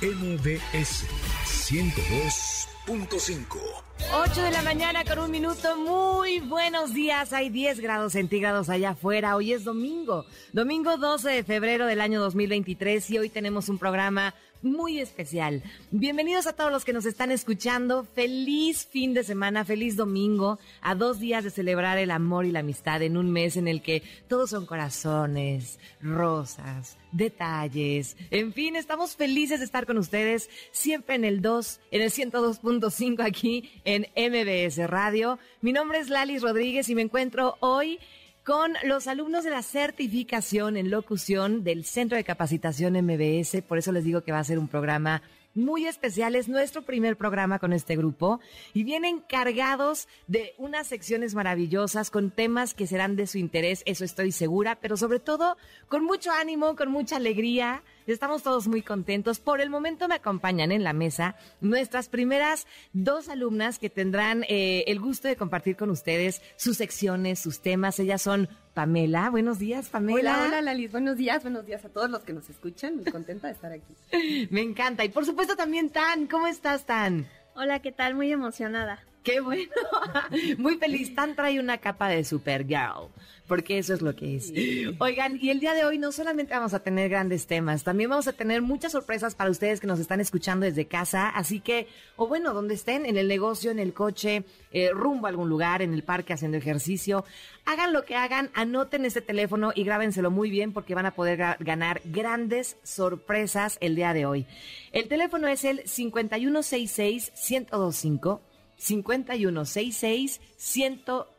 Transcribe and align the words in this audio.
MBS 0.00 1.04
102.5 1.44 3.87
8 4.06 4.42
de 4.42 4.50
la 4.50 4.62
mañana 4.62 5.04
con 5.04 5.18
un 5.18 5.30
minuto. 5.30 5.76
Muy 5.76 6.40
buenos 6.40 6.94
días. 6.94 7.32
Hay 7.32 7.50
10 7.50 7.80
grados 7.80 8.12
centígrados 8.12 8.70
allá 8.70 8.90
afuera. 8.90 9.36
Hoy 9.36 9.52
es 9.52 9.64
domingo. 9.64 10.24
Domingo 10.52 10.96
12 10.96 11.28
de 11.28 11.44
febrero 11.44 11.86
del 11.86 12.00
año 12.00 12.20
2023 12.20 13.10
y 13.10 13.18
hoy 13.18 13.28
tenemos 13.28 13.68
un 13.68 13.78
programa 13.78 14.34
muy 14.62 14.98
especial. 14.98 15.62
Bienvenidos 15.90 16.46
a 16.46 16.52
todos 16.52 16.72
los 16.72 16.84
que 16.84 16.92
nos 16.92 17.06
están 17.06 17.30
escuchando. 17.30 18.04
Feliz 18.04 18.86
fin 18.86 19.14
de 19.14 19.22
semana, 19.22 19.64
feliz 19.64 19.96
domingo, 19.96 20.58
a 20.80 20.94
dos 20.94 21.20
días 21.20 21.44
de 21.44 21.50
celebrar 21.50 21.98
el 21.98 22.10
amor 22.10 22.44
y 22.44 22.52
la 22.52 22.60
amistad 22.60 23.02
en 23.02 23.16
un 23.16 23.30
mes 23.30 23.56
en 23.56 23.68
el 23.68 23.82
que 23.82 24.02
todos 24.28 24.50
son 24.50 24.66
corazones, 24.66 25.78
rosas, 26.00 26.96
detalles. 27.12 28.16
En 28.30 28.52
fin, 28.52 28.76
estamos 28.76 29.16
felices 29.16 29.60
de 29.60 29.64
estar 29.64 29.86
con 29.86 29.98
ustedes 29.98 30.50
siempre 30.72 31.14
en 31.14 31.24
el 31.24 31.40
2, 31.40 31.80
en 31.90 32.02
el 32.02 32.10
102.5 32.10 33.24
aquí 33.24 33.70
en 33.88 34.06
MBS 34.16 34.86
Radio. 34.86 35.38
Mi 35.62 35.72
nombre 35.72 35.98
es 35.98 36.10
Lali 36.10 36.38
Rodríguez 36.38 36.90
y 36.90 36.94
me 36.94 37.00
encuentro 37.00 37.56
hoy 37.60 37.98
con 38.44 38.74
los 38.84 39.06
alumnos 39.06 39.44
de 39.44 39.50
la 39.50 39.62
certificación 39.62 40.76
en 40.76 40.90
locución 40.90 41.64
del 41.64 41.86
Centro 41.86 42.18
de 42.18 42.24
Capacitación 42.24 42.92
MBS. 43.02 43.62
Por 43.66 43.78
eso 43.78 43.90
les 43.92 44.04
digo 44.04 44.20
que 44.20 44.30
va 44.30 44.40
a 44.40 44.44
ser 44.44 44.58
un 44.58 44.68
programa 44.68 45.22
muy 45.54 45.86
especial. 45.86 46.34
Es 46.34 46.48
nuestro 46.48 46.82
primer 46.82 47.16
programa 47.16 47.58
con 47.58 47.72
este 47.72 47.96
grupo 47.96 48.40
y 48.74 48.84
vienen 48.84 49.20
cargados 49.20 50.08
de 50.26 50.54
unas 50.58 50.86
secciones 50.86 51.34
maravillosas 51.34 52.10
con 52.10 52.30
temas 52.30 52.74
que 52.74 52.86
serán 52.86 53.16
de 53.16 53.26
su 53.26 53.38
interés, 53.38 53.82
eso 53.86 54.04
estoy 54.04 54.32
segura, 54.32 54.78
pero 54.80 54.96
sobre 54.96 55.20
todo 55.20 55.56
con 55.88 56.04
mucho 56.04 56.30
ánimo, 56.32 56.76
con 56.76 56.90
mucha 56.90 57.16
alegría 57.16 57.82
Estamos 58.12 58.42
todos 58.42 58.68
muy 58.68 58.80
contentos. 58.80 59.38
Por 59.38 59.60
el 59.60 59.68
momento 59.68 60.08
me 60.08 60.14
acompañan 60.14 60.72
en 60.72 60.82
la 60.82 60.94
mesa 60.94 61.36
nuestras 61.60 62.08
primeras 62.08 62.66
dos 62.94 63.28
alumnas 63.28 63.78
que 63.78 63.90
tendrán 63.90 64.46
eh, 64.48 64.84
el 64.86 64.98
gusto 64.98 65.28
de 65.28 65.36
compartir 65.36 65.76
con 65.76 65.90
ustedes 65.90 66.40
sus 66.56 66.78
secciones, 66.78 67.38
sus 67.38 67.60
temas. 67.60 67.98
Ellas 67.98 68.22
son 68.22 68.48
Pamela. 68.78 69.28
Buenos 69.28 69.58
días, 69.58 69.88
Pamela. 69.88 70.36
Hola, 70.36 70.46
hola, 70.46 70.62
Lalis. 70.62 70.92
Buenos 70.92 71.16
días, 71.16 71.42
buenos 71.42 71.66
días 71.66 71.84
a 71.84 71.88
todos 71.88 72.08
los 72.08 72.22
que 72.22 72.32
nos 72.32 72.48
escuchan. 72.48 72.94
Muy 72.94 73.06
contenta 73.06 73.48
de 73.48 73.54
estar 73.54 73.72
aquí. 73.72 73.92
Me 74.52 74.62
encanta. 74.62 75.04
Y 75.04 75.08
por 75.08 75.26
supuesto 75.26 75.56
también 75.56 75.90
Tan. 75.90 76.28
¿Cómo 76.28 76.46
estás, 76.46 76.86
Tan? 76.86 77.26
Hola, 77.56 77.80
¿qué 77.80 77.90
tal? 77.90 78.14
Muy 78.14 78.30
emocionada. 78.30 79.00
Qué 79.24 79.40
bueno. 79.40 79.72
Muy 80.58 80.76
feliz. 80.76 81.12
Tan 81.12 81.34
trae 81.34 81.58
una 81.58 81.78
capa 81.78 82.08
de 82.08 82.22
Supergirl 82.22 83.08
porque 83.48 83.78
eso 83.78 83.94
es 83.94 84.02
lo 84.02 84.14
que 84.14 84.36
es. 84.36 84.52
Oigan, 84.98 85.38
y 85.40 85.50
el 85.50 85.58
día 85.58 85.74
de 85.74 85.84
hoy 85.84 85.98
no 85.98 86.12
solamente 86.12 86.54
vamos 86.54 86.74
a 86.74 86.80
tener 86.80 87.08
grandes 87.08 87.46
temas, 87.46 87.82
también 87.82 88.10
vamos 88.10 88.28
a 88.28 88.32
tener 88.34 88.62
muchas 88.62 88.92
sorpresas 88.92 89.34
para 89.34 89.50
ustedes 89.50 89.80
que 89.80 89.86
nos 89.86 89.98
están 89.98 90.20
escuchando 90.20 90.66
desde 90.66 90.86
casa, 90.86 91.30
así 91.30 91.60
que, 91.60 91.88
o 92.16 92.28
bueno, 92.28 92.52
donde 92.52 92.74
estén, 92.74 93.06
en 93.06 93.16
el 93.16 93.26
negocio, 93.26 93.70
en 93.70 93.78
el 93.78 93.94
coche, 93.94 94.44
eh, 94.70 94.90
rumbo 94.92 95.26
a 95.26 95.30
algún 95.30 95.48
lugar, 95.48 95.82
en 95.82 95.94
el 95.94 96.04
parque 96.04 96.34
haciendo 96.34 96.58
ejercicio, 96.58 97.24
hagan 97.64 97.92
lo 97.92 98.04
que 98.04 98.14
hagan, 98.14 98.50
anoten 98.54 99.04
este 99.04 99.22
teléfono 99.22 99.72
y 99.74 99.82
grábenselo 99.84 100.30
muy 100.30 100.50
bien 100.50 100.72
porque 100.72 100.94
van 100.94 101.06
a 101.06 101.14
poder 101.14 101.56
ganar 101.60 102.02
grandes 102.04 102.76
sorpresas 102.82 103.78
el 103.80 103.96
día 103.96 104.12
de 104.12 104.26
hoy. 104.26 104.46
El 104.92 105.08
teléfono 105.08 105.48
es 105.48 105.64
el 105.64 105.82
5166 105.86 107.32
1025 107.50 108.42
5166 108.76 110.40
1025 110.76 111.38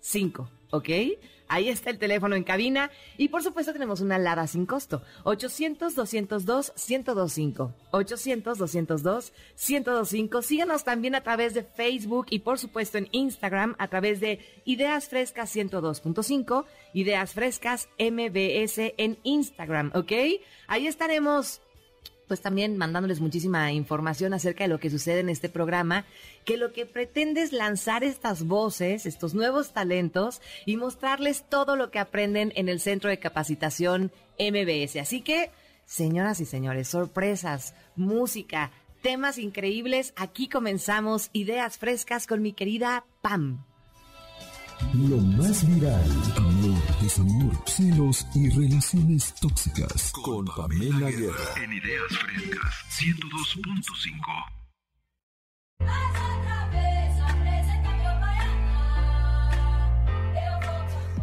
5, 0.00 0.48
¿ok? 0.70 0.88
Ahí 1.50 1.68
está 1.68 1.90
el 1.90 1.98
teléfono 1.98 2.34
en 2.36 2.44
cabina 2.44 2.92
y 3.18 3.26
por 3.26 3.42
supuesto 3.42 3.72
tenemos 3.72 4.00
una 4.00 4.14
alada 4.14 4.46
sin 4.46 4.66
costo. 4.66 5.02
800-202-1025. 5.24 7.72
800-202-1025. 7.90 10.42
Síganos 10.42 10.84
también 10.84 11.16
a 11.16 11.22
través 11.22 11.54
de 11.54 11.64
Facebook 11.64 12.26
y 12.30 12.38
por 12.38 12.60
supuesto 12.60 12.98
en 12.98 13.08
Instagram 13.10 13.74
a 13.78 13.88
través 13.88 14.20
de 14.20 14.38
Ideas 14.64 15.08
Frescas 15.08 15.56
102.5, 15.56 16.66
Ideas 16.94 17.34
Frescas 17.34 17.88
MBS 17.98 18.94
en 18.96 19.18
Instagram, 19.24 19.90
¿ok? 19.96 20.12
Ahí 20.68 20.86
estaremos 20.86 21.62
pues 22.30 22.42
también 22.42 22.76
mandándoles 22.76 23.18
muchísima 23.18 23.72
información 23.72 24.34
acerca 24.34 24.62
de 24.62 24.68
lo 24.68 24.78
que 24.78 24.88
sucede 24.88 25.18
en 25.18 25.30
este 25.30 25.48
programa, 25.48 26.04
que 26.44 26.56
lo 26.56 26.72
que 26.72 26.86
pretende 26.86 27.42
es 27.42 27.52
lanzar 27.52 28.04
estas 28.04 28.46
voces, 28.46 29.04
estos 29.04 29.34
nuevos 29.34 29.72
talentos 29.72 30.40
y 30.64 30.76
mostrarles 30.76 31.42
todo 31.48 31.74
lo 31.74 31.90
que 31.90 31.98
aprenden 31.98 32.52
en 32.54 32.68
el 32.68 32.78
Centro 32.78 33.10
de 33.10 33.18
Capacitación 33.18 34.12
MBS. 34.38 35.00
Así 35.00 35.22
que, 35.22 35.50
señoras 35.86 36.38
y 36.38 36.44
señores, 36.44 36.86
sorpresas, 36.86 37.74
música, 37.96 38.70
temas 39.02 39.36
increíbles, 39.36 40.12
aquí 40.14 40.48
comenzamos 40.48 41.30
ideas 41.32 41.78
frescas 41.78 42.28
con 42.28 42.42
mi 42.42 42.52
querida 42.52 43.06
Pam. 43.22 43.64
Lo 44.92 45.18
más 45.18 45.64
viral, 45.68 46.10
amor, 46.36 46.82
desamor, 47.00 47.52
celos 47.64 48.26
y 48.34 48.50
relaciones 48.50 49.32
tóxicas 49.40 50.10
con, 50.10 50.44
Pamela 50.46 51.08
Guerra. 51.10 51.62
En 51.62 51.72
Ideas 51.72 52.18
Frescas 52.18 52.74
102.5. 52.98 54.60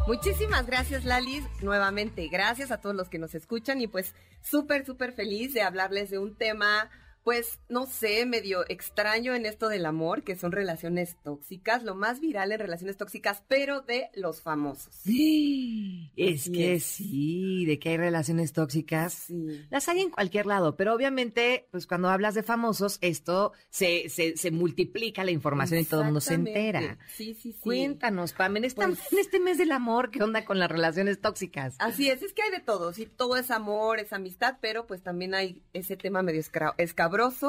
Muchísimas 0.08 0.66
gracias, 0.66 1.04
Lalis. 1.04 1.44
Nuevamente, 1.62 2.30
gracias 2.30 2.72
a 2.72 2.80
todos 2.80 2.96
los 2.96 3.10
que 3.10 3.20
nos 3.20 3.36
escuchan 3.36 3.82
y 3.82 3.88
pues 3.88 4.16
súper, 4.42 4.86
súper 4.86 5.12
feliz 5.12 5.54
de 5.54 5.64
hablarles 5.64 6.10
de 6.10 6.20
un 6.20 6.38
tema 6.38 6.90
pues, 7.28 7.60
no 7.68 7.88
sé, 7.88 8.26
medio 8.26 8.64
extraño 8.70 9.36
en 9.36 9.46
esto 9.46 9.68
del 9.68 9.86
amor, 9.86 10.24
que 10.24 10.38
son 10.38 10.54
relaciones 10.54 11.18
tóxicas, 11.26 11.84
lo 11.84 11.94
más 11.94 12.22
viral 12.22 12.54
en 12.54 12.60
relaciones 12.60 12.96
tóxicas, 12.96 13.44
pero 13.50 13.82
de 13.82 14.10
los 14.14 14.40
famosos. 14.40 14.96
Sí, 15.04 16.10
es 16.16 16.50
que 16.50 16.80
sí, 16.80 17.66
de 17.66 17.80
que 17.80 17.90
hay 17.90 17.98
relaciones 17.98 18.54
tóxicas. 18.54 19.12
Sí. 19.28 19.66
Las 19.70 19.90
hay 19.90 20.00
en 20.04 20.10
cualquier 20.10 20.46
lado, 20.46 20.78
pero 20.78 20.94
obviamente, 20.94 21.68
pues 21.70 21.86
cuando 21.86 22.08
hablas 22.08 22.34
de 22.34 22.44
famosos, 22.44 22.98
esto 23.02 23.52
se, 23.70 24.08
se, 24.08 24.38
se 24.38 24.50
multiplica 24.52 25.26
la 25.26 25.32
información 25.32 25.82
y 25.82 25.84
todo 25.84 26.00
el 26.00 26.06
mundo 26.06 26.22
se 26.22 26.36
entera. 26.36 26.98
Sí, 27.14 27.34
sí, 27.34 27.52
sí. 27.52 27.60
Cuéntanos, 27.60 28.32
Pam, 28.32 28.56
en, 28.56 28.64
esta, 28.64 28.86
Pues 28.88 29.00
en 29.12 29.20
este 29.20 29.42
mes 29.42 29.58
del 29.58 29.74
amor, 29.74 30.12
¿qué 30.12 30.24
onda 30.24 30.46
con 30.46 30.60
las 30.60 30.72
relaciones 30.72 31.20
tóxicas? 31.20 31.76
Así 31.80 32.10
es, 32.10 32.22
es 32.22 32.32
que 32.32 32.44
hay 32.44 32.52
de 32.52 32.62
todo, 32.62 32.94
sí, 32.94 33.06
todo 33.06 33.36
es 33.36 33.52
amor, 33.52 34.00
es 34.00 34.14
amistad, 34.14 34.60
pero 34.62 34.88
pues 34.88 35.02
también 35.04 35.36
hay 35.36 35.62
ese 35.74 35.98
tema 35.98 36.22
medio 36.22 36.40
escra- 36.40 36.74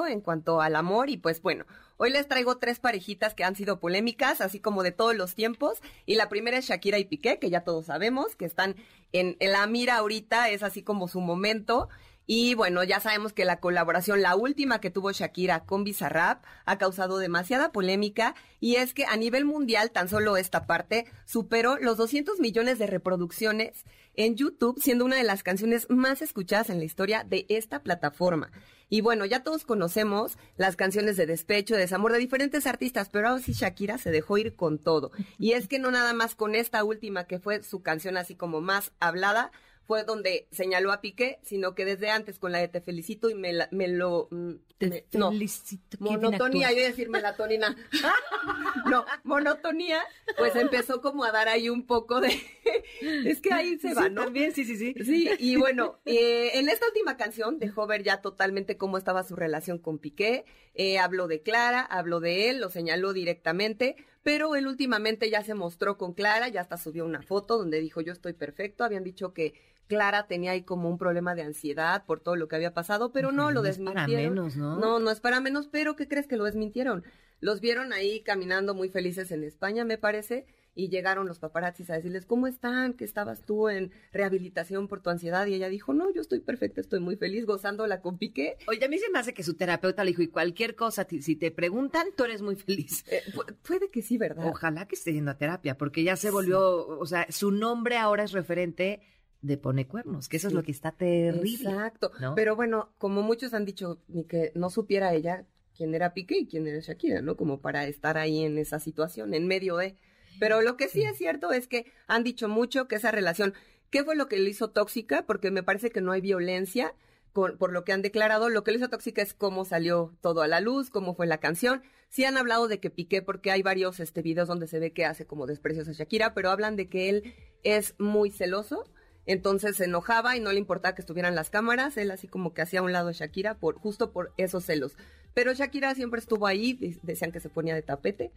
en 0.08 0.22
cuanto 0.22 0.62
al 0.62 0.76
amor 0.76 1.10
y 1.10 1.18
pues 1.18 1.42
bueno, 1.42 1.66
hoy 1.98 2.10
les 2.10 2.26
traigo 2.26 2.56
tres 2.56 2.80
parejitas 2.80 3.34
que 3.34 3.44
han 3.44 3.54
sido 3.54 3.80
polémicas, 3.80 4.40
así 4.40 4.60
como 4.60 4.82
de 4.82 4.92
todos 4.92 5.14
los 5.14 5.34
tiempos, 5.34 5.80
y 6.06 6.14
la 6.14 6.30
primera 6.30 6.56
es 6.56 6.66
Shakira 6.66 6.98
y 6.98 7.04
Piqué, 7.04 7.38
que 7.38 7.50
ya 7.50 7.64
todos 7.64 7.86
sabemos, 7.86 8.34
que 8.34 8.46
están 8.46 8.76
en, 9.12 9.36
en 9.40 9.52
la 9.52 9.66
mira 9.66 9.98
ahorita, 9.98 10.48
es 10.48 10.62
así 10.62 10.82
como 10.82 11.06
su 11.06 11.20
momento, 11.20 11.90
y 12.30 12.54
bueno, 12.54 12.84
ya 12.84 13.00
sabemos 13.00 13.32
que 13.32 13.46
la 13.46 13.58
colaboración, 13.58 14.20
la 14.20 14.36
última 14.36 14.82
que 14.82 14.90
tuvo 14.90 15.12
Shakira 15.12 15.64
con 15.64 15.82
Bizarrap, 15.82 16.44
ha 16.66 16.76
causado 16.76 17.16
demasiada 17.16 17.72
polémica 17.72 18.34
y 18.60 18.76
es 18.76 18.92
que 18.92 19.06
a 19.06 19.16
nivel 19.16 19.46
mundial 19.46 19.90
tan 19.92 20.10
solo 20.10 20.36
esta 20.36 20.66
parte 20.66 21.06
superó 21.24 21.78
los 21.78 21.96
200 21.96 22.38
millones 22.38 22.78
de 22.78 22.86
reproducciones 22.86 23.86
en 24.14 24.36
YouTube, 24.36 24.78
siendo 24.78 25.06
una 25.06 25.16
de 25.16 25.22
las 25.22 25.42
canciones 25.42 25.86
más 25.88 26.20
escuchadas 26.20 26.68
en 26.68 26.80
la 26.80 26.84
historia 26.84 27.24
de 27.24 27.46
esta 27.48 27.82
plataforma. 27.82 28.50
Y 28.90 29.00
bueno, 29.00 29.24
ya 29.24 29.42
todos 29.42 29.64
conocemos 29.64 30.36
las 30.58 30.76
canciones 30.76 31.16
de 31.16 31.24
despecho, 31.24 31.76
de 31.76 31.80
desamor 31.80 32.12
de 32.12 32.18
diferentes 32.18 32.66
artistas, 32.66 33.08
pero 33.08 33.28
ahora 33.28 33.42
sí 33.42 33.54
Shakira 33.54 33.96
se 33.96 34.10
dejó 34.10 34.36
ir 34.36 34.54
con 34.54 34.78
todo. 34.78 35.12
Y 35.38 35.52
es 35.52 35.66
que 35.66 35.78
no 35.78 35.90
nada 35.90 36.12
más 36.12 36.34
con 36.34 36.54
esta 36.54 36.84
última 36.84 37.24
que 37.24 37.38
fue 37.38 37.62
su 37.62 37.80
canción 37.80 38.18
así 38.18 38.34
como 38.34 38.60
más 38.60 38.92
hablada, 39.00 39.50
fue 39.88 40.04
donde 40.04 40.46
señaló 40.52 40.92
a 40.92 41.00
Piqué, 41.00 41.38
sino 41.42 41.74
que 41.74 41.86
desde 41.86 42.10
antes 42.10 42.38
con 42.38 42.52
la 42.52 42.58
de 42.58 42.68
Te 42.68 42.82
felicito 42.82 43.30
y 43.30 43.34
me, 43.34 43.54
la- 43.54 43.68
me 43.72 43.88
lo... 43.88 44.28
mm, 44.30 44.52
Te 44.76 44.86
me- 44.86 45.04
no, 45.14 45.30
felicito, 45.32 45.96
bien 45.98 46.20
monotonía, 46.20 46.70
yo 46.70 46.76
iba 46.76 46.86
a 46.86 46.90
decir 46.90 47.08
melatonina. 47.08 47.74
no, 48.90 49.04
monotonía, 49.24 50.02
pues 50.36 50.54
empezó 50.56 51.00
como 51.00 51.24
a 51.24 51.32
dar 51.32 51.48
ahí 51.48 51.70
un 51.70 51.86
poco 51.86 52.20
de... 52.20 52.28
es 53.24 53.40
que 53.40 53.52
ahí 53.52 53.78
se 53.78 53.88
Sí, 53.88 53.94
va, 53.94 54.10
¿no? 54.10 54.24
También, 54.24 54.52
sí, 54.54 54.64
sí, 54.66 54.76
sí. 54.76 54.94
Sí, 55.02 55.30
y 55.38 55.56
bueno, 55.56 55.98
eh, 56.04 56.50
en 56.54 56.68
esta 56.68 56.86
última 56.86 57.16
canción 57.16 57.58
dejó 57.58 57.86
ver 57.86 58.02
ya 58.02 58.20
totalmente 58.20 58.76
cómo 58.76 58.98
estaba 58.98 59.22
su 59.24 59.36
relación 59.36 59.78
con 59.78 59.98
Piqué. 59.98 60.44
Eh, 60.74 60.98
habló 60.98 61.28
de 61.28 61.40
Clara, 61.42 61.80
habló 61.80 62.20
de 62.20 62.50
él, 62.50 62.60
lo 62.60 62.68
señaló 62.68 63.14
directamente, 63.14 63.96
pero 64.28 64.56
él 64.56 64.66
últimamente 64.66 65.30
ya 65.30 65.42
se 65.42 65.54
mostró 65.54 65.96
con 65.96 66.12
Clara, 66.12 66.48
ya 66.48 66.60
hasta 66.60 66.76
subió 66.76 67.06
una 67.06 67.22
foto 67.22 67.56
donde 67.56 67.80
dijo 67.80 68.02
yo 68.02 68.12
estoy 68.12 68.34
perfecto. 68.34 68.84
Habían 68.84 69.02
dicho 69.02 69.32
que 69.32 69.54
Clara 69.86 70.26
tenía 70.26 70.50
ahí 70.50 70.64
como 70.64 70.90
un 70.90 70.98
problema 70.98 71.34
de 71.34 71.40
ansiedad 71.40 72.04
por 72.04 72.20
todo 72.20 72.36
lo 72.36 72.46
que 72.46 72.56
había 72.56 72.74
pasado, 72.74 73.10
pero 73.10 73.32
no, 73.32 73.50
lo 73.52 73.64
es 73.64 73.78
para 73.78 74.02
desmintieron. 74.02 74.34
menos, 74.34 74.56
¿no? 74.58 74.76
No, 74.76 74.98
no 74.98 75.10
es 75.10 75.20
para 75.20 75.40
menos, 75.40 75.66
pero 75.68 75.96
¿qué 75.96 76.08
crees 76.08 76.26
que 76.26 76.36
lo 76.36 76.44
desmintieron? 76.44 77.04
Los 77.40 77.62
vieron 77.62 77.94
ahí 77.94 78.20
caminando 78.20 78.74
muy 78.74 78.90
felices 78.90 79.30
en 79.30 79.44
España, 79.44 79.86
me 79.86 79.96
parece, 79.96 80.44
y 80.78 80.90
llegaron 80.90 81.26
los 81.26 81.40
paparazzis 81.40 81.90
a 81.90 81.94
decirles, 81.94 82.24
¿cómo 82.24 82.46
están? 82.46 82.94
Que 82.94 83.04
estabas 83.04 83.42
tú 83.44 83.68
en 83.68 83.90
rehabilitación 84.12 84.86
por 84.86 85.00
tu 85.02 85.10
ansiedad. 85.10 85.44
Y 85.46 85.54
ella 85.54 85.68
dijo, 85.68 85.92
no, 85.92 86.12
yo 86.14 86.20
estoy 86.20 86.38
perfecta, 86.38 86.80
estoy 86.80 87.00
muy 87.00 87.16
feliz, 87.16 87.46
gozándola 87.46 88.00
con 88.00 88.16
Piqué. 88.16 88.56
Oye, 88.68 88.84
a 88.84 88.88
mí 88.88 88.96
se 88.98 89.10
me 89.10 89.18
hace 89.18 89.34
que 89.34 89.42
su 89.42 89.54
terapeuta 89.54 90.04
le 90.04 90.10
dijo, 90.12 90.22
y 90.22 90.28
cualquier 90.28 90.76
cosa, 90.76 91.04
si 91.08 91.34
te 91.34 91.50
preguntan, 91.50 92.06
tú 92.16 92.24
eres 92.24 92.42
muy 92.42 92.54
feliz. 92.54 93.04
Eh, 93.10 93.22
pu- 93.34 93.56
puede 93.66 93.90
que 93.90 94.02
sí, 94.02 94.18
¿verdad? 94.18 94.46
Ojalá 94.48 94.86
que 94.86 94.94
esté 94.94 95.12
yendo 95.12 95.30
a 95.32 95.36
terapia, 95.38 95.76
porque 95.76 96.04
ya 96.04 96.14
se 96.14 96.30
volvió, 96.30 96.86
o 96.86 97.06
sea, 97.06 97.26
su 97.30 97.50
nombre 97.50 97.96
ahora 97.96 98.22
es 98.22 98.30
referente 98.32 99.00
de 99.42 99.56
pone 99.56 99.86
cuernos, 99.88 100.28
que 100.28 100.36
eso 100.36 100.46
es 100.48 100.54
lo 100.54 100.62
que 100.62 100.70
está 100.70 100.92
terrible. 100.92 101.70
Exacto. 101.70 102.12
¿no? 102.20 102.34
Pero 102.36 102.54
bueno, 102.54 102.92
como 102.98 103.22
muchos 103.22 103.52
han 103.54 103.64
dicho, 103.64 103.98
ni 104.08 104.24
que 104.24 104.52
no 104.54 104.70
supiera 104.70 105.12
ella 105.14 105.44
quién 105.76 105.94
era 105.94 106.12
Piqué 106.14 106.38
y 106.38 106.46
quién 106.46 106.66
era 106.66 106.78
Shakira, 106.80 107.20
¿no? 107.22 107.36
Como 107.36 107.60
para 107.60 107.86
estar 107.86 108.18
ahí 108.18 108.44
en 108.44 108.58
esa 108.58 108.78
situación, 108.78 109.34
en 109.34 109.46
medio 109.48 109.76
de. 109.76 109.96
Pero 110.40 110.60
lo 110.62 110.76
que 110.76 110.88
sí, 110.88 111.02
es 111.02 111.16
cierto 111.18 111.52
es 111.52 111.68
que 111.68 111.86
han 112.06 112.24
dicho 112.24 112.48
mucho 112.48 112.88
que 112.88 112.96
esa 112.96 113.10
relación, 113.10 113.54
¿qué 113.90 114.04
fue 114.04 114.16
lo 114.16 114.28
que 114.28 114.38
le 114.38 114.50
hizo 114.50 114.70
tóxica? 114.70 115.24
Porque 115.26 115.50
me 115.50 115.62
parece 115.62 115.90
que 115.90 116.00
no 116.00 116.12
hay 116.12 116.20
violencia. 116.20 116.94
con- 117.34 117.58
por 117.58 117.72
lo 117.72 117.84
que 117.84 117.92
han 117.92 118.02
declarado, 118.02 118.48
lo 118.48 118.64
que 118.64 118.72
le 118.72 118.78
hizo 118.78 118.88
tóxica 118.88 119.22
es 119.22 119.32
cómo 119.34 119.64
salió 119.66 120.12
todo 120.22 120.40
a 120.42 120.48
la 120.48 120.60
luz, 120.60 120.90
cómo 120.90 121.14
fue 121.14 121.26
la 121.26 121.38
canción. 121.38 121.82
Sí 122.08 122.24
han 122.24 122.36
hablado 122.38 122.66
de 122.66 122.80
que 122.80 122.90
Piqué, 122.90 123.22
porque 123.22 123.50
hay 123.52 123.62
varios 123.62 124.00
este, 124.00 124.22
videos 124.22 124.48
donde 124.48 124.66
se 124.66 124.80
ve 124.80 124.92
que 124.92 125.04
hace 125.04 125.24
como 125.26 125.46
desprecios 125.46 125.86
a 125.88 125.92
Shakira, 125.92 126.34
pero 126.34 126.50
hablan 126.50 126.74
de 126.74 126.88
que 126.88 127.10
él 127.10 127.34
es 127.62 127.94
muy 127.98 128.30
celoso, 128.30 128.90
entonces 129.26 129.76
se 129.76 129.84
enojaba 129.84 130.36
y 130.36 130.40
no 130.40 130.50
le 130.50 130.58
importaba 130.58 130.94
que 130.96 131.02
estuvieran 131.02 131.34
las 131.36 131.50
cámaras, 131.50 131.96
él 131.98 132.10
así 132.10 132.26
como 132.26 132.54
que 132.54 132.62
hacía 132.62 132.80
a 132.80 132.82
un 132.82 132.92
lado 132.92 133.10
a 133.10 133.12
Shakira 133.12 133.54
por 133.58 133.76
justo 133.78 134.10
por 134.10 134.32
esos 134.38 134.64
celos. 134.64 134.96
Pero 135.34 135.52
Shakira 135.52 135.94
siempre 135.94 136.18
estuvo 136.20 136.46
ahí, 136.46 136.72
de- 136.72 136.98
decían 137.02 137.30
que 137.30 137.40
se 137.40 137.50
ponía 137.50 137.74
de 137.74 137.82
tapete. 137.82 138.32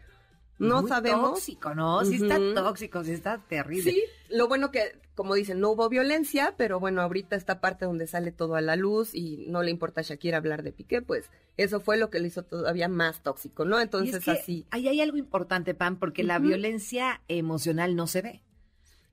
No 0.62 0.82
Muy 0.82 0.90
sabemos. 0.90 1.32
tóxico, 1.32 1.74
¿no? 1.74 2.06
Sí 2.06 2.16
está 2.16 2.38
tóxico, 2.54 3.04
sí 3.04 3.12
está 3.12 3.40
terrible. 3.40 3.92
Sí, 3.92 4.04
lo 4.30 4.48
bueno 4.48 4.72
que, 4.72 5.00
como 5.16 5.34
dicen, 5.34 5.60
no 5.60 5.72
hubo 5.72 5.90
violencia, 5.90 6.54
pero 6.58 6.80
bueno, 6.80 7.02
ahorita 7.02 7.36
esta 7.36 7.60
parte 7.60 7.86
donde 7.86 8.06
sale 8.06 8.32
todo 8.32 8.56
a 8.56 8.62
la 8.62 8.76
luz 8.76 9.16
y 9.16 9.46
no 9.48 9.64
le 9.64 9.72
importa 9.72 10.02
a 10.02 10.04
Shakira 10.04 10.38
hablar 10.38 10.62
de 10.62 10.72
Piqué, 10.72 11.02
pues 11.02 11.32
eso 11.58 11.80
fue 11.80 11.98
lo 11.98 12.10
que 12.10 12.20
le 12.20 12.28
hizo 12.28 12.44
todavía 12.44 12.88
más 12.88 13.24
tóxico, 13.24 13.66
¿no? 13.66 13.80
Y 13.80 13.84
Entonces 13.84 14.16
es 14.16 14.26
que 14.26 14.32
así. 14.32 14.66
Ahí 14.70 14.88
hay 14.88 15.02
algo 15.02 15.18
importante, 15.18 15.74
Pam, 15.74 15.98
porque 15.98 16.24
la 16.24 16.38
violencia 16.40 17.22
emocional 17.28 17.96
no 17.96 18.06
se 18.08 18.22
ve. 18.22 18.44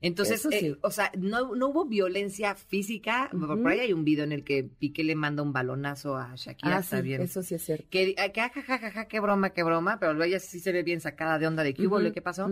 Entonces, 0.01 0.41
sí. 0.41 0.55
eh, 0.55 0.77
o 0.81 0.91
sea, 0.91 1.11
no, 1.17 1.55
no 1.55 1.67
hubo 1.67 1.85
violencia 1.85 2.55
física. 2.55 3.29
Por- 3.31 3.67
ahí 3.67 3.79
hay 3.79 3.93
un 3.93 4.05
video 4.05 4.23
en 4.23 4.31
el 4.31 4.43
que 4.43 4.63
Piqué 4.63 5.03
le 5.03 5.15
manda 5.15 5.43
un 5.43 5.51
balonazo 5.51 6.15
a 6.15 6.35
Shakira. 6.35 6.77
Ah, 6.77 6.79
está 6.79 6.97
sí, 6.97 7.03
bien. 7.03 7.21
eso 7.21 7.43
sí 7.43 7.55
es 7.55 7.65
cierto. 7.65 7.85
Que, 7.89 8.15
ah, 8.17 8.29
que, 8.29 8.39
ah, 8.41 8.49
ja, 8.53 8.61
ja, 8.61 8.77
ja, 8.79 8.91
ja, 8.91 9.07
qué 9.07 9.19
broma, 9.19 9.49
qué 9.51 9.63
broma, 9.63 9.99
pero 9.99 10.13
luego 10.13 10.29
ella 10.29 10.39
sí 10.39 10.59
se 10.59 10.71
ve 10.71 10.83
bien 10.83 11.01
sacada 11.01 11.37
de 11.37 11.47
onda 11.47 11.63
de 11.63 11.73
qué 11.73 11.85
hubo, 11.85 11.97
Ujú, 11.97 12.13
qué 12.13 12.21
pasó. 12.21 12.49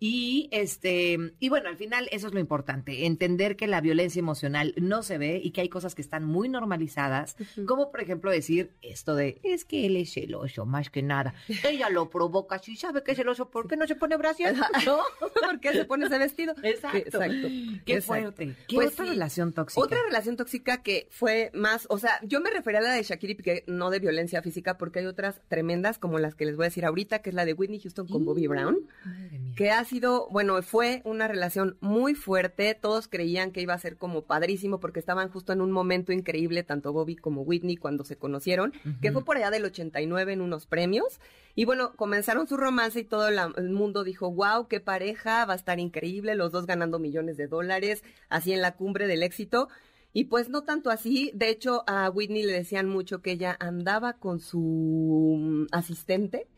Y 0.00 0.48
este, 0.52 1.18
y 1.40 1.48
bueno, 1.48 1.68
al 1.68 1.76
final 1.76 2.08
eso 2.12 2.28
es 2.28 2.34
lo 2.34 2.40
importante, 2.40 3.06
entender 3.06 3.56
que 3.56 3.66
la 3.66 3.80
violencia 3.80 4.20
emocional 4.20 4.74
no 4.76 5.02
se 5.02 5.18
ve 5.18 5.40
y 5.42 5.50
que 5.50 5.60
hay 5.62 5.68
cosas 5.68 5.94
que 5.94 6.02
están 6.02 6.24
muy 6.24 6.48
normalizadas, 6.48 7.36
como 7.66 7.90
por 7.90 8.00
ejemplo 8.00 8.30
decir 8.30 8.70
esto 8.82 9.16
de 9.16 9.40
es 9.42 9.64
que 9.64 9.86
él 9.86 9.96
es 9.96 10.12
celoso, 10.12 10.66
más 10.66 10.90
que 10.90 11.02
nada. 11.02 11.34
Ella 11.68 11.88
lo 11.90 12.10
provoca, 12.10 12.58
si 12.58 12.76
sabe 12.76 13.02
que 13.02 13.12
es 13.12 13.16
celoso, 13.16 13.50
¿por 13.50 13.66
qué 13.68 13.76
no 13.76 13.86
se 13.86 13.96
pone 13.96 14.16
brasier? 14.16 14.54
¿No? 14.86 14.98
¿Por 15.34 15.60
qué 15.60 15.72
se 15.72 15.84
pone 15.84 16.06
ese 16.06 16.18
vestido? 16.18 16.54
Exacto. 16.62 16.98
Exacto. 16.98 17.48
Qué 17.84 17.94
Exacto. 17.94 18.02
fuerte. 18.06 18.54
¿Qué 18.68 18.76
Pues 18.76 18.92
otra 18.92 19.04
sí. 19.04 19.10
relación 19.10 19.52
tóxica? 19.52 19.80
Otra 19.80 19.98
relación 20.04 20.36
tóxica 20.36 20.82
que 20.82 21.08
fue 21.10 21.50
más, 21.54 21.86
o 21.90 21.98
sea, 21.98 22.20
yo 22.22 22.40
me 22.40 22.50
refería 22.50 22.80
a 22.80 22.82
la 22.82 22.92
de 22.92 23.02
Shakira 23.02 23.32
y 23.32 23.36
Piqué, 23.36 23.64
no 23.66 23.90
de 23.90 23.98
violencia 23.98 24.42
física, 24.42 24.78
porque 24.78 25.00
hay 25.00 25.06
otras 25.06 25.40
tremendas, 25.48 25.98
como 25.98 26.18
las 26.18 26.34
que 26.34 26.44
les 26.46 26.56
voy 26.56 26.64
a 26.64 26.68
decir 26.68 26.84
ahorita, 26.84 27.20
que 27.20 27.30
es 27.30 27.34
la 27.34 27.44
de 27.44 27.54
Whitney 27.54 27.80
Houston 27.80 28.06
con 28.06 28.24
Bobby 28.24 28.46
Brown. 28.46 28.78
Madre 29.04 29.38
mía. 29.38 29.54
que 29.56 29.70
ha 29.70 29.84
sido, 29.88 30.28
bueno, 30.30 30.62
fue 30.62 31.02
una 31.04 31.26
relación 31.26 31.76
muy 31.80 32.14
fuerte. 32.14 32.74
Todos 32.80 33.08
creían 33.08 33.50
que 33.50 33.60
iba 33.60 33.74
a 33.74 33.78
ser 33.78 33.96
como 33.96 34.22
padrísimo 34.22 34.78
porque 34.78 35.00
estaban 35.00 35.28
justo 35.30 35.52
en 35.52 35.60
un 35.60 35.72
momento 35.72 36.12
increíble, 36.12 36.62
tanto 36.62 36.92
Bobby 36.92 37.16
como 37.16 37.42
Whitney, 37.42 37.76
cuando 37.76 38.04
se 38.04 38.16
conocieron, 38.16 38.72
que 39.02 39.10
fue 39.12 39.24
por 39.24 39.36
allá 39.36 39.50
del 39.50 39.64
89 39.64 40.32
en 40.34 40.40
unos 40.40 40.66
premios. 40.66 41.20
Y 41.56 41.64
bueno, 41.64 41.92
comenzaron 41.96 42.46
su 42.46 42.56
romance 42.56 43.00
y 43.00 43.04
todo 43.04 43.30
la- 43.32 43.52
el 43.56 43.70
mundo 43.70 44.04
dijo, 44.04 44.30
wow, 44.30 44.68
qué 44.68 44.78
pareja, 44.80 45.44
va 45.44 45.54
a 45.54 45.56
estar 45.56 45.80
increíble, 45.80 46.36
los 46.36 46.52
dos 46.52 46.66
ganando 46.66 47.00
millones 47.00 47.36
de 47.36 47.48
dólares, 47.48 48.04
así 48.28 48.52
en 48.52 48.62
la 48.62 48.76
cumbre 48.76 49.08
del 49.08 49.24
éxito. 49.24 49.68
Y 50.12 50.24
pues 50.24 50.48
no 50.48 50.62
tanto 50.64 50.90
así, 50.90 51.30
de 51.34 51.50
hecho 51.50 51.84
a 51.86 52.10
Whitney 52.10 52.42
le 52.42 52.52
decían 52.52 52.88
mucho 52.88 53.20
que 53.22 53.32
ella 53.32 53.56
andaba 53.60 54.14
con 54.14 54.40
su 54.40 55.36
mm, 55.38 55.66
asistente, 55.70 56.48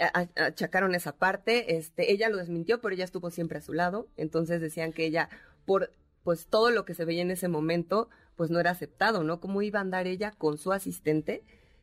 a- 0.00 0.28
achacaron 0.44 0.94
esa 0.94 1.12
parte, 1.16 1.76
este, 1.76 2.12
ella 2.12 2.28
lo 2.28 2.36
desmintió, 2.38 2.80
pero 2.80 2.94
ella 2.94 3.04
estuvo 3.04 3.30
siempre 3.30 3.58
a 3.58 3.62
su 3.62 3.72
lado, 3.72 4.08
entonces 4.16 4.60
decían 4.60 4.92
que 4.92 5.06
ella, 5.06 5.28
por 5.66 5.92
pues 6.24 6.46
todo 6.46 6.70
lo 6.70 6.84
que 6.84 6.94
se 6.94 7.04
veía 7.04 7.22
en 7.22 7.30
ese 7.30 7.48
momento, 7.48 8.08
pues 8.36 8.50
no 8.50 8.60
era 8.60 8.70
aceptado, 8.72 9.24
¿no? 9.24 9.40
¿Cómo 9.40 9.62
iba 9.62 9.78
a 9.78 9.82
andar 9.82 10.06
ella 10.06 10.32
con 10.32 10.58
su 10.58 10.72
asistente, 10.72 11.42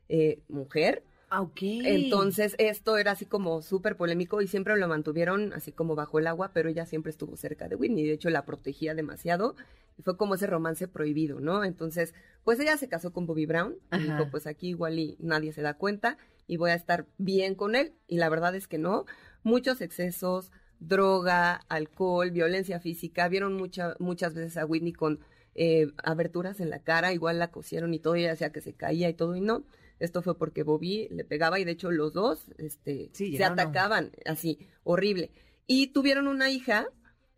eh, 0.10 0.40
mujer? 0.48 1.04
Ah, 1.30 1.42
ok. 1.42 1.62
Entonces 1.84 2.56
esto 2.60 2.98
era 2.98 3.12
así 3.12 3.26
como 3.26 3.62
súper 3.62 3.96
polémico 3.98 4.42
y 4.42 4.48
siempre 4.48 4.76
lo 4.78 4.88
mantuvieron 4.88 5.54
así 5.54 5.72
como 5.72 5.96
bajo 5.96 6.20
el 6.20 6.28
agua, 6.28 6.52
pero 6.54 6.70
ella 6.70 6.86
siempre 6.86 7.12
estuvo 7.12 7.36
cerca 7.38 7.68
de 7.68 7.76
Whitney, 7.76 8.06
de 8.06 8.14
hecho 8.14 8.30
la 8.30 8.46
protegía 8.46 8.94
demasiado 8.96 9.56
y 9.98 10.04
fue 10.04 10.16
como 10.16 10.36
ese 10.36 10.48
romance 10.48 10.88
prohibido, 10.88 11.40
¿no? 11.40 11.64
Entonces, 11.64 12.14
pues 12.44 12.60
ella 12.60 12.78
se 12.78 12.88
casó 12.88 13.12
con 13.12 13.26
Bobby 13.26 13.46
Brown 13.46 13.76
y 13.92 14.04
dijo, 14.04 14.30
pues 14.30 14.48
aquí 14.48 14.70
igual 14.70 15.00
y 15.00 15.18
nadie 15.20 15.52
se 15.54 15.62
da 15.62 15.74
cuenta 15.74 16.18
y 16.46 16.58
voy 16.58 16.72
a 16.72 16.76
estar 16.76 17.08
bien 17.18 17.56
con 17.56 17.76
él 17.76 17.94
y 18.08 18.18
la 18.18 18.30
verdad 18.30 18.56
es 18.56 18.68
que 18.68 18.78
no, 18.78 19.06
muchos 19.44 19.82
excesos, 19.82 20.52
droga, 20.80 21.66
alcohol, 21.68 22.32
violencia 22.32 22.80
física, 22.80 23.28
vieron 23.28 23.54
mucha, 23.54 23.96
muchas 24.00 24.36
veces 24.36 24.58
a 24.58 24.66
Whitney 24.66 24.94
con 24.94 25.20
eh, 25.56 25.92
aberturas 26.04 26.60
en 26.60 26.70
la 26.70 26.80
cara, 26.80 27.14
igual 27.14 27.40
la 27.40 27.50
cosieron 27.50 27.94
y 27.94 28.00
todo, 28.00 28.16
y 28.16 28.22
ella 28.22 28.32
decía 28.32 28.52
que 28.52 28.62
se 28.62 28.74
caía 28.74 29.10
y 29.10 29.14
todo, 29.16 29.36
y 29.36 29.42
no. 29.42 29.66
Esto 30.00 30.22
fue 30.22 30.38
porque 30.38 30.62
Bobby 30.62 31.08
le 31.10 31.26
pegaba 31.26 31.60
y 31.60 31.66
de 31.66 31.72
hecho 31.72 31.90
los 31.90 32.14
dos 32.14 32.52
este, 32.60 33.10
Sí, 33.14 33.36
se 33.36 33.44
atacaban 33.44 34.12
así, 34.28 34.60
horrible. 34.84 35.32
Y 35.66 35.88
tuvieron 35.88 36.28
una 36.28 36.52
hija 36.52 36.88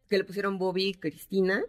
que 0.09 0.17
le 0.17 0.25
pusieron 0.25 0.57
Bobby 0.57 0.93
Cristina. 0.93 1.63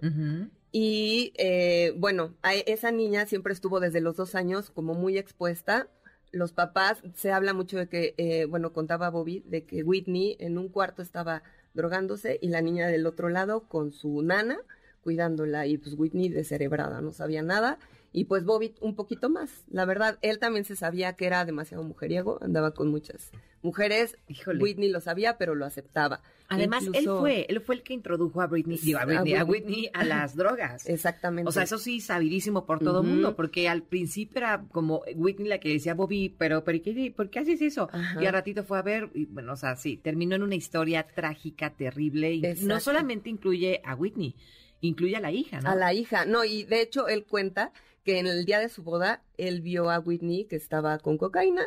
Y 0.73 1.33
eh, 1.37 1.93
bueno, 1.97 2.35
a 2.43 2.55
esa 2.55 2.91
niña 2.93 3.27
siempre 3.27 3.53
estuvo 3.53 3.81
desde 3.81 4.01
los 4.01 4.17
dos 4.17 4.35
años 4.35 4.71
como 4.71 4.95
muy 4.95 5.19
expuesta. 5.19 5.89
Los 6.33 6.53
papás, 6.53 7.03
se 7.15 7.33
habla 7.33 7.55
mucho 7.55 7.77
de 7.77 7.89
que, 7.89 8.15
eh, 8.17 8.45
bueno, 8.45 8.73
contaba 8.73 9.11
Bobby, 9.11 9.43
de 9.47 9.65
que 9.65 9.83
Whitney 9.83 10.37
en 10.39 10.59
un 10.59 10.69
cuarto 10.69 11.03
estaba 11.03 11.43
drogándose 11.75 12.39
y 12.41 12.49
la 12.49 12.63
niña 12.63 12.87
del 12.87 13.07
otro 13.07 13.29
lado 13.29 13.63
con 13.69 13.93
su 13.93 14.23
nana 14.23 14.59
cuidándola 15.03 15.67
y 15.67 15.79
pues 15.79 15.95
Whitney 15.99 16.29
descerebrada, 16.29 17.01
no 17.01 17.13
sabía 17.13 17.43
nada. 17.43 17.79
Y 18.13 18.25
pues 18.25 18.45
Bobby 18.45 18.75
un 18.81 18.97
poquito 18.97 19.31
más. 19.31 19.65
La 19.69 19.85
verdad, 19.85 20.19
él 20.23 20.39
también 20.39 20.65
se 20.65 20.77
sabía 20.77 21.15
que 21.15 21.27
era 21.27 21.45
demasiado 21.45 21.83
mujeriego, 21.85 22.39
andaba 22.43 22.73
con 22.73 22.89
muchas 22.89 23.31
mujeres. 23.63 24.17
Híjole. 24.29 24.63
Whitney 24.63 24.89
lo 24.91 25.01
sabía, 25.01 25.39
pero 25.39 25.55
lo 25.55 25.65
aceptaba. 25.67 26.23
Además, 26.53 26.83
Incluso- 26.85 26.99
él 27.15 27.21
fue, 27.21 27.47
él 27.49 27.61
fue 27.61 27.77
el 27.77 27.83
que 27.85 27.95
introdujo 27.95 28.41
a 28.41 28.49
Britney, 28.49 28.77
a 28.95 29.03
A 29.03 29.05
Britney, 29.05 29.35
a 29.35 29.45
Whitney. 29.45 29.71
Whitney 29.71 29.91
a 29.95 30.03
las 30.05 30.35
drogas. 30.35 30.89
Exactamente. 30.89 31.49
O 31.49 31.53
sea, 31.53 31.63
eso 31.63 31.79
sí, 31.79 32.01
sabidísimo 32.01 32.67
por 32.67 32.81
todo 32.81 33.03
el 33.03 33.07
mundo, 33.07 33.37
porque 33.37 33.69
al 33.69 33.83
principio 33.85 34.39
era 34.39 34.65
como 34.73 35.03
Whitney 35.15 35.49
la 35.49 35.59
que 35.61 35.69
decía 35.69 35.95
Bobby, 35.95 36.35
pero, 36.37 36.65
pero 36.65 36.83
¿qué, 36.83 37.13
¿por 37.17 37.31
qué 37.31 37.39
haces 37.39 37.63
eso? 37.63 37.89
Ajá. 37.93 38.21
Y 38.21 38.27
al 38.27 38.33
ratito 38.33 38.65
fue 38.65 38.79
a 38.79 38.83
ver, 38.83 39.11
y 39.15 39.27
bueno, 39.27 39.53
o 39.53 39.57
sea, 39.57 39.77
sí, 39.77 39.97
terminó 39.97 40.35
en 40.35 40.43
una 40.43 40.57
historia 40.57 41.07
trágica, 41.07 41.71
terrible, 41.71 42.33
y 42.35 42.43
no 42.63 42.81
solamente 42.81 43.31
incluye 43.31 43.81
a 43.85 43.95
Whitney, 43.95 44.35
incluye 44.81 45.15
a 45.15 45.21
la 45.21 45.31
hija, 45.31 45.61
¿no? 45.61 45.71
A 45.71 45.77
la 45.77 45.95
hija, 45.95 46.25
no, 46.25 46.45
y 46.45 46.65
de 46.65 46.81
hecho 46.83 47.07
él 47.07 47.27
cuenta 47.27 47.73
que 48.05 48.19
en 48.19 48.27
el 48.27 48.45
día 48.45 48.59
de 48.59 48.71
su 48.71 48.83
boda 48.83 49.23
él 49.37 49.61
vio 49.61 49.89
a 49.89 50.01
Whitney 50.01 50.47
que 50.47 50.57
estaba 50.57 50.99
con 50.99 51.17
cocaína 51.17 51.63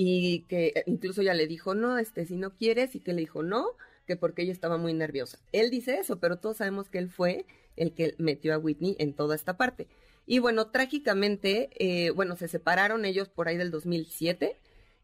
y 0.00 0.42
que 0.42 0.84
incluso 0.86 1.22
ya 1.22 1.34
le 1.34 1.48
dijo, 1.48 1.74
no, 1.74 1.98
este, 1.98 2.24
si 2.24 2.36
no 2.36 2.54
quieres, 2.54 2.94
y 2.94 3.00
que 3.00 3.12
le 3.12 3.22
dijo, 3.22 3.42
no, 3.42 3.72
que 4.06 4.14
porque 4.14 4.42
ella 4.42 4.52
estaba 4.52 4.78
muy 4.78 4.94
nerviosa. 4.94 5.40
Él 5.50 5.70
dice 5.70 5.98
eso, 5.98 6.20
pero 6.20 6.38
todos 6.38 6.58
sabemos 6.58 6.88
que 6.88 6.98
él 6.98 7.10
fue 7.10 7.46
el 7.74 7.92
que 7.92 8.14
metió 8.16 8.54
a 8.54 8.58
Whitney 8.58 8.94
en 9.00 9.12
toda 9.12 9.34
esta 9.34 9.56
parte. 9.56 9.88
Y 10.24 10.38
bueno, 10.38 10.68
trágicamente, 10.68 11.70
eh, 11.80 12.10
bueno, 12.10 12.36
se 12.36 12.46
separaron 12.46 13.06
ellos 13.06 13.28
por 13.28 13.48
ahí 13.48 13.56
del 13.56 13.72
2007 13.72 14.56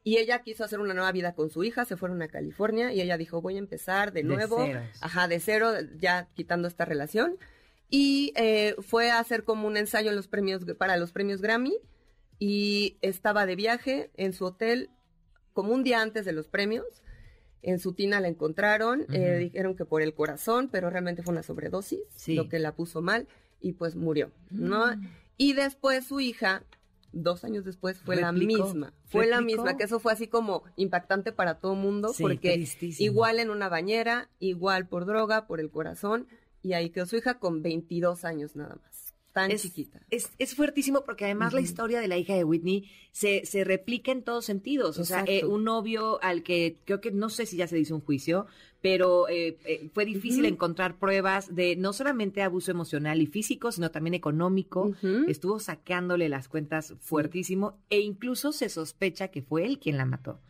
y 0.05 0.19
ella 0.19 0.43
quiso 0.43 0.63
hacer 0.63 0.79
una 0.79 0.95
nueva 0.95 1.11
vida 1.11 1.35
con 1.35 1.51
su 1.51 1.65
hija, 1.65 1.85
se 1.87 1.97
fueron 1.97 2.23
a 2.23 2.29
California 2.29 2.93
y 2.93 3.01
ella 3.01 3.19
dijo, 3.19 3.43
voy 3.43 3.57
a 3.57 3.59
empezar 3.59 4.13
de 4.13 4.23
nuevo, 4.23 4.65
ajá, 5.01 5.27
de 5.27 5.41
cero, 5.41 5.73
ya 5.99 6.29
quitando 6.35 6.69
esta 6.69 6.85
relación. 6.85 7.37
Y 7.91 8.33
eh, 8.37 8.77
fue 8.79 9.11
a 9.11 9.19
hacer 9.19 9.43
como 9.43 9.67
un 9.67 9.77
ensayo 9.77 10.11
en 10.11 10.17
los 10.17 10.29
premios, 10.29 10.65
para 10.79 10.97
los 10.97 11.11
premios 11.11 11.41
Grammy 11.41 11.81
y 12.39 12.99
estaba 13.01 13.47
de 13.47 13.57
viaje 13.57 14.11
en 14.17 14.33
su 14.33 14.45
hotel 14.45 14.91
como 15.53 15.73
un 15.73 15.85
día 15.85 16.03
antes 16.03 16.25
de 16.25 16.33
los 16.33 16.49
premios. 16.49 16.87
En 17.63 17.79
su 17.79 17.95
tina 17.95 18.21
la 18.21 18.29
encontraron, 18.29 19.07
eh, 19.11 19.39
dijeron 19.39 19.75
que 19.75 19.87
por 19.87 20.03
el 20.03 20.13
corazón, 20.13 20.69
pero 20.71 20.91
realmente 20.91 21.23
fue 21.23 21.33
una 21.33 21.43
sobredosis, 21.43 22.01
lo 22.29 22.49
que 22.51 22.59
la 22.59 22.75
puso 22.75 23.01
mal 23.01 23.27
y 23.63 23.73
pues 23.73 23.97
murió, 23.97 24.33
¿no? 24.51 24.95
Mm. 24.95 25.09
Y 25.39 25.55
después 25.55 26.05
su 26.05 26.21
hija, 26.21 26.63
dos 27.13 27.43
años 27.43 27.65
después, 27.65 27.99
fue 27.99 28.17
la 28.17 28.33
misma, 28.33 28.93
fue 29.07 29.27
la 29.27 29.41
misma, 29.41 29.79
que 29.79 29.85
eso 29.85 29.99
fue 29.99 30.13
así 30.13 30.29
como 30.29 30.65
impactante 30.77 31.33
para 31.33 31.55
todo 31.55 31.73
el 31.73 31.79
mundo, 31.79 32.13
porque 32.21 32.69
igual 32.99 33.41
en 33.41 33.49
una 33.49 33.71
bañera, 33.71 34.29
igual 34.41 34.87
por 34.87 35.07
droga, 35.07 35.47
por 35.47 35.59
el 35.59 35.71
corazón, 35.71 36.29
y 36.61 36.75
ahí 36.75 36.91
quedó 36.91 37.07
su 37.07 37.17
hija 37.17 37.39
con 37.39 37.63
22 37.63 38.27
años 38.27 38.57
nada 38.57 38.77
más 38.85 38.94
tan 39.35 39.51
es, 39.51 39.63
chiquita. 39.63 40.01
Es, 40.11 40.55
fuertísimo 40.55 41.05
porque 41.05 41.25
además 41.25 41.53
la 41.53 41.61
historia 41.61 42.01
de 42.01 42.07
la 42.07 42.17
hija 42.17 42.35
de 42.35 42.45
Whitney 42.45 42.89
se, 43.11 43.45
se 43.45 43.65
replica 43.65 44.13
en 44.13 44.23
todos 44.23 44.45
sentidos. 44.45 44.99
O 44.99 45.05
sea, 45.05 45.25
eh, 45.27 45.45
un 45.45 45.65
novio 45.65 46.23
al 46.23 46.45
que 46.45 46.79
creo 46.85 47.01
que 47.01 47.11
no 47.11 47.29
sé 47.29 47.45
si 47.45 47.57
ya 47.57 47.67
se 47.67 47.79
hizo 47.79 47.97
un 47.97 48.01
juicio, 48.01 48.47
pero 48.81 49.29
eh, 49.29 49.59
eh, 49.65 49.91
fue 49.93 50.05
difícil 50.05 50.45
encontrar 50.45 50.99
pruebas 50.99 51.53
de 51.53 51.75
no 51.75 51.93
solamente 51.93 52.43
abuso 52.43 52.71
emocional 52.71 53.21
y 53.21 53.27
físico, 53.27 53.73
sino 53.73 53.91
también 53.91 54.15
económico. 54.15 54.93
Estuvo 55.27 55.59
sacándole 55.59 56.29
las 56.29 56.49
cuentas 56.49 56.95
fuertísimo 57.01 57.77
e 57.91 58.01
incluso 58.01 58.53
se 58.53 58.69
sospecha 58.69 59.29
que 59.29 59.43
fue 59.43 59.67
él 59.67 59.81
quien 59.81 59.97
la 59.97 60.07
mató. 60.07 60.41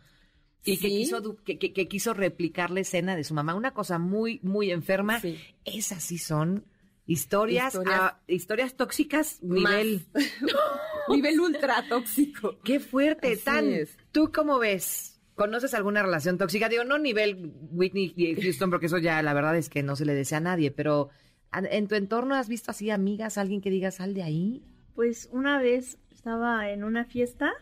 Y 0.66 0.78
que, 0.78 0.88
quiso, 0.88 1.36
que, 1.44 1.58
que, 1.58 1.88
quiso 1.88 2.14
replicar 2.14 2.70
la 2.70 2.80
escena 2.80 3.16
de 3.16 3.24
su 3.24 3.34
mamá. 3.34 3.54
Una 3.54 3.72
cosa 3.72 3.98
muy, 3.98 4.40
muy 4.42 4.70
enferma. 4.70 5.20
Esas 5.64 6.02
sí 6.02 6.16
son 6.16 6.64
Historias, 7.06 7.78
historias, 8.26 8.74
tóxicas, 8.76 9.42
nivel. 9.42 10.06
nivel 11.08 11.38
ultra 11.38 11.86
tóxico. 11.86 12.58
Qué 12.64 12.80
fuerte, 12.80 13.36
Tan. 13.36 13.66
¿Tú 14.10 14.32
cómo 14.32 14.58
ves? 14.58 15.20
¿Conoces 15.34 15.74
alguna 15.74 16.02
relación 16.02 16.38
tóxica? 16.38 16.68
Digo, 16.68 16.84
no 16.84 16.98
nivel 16.98 17.52
Whitney 17.72 18.14
y 18.16 18.34
Houston, 18.40 18.70
porque 18.70 18.86
eso 18.86 18.98
ya 18.98 19.20
la 19.22 19.34
verdad 19.34 19.56
es 19.56 19.68
que 19.68 19.82
no 19.82 19.96
se 19.96 20.06
le 20.06 20.14
desea 20.14 20.38
a 20.38 20.42
nadie, 20.42 20.70
pero 20.70 21.10
¿en 21.52 21.88
tu 21.88 21.94
entorno 21.94 22.36
has 22.36 22.48
visto 22.48 22.70
así 22.70 22.88
amigas, 22.90 23.36
alguien 23.36 23.60
que 23.60 23.70
diga 23.70 23.90
sal 23.90 24.14
de 24.14 24.22
ahí? 24.22 24.64
Pues 24.94 25.28
una 25.30 25.58
vez 25.58 25.98
estaba 26.10 26.70
en 26.70 26.84
una 26.84 27.04
fiesta 27.04 27.52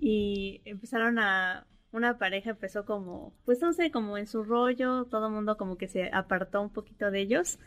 y 0.00 0.62
empezaron 0.64 1.20
a 1.20 1.66
una 1.92 2.18
pareja 2.18 2.50
empezó 2.50 2.84
como, 2.84 3.32
pues 3.44 3.60
no 3.60 3.72
sé, 3.72 3.90
como 3.90 4.18
en 4.18 4.26
su 4.26 4.42
rollo, 4.42 5.04
todo 5.04 5.28
el 5.28 5.32
mundo 5.32 5.56
como 5.56 5.78
que 5.78 5.86
se 5.86 6.10
apartó 6.12 6.60
un 6.60 6.70
poquito 6.70 7.10
de 7.10 7.20
ellos 7.20 7.58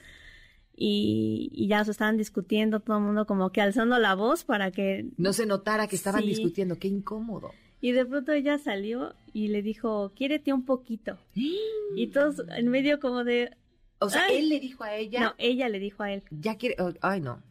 y, 0.82 1.68
ya 1.68 1.84
se 1.84 1.92
estaban 1.92 2.16
discutiendo, 2.16 2.80
todo 2.80 2.98
el 2.98 3.04
mundo 3.04 3.28
como 3.28 3.52
que 3.52 3.60
alzando 3.60 4.00
la 4.00 4.16
voz 4.16 4.46
para 4.46 4.72
que... 4.72 5.08
No 5.18 5.34
se 5.34 5.46
notara 5.46 5.88
que 5.88 5.98
estaban 5.98 6.26
discutiendo, 6.26 6.80
qué 6.80 6.88
incómodo. 6.88 7.52
Y 7.82 7.92
de 7.92 8.06
pronto 8.06 8.32
ella 8.32 8.58
salió 8.58 9.14
y 9.34 9.50
le 9.50 9.62
dijo, 9.62 10.14
quiérete 10.16 10.54
un 10.54 10.66
poquito. 10.66 11.18
y 11.34 12.08
todos 12.08 12.44
en 12.56 12.70
medio 12.70 13.02
como 13.02 13.26
de... 13.26 13.58
O 14.00 14.10
sea, 14.10 14.28
él 14.28 14.48
le 14.48 14.62
dijo 14.62 14.86
a 14.86 14.96
ella. 14.96 15.20
No, 15.20 15.36
ella 15.38 15.68
le 15.68 15.80
dijo 15.80 16.04
a 16.04 16.14
él. 16.14 16.24
Ya 16.32 16.56
quiere, 16.56 16.78
oh, 16.80 16.94
ay 17.02 17.20
no. 17.20 17.44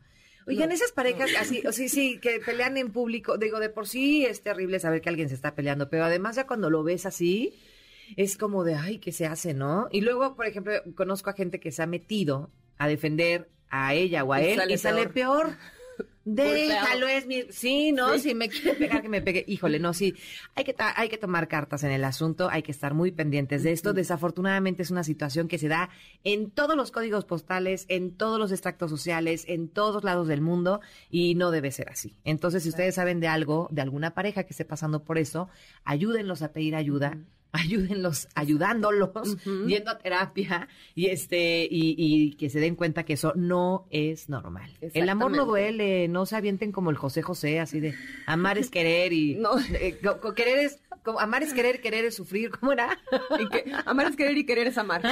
Oigan, 0.47 0.73
esas 0.73 0.92
parejas 0.92 1.30
así, 1.38 1.62
o 1.66 1.73
sí, 1.73 1.90
sí, 1.90 2.18
que 2.20 2.40
pelean 2.40 2.78
en 2.78 2.90
público, 2.90 3.37
digo, 3.37 3.61
de 3.61 3.68
por 3.68 3.87
sí 3.87 4.25
es 4.25 4.40
terrible 4.40 4.80
saber 4.80 5.02
que 5.02 5.11
alguien 5.11 5.28
se 5.28 5.35
está 5.35 5.54
peleando, 5.54 5.90
pero 5.90 6.04
además 6.04 6.37
ya 6.37 6.47
cuando 6.47 6.70
lo 6.70 6.82
ves 6.82 7.04
así, 7.04 7.52
es 8.16 8.38
como 8.38 8.64
de, 8.64 8.75
ay, 8.75 8.99
¿qué 8.99 9.12
se 9.12 9.26
hace, 9.26 9.52
no? 9.52 9.88
Y 9.92 10.00
luego, 10.00 10.35
por 10.35 10.47
ejemplo, 10.47 10.73
conozco 10.94 11.28
a 11.28 11.35
gente 11.35 11.61
que 11.61 11.70
se 11.70 11.82
ha 11.82 11.87
metido 11.87 12.50
a 12.78 12.88
defender 12.88 13.49
a 13.70 13.94
ella 13.94 14.25
o 14.25 14.32
a 14.32 14.40
él 14.40 14.61
y 14.70 14.78
sale 14.78 15.08
peor. 15.08 15.56
Déjalo, 16.30 17.08
es 17.08 17.26
mi... 17.26 17.44
Sí, 17.50 17.90
¿no? 17.90 18.18
Si 18.18 18.35
me 18.35 18.50
quiere 18.50 18.75
pegar, 18.75 19.00
que 19.00 19.08
me 19.08 19.23
pegue. 19.23 19.44
Híjole, 19.49 19.78
no, 19.78 19.94
sí. 19.94 20.14
Hay 20.54 20.64
que, 20.64 20.75
hay 20.78 21.08
que 21.08 21.16
tomar 21.16 21.49
cartas 21.49 21.85
en 21.85 21.90
el 21.90 22.04
asunto, 22.04 22.50
hay 22.50 22.62
que 22.62 22.70
estar 22.70 22.92
muy 22.92 23.12
pendientes 23.12 23.62
de 23.62 23.73
esto. 23.73 23.94
Desafortunadamente 23.94 24.82
es 24.82 24.90
una 24.90 25.04
situación 25.04 25.49
que 25.49 25.56
se 25.56 25.68
da 25.68 25.88
en 26.25 26.50
todos 26.50 26.76
los 26.76 26.90
códigos 26.90 27.25
postales, 27.25 27.87
en 27.88 28.14
todos 28.14 28.38
los 28.38 28.52
extractos 28.52 28.90
sociales, 28.90 29.44
en 29.49 29.68
todos 29.68 30.04
lados 30.04 30.28
del 30.28 30.42
mundo 30.42 30.80
y 31.11 31.35
no 31.35 31.50
debe 31.50 31.70
ser 31.70 31.88
así. 31.88 32.14
Entonces, 32.25 32.62
si 32.62 32.68
ustedes 32.68 32.97
saben 32.97 33.20
de 33.20 33.28
algo, 33.28 33.68
de 33.70 33.80
alguna 33.80 34.12
pareja 34.12 34.44
que 34.44 34.52
esté 34.52 34.66
pasando 34.66 35.04
por 35.04 35.16
eso, 35.16 35.49
ayúdenlos 35.85 36.42
a 36.42 36.52
pedir 36.52 36.76
ayuda 36.76 37.16
ayúdenlos, 37.52 38.28
ayudándolos, 38.34 39.36
yendo 39.66 39.90
a 39.90 39.98
terapia 39.98 40.68
y 40.94 41.06
este 41.06 41.66
y, 41.70 42.34
que 42.36 42.50
se 42.50 42.60
den 42.60 42.76
cuenta 42.76 43.04
que 43.04 43.14
eso 43.14 43.32
no 43.36 43.86
es 43.90 44.28
normal. 44.28 44.70
El 44.80 45.08
amor 45.08 45.32
no 45.32 45.44
duele, 45.44 46.08
no 46.08 46.26
se 46.26 46.36
avienten 46.36 46.72
como 46.72 46.90
el 46.90 46.96
José 46.96 47.22
José, 47.22 47.60
así 47.60 47.80
de 47.80 47.94
amar 48.26 48.58
es 48.58 48.70
querer 48.70 49.12
y 49.12 49.34
no. 49.40 49.58
Eh, 49.58 49.98
querer 50.34 50.58
es 50.58 50.80
amar 51.18 51.42
es 51.42 51.54
querer, 51.54 51.80
querer 51.80 52.04
es 52.04 52.16
sufrir, 52.16 52.50
¿cómo 52.50 52.72
era? 52.72 52.98
amar 53.86 54.08
es 54.08 54.16
querer 54.16 54.36
y 54.36 54.44
querer 54.44 54.66
es 54.66 54.78
amar. 54.78 55.02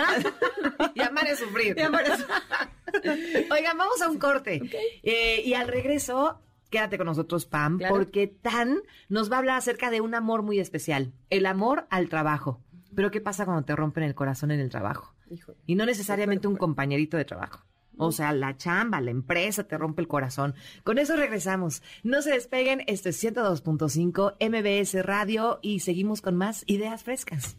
y 0.95 1.01
amar 1.01 1.27
es 1.27 1.39
sufrir. 1.39 1.77
Oigan, 3.51 3.79
vamos 3.79 4.01
a 4.03 4.11
un 4.11 4.19
corte. 4.19 4.61
Eh, 5.03 5.43
y 5.45 5.55
al 5.55 5.69
regreso 5.69 6.41
Quédate 6.71 6.99
con 6.99 7.07
nosotros, 7.07 7.47
Pam, 7.47 7.79
porque 7.89 8.27
Tan 8.27 8.79
nos 9.09 9.31
va 9.31 9.37
a 9.37 9.39
hablar 9.39 9.59
acerca 9.59 9.91
de 9.91 10.01
un 10.01 10.15
amor 10.15 10.43
muy 10.43 10.59
especial, 10.59 11.13
el 11.31 11.47
amor 11.47 11.87
al 11.91 12.09
trabajo. 12.09 12.61
Pero 12.95 13.11
¿qué 13.11 13.21
pasa 13.21 13.45
cuando 13.45 13.65
te 13.65 13.77
rompen 13.77 14.05
el 14.05 14.15
corazón 14.15 14.51
en 14.51 14.61
el 14.61 14.71
trabajo? 14.71 15.17
y 15.67 15.75
no 15.75 15.87
necesariamente 15.87 16.49
un 16.49 16.57
compañerito 16.57 17.17
de 17.17 17.25
trabajo. 17.25 17.65
O 17.99 18.13
sea, 18.13 18.33
la 18.33 18.57
chamba, 18.57 19.01
la 19.01 19.11
empresa 19.11 19.65
te 19.65 19.79
rompe 19.79 20.03
el 20.03 20.09
corazón. 20.09 20.55
Con 20.85 20.99
eso 20.99 21.17
regresamos. 21.17 21.83
No 22.03 22.21
se 22.21 22.31
despeguen, 22.31 22.83
esto 22.87 23.09
es 23.09 23.23
102.5 23.25 24.35
MBS 24.39 25.05
Radio 25.05 25.59
y 25.63 25.81
seguimos 25.81 26.21
con 26.21 26.37
más 26.37 26.63
ideas 26.67 27.05
frescas. 27.05 27.57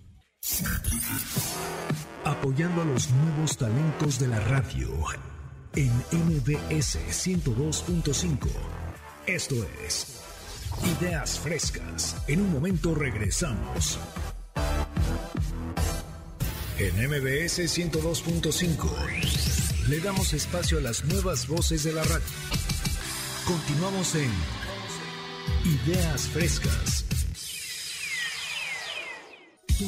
Apoyando 2.24 2.84
a 2.84 2.86
los 2.86 3.10
nuevos 3.10 3.58
talentos 3.58 4.20
de 4.20 4.28
la 4.28 4.40
radio 4.42 4.90
en 5.76 5.92
MBS 6.12 7.00
102.5. 7.10 8.87
Esto 9.28 9.56
es 9.86 10.22
Ideas 11.02 11.40
Frescas. 11.42 12.16
En 12.28 12.40
un 12.40 12.50
momento 12.50 12.96
regresamos. 12.96 14.00
En 16.80 16.96
MBS 16.96 17.60
102.5 17.60 19.90
le 19.90 20.00
damos 20.00 20.32
espacio 20.32 20.78
a 20.78 20.82
las 20.82 21.04
nuevas 21.04 21.46
voces 21.46 21.84
de 21.84 21.92
la 21.92 22.04
radio. 22.04 22.24
Continuamos 23.46 24.16
en 24.16 24.32
Ideas 25.66 26.30
Frescas. 26.30 27.04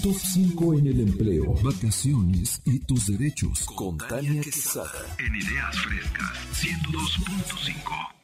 Top 0.04 0.18
5 0.18 0.80
en 0.80 0.88
el 0.88 1.00
empleo, 1.00 1.54
vacaciones 1.64 2.62
y 2.66 2.80
tus 2.80 3.08
derechos. 3.08 3.64
Con 3.68 3.98
Tania 4.00 4.42
Quesada. 4.42 5.16
En 5.18 5.34
Ideas 5.34 5.80
Frescas 5.80 6.34
102.5. 6.62 8.19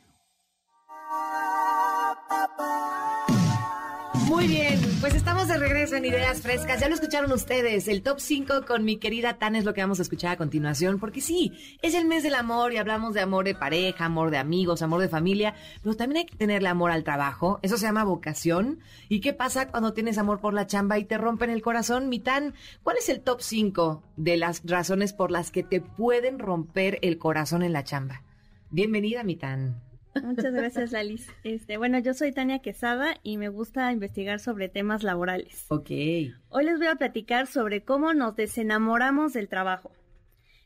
Muy 4.27 4.47
bien, 4.47 4.79
pues 5.01 5.13
estamos 5.13 5.47
de 5.47 5.57
regreso 5.57 5.95
en 5.95 6.05
Ideas 6.05 6.41
Frescas. 6.41 6.79
Ya 6.79 6.89
lo 6.89 6.95
escucharon 6.95 7.31
ustedes. 7.31 7.87
El 7.87 8.01
top 8.01 8.19
5 8.19 8.65
con 8.67 8.83
mi 8.83 8.97
querida 8.97 9.37
Tan 9.37 9.55
es 9.55 9.65
lo 9.65 9.73
que 9.73 9.81
vamos 9.81 9.99
a 9.99 10.01
escuchar 10.01 10.31
a 10.31 10.37
continuación. 10.37 10.99
Porque 10.99 11.21
sí, 11.21 11.53
es 11.81 11.93
el 11.93 12.05
mes 12.05 12.23
del 12.23 12.33
amor 12.33 12.73
y 12.73 12.77
hablamos 12.77 13.13
de 13.13 13.21
amor 13.21 13.45
de 13.45 13.55
pareja, 13.55 14.05
amor 14.05 14.31
de 14.31 14.37
amigos, 14.37 14.81
amor 14.81 15.01
de 15.01 15.09
familia. 15.09 15.53
Pero 15.83 15.95
también 15.95 16.17
hay 16.17 16.25
que 16.25 16.35
tenerle 16.35 16.69
amor 16.69 16.91
al 16.91 17.03
trabajo. 17.03 17.59
Eso 17.61 17.77
se 17.77 17.85
llama 17.85 18.03
vocación. 18.03 18.79
¿Y 19.09 19.19
qué 19.19 19.33
pasa 19.33 19.69
cuando 19.69 19.93
tienes 19.93 20.17
amor 20.17 20.41
por 20.41 20.53
la 20.53 20.67
chamba 20.67 20.97
y 20.97 21.05
te 21.05 21.17
rompen 21.17 21.49
el 21.49 21.61
corazón? 21.61 22.09
Mi 22.09 22.19
Tan, 22.19 22.55
¿cuál 22.83 22.97
es 22.97 23.07
el 23.09 23.21
top 23.21 23.41
5 23.41 24.03
de 24.17 24.37
las 24.37 24.63
razones 24.65 25.13
por 25.13 25.29
las 25.29 25.51
que 25.51 25.63
te 25.63 25.81
pueden 25.81 26.39
romper 26.39 26.99
el 27.03 27.19
corazón 27.19 27.63
en 27.63 27.73
la 27.73 27.83
chamba? 27.83 28.23
Bienvenida, 28.71 29.23
mi 29.23 29.35
Tan. 29.35 29.84
Muchas 30.23 30.53
gracias, 30.53 30.91
Lalis. 30.91 31.27
Este, 31.43 31.77
bueno, 31.77 31.99
yo 31.99 32.13
soy 32.13 32.31
Tania 32.31 32.59
Quesada 32.59 33.15
y 33.23 33.37
me 33.37 33.49
gusta 33.49 33.91
investigar 33.91 34.39
sobre 34.39 34.69
temas 34.69 35.03
laborales. 35.03 35.65
Ok. 35.69 35.89
Hoy 35.89 36.65
les 36.65 36.77
voy 36.77 36.87
a 36.87 36.95
platicar 36.95 37.47
sobre 37.47 37.83
cómo 37.83 38.13
nos 38.13 38.35
desenamoramos 38.35 39.33
del 39.33 39.47
trabajo. 39.47 39.91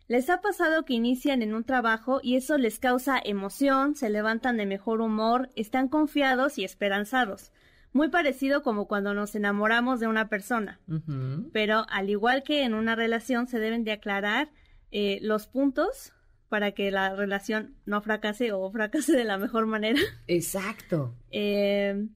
¿Les 0.07 0.29
ha 0.29 0.41
pasado 0.41 0.85
que 0.85 0.93
inician 0.93 1.41
en 1.41 1.53
un 1.53 1.63
trabajo 1.63 2.19
y 2.23 2.35
eso 2.35 2.57
les 2.57 2.79
causa 2.79 3.19
emoción, 3.23 3.95
se 3.95 4.09
levantan 4.09 4.57
de 4.57 4.65
mejor 4.65 5.01
humor, 5.01 5.49
están 5.55 5.87
confiados 5.87 6.57
y 6.57 6.63
esperanzados? 6.63 7.51
muy 7.91 8.09
parecido 8.09 8.61
como 8.61 8.87
cuando 8.87 9.13
nos 9.13 9.35
enamoramos 9.35 9.99
de 9.99 10.07
una 10.07 10.29
persona. 10.29 10.79
Pero 11.51 11.85
al 11.89 12.09
igual 12.09 12.43
que 12.43 12.63
en 12.63 12.73
una 12.73 12.95
relación, 12.95 13.47
se 13.47 13.59
deben 13.59 13.83
de 13.83 13.93
aclarar 13.93 14.51
eh, 14.91 15.19
los 15.21 15.47
puntos 15.47 16.13
para 16.49 16.71
que 16.71 16.91
la 16.91 17.15
relación 17.15 17.75
no 17.85 18.01
fracase 18.01 18.51
o 18.51 18.71
fracase 18.71 19.13
de 19.13 19.23
la 19.23 19.37
mejor 19.37 19.67
manera. 19.67 19.99
Exacto. 20.27 21.15
Eh, 21.31 22.07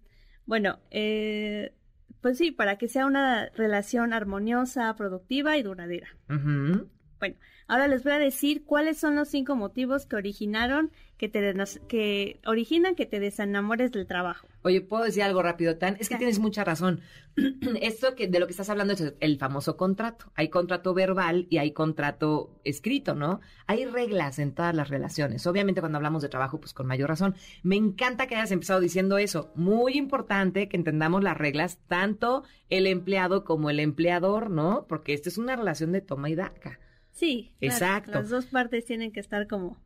bueno, 0.46 0.80
eh, 0.92 1.74
pues 2.20 2.38
sí, 2.38 2.52
para 2.52 2.78
que 2.78 2.88
sea 2.88 3.06
una 3.06 3.50
relación 3.50 4.12
armoniosa, 4.12 4.96
productiva 4.96 5.58
y 5.58 5.64
duradera. 5.64 6.08
Bueno, 6.28 7.36
ahora 7.68 7.88
les 7.88 8.04
voy 8.04 8.14
a 8.14 8.20
decir 8.20 8.66
cuáles 8.66 8.98
son 8.98 9.16
los 9.16 9.30
cinco 9.30 9.56
motivos 9.56 10.06
que 10.06 10.16
originaron 10.16 10.92
que 11.18 11.30
te 11.30 11.54
que 11.88 12.42
originan 12.46 12.96
que 12.96 13.06
te 13.06 13.20
desenamores 13.20 13.92
del 13.92 14.08
trabajo. 14.08 14.48
Oye, 14.64 14.82
¿puedo 14.82 15.04
decir 15.04 15.24
algo 15.24 15.44
rápido, 15.44 15.78
Tan? 15.78 15.98
Es 16.00 16.08
que 16.08 16.16
tienes 16.16 16.40
mucha 16.40 16.64
razón. 16.64 17.02
Esto 17.82 18.16
que 18.16 18.28
de 18.28 18.40
lo 18.40 18.48
que 18.48 18.52
estás 18.52 18.70
hablando 18.70 18.94
es 18.94 19.14
el 19.20 19.38
famoso 19.38 19.76
contrato. 19.76 20.32
Hay 20.36 20.50
contrato 20.50 20.94
verbal 20.94 21.48
y 21.50 21.58
hay 21.58 21.72
contrato 21.72 22.60
escrito, 22.64 23.14
¿no? 23.14 23.42
Hay 23.68 23.86
reglas 23.86 24.40
en 24.40 24.54
todas 24.54 24.74
las 24.74 24.90
relaciones. 24.90 25.46
Obviamente 25.48 25.82
cuando 25.82 25.98
hablamos 25.98 26.22
de 26.22 26.30
trabajo, 26.30 26.60
pues 26.60 26.74
con 26.74 26.88
mayor 26.88 27.10
razón. 27.10 27.36
Me 27.62 27.76
encanta 27.76 28.26
que 28.26 28.36
hayas 28.36 28.52
empezado 28.52 28.80
diciendo 28.80 29.18
eso. 29.18 29.52
Muy 29.56 29.98
importante 29.98 30.70
que 30.70 30.78
entendamos 30.78 31.24
las 31.24 31.38
reglas, 31.38 31.80
tanto 31.88 32.44
el 32.70 32.88
empleado 32.88 33.44
como 33.44 33.70
el 33.70 33.82
empleador, 33.82 34.50
¿no? 34.50 34.86
Porque 34.88 35.14
esta 35.14 35.28
es 35.28 35.38
una 35.38 35.58
relación 35.58 35.92
de 35.92 36.02
toma 36.02 36.30
y 36.30 36.36
daca. 36.36 36.80
Sí, 37.12 37.54
claro, 37.60 37.74
Exacto. 37.74 38.12
Las 38.14 38.30
dos 38.30 38.46
partes 38.46 38.86
tienen 38.86 39.12
que 39.12 39.20
estar 39.20 39.48
como 39.48 39.78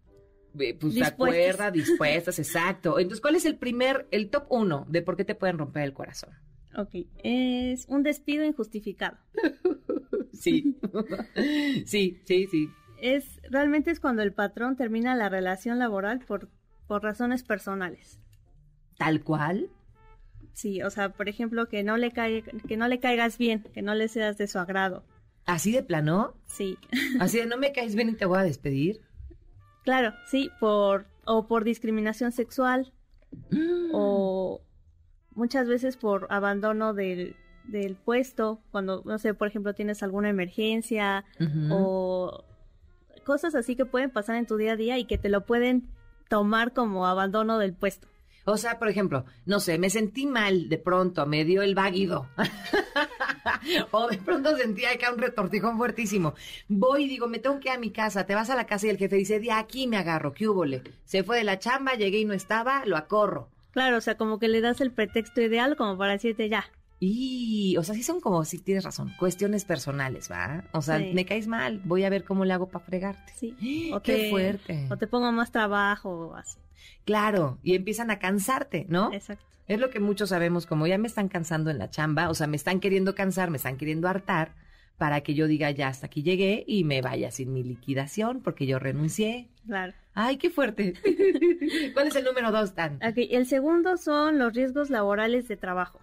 Pues 0.58 0.94
de 0.96 1.02
Dispuestas. 1.02 1.12
acuerdo, 1.14 1.72
dispuestas, 1.72 2.40
exacto. 2.40 3.00
Entonces, 3.00 3.22
¿cuál 3.22 3.36
es 3.36 3.46
el 3.46 3.58
primer, 3.58 4.08
el 4.12 4.30
top 4.30 4.46
uno 4.50 4.86
de 4.90 5.02
por 5.02 5.16
qué 5.16 5.24
te 5.26 5.36
pueden 5.36 5.58
romper 5.58 5.84
el 5.84 5.94
corazón? 5.94 6.32
Ok, 6.76 7.08
es 7.24 7.86
un 7.88 8.04
despido 8.04 8.44
injustificado. 8.46 9.18
Sí. 10.34 10.78
sí, 11.86 12.22
sí, 12.26 12.48
sí. 12.52 12.70
Es 13.02 13.40
realmente 13.50 13.90
es 13.90 14.00
cuando 14.00 14.22
el 14.22 14.34
patrón 14.34 14.76
termina 14.76 15.16
la 15.16 15.30
relación 15.30 15.80
laboral 15.80 16.20
por 16.20 16.50
por 16.88 17.02
razones 17.02 17.44
personales. 17.44 18.20
Tal 18.98 19.24
cual. 19.24 19.70
Sí, 20.54 20.82
o 20.84 20.90
sea, 20.90 21.10
por 21.10 21.28
ejemplo, 21.28 21.68
que 21.68 21.84
no 21.84 21.98
le 21.98 22.12
cae, 22.12 22.44
que 22.44 22.78
no 22.78 22.88
le 22.88 23.00
caigas 23.00 23.38
bien, 23.40 23.64
que 23.74 23.82
no 23.82 23.94
le 23.96 24.08
seas 24.08 24.38
de 24.38 24.48
su 24.48 24.58
agrado. 24.60 25.04
Así 25.46 25.72
de 25.72 25.82
plano. 25.84 26.36
Sí, 26.46 26.78
Así 27.20 27.38
de 27.40 27.46
no 27.46 27.58
me 27.58 27.72
caes 27.72 27.96
bien 27.96 28.10
y 28.10 28.14
te 28.14 28.26
voy 28.26 28.38
a 28.40 28.44
despedir. 28.44 29.02
Claro, 29.88 30.14
sí, 30.26 30.52
por 30.60 31.06
o 31.24 31.48
por 31.48 31.64
discriminación 31.64 32.34
sexual. 32.34 32.92
O 33.94 34.62
muchas 35.34 35.70
veces 35.70 35.96
por 35.96 36.28
abandono 36.30 36.94
del 36.94 37.38
del 37.64 37.96
puesto, 37.96 38.60
cuando 38.72 39.02
no 39.06 39.18
sé, 39.18 39.34
por 39.34 39.48
ejemplo, 39.48 39.74
tienes 39.74 40.04
alguna 40.04 40.28
emergencia 40.28 41.24
o 41.72 42.44
cosas 43.24 43.56
así 43.56 43.78
que 43.78 43.86
pueden 43.86 44.10
pasar 44.10 44.36
en 44.36 44.46
tu 44.46 44.58
día 44.58 44.74
a 44.74 44.76
día 44.76 44.98
y 44.98 45.06
que 45.06 45.18
te 45.18 45.30
lo 45.30 45.46
pueden 45.46 45.88
tomar 46.28 46.74
como 46.74 47.06
abandono 47.06 47.58
del 47.58 47.74
puesto. 47.74 48.10
O 48.50 48.56
sea, 48.56 48.80
por 48.80 48.88
ejemplo, 48.88 49.26
no 49.46 49.60
sé, 49.60 49.78
me 49.78 49.90
sentí 49.90 50.26
mal 50.26 50.70
de 50.70 50.78
pronto, 50.78 51.26
me 51.26 51.44
dio 51.44 51.62
el 51.64 51.76
váguido. 51.76 52.28
o 53.92 54.08
de 54.08 54.18
pronto 54.18 54.56
sentí 54.56 54.86
acá 54.86 55.12
un 55.12 55.20
retortijón 55.20 55.78
fuertísimo. 55.78 56.34
Voy 56.68 57.04
y 57.04 57.08
digo, 57.10 57.28
me 57.28 57.40
tengo 57.40 57.60
que 57.60 57.70
ir 57.70 57.76
a 57.76 57.80
mi 57.80 57.92
casa. 57.92 58.26
Te 58.26 58.36
vas 58.36 58.50
a 58.50 58.56
la 58.56 58.66
casa 58.66 58.88
y 58.88 58.90
el 58.90 58.98
jefe 58.98 59.16
dice, 59.18 59.40
de 59.40 59.52
aquí 59.52 59.88
me 59.88 59.98
agarro, 59.98 60.34
¿qué 60.34 60.48
húbole? 60.48 60.82
Se 61.06 61.24
fue 61.24 61.38
de 61.38 61.44
la 61.44 61.60
chamba, 61.60 61.96
llegué 61.96 62.20
y 62.20 62.26
no 62.26 62.34
estaba, 62.34 62.86
lo 62.86 62.96
acorro. 62.98 63.50
Claro, 63.72 63.98
o 63.98 64.02
sea, 64.02 64.16
como 64.18 64.40
que 64.40 64.48
le 64.48 64.62
das 64.62 64.82
el 64.82 64.92
pretexto 64.92 65.42
ideal 65.42 65.76
como 65.76 65.98
para 65.98 66.14
decirte 66.14 66.50
ya. 66.50 66.66
Y, 67.00 67.76
o 67.78 67.84
sea, 67.84 67.94
sí 67.94 68.02
son 68.02 68.22
como, 68.22 68.44
sí 68.44 68.58
tienes 68.58 68.84
razón, 68.84 69.14
cuestiones 69.20 69.66
personales, 69.66 70.32
¿va? 70.32 70.64
O 70.72 70.82
sea, 70.82 70.98
Sí. 70.98 71.12
me 71.14 71.26
caes 71.26 71.46
mal, 71.48 71.80
voy 71.84 72.04
a 72.06 72.10
ver 72.10 72.24
cómo 72.24 72.44
le 72.44 72.54
hago 72.54 72.70
para 72.70 72.84
fregarte. 72.86 73.34
Sí. 73.36 73.92
O 73.94 74.02
Qué 74.02 74.16
te- 74.16 74.30
fuerte. 74.32 74.88
O 74.90 74.98
te 74.98 75.06
pongo 75.06 75.32
más 75.32 75.52
trabajo 75.52 76.30
o 76.30 76.36
así. 76.36 76.58
Claro, 77.06 77.60
y 77.64 77.76
empiezan 77.76 78.12
a 78.12 78.20
cansarte, 78.20 78.86
¿no? 78.90 79.14
Exacto. 79.14 79.46
Es 79.68 79.80
lo 79.80 79.90
que 79.90 80.00
muchos 80.00 80.30
sabemos, 80.30 80.66
como 80.66 80.88
ya 80.88 80.98
me 80.98 81.08
están 81.08 81.28
cansando 81.28 81.70
en 81.70 81.78
la 81.78 81.90
chamba, 81.90 82.30
o 82.30 82.34
sea, 82.34 82.48
me 82.48 82.56
están 82.56 82.80
queriendo 82.80 83.16
cansar, 83.16 83.50
me 83.50 83.58
están 83.58 83.78
queriendo 83.78 84.08
hartar, 84.08 84.54
para 84.98 85.22
que 85.22 85.36
yo 85.36 85.48
diga, 85.48 85.70
ya 85.72 85.90
hasta 85.90 86.08
aquí 86.08 86.24
llegué 86.24 86.64
y 86.68 86.84
me 86.84 87.02
vaya 87.02 87.32
sin 87.32 87.54
mi 87.54 87.64
liquidación, 87.64 88.42
porque 88.42 88.66
yo 88.66 88.80
renuncié. 88.80 89.50
Claro. 89.66 89.94
Ay, 90.14 90.38
qué 90.38 90.50
fuerte. 90.50 90.94
¿Cuál 91.94 92.08
es 92.08 92.16
el 92.16 92.24
número 92.24 92.52
dos, 92.52 92.74
Dan? 92.74 92.96
Ok, 92.96 93.18
el 93.30 93.46
segundo 93.46 93.98
son 93.98 94.40
los 94.40 94.54
riesgos 94.54 94.90
laborales 94.90 95.48
de 95.48 95.58
trabajo. 95.58 96.00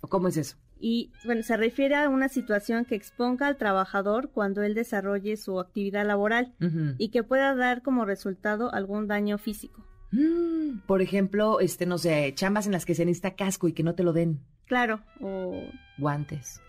¿Cómo 0.00 0.28
es 0.28 0.36
eso? 0.36 0.56
Y 0.78 1.10
bueno, 1.24 1.42
se 1.42 1.56
refiere 1.56 1.94
a 1.94 2.08
una 2.10 2.28
situación 2.28 2.84
que 2.84 2.94
exponga 2.94 3.46
al 3.46 3.56
trabajador 3.56 4.30
cuando 4.30 4.62
él 4.62 4.74
desarrolle 4.74 5.36
su 5.38 5.58
actividad 5.58 6.06
laboral 6.06 6.52
y 6.98 7.08
que 7.08 7.22
pueda 7.22 7.54
dar 7.54 7.82
como 7.82 8.04
resultado 8.04 8.72
algún 8.74 9.06
daño 9.08 9.38
físico. 9.38 9.82
Mm, 10.12 10.80
Por 10.86 11.02
ejemplo, 11.02 11.60
este, 11.60 11.86
no 11.86 11.98
sé, 11.98 12.32
chambas 12.34 12.66
en 12.66 12.72
las 12.72 12.84
que 12.86 12.94
se 12.94 13.04
necesita 13.04 13.34
casco 13.34 13.68
y 13.68 13.72
que 13.72 13.82
no 13.82 13.94
te 13.94 14.02
lo 14.02 14.12
den. 14.12 14.40
Claro, 14.66 15.00
o 15.20 15.62
Guantes. 15.98 16.60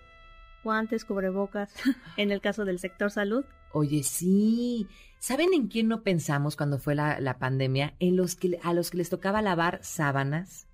guantes, 0.64 1.06
cubrebocas, 1.06 1.74
en 2.18 2.32
el 2.32 2.42
caso 2.42 2.66
del 2.66 2.80
sector 2.80 3.10
salud. 3.12 3.46
Oye, 3.74 4.04
sí. 4.04 4.88
¿Saben 5.20 5.54
en 5.54 5.68
quién 5.68 5.88
no 5.88 6.04
pensamos 6.04 6.56
cuando 6.56 6.78
fue 6.78 6.94
la, 6.94 7.20
la 7.20 7.38
pandemia? 7.40 7.96
En 8.00 8.16
los 8.16 8.36
que 8.36 8.60
a 8.64 8.74
los 8.74 8.92
que 8.92 8.98
les 8.98 9.10
tocaba 9.10 9.42
lavar 9.42 9.80
sábanas, 9.82 10.67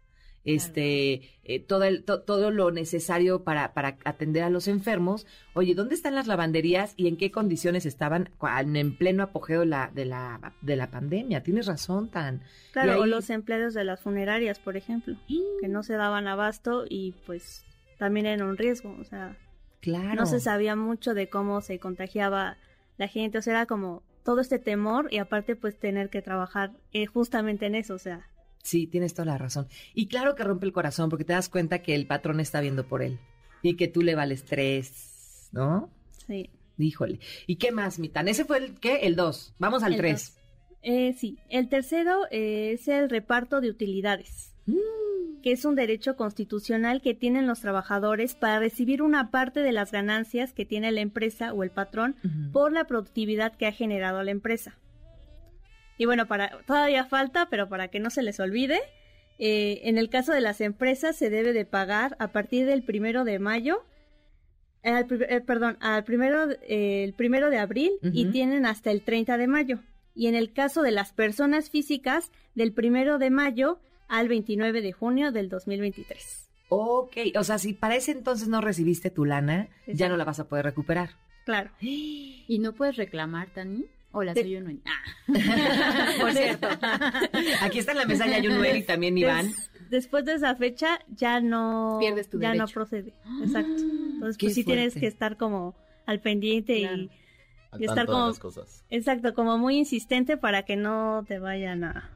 este, 0.46 1.22
eh, 1.44 1.60
todo, 1.60 1.84
el- 1.84 2.04
to- 2.04 2.22
todo 2.22 2.52
lo 2.52 2.72
necesario 2.72 3.44
para, 3.44 3.74
para 3.74 3.98
atender 4.06 4.44
a 4.44 4.50
los 4.50 4.68
enfermos. 4.68 5.26
Oye, 5.54 5.76
¿dónde 5.76 5.96
están 5.96 6.16
las 6.16 6.28
lavanderías 6.28 6.94
y 6.98 7.08
en 7.08 7.18
qué 7.18 7.32
condiciones 7.32 7.86
estaban 7.86 8.30
en 8.76 8.98
pleno 8.98 9.24
apogeo 9.24 9.62
de 9.62 9.66
la, 9.68 9.92
de 9.94 10.06
la, 10.06 10.54
de 10.62 10.76
la 10.76 10.92
pandemia? 10.92 11.44
Tienes 11.44 11.66
razón, 11.68 12.10
Tan. 12.10 12.42
Claro, 12.72 13.02
o 13.02 13.06
los 13.06 13.30
empleados 13.30 13.74
de 13.74 13.84
las 13.84 14.02
funerarias, 14.02 14.60
por 14.60 14.78
ejemplo, 14.78 15.16
que 15.62 15.68
no 15.68 15.84
se 15.84 15.94
daban 15.94 16.28
abasto 16.28 16.86
y 16.90 17.14
pues 17.26 17.66
también 17.98 18.26
era 18.26 18.46
un 18.46 18.58
riesgo, 18.58 18.96
o 19.00 19.04
sea, 19.06 19.38
Claro. 19.82 20.16
no 20.16 20.26
se 20.26 20.40
sabía 20.40 20.76
mucho 20.76 21.14
de 21.14 21.30
cómo 21.30 21.62
se 21.62 21.80
contagiaba 21.80 22.58
la 22.98 23.08
gente, 23.08 23.38
o 23.38 23.42
sea, 23.42 23.54
era 23.54 23.66
como 23.66 24.02
todo 24.24 24.40
este 24.40 24.60
temor 24.60 25.08
y 25.12 25.18
aparte 25.18 25.56
pues 25.58 25.78
tener 25.78 26.10
que 26.10 26.22
trabajar 26.22 26.72
eh, 26.94 27.06
justamente 27.06 27.66
en 27.66 27.76
eso, 27.76 27.94
o 27.96 28.00
sea, 28.00 28.28
Sí, 28.64 28.88
tienes 28.88 29.14
toda 29.14 29.26
la 29.26 29.38
razón. 29.38 29.68
Y 29.94 30.08
claro 30.08 30.36
que 30.36 30.44
rompe 30.44 30.66
el 30.66 30.74
corazón 30.74 31.10
porque 31.10 31.26
te 31.26 31.34
das 31.34 31.50
cuenta 31.50 31.80
que 31.80 31.96
el 31.96 32.08
patrón 32.08 32.40
está 32.40 32.62
viendo 32.62 32.88
por 32.88 33.04
él 33.04 33.20
y 33.62 33.76
que 33.76 33.88
tú 33.88 34.02
le 34.02 34.16
vales 34.16 34.46
tres, 34.46 35.50
¿no? 35.52 35.90
sí. 36.28 36.50
Híjole. 36.78 37.20
¿Y 37.46 37.58
qué 37.58 37.72
más, 37.72 38.00
Mitan? 38.00 38.28
Ese 38.28 38.46
fue 38.46 38.58
el, 38.58 38.80
¿qué? 38.80 39.02
El 39.04 39.16
2. 39.16 39.56
Vamos 39.60 39.84
al 39.84 39.96
3. 39.96 40.38
Eh, 40.82 41.14
sí, 41.14 41.38
el 41.50 41.70
tercero 41.70 42.22
eh, 42.32 42.72
es 42.74 42.88
el 42.88 43.10
reparto 43.10 43.62
de 43.62 43.70
utilidades, 43.70 44.54
que 45.42 45.52
es 45.52 45.64
un 45.66 45.76
derecho 45.76 46.18
constitucional 46.18 47.02
que 47.02 47.14
tienen 47.14 47.48
los 47.48 47.62
trabajadores 47.62 48.36
para 48.36 48.60
recibir 48.60 49.02
una 49.02 49.32
parte 49.32 49.62
de 49.62 49.72
las 49.72 49.92
ganancias 49.92 50.52
que 50.52 50.66
tiene 50.66 50.92
la 50.92 51.02
empresa 51.02 51.54
o 51.54 51.64
el 51.64 51.70
patrón 51.70 52.16
por 52.52 52.74
la 52.74 52.86
productividad 52.86 53.56
que 53.56 53.68
ha 53.68 53.72
generado 53.72 54.24
la 54.24 54.32
empresa. 54.32 54.78
Y 55.98 56.06
bueno, 56.06 56.28
para 56.28 56.60
todavía 56.66 57.06
falta, 57.06 57.48
pero 57.50 57.70
para 57.70 57.88
que 57.90 58.00
no 58.00 58.10
se 58.10 58.24
les 58.24 58.40
olvide, 58.40 58.80
eh, 59.40 59.82
en 59.84 59.98
el 59.98 60.10
caso 60.10 60.32
de 60.34 60.42
las 60.42 60.62
empresas 60.62 61.16
se 61.16 61.30
debe 61.30 61.54
de 61.54 61.66
pagar 61.66 62.16
a 62.20 62.30
partir 62.32 62.66
del 62.66 62.84
primero 62.84 63.24
de 63.24 63.40
mayo, 63.40 63.84
eh, 64.84 64.90
al 64.92 65.06
pri- 65.06 65.26
eh, 65.30 65.42
perdón, 65.42 65.78
al 65.82 66.04
primero, 66.04 66.50
eh, 66.68 67.04
el 67.04 67.14
primero 67.14 67.50
de 67.50 67.58
abril 67.58 67.92
y 68.02 68.26
tienen 68.32 68.66
hasta 68.66 68.92
el 68.92 69.02
30 69.02 69.38
de 69.38 69.48
mayo. 69.48 69.80
Y 70.16 70.28
en 70.28 70.36
el 70.36 70.54
caso 70.54 70.82
de 70.84 70.92
las 70.92 71.14
personas 71.14 71.70
físicas, 71.70 72.32
del 72.54 72.74
primero 72.74 73.18
de 73.18 73.30
mayo 73.32 73.80
al 74.08 74.28
29 74.28 74.82
de 74.82 74.92
junio 74.92 75.32
del 75.32 75.50
2023. 75.50 76.50
Ok. 76.70 77.18
O 77.38 77.44
sea, 77.44 77.58
si 77.58 77.74
para 77.74 77.96
ese 77.96 78.12
entonces 78.12 78.48
no 78.48 78.62
recibiste 78.62 79.10
tu 79.10 79.26
lana, 79.26 79.70
ya 79.88 80.10
no 80.10 80.18
la 80.18 80.24
vas 80.26 80.40
a 80.40 80.48
poder 80.48 80.66
recuperar. 80.66 81.12
Claro. 81.46 81.72
¿Y 81.82 82.60
no 82.60 82.74
puedes 82.74 82.96
reclamar, 82.98 83.50
Tani? 83.54 83.86
¿O 84.14 84.24
la 84.24 84.34
De- 84.34 84.44
soy 84.44 84.60
no? 84.62 84.72
Ah. 84.86 85.26
Por 86.22 86.32
cierto. 86.34 86.68
Aquí 87.62 87.80
está 87.80 87.92
en 87.92 87.98
la 87.98 88.06
mesa 88.06 88.28
ya 88.28 88.40
Yunuel 88.40 88.78
y 88.78 88.84
también 88.84 89.18
Iván. 89.18 89.48
Des- 89.48 89.72
después 89.90 90.24
de 90.26 90.36
esa 90.36 90.56
fecha 90.56 91.00
ya 91.10 91.40
no 91.42 91.98
Pierdes 92.00 92.30
tu 92.30 92.40
ya 92.40 92.50
no 92.50 92.54
derecho. 92.66 92.74
procede. 92.74 93.14
Exacto. 93.44 93.82
Entonces 93.82 94.38
Qué 94.38 94.46
pues 94.48 94.56
sí 94.56 94.64
tienes 94.64 94.94
que 94.96 95.08
estar 95.08 95.36
como 95.38 95.76
al 96.06 96.20
pendiente 96.22 96.80
Claro. 96.82 96.98
y 96.98 97.10
Al 97.72 97.82
Y 97.82 97.86
estar 97.86 98.06
como- 98.06 98.28
las 98.28 98.40
cosas. 98.40 98.86
exacto, 98.92 99.34
como 99.34 99.58
muy 99.58 99.78
insistente 99.78 100.38
para 100.38 100.62
que 100.64 100.76
no 100.76 101.26
te 101.28 101.40
vayan 101.40 101.84
a 101.84 102.12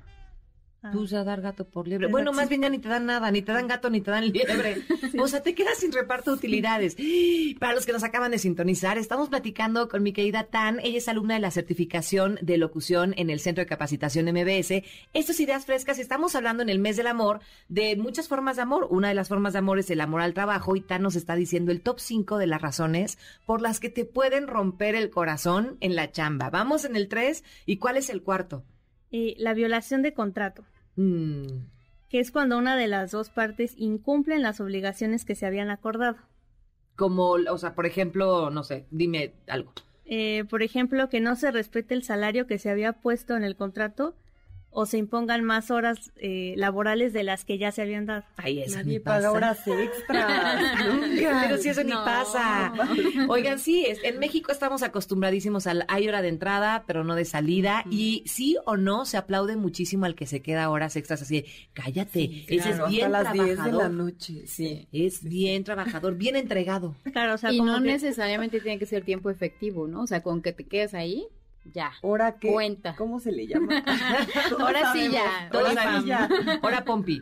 Pues 0.94 1.14
a 1.14 1.24
dar 1.24 1.42
gato 1.42 1.66
por 1.66 1.88
liebre. 1.88 2.08
Bueno, 2.08 2.34
más 2.34 2.50
bien 2.50 2.62
ya 2.62 2.70
ni 2.70 2.80
te 2.80 2.90
dan 2.90 3.06
nada, 3.06 3.32
ni 3.32 3.42
te 3.42 3.52
dan 3.52 3.68
gato, 3.68 3.90
ni 3.90 4.02
te 4.02 4.12
dan 4.12 4.30
liebre. 4.30 4.84
O 5.20 5.28
sea, 5.28 5.42
te 5.42 5.56
quedas 5.56 5.80
sin 5.80 5.92
reparto 5.92 6.32
de 6.32 6.38
utilidades. 6.38 6.96
Para 7.60 7.74
los 7.74 7.86
que 7.86 7.92
nos 7.92 8.04
acaban 8.04 8.32
de 8.32 8.38
sintonizar, 8.38 8.98
estamos 8.98 9.30
platicando 9.30 9.88
con 9.90 10.04
mi 10.04 10.14
querida 10.14 10.44
Tan. 10.44 10.80
Ella 10.80 11.00
es 11.00 11.08
alumna 11.08 11.34
de 11.34 11.40
la 11.40 11.50
certificación 11.50 12.38
de 12.42 12.58
locución 12.58 13.14
en 13.18 13.30
el 13.30 13.40
Centro 13.40 13.64
de 13.64 13.68
Capacitación 13.68 14.26
MBS. 14.26 14.84
Esto 15.14 15.32
es 15.32 15.40
Ideas 15.40 15.66
Frescas. 15.66 15.98
Estamos 15.98 16.36
hablando 16.36 16.62
en 16.62 16.70
el 16.70 16.80
mes 16.80 16.98
del 16.98 17.08
amor 17.08 17.40
de 17.68 17.96
muchas 17.96 18.28
formas 18.28 18.58
de 18.58 18.62
amor. 18.62 18.88
Una 18.90 19.10
de 19.10 19.16
las 19.16 19.28
formas 19.28 19.54
de 19.54 19.60
amor 19.60 19.80
es 19.80 19.90
el 19.90 20.02
amor 20.02 20.22
al 20.22 20.34
trabajo 20.34 20.76
y 20.76 20.82
Tan 20.82 21.02
nos 21.02 21.16
está 21.16 21.36
diciendo 21.36 21.72
el 21.72 21.82
top 21.82 22.00
5 22.00 22.38
de 22.38 22.48
las 22.48 22.62
razones 22.62 23.18
por 23.46 23.62
las 23.62 23.80
que 23.80 23.90
te 23.90 24.06
pueden 24.06 24.48
romper 24.48 24.96
el 24.96 25.10
corazón 25.10 25.78
en 25.80 25.96
la 25.96 26.12
chamba. 26.12 26.50
Vamos 26.50 26.86
en 26.86 26.96
el 26.96 27.08
3 27.08 27.44
y 27.66 27.78
¿cuál 27.78 27.98
es 27.98 28.10
el 28.10 28.22
cuarto? 28.22 28.64
Eh, 29.12 29.36
la 29.38 29.54
violación 29.54 30.02
de 30.02 30.14
contrato, 30.14 30.64
Mm, 30.98 31.46
que 32.10 32.20
es 32.20 32.32
cuando 32.32 32.58
una 32.58 32.76
de 32.76 32.88
las 32.88 33.12
dos 33.12 33.30
partes 33.30 33.74
incumplen 33.78 34.42
las 34.42 34.60
obligaciones 34.60 35.24
que 35.24 35.36
se 35.36 35.46
habían 35.46 35.70
acordado. 35.70 36.18
Como, 36.96 37.32
o 37.32 37.58
sea, 37.58 37.76
por 37.76 37.86
ejemplo, 37.86 38.50
no 38.50 38.64
sé, 38.64 38.86
dime 38.92 39.34
algo. 39.48 39.72
Eh, 40.06 40.46
por 40.50 40.64
ejemplo, 40.64 41.10
que 41.10 41.20
no 41.20 41.36
se 41.36 41.52
respete 41.52 41.94
el 41.94 42.04
salario 42.04 42.48
que 42.48 42.58
se 42.58 42.70
había 42.70 42.94
puesto 42.94 43.36
en 43.36 43.44
el 43.44 43.56
contrato 43.56 44.16
o 44.80 44.86
se 44.86 45.00
impongan 45.00 45.44
más 45.44 45.72
horas 45.72 46.12
eh, 46.18 46.54
laborales 46.56 47.12
de 47.12 47.24
las 47.24 47.46
que 47.46 47.58
ya 47.58 47.72
se 47.72 47.82
habían 47.82 48.06
dado. 48.06 48.24
Ay, 48.36 48.60
eso 48.62 48.78
Nadie 48.78 48.94
ni 48.94 49.00
paga 49.00 49.18
pasa. 49.18 49.32
horas 49.32 49.68
extras. 49.68 50.62
Nunca. 50.88 51.42
Pero 51.48 51.58
si 51.58 51.70
eso 51.70 51.84
ni 51.84 51.92
pasa. 51.94 52.74
Oigan, 53.28 53.58
sí, 53.60 53.86
es- 53.88 54.04
en 54.04 54.20
México 54.20 54.52
estamos 54.52 54.84
acostumbradísimos 54.84 55.66
al 55.66 55.84
hay 55.88 56.08
hora 56.08 56.22
de 56.22 56.28
entrada, 56.30 56.84
pero 56.86 57.04
no 57.04 57.16
de 57.16 57.26
salida. 57.26 57.84
Y 57.90 58.24
sí 58.28 58.56
o 58.66 58.78
no 58.78 59.06
se 59.06 59.18
aplaude 59.18 59.56
muchísimo 59.56 60.06
al 60.06 60.14
que 60.16 60.28
se 60.28 60.42
queda 60.42 60.70
horas 60.70 60.96
extras 60.96 61.22
así. 61.22 61.42
de, 61.42 61.46
Cállate, 61.74 62.46
ese 62.48 62.58
Claro, 62.70 62.86
es 62.86 62.92
bien 62.92 63.16
hasta 63.16 63.24
las 63.24 63.34
10 63.34 63.46
de 63.48 63.56
la 63.56 63.64
trabajador. 63.64 63.92
noche. 63.92 64.48
Sí. 64.48 64.88
Es 64.92 65.24
bien 65.24 65.64
trabajador, 65.64 66.16
bien 66.16 66.36
entregado. 66.36 66.96
Claro, 67.12 67.34
o 67.34 67.38
sea, 67.38 67.52
y 67.52 67.58
como 67.58 67.72
no 67.72 67.82
que- 67.82 67.88
necesariamente 67.94 68.60
tiene 68.62 68.78
que 68.78 68.86
ser 68.86 69.04
tiempo 69.04 69.30
efectivo, 69.32 69.88
¿no? 69.88 70.02
O 70.04 70.08
sea, 70.08 70.22
con 70.22 70.42
que 70.42 70.54
te 70.54 70.66
quedes 70.66 70.94
ahí, 70.94 71.26
ya. 71.74 71.92
¿Hora 72.02 72.38
qué? 72.40 72.52
Cuenta. 72.52 72.96
¿Cómo 72.96 73.20
se 73.20 73.32
le 73.32 73.48
llama? 73.48 73.84
Ahora 74.60 74.94
sí 74.94 75.10
ya. 75.12 75.50
Ahora 75.52 75.70
ahora 75.70 76.02
sí 76.02 76.08
ya. 76.08 76.30
Ahora 76.62 76.86
Pompi. 76.86 77.22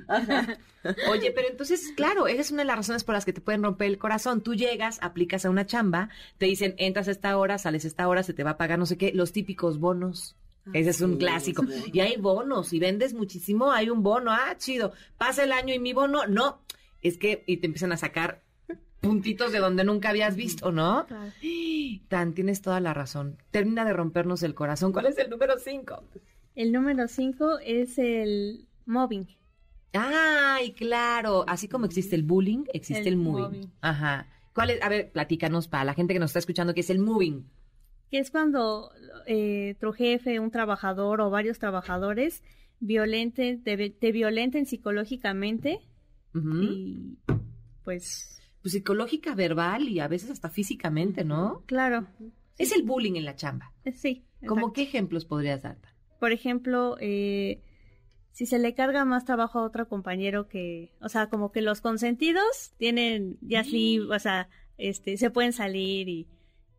Oye, 1.10 1.32
pero 1.32 1.48
entonces, 1.50 1.92
claro, 1.96 2.28
esa 2.28 2.42
es 2.42 2.52
una 2.52 2.62
de 2.62 2.68
las 2.68 2.78
razones 2.78 3.04
por 3.04 3.16
las 3.16 3.26
que 3.26 3.34
te 3.34 3.42
pueden 3.42 3.64
romper 3.64 3.88
el 3.88 3.98
corazón. 3.98 4.42
Tú 4.42 4.54
llegas, 4.54 5.00
aplicas 5.02 5.46
a 5.46 5.50
una 5.50 5.66
chamba, 5.66 6.10
te 6.38 6.46
dicen, 6.46 6.76
entras 6.78 7.08
a 7.08 7.12
esta 7.12 7.38
hora, 7.38 7.58
sales 7.58 7.86
a 7.86 7.88
esta 7.88 8.08
hora, 8.08 8.24
se 8.24 8.34
te 8.34 8.44
va 8.44 8.52
a 8.52 8.58
pagar 8.58 8.78
no 8.78 8.86
sé 8.86 8.98
qué, 8.98 9.12
los 9.14 9.32
típicos 9.32 9.80
bonos. 9.80 10.36
Ese 10.74 10.90
es 10.90 11.02
un 11.02 11.14
sí, 11.14 11.18
clásico. 11.20 11.64
sí. 11.64 11.92
Y 11.94 12.00
hay 12.00 12.18
bonos, 12.18 12.74
y 12.74 12.80
vendes 12.80 13.14
muchísimo, 13.14 13.72
hay 13.72 13.90
un 13.90 14.02
bono, 14.02 14.32
ah, 14.32 14.56
chido. 14.58 14.94
Pasa 15.18 15.44
el 15.44 15.52
año 15.52 15.74
y 15.74 15.80
mi 15.80 15.94
bono, 15.94 16.26
no. 16.28 16.62
Es 17.02 17.18
que, 17.18 17.44
y 17.46 17.58
te 17.58 17.68
empiezan 17.68 17.92
a 17.92 17.98
sacar 17.98 18.42
puntitos 19.02 19.52
de 19.52 19.60
donde 19.60 19.84
nunca 19.84 20.10
habías 20.10 20.36
visto, 20.36 20.72
¿no? 20.72 21.06
Claro. 21.08 21.32
Tan, 22.08 22.34
tienes 22.34 22.62
toda 22.62 22.80
la 22.80 22.94
razón. 22.94 23.38
Termina 23.52 23.86
de 23.86 23.94
rompernos 23.94 24.42
el 24.44 24.56
corazón. 24.56 24.92
¿Cuál 24.92 25.06
es 25.08 25.18
el 25.18 25.30
número 25.30 25.58
cinco? 25.60 26.04
El 26.56 26.72
número 26.72 27.08
5 27.10 27.60
es 27.66 27.98
el 27.98 28.66
mobbing. 28.86 29.28
Ay, 29.92 30.72
claro. 30.72 31.44
Así 31.50 31.68
como 31.68 31.86
existe 31.86 32.16
el 32.16 32.24
bullying, 32.24 32.64
existe 32.74 33.02
el, 33.10 33.16
El 33.16 33.18
moving. 33.18 33.44
mobbing. 33.44 33.72
Ajá. 33.82 34.28
¿Cuál 34.54 34.70
es? 34.70 34.82
A 34.82 34.88
ver, 34.88 35.12
platícanos 35.12 35.68
para 35.68 35.84
la 35.84 35.94
gente 35.94 36.14
que 36.14 36.20
nos 36.22 36.30
está 36.30 36.40
escuchando 36.40 36.74
qué 36.74 36.80
es 36.80 36.90
el 36.90 37.00
moving. 37.00 37.46
que 38.10 38.20
es 38.20 38.32
cuando 38.32 38.90
eh, 39.28 39.76
tu 39.82 39.92
jefe, 39.92 40.40
un 40.40 40.50
trabajador 40.50 41.20
o 41.20 41.30
varios 41.30 41.60
trabajadores 41.60 42.42
violenten, 42.80 43.62
te, 43.62 43.90
te 43.90 44.12
violenten 44.14 44.66
psicológicamente 44.66 45.82
y 46.34 47.18
pues 47.84 48.40
Pues 48.66 48.74
psicológica, 48.74 49.36
verbal 49.36 49.88
y 49.90 50.00
a 50.00 50.08
veces 50.08 50.32
hasta 50.32 50.50
físicamente, 50.50 51.24
¿no? 51.24 51.62
claro, 51.68 52.08
Es 52.58 52.72
el 52.72 52.82
bullying 52.82 53.14
en 53.14 53.24
la 53.24 53.36
chamba. 53.36 53.72
eh, 53.84 53.92
sí. 53.92 54.26
¿Cómo 54.40 54.62
exacto. 54.62 54.74
qué 54.74 54.82
ejemplos 54.82 55.24
podrías 55.26 55.62
dar? 55.62 55.78
Por 56.20 56.32
ejemplo, 56.32 56.98
eh, 57.00 57.62
si 58.32 58.48
se 58.48 58.58
le 58.58 58.74
carga 58.74 59.06
más 59.06 59.24
trabajo 59.24 59.60
a 59.60 59.66
otro 59.66 59.88
compañero 59.88 60.48
que, 60.48 60.96
o 61.00 61.10
sea, 61.10 61.30
como 61.30 61.52
que 61.52 61.62
los 61.62 61.80
consentidos 61.80 62.74
tienen 62.80 63.38
ya 63.42 63.64
sí, 63.64 64.00
o 64.00 64.18
sea, 64.18 64.50
este, 64.80 65.18
se 65.18 65.30
pueden 65.30 65.54
salir 65.54 66.10
y, 66.10 66.28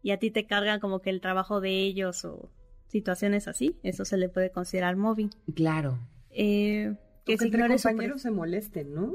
y 0.03 0.11
a 0.11 0.19
ti 0.19 0.33
te 0.33 0.45
cargan 0.45 0.81
como 0.81 0.99
que 0.99 1.11
el 1.11 1.21
trabajo 1.21 1.61
de 1.61 1.85
ellos 1.85 2.25
o 2.25 2.51
situaciones 2.89 3.47
así, 3.47 3.79
eso 3.85 4.05
se 4.05 4.17
le 4.17 4.29
puede 4.29 4.51
considerar 4.51 4.97
mobbing. 4.97 5.31
Claro. 5.55 6.01
Eh, 6.31 6.97
que 7.25 7.39
su 7.39 7.49
compañeros 7.49 8.23
se 8.23 8.33
molesten, 8.33 8.93
¿no? 8.93 9.13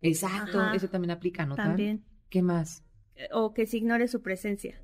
Exacto. 0.00 0.60
Ajá. 0.60 0.74
Eso 0.74 0.88
también 0.88 1.10
aplica, 1.10 1.44
¿no? 1.46 1.54
También. 1.56 2.04
¿Qué 2.30 2.42
más? 2.42 2.82
eh, 3.16 3.28
o 3.32 3.52
que 3.52 3.66
se 3.66 3.78
ignore 3.78 4.06
su 4.08 4.22
presencia. 4.22 4.80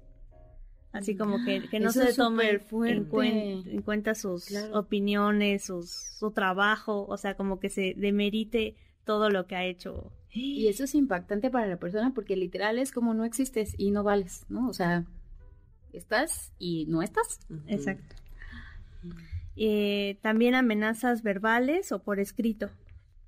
Así 0.92 1.16
como 1.16 1.44
que, 1.44 1.68
que 1.68 1.80
no 1.80 1.90
Eso 1.90 2.04
se 2.04 2.14
tome 2.14 2.50
en, 2.50 2.60
cuen- 3.08 3.66
en 3.68 3.82
cuenta 3.82 4.14
sus 4.14 4.46
Claro. 4.46 4.78
opiniones, 4.78 5.64
sus, 5.64 5.90
su 5.90 6.30
trabajo, 6.30 7.04
o 7.08 7.16
sea, 7.16 7.36
como 7.36 7.58
que 7.58 7.68
se 7.68 7.94
demerite 7.96 8.76
todo 9.04 9.28
lo 9.28 9.46
que 9.46 9.56
ha 9.56 9.64
hecho. 9.64 10.12
Y 10.30 10.66
eso 10.68 10.84
es 10.84 10.94
impactante 10.94 11.50
para 11.50 11.66
la 11.66 11.76
persona 11.78 12.12
porque 12.14 12.36
literal 12.36 12.78
es 12.78 12.90
como 12.92 13.12
no 13.14 13.24
existes 13.24 13.74
y 13.78 13.90
no 13.90 14.02
vales, 14.04 14.44
¿no? 14.48 14.68
O 14.68 14.72
sea, 14.72 15.04
estás 15.92 16.52
y 16.58 16.86
no 16.86 17.02
estás. 17.02 17.40
Exacto. 17.66 18.14
Eh, 19.56 20.18
también 20.22 20.54
amenazas 20.54 21.22
verbales 21.22 21.92
o 21.92 22.02
por 22.02 22.18
escrito. 22.18 22.70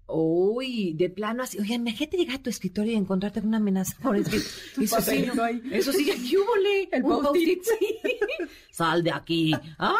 Uy, 0.08 0.92
de 0.94 1.10
plano 1.10 1.42
así. 1.42 1.58
Oye, 1.58 1.74
imagínate 1.74 2.16
llegar 2.16 2.36
a 2.36 2.42
tu 2.42 2.50
escritorio 2.50 2.92
y 2.92 2.96
encontrarte 2.96 3.40
con 3.40 3.48
una 3.48 3.56
amenaza 3.56 3.96
por 4.02 4.16
escrito. 4.16 4.46
Eso 4.80 5.00
sí, 5.00 5.26
eso 5.72 5.92
sí, 5.92 6.04
¿qué 6.04 6.38
húbole? 6.38 6.88
El 6.92 7.02
post-it, 7.02 7.62
sí. 7.62 7.96
Sal 8.70 9.02
de 9.02 9.10
aquí. 9.10 9.52
¡Ah! 9.78 9.96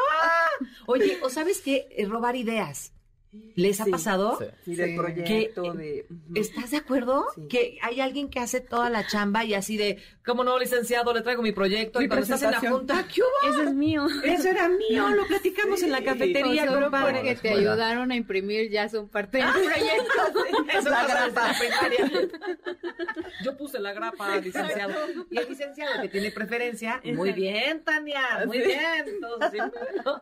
Oye, 0.86 1.18
¿o 1.22 1.28
sabes 1.30 1.60
qué? 1.60 1.88
Eh, 1.90 2.06
Robar 2.06 2.36
ideas. 2.36 2.92
¿Les 3.54 3.80
ha 3.80 3.84
Sí. 3.84 3.90
pasado? 3.90 4.38
Sí, 4.64 4.74
del 4.76 4.90
Sí. 4.90 4.96
proyecto, 4.96 5.62
Que, 5.62 5.78
de... 5.78 6.06
¿Estás 6.34 6.70
de 6.70 6.76
acuerdo? 6.76 7.24
Sí. 7.34 7.48
Que 7.48 7.78
hay 7.82 8.00
alguien 8.00 8.28
que 8.28 8.38
hace 8.38 8.60
toda 8.60 8.90
la 8.90 9.06
chamba 9.06 9.44
y 9.44 9.54
así 9.54 9.76
de, 9.78 9.98
¿cómo 10.26 10.44
no, 10.44 10.58
licenciado? 10.58 11.14
Le 11.14 11.22
traigo 11.22 11.42
mi 11.42 11.52
proyecto. 11.52 11.98
Mi 12.00 12.04
y 12.04 12.08
cuando 12.08 12.24
estás 12.24 12.42
en 12.42 12.50
la 12.50 12.60
presentación. 12.60 12.86
junta, 12.98 13.08
¿qué 13.14 13.22
hubo? 13.22 13.54
Ese 13.54 13.62
es 13.68 13.74
mío. 13.74 14.06
Eso 14.24 14.48
era 14.48 14.68
mío, 14.68 15.08
lo 15.10 15.26
platicamos 15.26 15.82
en 15.82 15.92
la 15.92 16.02
cafetería, 16.04 16.64
O 16.70 16.80
compadre. 16.82 17.14
porque 17.14 17.34
te 17.36 17.48
ayudaron 17.50 18.10
a 18.10 18.16
imprimir 18.16 18.70
ya 18.70 18.88
son 18.88 19.08
parte 19.08 19.38
del 19.38 19.46
proyecto. 19.52 20.44
Eso 20.78 20.90
La 20.90 21.06
grapa. 21.06 21.52
Yo 23.42 23.56
puse 23.56 23.78
la 23.78 23.92
grapa, 23.92 24.36
licenciado. 24.38 24.94
Y 25.30 25.38
el 25.38 25.48
licenciado 25.48 26.02
que 26.02 26.08
tiene 26.08 26.30
preferencia, 26.30 27.00
muy 27.04 27.32
bien, 27.32 27.82
Tania, 27.84 28.20
muy 28.46 28.58
Sí. 28.58 28.64
bien. 28.66 29.20
Todos 29.20 29.40
así, 29.42 29.58
¿no? 29.58 30.20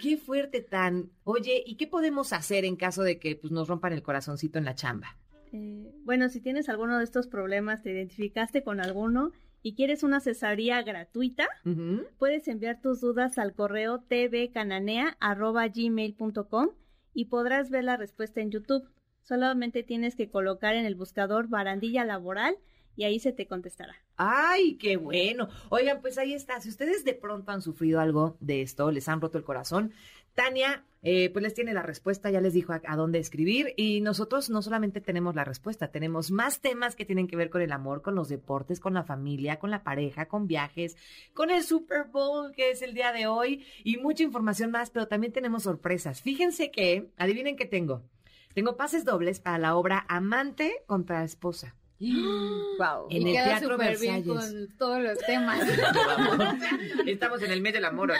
Qué 0.00 0.16
fuerte 0.16 0.60
tan. 0.60 1.10
Oye, 1.24 1.62
¿y 1.64 1.76
qué 1.76 1.86
podemos 1.86 2.29
hacer 2.32 2.64
en 2.64 2.76
caso 2.76 3.02
de 3.02 3.18
que 3.18 3.36
pues, 3.36 3.52
nos 3.52 3.68
rompan 3.68 3.92
el 3.92 4.02
corazoncito 4.02 4.58
en 4.58 4.64
la 4.64 4.74
chamba? 4.74 5.18
Eh, 5.52 5.92
bueno, 6.04 6.28
si 6.28 6.40
tienes 6.40 6.68
alguno 6.68 6.98
de 6.98 7.04
estos 7.04 7.26
problemas, 7.26 7.82
te 7.82 7.90
identificaste 7.90 8.62
con 8.62 8.80
alguno 8.80 9.32
y 9.62 9.74
quieres 9.74 10.02
una 10.02 10.16
asesoría 10.18 10.82
gratuita, 10.82 11.48
puedes 12.18 12.48
enviar 12.48 12.80
tus 12.80 13.00
dudas 13.00 13.36
al 13.36 13.52
correo 13.54 14.02
tvcananea.gmail.com 14.08 16.70
y 17.12 17.24
podrás 17.26 17.68
ver 17.68 17.84
la 17.84 17.98
respuesta 17.98 18.40
en 18.40 18.50
YouTube. 18.50 18.88
Solamente 19.22 19.82
tienes 19.82 20.16
que 20.16 20.30
colocar 20.30 20.76
en 20.76 20.86
el 20.86 20.94
buscador 20.94 21.48
barandilla 21.48 22.06
laboral 22.06 22.56
y 22.96 23.04
ahí 23.04 23.20
se 23.20 23.32
te 23.32 23.46
contestará. 23.46 23.94
Ay, 24.16 24.76
qué 24.76 24.96
bueno. 24.96 25.48
Oigan, 25.68 26.00
pues 26.00 26.18
ahí 26.18 26.34
está. 26.34 26.60
Si 26.60 26.68
ustedes 26.68 27.04
de 27.04 27.14
pronto 27.14 27.52
han 27.52 27.62
sufrido 27.62 28.00
algo 28.00 28.36
de 28.40 28.62
esto, 28.62 28.90
les 28.90 29.08
han 29.08 29.20
roto 29.20 29.38
el 29.38 29.44
corazón, 29.44 29.92
Tania, 30.34 30.84
eh, 31.02 31.30
pues 31.30 31.42
les 31.42 31.54
tiene 31.54 31.72
la 31.72 31.82
respuesta, 31.82 32.30
ya 32.30 32.40
les 32.40 32.52
dijo 32.52 32.72
a, 32.72 32.82
a 32.86 32.96
dónde 32.96 33.18
escribir 33.18 33.72
y 33.76 34.00
nosotros 34.02 34.50
no 34.50 34.60
solamente 34.60 35.00
tenemos 35.00 35.34
la 35.34 35.44
respuesta, 35.44 35.90
tenemos 35.90 36.30
más 36.30 36.60
temas 36.60 36.94
que 36.94 37.06
tienen 37.06 37.26
que 37.26 37.36
ver 37.36 37.48
con 37.48 37.62
el 37.62 37.72
amor, 37.72 38.02
con 38.02 38.14
los 38.14 38.28
deportes, 38.28 38.80
con 38.80 38.94
la 38.94 39.02
familia, 39.02 39.58
con 39.58 39.70
la 39.70 39.82
pareja, 39.82 40.26
con 40.26 40.46
viajes, 40.46 40.96
con 41.32 41.50
el 41.50 41.62
Super 41.62 42.04
Bowl 42.12 42.52
que 42.52 42.70
es 42.70 42.82
el 42.82 42.94
día 42.94 43.12
de 43.12 43.26
hoy 43.26 43.64
y 43.82 43.96
mucha 43.96 44.22
información 44.22 44.70
más, 44.70 44.90
pero 44.90 45.08
también 45.08 45.32
tenemos 45.32 45.62
sorpresas. 45.62 46.20
Fíjense 46.20 46.70
que, 46.70 47.10
adivinen 47.16 47.56
qué 47.56 47.64
tengo. 47.64 48.02
Tengo 48.54 48.76
pases 48.76 49.04
dobles 49.04 49.40
para 49.40 49.58
la 49.58 49.76
obra 49.76 50.04
Amante 50.08 50.82
contra 50.86 51.24
Esposa. 51.24 51.76
Wow. 52.00 53.08
En 53.10 53.22
y 53.22 53.28
el 53.28 53.32
queda 53.36 53.44
Teatro 53.58 53.72
súper 53.74 53.98
bien 53.98 54.24
Versalles. 54.24 54.66
con 54.66 54.76
todos 54.78 55.02
los 55.02 55.18
temas. 55.18 55.60
Estamos 57.06 57.42
en 57.42 57.50
el 57.52 57.60
mes 57.60 57.74
del 57.74 57.84
amor, 57.84 58.10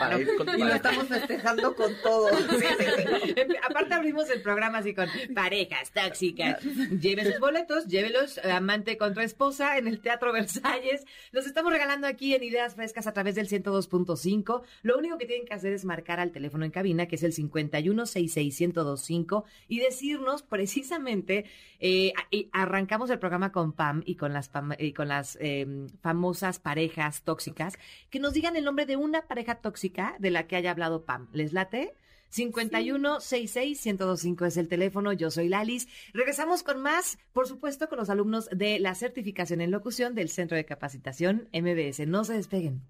Y 0.55 0.63
lo 0.63 0.73
estamos 0.73 1.07
festejando 1.07 1.75
con 1.75 1.91
todo. 2.03 2.29
Sí, 2.29 2.65
sí, 2.77 2.85
sí. 2.95 3.33
Em- 3.35 3.55
Aparte 3.67 3.93
abrimos 3.95 4.29
el 4.29 4.41
programa 4.43 4.77
así 4.79 4.93
con 4.93 5.07
parejas 5.33 5.91
tóxicas. 5.91 6.61
Lleve 7.01 7.25
sus 7.31 7.39
boletos, 7.39 7.87
llévelos 7.87 8.37
eh, 8.43 8.51
amante 8.51 8.97
contra 8.97 9.23
esposa 9.23 9.77
en 9.77 9.87
el 9.87 9.99
Teatro 9.99 10.31
Versalles. 10.31 11.03
Los 11.31 11.47
estamos 11.47 11.71
regalando 11.71 12.05
aquí 12.05 12.35
en 12.35 12.43
Ideas 12.43 12.75
Frescas 12.75 13.07
a 13.07 13.13
través 13.13 13.33
del 13.35 13.47
102.5. 13.47 14.61
Lo 14.83 14.97
único 14.97 15.17
que 15.17 15.25
tienen 15.25 15.47
que 15.47 15.53
hacer 15.55 15.73
es 15.73 15.85
marcar 15.85 16.19
al 16.19 16.31
teléfono 16.31 16.65
en 16.65 16.71
cabina, 16.71 17.07
que 17.07 17.15
es 17.15 17.23
el 17.23 17.33
51661025, 17.33 19.43
y 19.67 19.79
decirnos 19.79 20.43
precisamente, 20.43 21.45
eh, 21.79 22.13
arrancamos 22.51 23.09
el 23.09 23.17
programa 23.19 23.51
con 23.51 23.70
Pam 23.73 24.01
y 24.05 24.15
con 24.15 24.33
las, 24.33 24.51
pam- 24.51 24.75
y 24.79 24.93
con 24.93 25.07
las 25.07 25.37
eh, 25.41 25.65
famosas 26.01 26.59
parejas 26.59 27.23
tóxicas, 27.23 27.77
que 28.09 28.19
nos 28.19 28.33
digan 28.33 28.55
el 28.55 28.63
nombre 28.65 28.85
de 28.85 28.97
una 28.97 29.23
pareja 29.27 29.55
tóxica 29.55 30.15
de 30.19 30.31
la 30.31 30.47
que 30.47 30.55
haya 30.55 30.71
hablado 30.71 31.05
Pam. 31.05 31.27
¿Les 31.33 31.53
late? 31.53 31.93
5166-1025 32.33 34.45
es 34.47 34.57
el 34.57 34.67
teléfono. 34.69 35.11
Yo 35.13 35.29
soy 35.31 35.49
Lalis. 35.49 35.87
Regresamos 36.13 36.63
con 36.63 36.81
más, 36.81 37.17
por 37.33 37.47
supuesto, 37.47 37.89
con 37.89 37.97
los 37.99 38.09
alumnos 38.09 38.47
de 38.51 38.79
la 38.79 38.95
certificación 38.95 39.59
en 39.61 39.71
locución 39.71 40.15
del 40.15 40.29
Centro 40.29 40.55
de 40.55 40.65
Capacitación 40.65 41.49
MBS. 41.53 42.07
No 42.07 42.23
se 42.23 42.33
despeguen. 42.33 42.81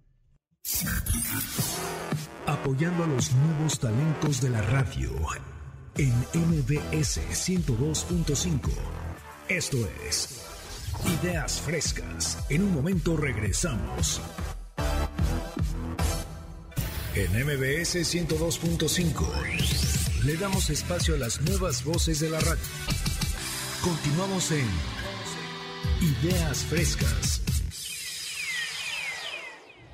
Apoyando 2.45 3.03
a 3.03 3.07
los 3.07 3.31
nuevos 3.33 3.79
talentos 3.79 4.41
de 4.41 4.49
la 4.49 4.61
radio 4.61 5.11
en 5.97 6.13
MBS 6.33 7.19
102.5. 7.31 8.69
Esto 9.49 9.77
es 10.07 10.45
Ideas 11.05 11.61
Frescas. 11.61 12.37
En 12.49 12.63
un 12.63 12.73
momento 12.73 13.15
regresamos. 13.17 14.21
En 17.15 17.31
MBS 17.31 17.95
102.5 17.95 20.25
le 20.25 20.37
damos 20.37 20.69
espacio 20.69 21.15
a 21.15 21.17
las 21.17 21.41
nuevas 21.41 21.83
voces 21.83 22.19
de 22.19 22.29
la 22.29 22.39
radio. 22.39 22.61
Continuamos 23.81 24.51
en 24.51 24.67
Ideas 26.01 26.59
Frescas. 26.65 27.41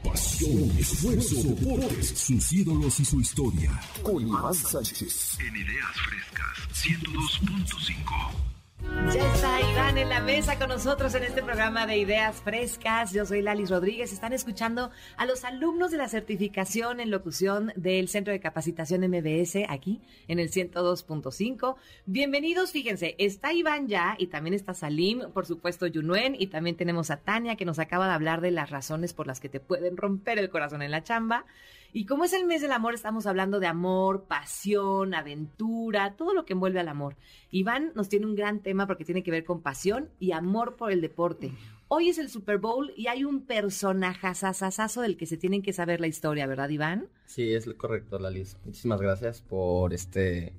Pasión, 0.03 0.69
esfuerzo, 0.77 1.41
deportes, 1.43 2.19
sus 2.19 2.51
ídolos 2.53 2.99
y 2.99 3.05
su 3.05 3.19
historia. 3.19 3.81
Con 4.03 4.27
Iván 4.27 4.53
Sánchez. 4.53 5.37
En 5.39 5.55
Ideas 5.55 5.95
Frescas 6.05 6.57
102.5. 6.73 8.56
Ya 8.81 9.33
está 9.33 9.61
Iván 9.71 9.97
en 9.97 10.09
la 10.09 10.21
mesa 10.21 10.59
con 10.59 10.69
nosotros 10.69 11.15
en 11.15 11.23
este 11.23 11.41
programa 11.41 11.87
de 11.87 11.97
Ideas 11.97 12.41
Frescas. 12.41 13.11
Yo 13.11 13.25
soy 13.25 13.41
Lalis 13.41 13.69
Rodríguez. 13.69 14.13
Están 14.13 14.33
escuchando 14.33 14.91
a 15.15 15.25
los 15.25 15.45
alumnos 15.45 15.91
de 15.91 15.97
la 15.97 16.07
certificación 16.07 16.99
en 16.99 17.09
locución 17.09 17.73
del 17.75 18.07
Centro 18.07 18.33
de 18.33 18.39
Capacitación 18.39 19.01
MBS 19.01 19.65
aquí 19.67 20.01
en 20.27 20.39
el 20.39 20.51
102.5. 20.51 21.75
Bienvenidos, 22.05 22.71
fíjense, 22.71 23.15
está 23.17 23.53
Iván 23.53 23.87
ya 23.87 24.15
y 24.19 24.27
también 24.27 24.53
está 24.53 24.73
Salim, 24.73 25.31
por 25.31 25.45
supuesto 25.45 25.87
Yunuen 25.87 26.35
y 26.37 26.47
también 26.47 26.75
tenemos 26.75 27.09
a 27.09 27.17
Tania 27.17 27.55
que 27.55 27.65
nos 27.65 27.79
acaba 27.79 28.07
de 28.07 28.13
hablar 28.13 28.41
de 28.41 28.51
las 28.51 28.69
razones 28.69 29.13
por 29.13 29.25
las 29.25 29.39
que 29.39 29.49
te 29.49 29.59
pueden 29.59 29.97
romper 29.97 30.37
el 30.37 30.49
corazón 30.49 30.81
en 30.81 30.91
la 30.91 31.03
chamba. 31.03 31.45
Y 31.93 32.05
como 32.05 32.25
es 32.25 32.33
el 32.33 32.45
mes 32.45 32.61
del 32.61 32.71
amor, 32.71 32.93
estamos 32.93 33.25
hablando 33.25 33.59
de 33.59 33.67
amor, 33.67 34.25
pasión, 34.27 35.13
aventura, 35.13 36.15
todo 36.15 36.33
lo 36.33 36.45
que 36.45 36.53
envuelve 36.53 36.79
al 36.79 36.89
amor. 36.89 37.15
Iván 37.49 37.91
nos 37.95 38.09
tiene 38.09 38.25
un 38.25 38.35
gran 38.35 38.61
tema 38.61 38.85
porque 38.87 39.05
tiene 39.05 39.23
que 39.23 39.31
ver 39.31 39.43
con 39.45 39.61
pasión 39.61 40.09
y 40.19 40.31
amor 40.31 40.75
por 40.75 40.91
el 40.91 41.01
deporte. 41.01 41.51
Hoy 41.87 42.09
es 42.09 42.17
el 42.17 42.29
Super 42.29 42.57
Bowl 42.57 42.91
y 42.97 43.07
hay 43.07 43.23
un 43.23 43.45
personajazazazazo 43.45 45.01
del 45.01 45.15
que 45.17 45.25
se 45.25 45.37
tienen 45.37 45.61
que 45.61 45.71
saber 45.73 46.01
la 46.01 46.07
historia, 46.07 46.45
¿verdad, 46.45 46.69
Iván? 46.69 47.07
Sí, 47.25 47.53
es 47.53 47.65
lo 47.65 47.77
correcto, 47.77 48.19
Lalis. 48.19 48.57
Muchísimas 48.65 49.01
gracias 49.01 49.41
por 49.41 49.93
este... 49.93 50.53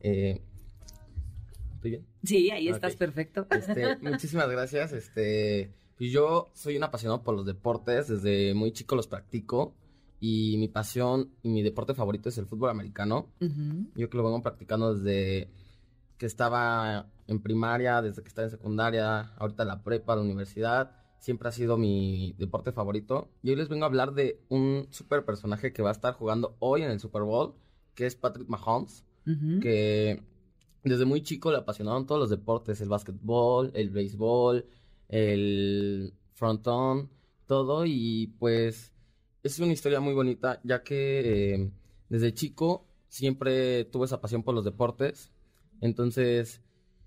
eh, 0.00 0.40
¿Estoy 1.74 1.90
bien? 1.90 2.06
Sí, 2.24 2.50
ahí 2.50 2.68
estás 2.68 2.92
Ok. 2.94 2.98
perfecto. 2.98 3.46
Este, 3.50 3.96
muchísimas 4.02 4.48
gracias. 4.48 4.92
Este, 4.92 5.70
pues 5.96 6.10
yo 6.12 6.48
soy 6.54 6.76
un 6.76 6.84
apasionado 6.84 7.22
por 7.22 7.34
los 7.34 7.46
deportes. 7.46 8.08
Desde 8.08 8.54
muy 8.54 8.72
chico 8.72 8.94
los 8.96 9.06
practico. 9.08 9.74
Y 10.20 10.56
mi 10.58 10.68
pasión 10.68 11.30
y 11.42 11.48
mi 11.48 11.62
deporte 11.62 11.94
favorito 11.94 12.28
es 12.28 12.38
el 12.38 12.46
fútbol 12.46 12.70
americano. 12.70 13.28
Yo 13.94 14.10
que 14.10 14.16
lo 14.16 14.24
vengo 14.24 14.42
practicando 14.42 14.94
desde 14.94 15.50
que 16.16 16.26
estaba 16.26 17.06
en 17.28 17.40
primaria, 17.40 18.02
desde 18.02 18.22
que 18.22 18.28
estaba 18.28 18.46
en 18.46 18.50
secundaria, 18.50 19.32
ahorita 19.36 19.64
la 19.64 19.82
prepa, 19.82 20.16
la 20.16 20.22
universidad. 20.22 20.92
Siempre 21.20 21.48
ha 21.48 21.52
sido 21.52 21.76
mi 21.76 22.34
deporte 22.38 22.72
favorito. 22.72 23.28
Y 23.42 23.50
hoy 23.50 23.56
les 23.56 23.68
vengo 23.68 23.84
a 23.84 23.88
hablar 23.88 24.14
de 24.14 24.40
un 24.48 24.88
super 24.90 25.24
personaje 25.24 25.72
que 25.72 25.82
va 25.82 25.90
a 25.90 25.92
estar 25.92 26.14
jugando 26.14 26.56
hoy 26.58 26.82
en 26.82 26.90
el 26.90 27.00
Super 27.00 27.22
Bowl, 27.22 27.54
que 27.94 28.06
es 28.06 28.16
Patrick 28.16 28.48
Mahomes 28.48 29.04
que 29.60 30.22
desde 30.84 31.04
muy 31.04 31.22
chico 31.22 31.50
le 31.50 31.58
apasionaron 31.58 32.06
todos 32.06 32.20
los 32.20 32.30
deportes, 32.30 32.80
el 32.80 32.88
básquetbol, 32.88 33.70
el 33.74 33.90
béisbol, 33.90 34.64
el 35.08 36.14
frontón, 36.32 37.10
todo 37.46 37.84
y 37.84 38.34
pues 38.38 38.92
es 39.42 39.58
una 39.60 39.72
historia 39.72 40.00
muy 40.00 40.14
bonita 40.14 40.60
ya 40.64 40.82
que 40.82 41.54
eh, 41.54 41.70
desde 42.08 42.34
chico 42.34 42.86
siempre 43.08 43.84
tuve 43.86 44.06
esa 44.06 44.20
pasión 44.20 44.42
por 44.42 44.54
los 44.54 44.64
deportes, 44.64 45.32
entonces 45.80 46.60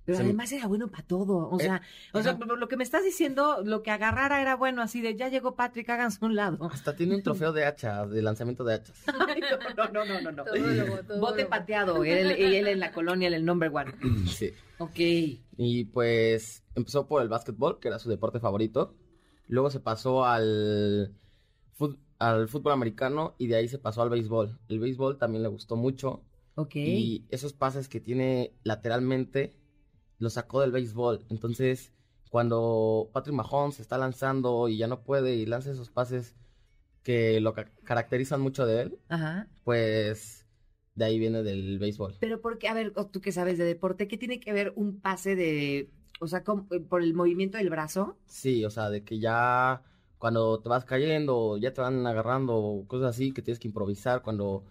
Pero 0.06 0.18
se 0.18 0.24
me- 0.24 0.30
además 0.30 0.52
era 0.52 0.66
bueno 0.68 0.88
para 0.90 1.06
todo. 1.06 1.50
O 1.50 1.60
Eh, 1.60 1.64
sea, 1.64 1.82
o 2.14 2.22
sea, 2.24 2.32
ajá. 2.34 2.46
lo 2.56 2.68
que 2.68 2.76
me 2.78 2.84
estás 2.84 3.04
diciendo, 3.04 3.62
lo 3.64 3.84
que 3.84 3.92
agarrara 3.92 4.42
era 4.42 4.56
bueno, 4.56 4.82
así 4.82 5.00
de 5.02 5.16
ya 5.16 5.30
llegó 5.30 5.56
Patrick, 5.56 5.88
háganse 5.90 6.24
un 6.26 6.36
lado. 6.36 6.58
hasta 6.72 6.96
tiene 6.96 7.16
un 7.16 7.22
trofeo 7.24 7.52
de 7.54 7.66
hacha, 7.66 8.08
de 8.08 8.22
lanzamiento 8.22 8.64
de 8.64 8.76
hachas. 8.76 8.98
No, 9.78 9.88
no, 9.92 10.06
no, 10.06 10.22
no, 10.22 10.32
no. 10.32 10.44
Todo 10.44 10.56
lo- 10.58 11.04
todo 11.04 11.20
Bote 11.20 11.44
lo- 11.44 11.50
pateado, 11.50 12.04
él, 12.04 12.38
y 12.40 12.56
él 12.56 12.68
en 12.68 12.80
la 12.80 12.92
colonia, 12.92 13.28
el 13.28 13.46
number 13.46 13.72
one. 13.74 13.92
Sí. 14.28 14.52
Ok. 14.80 15.00
Y 15.58 15.86
pues 15.86 16.64
empezó 16.76 17.08
por 17.08 17.22
el 17.22 17.30
básquetbol, 17.30 17.80
que 17.80 17.88
era 17.90 18.00
su 18.00 18.10
deporte 18.10 18.40
favorito. 18.40 18.96
Luego 19.48 19.70
se 19.70 19.80
pasó 19.80 20.26
al, 20.26 21.14
fut- 21.78 21.98
al 22.22 22.48
fútbol 22.48 22.74
americano 22.74 23.36
y 23.40 23.48
de 23.48 23.56
ahí 23.56 23.68
se 23.68 23.80
pasó 23.80 24.02
al 24.04 24.10
béisbol. 24.10 24.60
El 24.68 24.80
béisbol 24.80 25.18
también 25.18 25.42
le 25.44 25.50
gustó 25.50 25.76
mucho. 25.76 26.24
Ok. 26.56 26.76
Y 26.76 27.26
esos 27.30 27.54
pases 27.54 27.90
que 27.90 28.00
tiene 28.00 28.54
lateralmente 28.64 29.56
los 30.20 30.34
sacó 30.34 30.62
del 30.62 30.72
béisbol. 30.72 31.26
Entonces, 31.30 31.94
cuando 32.30 33.10
Patrick 33.14 33.36
Mahomes 33.36 33.80
está 33.80 33.98
lanzando 33.98 34.68
y 34.70 34.78
ya 34.78 34.88
no 34.88 35.04
puede 35.04 35.36
y 35.36 35.46
lanza 35.46 35.72
esos 35.72 35.90
pases 35.90 36.36
que 37.04 37.40
lo 37.42 37.54
ca- 37.54 37.72
caracterizan 37.84 38.40
mucho 38.40 38.66
de 38.68 38.82
él, 38.84 39.00
Ajá. 39.10 39.48
pues 39.64 40.46
de 40.94 41.06
ahí 41.06 41.18
viene 41.18 41.42
del 41.42 41.80
béisbol. 41.80 42.16
Pero 42.20 42.40
porque, 42.42 42.68
a 42.68 42.74
ver, 42.76 42.94
tú 43.12 43.22
que 43.22 43.32
sabes 43.32 43.58
de 43.58 43.64
deporte, 43.66 44.08
¿qué 44.08 44.18
tiene 44.18 44.40
que 44.40 44.54
ver 44.54 44.74
un 44.76 45.00
pase 45.02 45.36
de, 45.36 45.90
o 46.20 46.28
sea, 46.28 46.44
por 46.44 47.02
el 47.02 47.14
movimiento 47.16 47.58
del 47.58 47.72
brazo? 47.72 48.18
Sí, 48.28 48.64
o 48.66 48.70
sea, 48.70 48.90
de 48.92 49.04
que 49.04 49.18
ya 49.20 49.82
cuando 50.22 50.60
te 50.60 50.70
vas 50.70 50.86
cayendo, 50.86 51.58
ya 51.58 51.74
te 51.74 51.82
van 51.82 52.06
agarrando, 52.06 52.86
cosas 52.88 53.10
así, 53.16 53.34
que 53.34 53.42
tienes 53.42 53.58
que 53.60 53.68
improvisar 53.68 54.22
cuando 54.22 54.64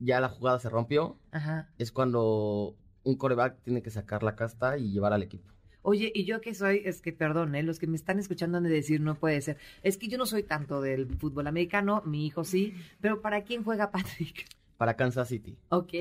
ya 0.00 0.18
la 0.18 0.30
jugada 0.30 0.58
se 0.58 0.70
rompió, 0.70 1.18
Ajá. 1.30 1.68
es 1.76 1.92
cuando 1.92 2.74
un 3.04 3.16
coreback 3.16 3.60
tiene 3.62 3.82
que 3.82 3.90
sacar 3.90 4.22
la 4.22 4.34
casta 4.34 4.78
y 4.78 4.90
llevar 4.90 5.12
al 5.12 5.22
equipo. 5.22 5.52
Oye, 5.82 6.10
y 6.14 6.24
yo 6.24 6.40
que 6.40 6.54
soy, 6.54 6.80
es 6.86 7.02
que 7.02 7.12
perdón, 7.12 7.54
¿eh? 7.54 7.62
los 7.62 7.78
que 7.78 7.86
me 7.86 7.96
están 7.96 8.18
escuchando 8.18 8.56
han 8.56 8.64
de 8.64 8.70
decir, 8.70 9.00
no 9.02 9.14
puede 9.14 9.40
ser. 9.42 9.58
Es 9.82 9.98
que 9.98 10.08
yo 10.08 10.16
no 10.16 10.24
soy 10.24 10.42
tanto 10.42 10.80
del 10.80 11.06
fútbol 11.18 11.46
americano, 11.46 12.02
mi 12.06 12.26
hijo 12.26 12.42
sí, 12.44 12.72
pero 13.02 13.20
¿para 13.20 13.42
quién 13.42 13.62
juega 13.64 13.90
Patrick? 13.92 14.46
Para 14.78 14.94
Kansas 14.96 15.28
City, 15.28 15.58
Ok, 15.68 15.92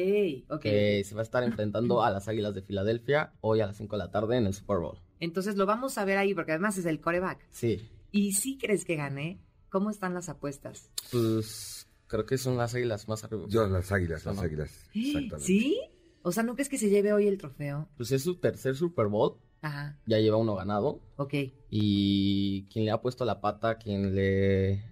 ok. 0.50 0.62
que 0.62 1.04
se 1.04 1.14
va 1.14 1.22
a 1.22 1.24
estar 1.24 1.44
enfrentando 1.44 2.04
a 2.04 2.10
las 2.12 2.28
Águilas 2.30 2.54
de 2.54 2.62
Filadelfia 2.62 3.34
hoy 3.42 3.60
a 3.60 3.68
las 3.68 3.76
5 3.76 3.96
de 3.98 4.04
la 4.04 4.12
tarde 4.12 4.38
en 4.38 4.46
el 4.46 4.54
Super 4.54 4.78
Bowl. 4.78 4.98
Entonces 5.20 5.58
lo 5.58 5.66
vamos 5.66 5.98
a 5.98 6.06
ver 6.06 6.18
ahí, 6.20 6.34
porque 6.34 6.52
además 6.52 6.78
es 6.78 6.86
el 6.86 7.02
coreback. 7.02 7.40
Sí, 7.50 7.82
¿Y 8.12 8.34
si 8.34 8.58
crees 8.58 8.86
que 8.86 8.96
gane? 8.96 9.40
¿Cómo 9.70 9.90
están 9.90 10.14
las 10.14 10.30
apuestas? 10.30 10.90
pues 11.12 11.88
creo 12.08 12.26
que 12.26 12.38
son 12.38 12.56
las 12.58 12.74
Águilas 12.74 13.08
más 13.08 13.24
arriba. 13.24 13.46
Yo, 13.50 13.68
las 13.68 13.92
águilas, 13.92 14.26
las 14.26 14.36
No. 14.38 14.42
águilas. 14.42 14.70
Exactamente. 14.94 15.40
¿Sí? 15.40 15.78
O 16.22 16.32
sea, 16.32 16.44
¿no 16.44 16.54
crees 16.56 16.70
que 16.70 16.78
se 16.78 16.90
lleve 16.90 17.12
hoy 17.14 17.28
el 17.28 17.38
trofeo? 17.38 17.90
Pues 17.98 18.12
es 18.12 18.24
su 18.24 18.36
tercer 18.36 18.76
Super 18.76 19.08
Bowl, 19.08 19.38
Ajá, 19.62 19.98
ya 20.06 20.20
lleva 20.20 20.38
uno 20.38 20.56
ganado. 20.56 21.02
ok. 21.18 21.34
Y 21.70 22.64
quien 22.72 22.86
le 22.86 22.92
ha 22.92 23.02
puesto 23.02 23.26
la 23.26 23.42
pata, 23.42 23.78
quien 23.78 24.16
le 24.16 24.84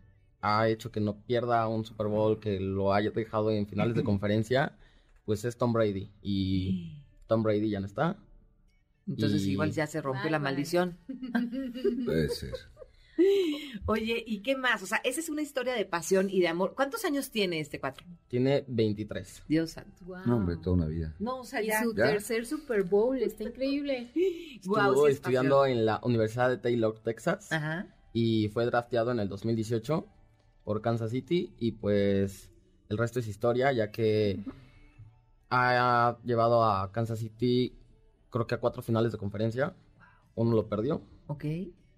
ha 0.41 0.67
hecho 0.69 0.91
que 0.91 0.99
no 0.99 1.21
pierda 1.23 1.67
un 1.67 1.85
Super 1.85 2.07
Bowl, 2.07 2.39
que 2.39 2.59
lo 2.59 2.93
haya 2.93 3.11
dejado 3.11 3.49
en 3.51 3.65
finales 3.67 3.95
de 3.95 4.03
conferencia, 4.11 4.77
pues 5.25 5.43
es 5.45 5.57
Tom 5.57 5.71
Brady. 5.73 6.11
Y 6.21 7.01
Tom 7.27 7.43
Brady 7.43 7.69
ya 7.69 7.79
no 7.79 7.85
está. 7.85 8.17
Entonces 9.07 9.43
Y- 9.45 9.51
igual 9.51 9.71
ya 9.71 9.87
se 9.87 10.01
rompió 10.01 10.29
la 10.29 10.39
maldición. 10.39 10.97
Puede 12.05 12.29
ser. 12.29 12.53
Oye, 13.85 14.23
¿y 14.25 14.41
qué 14.41 14.55
más? 14.57 14.81
O 14.83 14.85
sea, 14.85 14.97
esa 15.03 15.19
es 15.19 15.29
una 15.29 15.41
historia 15.41 15.73
de 15.73 15.85
pasión 15.85 16.29
y 16.29 16.39
de 16.41 16.47
amor. 16.47 16.73
¿Cuántos 16.75 17.05
años 17.05 17.29
tiene 17.31 17.59
este 17.59 17.79
cuatro? 17.79 18.05
Tiene 18.27 18.65
23. 18.67 19.43
Dios 19.47 19.71
santo. 19.71 20.03
Wow. 20.05 20.17
No, 20.25 20.37
hombre, 20.37 20.57
toda 20.57 20.75
una 20.75 20.87
vida. 20.87 21.15
No, 21.19 21.39
o 21.39 21.43
sea, 21.45 21.61
Y 21.61 21.67
ya. 21.67 21.81
su 21.83 21.93
Ya. 21.95 22.05
tercer 22.07 22.45
Super 22.45 22.83
Bowl 22.83 23.17
está 23.17 23.43
increíble. 23.43 24.11
Estuvo 24.55 25.05
sí 25.05 25.11
es 25.11 25.15
estudiando 25.17 25.59
pasión. 25.61 25.77
en 25.79 25.85
la 25.85 25.99
Universidad 26.03 26.49
de 26.49 26.57
Taylor, 26.57 26.99
Texas. 27.03 27.51
Ajá. 27.51 27.87
y 28.13 28.47
fue 28.49 28.65
drafteado 28.65 29.11
en 29.11 29.19
el 29.19 29.27
2018 29.27 30.05
por 30.63 30.81
Kansas 30.81 31.11
City 31.11 31.53
y 31.59 31.73
pues 31.73 32.49
el 32.89 32.97
resto 32.97 33.19
es 33.19 33.27
historia 33.27 33.71
ya 33.73 33.91
que 33.91 34.39
ha 35.49 36.17
llevado 36.23 36.63
a 36.63 36.91
Kansas 36.91 37.19
City 37.19 37.77
creo 38.29 38.47
que 38.47 38.55
a 38.55 38.59
cuatro 38.59 38.81
finales 38.81 39.11
de 39.11 39.17
conferencia. 39.17 39.75
Uno 40.35 40.53
lo 40.55 40.67
perdió, 40.67 41.01
Ok. 41.27 41.45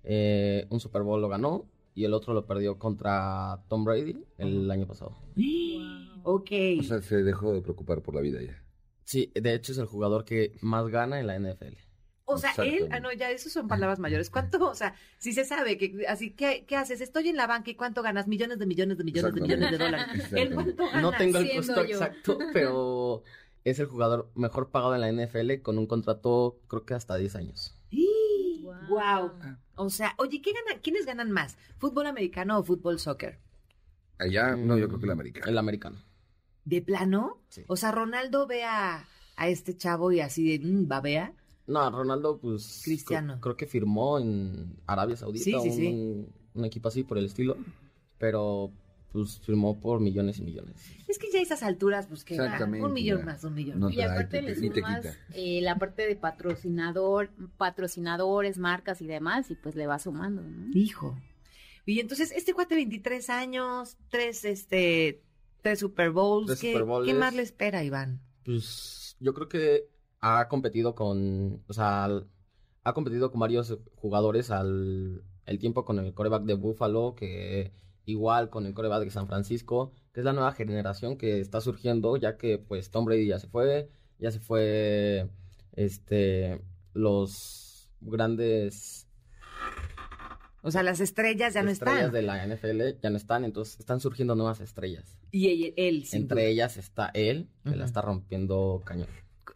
Eh, 0.10 0.66
un 0.70 0.80
Super 0.80 1.02
Bowl 1.02 1.22
lo 1.22 1.28
ganó 1.28 1.66
y 1.94 2.06
el 2.06 2.14
otro 2.14 2.34
lo 2.34 2.46
perdió 2.46 2.80
contra 2.80 3.62
Tom 3.68 3.84
Brady 3.84 4.24
el 4.38 4.72
año 4.72 4.88
pasado. 4.88 5.18
Ok. 6.24 6.52
O 6.80 6.84
sea, 6.84 7.02
se 7.02 7.24
dejó 7.24 7.54
de 7.54 7.62
preocupar 7.62 8.02
por 8.02 8.16
la 8.16 8.22
vida 8.22 8.42
ya. 8.42 8.64
Sí, 9.04 9.32
de 9.36 9.54
hecho 9.54 9.74
es 9.74 9.78
el 9.78 9.86
jugador 9.86 10.24
que 10.24 10.54
más 10.62 10.88
gana 10.88 11.20
en 11.20 11.28
la 11.28 11.38
NFL. 11.38 11.76
O 12.24 12.38
sea, 12.38 12.52
él, 12.58 12.88
ah, 12.92 13.00
no, 13.00 13.12
ya 13.14 13.32
eso 13.32 13.50
son 13.50 13.68
palabras 13.68 14.00
mayores. 14.00 14.30
¿Cuánto? 14.30 14.70
O 14.70 14.76
sea, 14.76 14.96
si 15.18 15.34
se 15.34 15.44
sabe 15.44 15.78
que, 15.78 16.06
así, 16.08 16.32
¿qué, 16.32 16.66
qué 16.66 16.76
haces? 16.76 17.02
Estoy 17.02 17.30
en 17.30 17.38
la 17.38 17.48
banca 17.48 17.72
y 17.72 17.76
¿cuánto 17.76 18.02
ganas? 18.02 18.28
Millones 18.28 18.60
de 18.60 18.66
millones 18.66 18.98
de 18.98 19.04
millones 19.04 19.34
de 19.34 19.42
millones 19.42 19.72
de 19.72 19.78
dólares. 19.78 20.32
No 21.02 21.12
tengo 21.18 21.38
el 21.38 21.56
costo 21.56 21.86
yo. 21.86 21.96
exacto, 21.96 22.38
pero 22.54 23.24
es 23.64 23.80
el 23.80 23.88
jugador 23.88 24.30
mejor 24.36 24.72
pagado 24.72 24.96
en 24.96 25.02
la 25.02 25.26
NFL 25.26 25.62
con 25.62 25.78
un 25.78 25.88
contrato 25.88 26.60
creo 26.68 26.86
que 26.86 26.94
hasta 26.94 27.16
10 27.16 27.36
años. 27.36 27.77
Wow. 28.90 29.32
O 29.76 29.90
sea, 29.90 30.14
oye, 30.18 30.42
¿qué 30.42 30.52
gana, 30.54 30.82
¿quiénes 30.82 31.06
ganan 31.06 31.32
más? 31.32 31.58
¿Fútbol 31.78 32.08
americano 32.08 32.58
o 32.58 32.64
fútbol 32.64 33.00
soccer? 33.00 33.40
Allá, 34.20 34.56
no, 34.56 34.78
yo 34.78 34.88
creo 34.88 35.00
que 35.00 35.06
el 35.06 35.12
americano. 35.12 35.48
El 35.48 35.58
americano. 35.58 35.98
¿De 36.66 36.82
plano? 36.82 37.42
Sí. 37.50 37.64
O 37.68 37.76
sea, 37.76 37.92
Ronaldo 37.92 38.48
ve 38.48 38.64
a, 38.64 39.08
a 39.36 39.48
este 39.48 39.78
chavo 39.78 40.12
y 40.12 40.20
así 40.20 40.58
de, 40.58 40.66
mm, 40.66 40.88
babea. 40.88 41.34
No, 41.68 41.90
Ronaldo, 41.92 42.40
pues. 42.40 42.82
Cristiano. 42.84 43.34
Creo, 43.34 43.42
creo 43.42 43.58
que 43.58 43.68
firmó 43.68 44.20
en 44.20 44.78
Arabia 44.88 45.16
Saudita. 45.16 45.44
Sí, 45.44 45.52
sí, 45.52 45.70
un, 45.70 45.76
sí. 45.76 46.28
un 46.56 46.66
equipo 46.66 46.88
así 46.88 47.04
por 47.04 47.18
el 47.18 47.26
estilo. 47.26 47.58
Pero, 48.18 48.72
pues 49.12 49.40
firmó 49.40 49.80
por 49.80 50.00
millones 50.00 50.40
y 50.40 50.44
millones. 50.44 50.76
Es 51.08 51.18
que 51.18 51.28
ya 51.32 51.40
a 51.40 51.42
esas 51.42 51.64
alturas, 51.64 52.08
pues 52.08 52.24
que 52.24 52.36
Exactamente, 52.36 52.86
un 52.86 52.94
millón 52.94 53.20
ya. 53.20 53.26
más, 53.26 53.44
un 53.44 53.54
millón. 53.56 53.80
No 53.80 53.90
Y 53.90 54.02
aparte 54.02 54.42
ni 54.42 54.48
te- 54.48 54.54
le 54.56 54.62
ni 54.62 54.70
te 54.70 54.76
sumas 54.82 55.02
quita. 55.02 55.16
eh, 55.34 55.62
la 55.62 55.78
parte 55.78 56.06
de 56.06 56.16
patrocinador, 56.16 57.32
patrocinadores, 57.58 58.58
marcas 58.58 59.02
y 59.02 59.08
demás, 59.08 59.50
y 59.52 59.56
pues 59.56 59.76
le 59.76 59.88
va 59.88 60.00
sumando, 60.00 60.42
¿no? 60.42 60.68
Hijo. 60.74 61.18
Y 61.86 62.00
entonces, 62.00 62.32
este 62.32 62.54
cuate 62.54 62.76
23 62.76 63.30
años, 63.30 63.98
tres, 64.10 64.44
este, 64.46 65.22
tres 65.62 65.80
Super 65.80 66.12
Bowls. 66.12 66.48
Tres 66.48 66.60
¿Qué, 66.60 66.72
Super 66.74 66.84
Bowls. 66.86 67.08
¿Qué 67.08 67.14
más 67.14 67.34
le 67.34 67.44
espera, 67.44 67.84
Iván? 67.84 68.20
Pues 68.44 69.16
yo 69.20 69.34
creo 69.34 69.48
que 69.48 69.88
ha 70.20 70.48
competido 70.50 70.96
con. 70.96 71.64
O 71.68 71.74
sea, 71.74 72.10
ha 72.84 72.94
competido 72.94 73.32
con 73.32 73.40
varios 73.40 73.78
jugadores 73.96 74.52
al 74.52 75.24
el 75.46 75.60
tiempo 75.60 75.86
con 75.86 76.00
el 76.00 76.14
coreback 76.14 76.44
de 76.44 76.56
Buffalo, 76.56 77.16
que 77.16 77.72
igual 78.08 78.50
con 78.50 78.66
el 78.66 78.74
coreback 78.74 79.04
de 79.04 79.12
San 79.12 79.28
Francisco, 79.28 79.92
que 80.14 80.22
es 80.22 80.26
la 80.26 80.34
nueva 80.34 80.54
generación 80.54 81.18
que 81.18 81.40
está 81.40 81.62
surgiendo, 81.62 82.18
ya 82.18 82.38
que 82.38 82.58
pues 82.58 82.90
Tom 82.90 83.06
Brady 83.06 83.28
ya 83.28 83.38
se 83.38 83.48
fue, 83.48 83.90
ya 84.18 84.32
se 84.32 84.40
fue 84.40 85.30
este 85.74 86.62
los 86.94 87.92
grandes 88.02 89.08
O 90.64 90.72
sea, 90.72 90.84
las 90.84 91.02
estrellas 91.02 91.54
ya 91.54 91.64
no 91.64 91.70
estrellas 91.70 92.06
están. 92.06 92.14
de 92.14 92.22
la 92.24 92.48
NFL 92.48 93.00
ya 93.04 93.10
no 93.10 93.18
están, 93.18 93.44
entonces 93.44 93.80
están 93.80 94.00
surgiendo 94.00 94.36
nuevas 94.36 94.62
estrellas. 94.62 95.20
Y 95.32 95.50
él, 95.50 95.74
él, 95.76 96.06
sin 96.06 96.24
Entre 96.24 96.42
duda. 96.44 96.50
ellas 96.50 96.78
está 96.78 97.12
él, 97.14 97.50
que 97.64 97.76
la 97.76 97.86
está 97.86 98.02
rompiendo 98.02 98.82
cañón. 98.86 99.08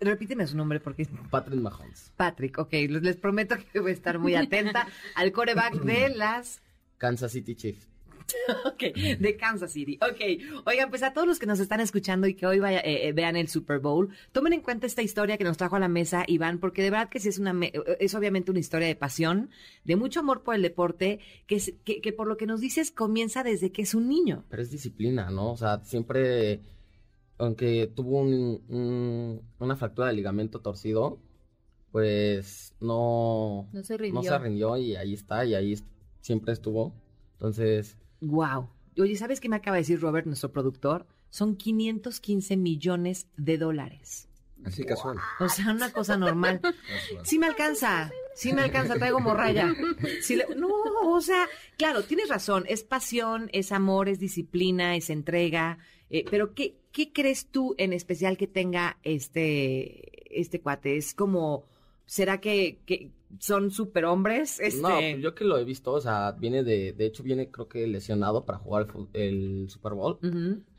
Repíteme 0.01 0.45
su 0.47 0.57
nombre 0.57 0.79
porque 0.79 1.07
Patrick 1.29 1.59
Mahomes. 1.61 2.11
Patrick, 2.17 2.57
ok, 2.57 2.73
les 2.73 3.15
prometo 3.15 3.55
que 3.71 3.79
voy 3.79 3.91
a 3.91 3.93
estar 3.93 4.19
muy 4.19 4.35
atenta 4.35 4.87
al 5.15 5.31
coreback 5.31 5.81
de 5.83 6.09
las 6.15 6.61
Kansas 6.97 7.31
City 7.31 7.55
Chiefs. 7.55 7.90
Ok, 8.65 8.83
de 9.19 9.37
Kansas 9.37 9.71
City. 9.73 9.97
Ok, 10.01 10.63
oigan, 10.65 10.89
pues 10.89 11.03
a 11.03 11.13
todos 11.13 11.27
los 11.27 11.39
que 11.39 11.45
nos 11.45 11.59
están 11.59 11.79
escuchando 11.79 12.27
y 12.27 12.33
que 12.33 12.45
hoy 12.45 12.59
vaya, 12.59 12.79
eh, 12.79 13.07
eh, 13.07 13.13
vean 13.13 13.35
el 13.35 13.47
Super 13.47 13.79
Bowl, 13.79 14.09
tomen 14.31 14.53
en 14.53 14.61
cuenta 14.61 14.85
esta 14.87 15.01
historia 15.01 15.37
que 15.37 15.43
nos 15.43 15.57
trajo 15.57 15.75
a 15.75 15.79
la 15.79 15.87
mesa 15.87 16.23
Iván, 16.27 16.59
porque 16.59 16.81
de 16.81 16.89
verdad 16.91 17.09
que 17.09 17.19
sí 17.19 17.29
es 17.29 17.39
una, 17.39 17.53
me- 17.53 17.67
eh, 17.67 17.97
es 17.99 18.13
obviamente 18.15 18.51
una 18.51 18.59
historia 18.59 18.87
de 18.87 18.95
pasión, 18.95 19.49
de 19.83 19.95
mucho 19.95 20.19
amor 20.21 20.43
por 20.43 20.55
el 20.55 20.61
deporte, 20.61 21.19
que, 21.47 21.55
es- 21.55 21.73
que, 21.83 22.01
que 22.01 22.13
por 22.13 22.27
lo 22.27 22.37
que 22.37 22.45
nos 22.45 22.61
dices 22.61 22.91
comienza 22.91 23.43
desde 23.43 23.71
que 23.71 23.81
es 23.83 23.93
un 23.95 24.07
niño. 24.09 24.43
Pero 24.49 24.61
es 24.61 24.71
disciplina, 24.71 25.29
¿no? 25.29 25.51
O 25.51 25.57
sea, 25.57 25.79
siempre, 25.83 26.61
aunque 27.37 27.91
tuvo 27.95 28.19
un- 28.21 28.61
un- 28.69 29.41
una 29.59 29.75
fractura 29.75 30.07
de 30.07 30.13
ligamento 30.13 30.59
torcido, 30.61 31.19
pues 31.91 32.73
no, 32.79 33.67
No 33.73 33.83
se 33.83 33.97
rindió. 33.97 34.21
no 34.21 34.23
se 34.23 34.37
rindió 34.39 34.77
y 34.77 34.95
ahí 34.95 35.13
está, 35.13 35.43
y 35.45 35.55
ahí 35.55 35.77
siempre 36.21 36.53
estuvo. 36.53 36.93
Entonces, 37.33 37.97
Wow. 38.21 38.69
Oye, 38.99 39.15
¿sabes 39.15 39.39
qué 39.39 39.49
me 39.49 39.55
acaba 39.57 39.75
de 39.77 39.81
decir 39.81 39.99
Robert, 39.99 40.25
nuestro 40.27 40.51
productor? 40.51 41.05
Son 41.29 41.55
515 41.55 42.57
millones 42.57 43.27
de 43.37 43.57
dólares. 43.57 44.27
Así 44.63 44.83
casual. 44.83 45.17
O 45.39 45.49
sea, 45.49 45.71
una 45.71 45.91
cosa 45.91 46.17
normal. 46.17 46.59
Casual. 46.61 47.25
Sí 47.25 47.39
me 47.39 47.47
alcanza, 47.47 48.11
sí 48.35 48.53
me 48.53 48.61
alcanza, 48.61 48.93
traigo. 48.95 49.19
Sí 50.21 50.35
le- 50.35 50.45
no, 50.55 50.67
o 51.03 51.19
sea, 51.21 51.47
claro, 51.77 52.03
tienes 52.03 52.29
razón, 52.29 52.65
es 52.67 52.83
pasión, 52.83 53.49
es 53.53 53.71
amor, 53.71 54.07
es 54.07 54.19
disciplina, 54.19 54.95
es 54.95 55.09
entrega, 55.09 55.79
eh, 56.11 56.25
pero 56.29 56.53
¿qué, 56.53 56.75
¿qué 56.91 57.11
crees 57.11 57.47
tú 57.47 57.73
en 57.79 57.91
especial 57.91 58.37
que 58.37 58.45
tenga 58.45 58.99
este, 59.01 60.39
este 60.39 60.61
cuate? 60.61 60.95
Es 60.97 61.15
como, 61.15 61.65
¿será 62.05 62.39
que, 62.39 62.77
que 62.85 63.09
son 63.39 63.71
superhombres? 63.71 64.59
Este, 64.59 64.81
no, 64.81 64.89
pues 64.89 65.21
yo 65.21 65.35
que 65.35 65.45
lo 65.45 65.57
he 65.57 65.63
visto, 65.63 65.93
o 65.93 66.01
sea, 66.01 66.31
viene 66.33 66.63
de, 66.63 66.93
de 66.93 67.05
hecho 67.05 67.23
viene 67.23 67.49
creo 67.49 67.67
que 67.67 67.87
lesionado 67.87 68.45
para 68.45 68.59
jugar 68.59 68.87
el, 69.13 69.21
el 69.21 69.69
Super 69.69 69.93
Bowl. 69.93 70.19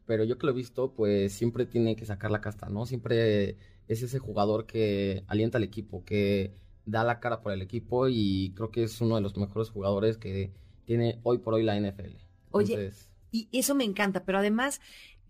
Pero 0.06 0.24
yo 0.24 0.36
que 0.36 0.46
lo 0.46 0.52
he 0.52 0.56
visto, 0.56 0.92
pues 0.92 1.32
siempre 1.32 1.64
tiene 1.64 1.96
que 1.96 2.04
sacar 2.04 2.30
la 2.30 2.40
casta, 2.40 2.68
¿no? 2.68 2.86
Siempre 2.86 3.56
es 3.88 4.02
ese 4.02 4.18
jugador 4.18 4.66
que 4.66 5.24
alienta 5.28 5.58
al 5.58 5.64
equipo, 5.64 6.04
que 6.04 6.54
da 6.84 7.04
la 7.04 7.20
cara 7.20 7.40
por 7.40 7.52
el 7.52 7.62
equipo 7.62 8.08
y 8.08 8.52
creo 8.56 8.70
que 8.70 8.82
es 8.84 9.00
uno 9.00 9.16
de 9.16 9.22
los 9.22 9.36
mejores 9.36 9.70
jugadores 9.70 10.18
que 10.18 10.52
tiene 10.84 11.20
hoy 11.22 11.38
por 11.38 11.54
hoy 11.54 11.62
la 11.62 11.78
NFL. 11.78 12.16
Oye, 12.50 12.74
Entonces, 12.74 13.10
Y 13.30 13.48
eso 13.52 13.74
me 13.74 13.84
encanta, 13.84 14.24
pero 14.24 14.38
además, 14.38 14.80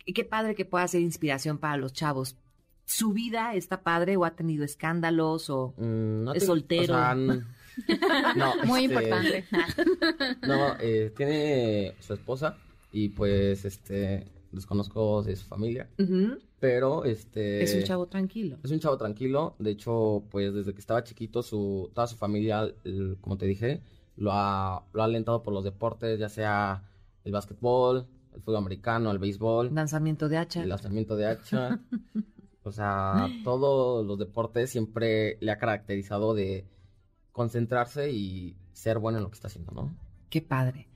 qué 0.04 0.24
padre 0.24 0.54
que 0.54 0.64
pueda 0.64 0.88
ser 0.88 1.02
inspiración 1.02 1.58
para 1.58 1.76
los 1.76 1.92
chavos. 1.92 2.36
¿Su 2.84 3.12
vida 3.12 3.54
está 3.54 3.82
padre 3.82 4.16
o 4.16 4.24
ha 4.24 4.34
tenido 4.34 4.64
escándalos 4.64 5.48
o 5.50 5.74
mm, 5.76 6.24
no 6.24 6.32
es 6.34 6.40
te- 6.40 6.46
soltero? 6.46 6.94
o 6.94 6.98
sea, 6.98 7.12
n- 7.12 7.42
no, 8.36 8.54
Muy 8.64 8.84
este, 8.84 8.94
importante. 8.94 9.44
No, 10.46 10.74
eh, 10.80 11.12
tiene 11.16 11.94
su 12.00 12.12
esposa 12.14 12.56
y 12.92 13.08
pues 13.10 13.64
este 13.64 14.26
desconozco 14.50 15.22
de 15.22 15.34
su 15.36 15.46
familia, 15.46 15.88
pero 16.60 17.04
este 17.04 17.62
es 17.62 17.74
un 17.74 17.82
chavo 17.84 18.06
tranquilo? 18.06 18.58
Es 18.62 18.70
un 18.70 18.80
chavo 18.80 18.98
tranquilo, 18.98 19.54
de 19.58 19.70
hecho, 19.70 20.24
pues 20.30 20.52
desde 20.52 20.74
que 20.74 20.80
estaba 20.80 21.02
chiquito, 21.04 21.42
su, 21.42 21.90
toda 21.94 22.06
su 22.06 22.16
familia, 22.16 22.70
el- 22.84 23.16
como 23.20 23.38
te 23.38 23.46
dije, 23.46 23.82
lo 24.16 24.30
ha, 24.32 24.84
lo 24.92 25.00
ha 25.02 25.04
alentado 25.06 25.42
por 25.42 25.54
los 25.54 25.64
deportes, 25.64 26.18
ya 26.18 26.28
sea 26.28 26.82
el 27.24 27.32
básquetbol, 27.32 28.06
el 28.34 28.40
fútbol 28.42 28.56
americano, 28.58 29.10
el 29.10 29.18
béisbol, 29.18 29.74
Lanzamiento 29.74 30.28
de 30.28 30.36
hacha. 30.36 30.62
el 30.62 30.68
lanzamiento 30.68 31.16
de 31.16 31.26
hacha. 31.26 31.80
o 32.64 32.72
sea, 32.72 33.28
todos 33.44 34.04
los 34.06 34.18
deportes 34.18 34.70
siempre 34.70 35.38
le 35.40 35.52
ha 35.52 35.58
caracterizado 35.58 36.34
de 36.34 36.66
concentrarse 37.32 38.10
y 38.10 38.56
ser 38.72 38.98
bueno 38.98 39.18
en 39.18 39.24
lo 39.24 39.30
que 39.30 39.36
está 39.36 39.48
haciendo, 39.48 39.72
¿no? 39.72 39.96
Qué 40.28 40.42
padre. 40.42 40.88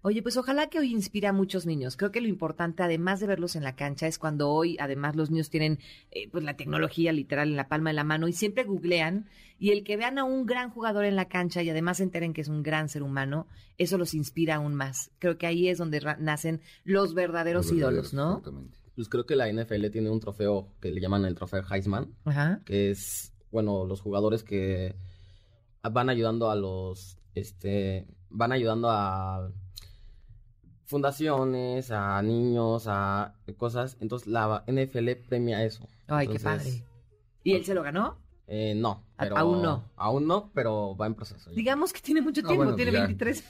Oye, 0.00 0.22
pues 0.22 0.36
ojalá 0.36 0.68
que 0.68 0.78
hoy 0.78 0.92
inspire 0.92 1.26
a 1.26 1.32
muchos 1.32 1.66
niños. 1.66 1.96
Creo 1.96 2.12
que 2.12 2.20
lo 2.20 2.28
importante, 2.28 2.84
además 2.84 3.18
de 3.18 3.26
verlos 3.26 3.56
en 3.56 3.64
la 3.64 3.74
cancha, 3.74 4.06
es 4.06 4.18
cuando 4.18 4.48
hoy, 4.48 4.76
además, 4.78 5.16
los 5.16 5.30
niños 5.30 5.50
tienen 5.50 5.80
eh, 6.12 6.28
pues 6.30 6.44
la 6.44 6.56
tecnología 6.56 7.12
literal 7.12 7.48
en 7.48 7.56
la 7.56 7.68
palma 7.68 7.90
de 7.90 7.94
la 7.94 8.04
mano 8.04 8.28
y 8.28 8.32
siempre 8.32 8.62
googlean 8.62 9.28
y 9.58 9.70
el 9.70 9.82
que 9.82 9.96
vean 9.96 10.18
a 10.18 10.24
un 10.24 10.46
gran 10.46 10.70
jugador 10.70 11.04
en 11.04 11.16
la 11.16 11.26
cancha 11.26 11.62
y 11.62 11.70
además 11.70 11.96
se 11.96 12.04
enteren 12.04 12.32
que 12.32 12.42
es 12.42 12.48
un 12.48 12.62
gran 12.62 12.88
ser 12.88 13.02
humano, 13.02 13.48
eso 13.76 13.98
los 13.98 14.14
inspira 14.14 14.56
aún 14.56 14.74
más. 14.74 15.10
Creo 15.18 15.36
que 15.36 15.48
ahí 15.48 15.68
es 15.68 15.78
donde 15.78 16.00
nacen 16.20 16.60
los 16.84 17.14
verdaderos 17.14 17.66
Los 17.66 17.76
ídolos, 17.76 18.14
¿no? 18.14 18.38
Exactamente. 18.38 18.77
Pues 18.98 19.08
creo 19.08 19.26
que 19.26 19.36
la 19.36 19.46
NFL 19.52 19.90
tiene 19.92 20.10
un 20.10 20.18
trofeo 20.18 20.72
que 20.80 20.90
le 20.90 21.00
llaman 21.00 21.24
el 21.24 21.36
trofeo 21.36 21.62
Heisman, 21.70 22.16
Ajá. 22.24 22.62
que 22.64 22.90
es, 22.90 23.32
bueno, 23.52 23.84
los 23.84 24.00
jugadores 24.00 24.42
que 24.42 24.96
van 25.88 26.10
ayudando 26.10 26.50
a 26.50 26.56
los, 26.56 27.16
este, 27.36 28.08
van 28.28 28.50
ayudando 28.50 28.90
a 28.90 29.52
fundaciones, 30.84 31.92
a 31.92 32.20
niños, 32.22 32.86
a 32.88 33.34
cosas. 33.56 33.96
Entonces 34.00 34.26
la 34.26 34.64
NFL 34.66 35.10
premia 35.28 35.62
eso. 35.64 35.86
Ay, 36.08 36.26
qué 36.26 36.34
Entonces, 36.38 36.66
padre. 36.80 36.84
¿Y 37.44 37.52
él 37.52 37.64
se 37.64 37.74
lo 37.74 37.84
ganó? 37.84 38.18
eh, 38.48 38.74
no, 38.74 39.04
pero 39.16 39.36
aún 39.38 39.62
no. 39.62 39.84
Aún 39.94 40.26
no, 40.26 40.50
pero 40.54 40.96
va 40.96 41.06
en 41.06 41.14
proceso. 41.14 41.50
ya. 41.50 41.54
Digamos 41.56 41.92
que 41.92 42.00
tiene 42.00 42.20
mucho 42.20 42.42
No, 42.42 42.48
tiempo, 42.48 42.64
bueno, 42.64 42.76
tiene 42.76 42.90
ya. 42.90 43.00
23. 43.06 43.44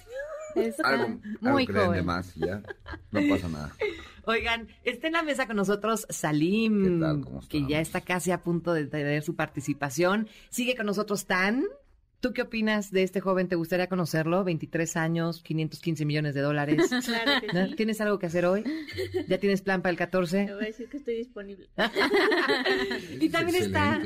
Está 0.56 0.88
Algo, 0.88 1.20
muy 1.40 1.62
algo 1.66 1.72
den 1.72 1.80
de 1.80 1.86
joven. 1.86 2.04
más 2.06 2.34
ya. 2.34 2.62
No 3.12 3.20
pasa 3.30 3.48
nada. 3.48 3.72
Oigan, 4.28 4.68
está 4.84 5.06
en 5.06 5.14
la 5.14 5.22
mesa 5.22 5.46
con 5.46 5.56
nosotros 5.56 6.06
Salim, 6.10 6.84
¿Qué 6.84 7.00
tal? 7.00 7.20
¿Cómo 7.22 7.40
que 7.48 7.64
ya 7.66 7.80
está 7.80 8.02
casi 8.02 8.30
a 8.30 8.42
punto 8.42 8.74
de 8.74 8.84
tener 8.84 9.22
su 9.22 9.34
participación. 9.34 10.28
Sigue 10.50 10.76
con 10.76 10.84
nosotros 10.84 11.24
Tan. 11.24 11.64
¿Tú 12.20 12.34
qué 12.34 12.42
opinas 12.42 12.90
de 12.90 13.04
este 13.04 13.20
joven? 13.20 13.48
¿Te 13.48 13.54
gustaría 13.54 13.88
conocerlo? 13.88 14.44
23 14.44 14.96
años, 14.98 15.42
515 15.42 16.04
millones 16.04 16.34
de 16.34 16.42
dólares. 16.42 16.90
Claro 17.06 17.40
que 17.40 17.46
¿No? 17.46 17.66
sí. 17.68 17.76
¿Tienes 17.76 18.02
algo 18.02 18.18
que 18.18 18.26
hacer 18.26 18.44
hoy? 18.44 18.64
¿Ya 19.28 19.38
tienes 19.38 19.62
plan 19.62 19.80
para 19.80 19.92
el 19.92 19.96
14? 19.96 20.44
Te 20.44 20.52
voy 20.52 20.62
a 20.62 20.66
decir 20.66 20.90
que 20.90 20.98
estoy 20.98 21.16
disponible. 21.16 21.66
y 23.20 23.30
también 23.30 23.62
está. 23.62 23.98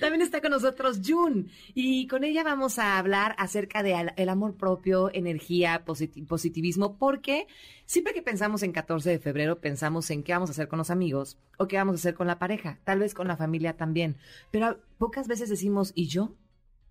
También 0.00 0.22
está 0.22 0.40
con 0.40 0.50
nosotros 0.50 1.00
Jun. 1.06 1.50
Y 1.74 2.06
con 2.06 2.24
ella 2.24 2.44
vamos 2.44 2.78
a 2.78 2.98
hablar 2.98 3.34
acerca 3.38 3.82
del 3.82 4.12
el 4.16 4.28
amor 4.28 4.54
propio, 4.56 5.10
energía, 5.12 5.84
positi- 5.84 6.26
positivismo, 6.26 6.96
porque 6.98 7.46
siempre 7.86 8.14
que 8.14 8.22
pensamos 8.22 8.62
en 8.62 8.72
14 8.72 9.10
de 9.10 9.18
febrero, 9.18 9.60
pensamos 9.60 10.10
en 10.10 10.22
qué 10.22 10.32
vamos 10.32 10.50
a 10.50 10.52
hacer 10.52 10.68
con 10.68 10.78
los 10.78 10.90
amigos 10.90 11.38
o 11.58 11.66
qué 11.68 11.76
vamos 11.76 11.94
a 11.94 11.96
hacer 11.98 12.14
con 12.14 12.26
la 12.26 12.38
pareja, 12.38 12.78
tal 12.84 12.98
vez 13.00 13.14
con 13.14 13.28
la 13.28 13.36
familia 13.36 13.76
también. 13.76 14.16
Pero 14.50 14.78
pocas 14.98 15.28
veces 15.28 15.48
decimos, 15.48 15.92
¿y 15.94 16.06
yo? 16.08 16.34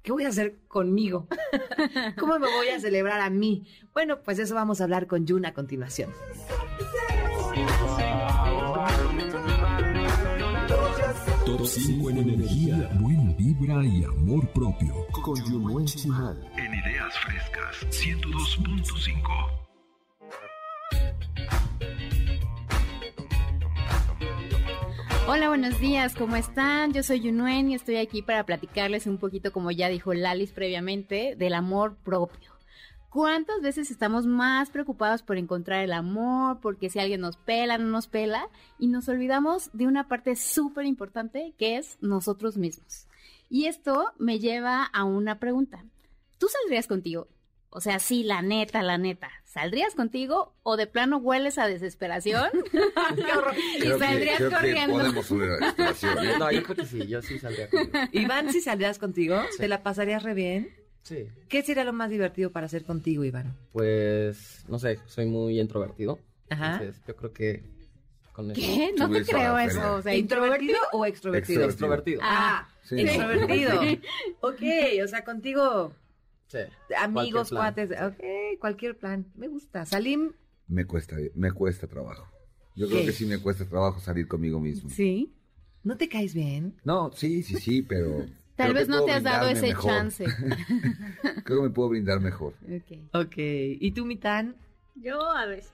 ¿Qué 0.04 0.12
voy 0.14 0.24
a 0.24 0.30
hacer 0.30 0.56
conmigo? 0.70 1.28
¿Cómo 2.18 2.40
me 2.40 2.48
voy 2.48 2.70
a 2.70 2.80
celebrar 2.80 3.20
a 3.20 3.30
mí? 3.30 3.68
Bueno, 3.94 4.22
pues 4.22 4.40
eso 4.40 4.56
vamos 4.56 4.80
a 4.80 4.86
hablar 4.86 5.08
con 5.08 5.28
Jun 5.28 5.46
a 5.46 5.54
continuación. 5.54 6.12
Top 11.48 11.66
5 11.66 12.10
en 12.10 12.18
energía, 12.18 12.92
buena 13.00 13.32
vibra 13.38 13.82
y 13.86 14.04
amor 14.04 14.46
propio. 14.50 15.08
Con 15.24 15.42
Yunuen 15.46 15.86
Chimal. 15.86 16.38
En 16.58 16.74
Ideas 16.74 17.18
Frescas 17.20 17.88
102.5. 17.90 19.22
Hola, 25.30 25.48
buenos 25.48 25.80
días, 25.80 26.16
¿cómo 26.16 26.36
están? 26.36 26.92
Yo 26.92 27.02
soy 27.02 27.22
Yunuen 27.22 27.70
y 27.70 27.76
estoy 27.76 27.96
aquí 27.96 28.22
para 28.22 28.46
platicarles 28.46 29.08
un 29.08 29.18
poquito, 29.18 29.54
como 29.54 29.72
ya 29.72 29.88
dijo 29.88 30.14
Lalis 30.14 30.52
previamente, 30.52 31.38
del 31.38 31.54
amor 31.54 31.96
propio. 32.04 32.57
¿Cuántas 33.10 33.62
veces 33.62 33.90
estamos 33.90 34.26
más 34.26 34.70
preocupados 34.70 35.24
por 35.24 35.38
encontrar 35.38 35.84
el 35.84 35.94
amor, 35.94 36.60
porque 36.62 36.90
si 36.90 37.00
alguien 37.00 37.22
nos 37.22 37.38
pela, 37.38 37.78
no 37.78 37.88
nos 37.88 38.08
pela, 38.08 38.50
y 38.78 38.88
nos 38.88 39.08
olvidamos 39.08 39.70
de 39.74 39.88
una 39.88 40.08
parte 40.08 40.36
súper 40.36 40.86
importante 40.86 41.54
que 41.58 41.78
es 41.78 41.98
nosotros 42.02 42.58
mismos? 42.58 43.08
Y 43.50 43.66
esto 43.66 44.12
me 44.18 44.40
lleva 44.40 44.84
a 44.84 45.06
una 45.06 45.40
pregunta. 45.40 45.86
¿Tú 46.38 46.48
saldrías 46.50 46.88
contigo? 46.88 47.28
O 47.70 47.82
sea, 47.82 48.00
sí, 48.00 48.24
la 48.24 48.42
neta, 48.42 48.82
la 48.82 48.98
neta. 48.98 49.30
¿Saldrías 49.46 49.96
contigo 49.96 50.54
o 50.64 50.78
de 50.78 50.88
plano 50.88 51.18
hueles 51.18 51.58
a 51.58 51.68
desesperación? 51.68 52.50
y 52.74 53.80
Creo 53.80 54.00
que, 54.00 54.06
saldrías 54.06 54.38
que 54.38 54.50
corriendo. 54.50 54.94
podemos 54.98 55.26
subir 55.26 55.52
a 55.52 55.60
la 55.60 55.68
exploración. 55.68 56.26
¿eh? 56.26 56.34
No, 56.40 56.52
yo 56.52 56.64
creo 56.64 56.76
que 56.76 56.86
sí, 56.86 57.08
yo 57.08 57.22
sí 57.22 57.40
saldría 57.40 57.70
contigo. 57.70 58.00
Iván, 58.12 58.52
si 58.52 58.62
saldrías 58.62 59.00
contigo, 59.00 59.42
¿te 59.58 59.68
la 59.68 59.84
pasarías 59.84 60.24
re 60.24 60.34
bien? 60.34 60.87
Sí. 61.08 61.26
¿Qué 61.48 61.62
sería 61.64 61.86
lo 61.86 61.94
más 61.94 62.10
divertido 62.10 62.52
para 62.52 62.66
hacer 62.66 62.84
contigo, 62.84 63.24
Iván? 63.24 63.56
Pues, 63.72 64.66
no 64.68 64.78
sé, 64.78 65.00
soy 65.06 65.26
muy 65.26 65.60
introvertido. 65.60 66.20
Ajá. 66.50 66.74
Entonces, 66.74 67.02
yo 67.08 67.16
creo 67.16 67.32
que 67.32 67.64
con 68.34 68.52
eso. 68.52 68.60
¿Qué? 68.60 68.92
No 68.98 69.10
te 69.10 69.24
creo 69.24 69.58
eso. 69.58 69.96
O 69.96 70.02
sea, 70.02 70.14
¿Introvertido 70.16 70.78
o 70.92 71.06
extrovertido? 71.06 71.64
Extrovertido. 71.64 72.20
Ah, 72.24 72.68
Sí, 72.84 73.00
extrovertido. 73.02 73.82
ok, 74.42 74.62
o 75.04 75.08
sea, 75.08 75.24
contigo, 75.24 75.94
Sí. 76.48 76.60
amigos, 76.98 77.50
cuates, 77.52 77.92
ok, 77.92 78.60
cualquier 78.60 78.98
plan. 78.98 79.26
Me 79.36 79.48
gusta. 79.48 79.86
Salim, 79.86 80.34
Me 80.68 80.84
cuesta, 80.86 81.16
me 81.36 81.52
cuesta 81.54 81.88
trabajo. 81.88 82.28
Yo 82.76 82.88
creo 82.90 83.06
que 83.06 83.12
sí 83.14 83.26
me 83.26 83.38
cuesta 83.40 83.66
trabajo 83.66 84.00
salir 84.02 84.28
conmigo 84.28 84.60
mismo. 84.60 84.90
Sí. 84.90 85.34
¿no 85.84 85.96
te 85.96 86.10
caes 86.10 86.34
bien? 86.34 86.74
No, 86.84 87.12
sí, 87.14 87.44
sí, 87.44 87.56
sí, 87.56 87.82
pero... 87.82 88.26
Tal 88.58 88.74
vez 88.74 88.88
no 88.90 89.06
te 89.06 89.12
has 89.12 89.24
dado 89.24 89.48
ese 89.50 89.68
mejor. 89.68 89.92
chance. 89.92 90.26
Creo 91.46 91.62
que 91.62 91.64
me 91.68 91.70
puedo 91.70 91.90
brindar 91.90 92.20
mejor. 92.20 92.54
Ok. 92.64 92.98
Ok, 93.14 93.34
¿y 93.38 93.92
tú, 93.92 94.06
Mitán? 94.06 94.56
Yo 94.96 95.22
a 95.32 95.46
veces. 95.46 95.72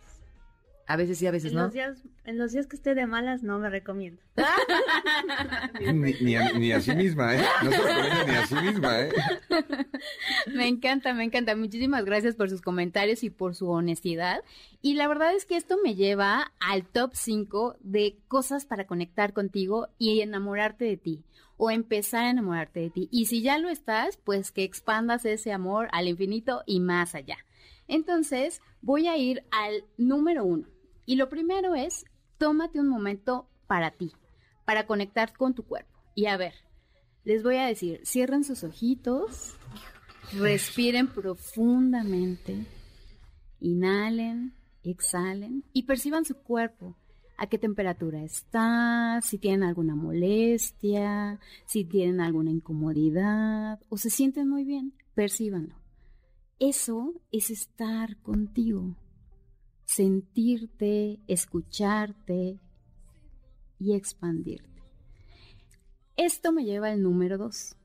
A 0.85 0.97
veces 0.97 1.17
sí, 1.17 1.25
a 1.25 1.31
veces 1.31 1.51
En 1.53 1.57
no. 1.59 1.63
los, 1.63 1.73
días, 1.73 2.03
en 2.25 2.37
los 2.37 2.51
días 2.51 2.67
que 2.67 2.75
esté 2.75 2.93
de 2.93 3.07
malas 3.07 3.41
no 3.41 3.57
me 3.57 3.69
recomiendo. 3.69 4.21
Ni, 5.93 6.13
ni 6.19 6.35
a, 6.35 6.51
ni 6.51 6.71
a 6.73 6.81
sí 6.81 6.93
misma, 6.93 7.35
¿eh? 7.37 7.43
No 7.63 7.71
se 7.71 7.77
lo 7.77 7.83
recomiendo 7.85 8.25
ni 8.27 8.35
a 8.35 8.45
sí 8.47 8.55
misma, 8.55 8.99
¿eh? 9.01 9.09
Me 10.53 10.67
encanta, 10.67 11.13
me 11.13 11.23
encanta. 11.23 11.55
Muchísimas 11.55 12.03
gracias 12.03 12.35
por 12.35 12.49
sus 12.49 12.61
comentarios 12.61 13.23
y 13.23 13.29
por 13.29 13.55
su 13.55 13.69
honestidad. 13.69 14.43
Y 14.81 14.95
la 14.95 15.07
verdad 15.07 15.33
es 15.33 15.45
que 15.45 15.55
esto 15.55 15.77
me 15.81 15.95
lleva 15.95 16.51
al 16.59 16.83
top 16.85 17.11
5 17.13 17.77
de 17.79 18.17
cosas 18.27 18.65
para 18.65 18.85
conectar 18.85 19.31
contigo 19.31 19.87
y 19.97 20.19
enamorarte 20.19 20.83
de 20.83 20.97
ti. 20.97 21.23
O 21.65 21.71
empezar 21.71 22.25
a 22.25 22.29
enamorarte 22.29 22.81
de 22.81 22.89
ti. 22.89 23.07
Y 23.09 23.27
si 23.27 23.41
ya 23.41 23.57
lo 23.57 23.69
estás, 23.69 24.17
pues 24.17 24.51
que 24.51 24.65
expandas 24.65 25.23
ese 25.23 25.53
amor 25.53 25.87
al 25.93 26.09
infinito 26.09 26.61
y 26.65 26.81
más 26.81 27.15
allá. 27.15 27.37
Entonces, 27.87 28.59
voy 28.81 29.07
a 29.07 29.15
ir 29.15 29.45
al 29.49 29.85
número 29.95 30.43
uno. 30.43 30.67
Y 31.05 31.15
lo 31.15 31.29
primero 31.29 31.73
es, 31.73 32.03
tómate 32.37 32.81
un 32.81 32.89
momento 32.89 33.47
para 33.65 33.91
ti, 33.91 34.11
para 34.65 34.85
conectar 34.87 35.31
con 35.31 35.53
tu 35.53 35.63
cuerpo. 35.63 35.97
Y 36.15 36.25
a 36.25 36.35
ver, 36.35 36.53
les 37.23 37.43
voy 37.43 37.55
a 37.55 37.65
decir, 37.65 38.01
cierren 38.05 38.43
sus 38.43 38.65
ojitos, 38.65 39.55
respiren 40.33 41.07
profundamente, 41.07 42.65
inhalen, 43.61 44.53
exhalen 44.83 45.63
y 45.71 45.83
perciban 45.83 46.25
su 46.25 46.35
cuerpo. 46.35 46.97
A 47.43 47.47
qué 47.47 47.57
temperatura 47.57 48.23
está, 48.23 49.19
si 49.21 49.37
tienen 49.37 49.63
alguna 49.63 49.95
molestia, 49.95 51.41
si 51.65 51.83
tienen 51.83 52.21
alguna 52.21 52.51
incomodidad 52.51 53.81
o 53.89 53.97
se 53.97 54.09
sienten 54.09 54.47
muy 54.47 54.63
bien, 54.63 54.93
percíbanlo. 55.13 55.75
Eso 56.57 57.13
es 57.33 57.49
estar 57.49 58.15
contigo, 58.21 58.95
sentirte, 59.83 61.19
escucharte 61.27 62.61
y 63.77 63.93
expandirte. 63.93 64.81
Esto 66.15 66.53
me 66.53 66.63
lleva 66.63 66.91
al 66.91 67.03
número 67.03 67.37
dos. 67.37 67.75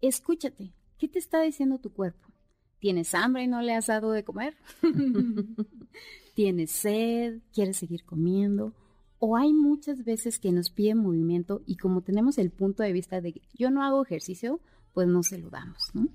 Escúchate. 0.00 0.72
¿Qué 0.98 1.06
te 1.06 1.20
está 1.20 1.40
diciendo 1.40 1.78
tu 1.78 1.92
cuerpo? 1.92 2.32
¿Tienes 2.80 3.14
hambre 3.14 3.44
y 3.44 3.46
no 3.46 3.62
le 3.62 3.76
has 3.76 3.86
dado 3.86 4.10
de 4.10 4.24
comer? 4.24 4.56
¿Tienes 6.34 6.72
sed? 6.72 7.42
¿Quieres 7.52 7.76
seguir 7.76 8.04
comiendo? 8.04 8.74
O 9.18 9.36
hay 9.36 9.52
muchas 9.52 10.04
veces 10.04 10.38
que 10.38 10.52
nos 10.52 10.70
piden 10.70 10.98
movimiento 10.98 11.62
y 11.66 11.76
como 11.76 12.02
tenemos 12.02 12.38
el 12.38 12.50
punto 12.50 12.82
de 12.82 12.92
vista 12.92 13.20
de 13.20 13.32
que 13.32 13.42
yo 13.54 13.70
no 13.70 13.82
hago 13.82 14.02
ejercicio, 14.02 14.60
pues 14.92 15.08
no 15.08 15.22
se 15.22 15.38
lo 15.38 15.50
damos, 15.50 15.78
¿no? 15.92 16.08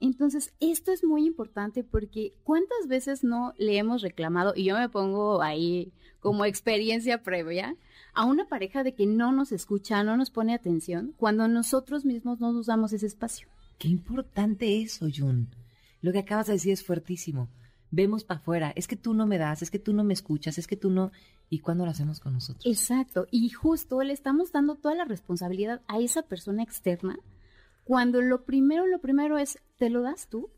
Entonces, 0.00 0.52
esto 0.60 0.92
es 0.92 1.04
muy 1.04 1.26
importante 1.26 1.82
porque 1.82 2.34
¿cuántas 2.42 2.86
veces 2.86 3.24
no 3.24 3.54
le 3.56 3.78
hemos 3.78 4.02
reclamado, 4.02 4.52
y 4.54 4.64
yo 4.64 4.76
me 4.76 4.88
pongo 4.88 5.42
ahí 5.42 5.92
como 6.20 6.44
experiencia 6.44 7.22
previa, 7.22 7.76
a 8.12 8.24
una 8.24 8.46
pareja 8.46 8.82
de 8.82 8.94
que 8.94 9.06
no 9.06 9.32
nos 9.32 9.52
escucha, 9.52 10.02
no 10.02 10.16
nos 10.16 10.30
pone 10.30 10.54
atención, 10.54 11.14
cuando 11.16 11.48
nosotros 11.48 12.04
mismos 12.04 12.40
no 12.40 12.52
nos 12.52 12.66
damos 12.66 12.92
ese 12.92 13.06
espacio? 13.06 13.48
Qué 13.78 13.88
importante 13.88 14.82
eso, 14.82 15.06
Jun. 15.14 15.48
Lo 16.00 16.12
que 16.12 16.20
acabas 16.20 16.46
de 16.46 16.54
decir 16.54 16.72
es 16.72 16.84
fuertísimo. 16.84 17.48
Vemos 17.96 18.24
para 18.24 18.40
afuera. 18.40 18.72
Es 18.76 18.86
que 18.86 18.96
tú 18.96 19.14
no 19.14 19.26
me 19.26 19.38
das, 19.38 19.62
es 19.62 19.70
que 19.70 19.78
tú 19.78 19.94
no 19.94 20.04
me 20.04 20.12
escuchas, 20.12 20.58
es 20.58 20.66
que 20.66 20.76
tú 20.76 20.90
no. 20.90 21.12
¿Y 21.48 21.60
cuándo 21.60 21.84
lo 21.84 21.90
hacemos 21.90 22.20
con 22.20 22.34
nosotros? 22.34 22.66
Exacto, 22.66 23.26
y 23.30 23.48
justo 23.50 24.02
le 24.02 24.12
estamos 24.12 24.52
dando 24.52 24.74
toda 24.74 24.94
la 24.94 25.04
responsabilidad 25.04 25.80
a 25.88 25.98
esa 25.98 26.22
persona 26.22 26.62
externa 26.62 27.16
cuando 27.86 28.20
lo 28.20 28.44
primero, 28.44 28.84
lo 28.88 28.98
primero 28.98 29.38
es, 29.38 29.60
¿te 29.76 29.90
lo 29.90 30.02
das 30.02 30.26
tú? 30.26 30.50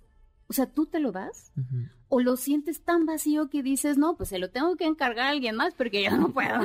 O 0.49 0.55
sea, 0.55 0.66
¿tú 0.66 0.86
te 0.86 0.99
lo 0.99 1.12
das? 1.12 1.53
¿O 2.09 2.22
lo 2.22 2.38
sientes 2.38 2.80
tan 2.80 3.05
vacío 3.05 3.51
que 3.51 3.62
dices, 3.62 3.99
no, 3.99 4.16
pues 4.16 4.30
se 4.30 4.38
lo 4.38 4.49
tengo 4.49 4.76
que 4.76 4.86
encargar 4.86 5.26
a 5.26 5.30
alguien 5.30 5.57
más 5.57 5.74
porque 5.74 6.03
yo 6.03 6.16
no 6.16 6.32
puedo? 6.32 6.61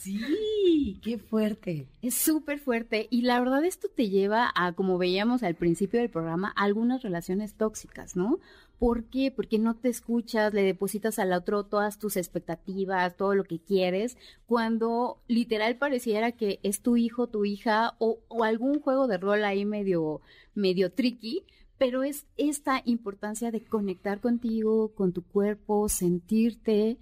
Sí, 0.00 0.98
qué 1.00 1.18
fuerte. 1.18 1.86
Es 2.02 2.16
súper 2.16 2.58
fuerte 2.58 3.06
y 3.08 3.22
la 3.22 3.38
verdad 3.38 3.64
esto 3.64 3.88
te 3.88 4.08
lleva 4.08 4.50
a, 4.56 4.72
como 4.72 4.98
veíamos 4.98 5.44
al 5.44 5.54
principio 5.54 6.00
del 6.00 6.10
programa, 6.10 6.52
a 6.56 6.64
algunas 6.64 7.02
relaciones 7.02 7.54
tóxicas, 7.54 8.16
¿no? 8.16 8.40
¿Por 8.80 9.04
qué? 9.04 9.30
Porque 9.30 9.58
no 9.58 9.76
te 9.76 9.90
escuchas, 9.90 10.52
le 10.52 10.62
depositas 10.62 11.18
al 11.20 11.32
otro 11.34 11.64
todas 11.64 11.98
tus 11.98 12.16
expectativas, 12.16 13.16
todo 13.16 13.34
lo 13.34 13.44
que 13.44 13.60
quieres, 13.60 14.16
cuando 14.46 15.20
literal 15.28 15.76
pareciera 15.76 16.32
que 16.32 16.58
es 16.62 16.80
tu 16.80 16.96
hijo, 16.96 17.28
tu 17.28 17.44
hija 17.44 17.94
o, 17.98 18.18
o 18.28 18.42
algún 18.42 18.80
juego 18.80 19.06
de 19.06 19.18
rol 19.18 19.44
ahí 19.44 19.66
medio, 19.66 20.22
medio 20.54 20.90
tricky, 20.90 21.44
pero 21.80 22.02
es 22.02 22.26
esta 22.36 22.82
importancia 22.84 23.50
de 23.50 23.64
conectar 23.64 24.20
contigo, 24.20 24.94
con 24.94 25.14
tu 25.14 25.22
cuerpo, 25.22 25.88
sentirte 25.88 26.98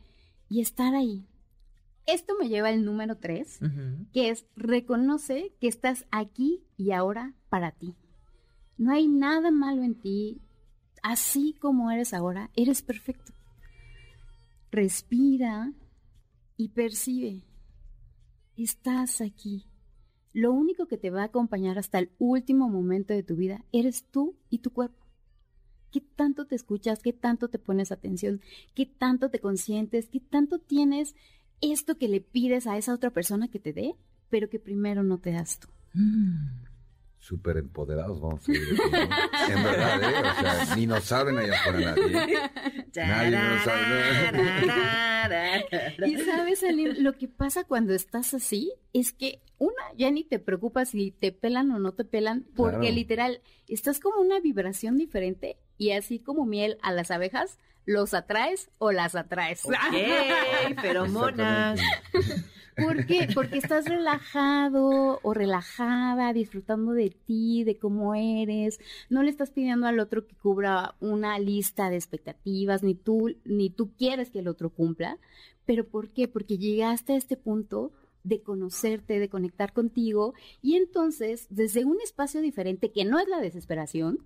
y 0.49 0.61
estar 0.61 0.95
ahí. 0.95 1.27
Esto 2.07 2.35
me 2.39 2.49
lleva 2.49 2.69
al 2.69 2.85
número 2.85 3.17
tres, 3.17 3.59
que 4.13 4.31
es 4.31 4.47
reconoce 4.55 5.53
que 5.61 5.67
estás 5.67 6.07
aquí 6.13 6.63
y 6.77 6.93
ahora 6.93 7.35
para 7.49 7.73
ti. 7.73 7.97
No 8.77 8.93
hay 8.93 9.09
nada 9.09 9.51
malo 9.51 9.83
en 9.83 9.97
ti. 9.97 10.41
Así 11.03 11.57
como 11.59 11.91
eres 11.91 12.15
ahora, 12.15 12.51
eres 12.55 12.81
perfecto. 12.81 13.33
Respira 14.71 15.73
y 16.57 16.69
percibe. 16.69 17.43
Estás 18.57 19.21
aquí. 19.23 19.68
Lo 20.33 20.53
único 20.53 20.87
que 20.87 20.99
te 20.99 21.11
va 21.11 21.23
a 21.23 21.27
acompañar 21.27 21.79
hasta 21.79 21.99
el 21.99 22.11
último 22.19 22.69
momento 22.69 23.15
de 23.15 23.23
tu 23.23 23.37
vida 23.37 23.65
eres 23.73 24.05
tú 24.05 24.37
y 24.51 24.59
tu 24.59 24.71
cuerpo. 24.71 25.07
¿Qué 25.91 26.01
tanto 26.01 26.47
te 26.47 26.55
escuchas? 26.55 27.01
¿Qué 27.03 27.13
tanto 27.13 27.49
te 27.49 27.59
pones 27.59 27.93
atención? 27.93 28.41
¿Qué 28.75 28.87
tanto 28.87 29.31
te 29.31 29.41
consientes? 29.41 30.09
¿Qué 30.09 30.21
tanto 30.21 30.59
tienes 30.59 31.15
esto 31.61 31.97
que 31.97 32.09
le 32.09 32.21
pides 32.21 32.67
a 32.67 32.77
esa 32.77 32.95
otra 32.95 33.11
persona 33.11 33.49
que 33.49 33.59
te 33.59 33.73
dé, 33.73 33.95
pero 34.29 34.51
que 34.51 34.59
primero 34.59 35.03
no 35.03 35.19
te 35.19 35.33
das 35.33 35.59
tú? 35.59 35.69
Súper 37.21 37.57
empoderados 37.59 38.21
vamos 38.21 38.49
a 38.49 38.53
ir. 38.53 38.59
En 39.49 39.65
verdad, 39.65 40.03
¿eh? 40.03 40.15
O 40.31 40.35
sea, 40.65 40.77
ni 40.77 40.87
nos 40.87 41.03
saben 41.05 41.37
allá 41.37 41.55
afuera 41.55 41.95
nadie. 41.97 42.39
Nadie 42.95 43.39
nos 43.39 43.65
sabe. 43.65 44.03
Y 46.07 46.17
sabes, 46.19 46.63
Aline, 46.63 46.95
lo 47.01 47.19
que 47.19 47.27
pasa 47.29 47.65
cuando 47.65 47.93
estás 47.93 48.33
así 48.35 48.73
es 48.93 49.13
que 49.13 49.43
una, 49.59 49.83
ya 49.97 50.11
ni 50.11 50.23
te 50.25 50.39
preocupas 50.39 50.91
si 50.91 51.11
te 51.11 51.33
pelan 51.33 51.71
o 51.73 51.79
no 51.81 51.93
te 51.93 52.05
pelan, 52.05 52.47
porque 52.55 52.79
Claro. 52.79 52.95
literal, 52.95 53.43
estás 53.67 53.99
como 54.01 54.21
una 54.21 54.39
vibración 54.41 54.97
diferente 54.97 55.59
y 55.77 55.91
así 55.91 56.21
como 56.21 56.47
miel 56.47 56.79
a 56.83 56.93
las 56.93 57.11
abejas, 57.11 57.59
los 57.85 58.15
atraes 58.15 58.71
o 58.79 58.93
las 58.93 59.17
atraes. 59.17 59.65
Ok, 59.65 59.75
feromonas. 60.81 61.81
¿Por 62.79 63.07
qué? 63.07 63.29
Porque 63.35 63.59
estás 63.59 63.85
relajado 63.87 65.21
o 65.23 65.35
relajada, 65.35 66.33
disfrutando 66.33 66.93
de 66.93 67.11
ti, 67.11 67.65
de 67.65 67.77
cómo 67.79 68.15
eres. 68.15 68.79
No 69.11 69.23
le 69.23 69.31
estás 69.31 69.51
pidiendo 69.51 69.87
al 69.87 70.01
otro 70.01 70.27
que 70.27 70.37
cubra 70.37 70.95
una 71.01 71.39
lista 71.39 71.91
de 71.91 71.97
expectativas, 71.97 72.83
ni 72.83 72.95
tú, 72.95 73.37
ni 73.45 73.71
tú 73.71 73.91
quieres 73.97 74.31
que 74.31 74.41
el 74.41 74.49
otro 74.49 74.71
cumpla. 74.71 75.19
¿Pero 75.67 75.87
por 75.87 76.11
qué? 76.11 76.29
Porque 76.29 76.59
llegaste 76.59 77.13
a 77.13 77.17
este 77.17 77.37
punto 77.37 77.93
de 78.25 78.43
conocerte, 78.43 79.19
de 79.19 79.29
conectar 79.29 79.73
contigo, 79.73 80.35
y 80.61 80.77
entonces, 80.77 81.47
desde 81.51 81.85
un 81.85 82.01
espacio 82.01 82.41
diferente, 82.41 82.91
que 82.91 83.05
no 83.05 83.19
es 83.19 83.29
la 83.29 83.41
desesperación, 83.41 84.19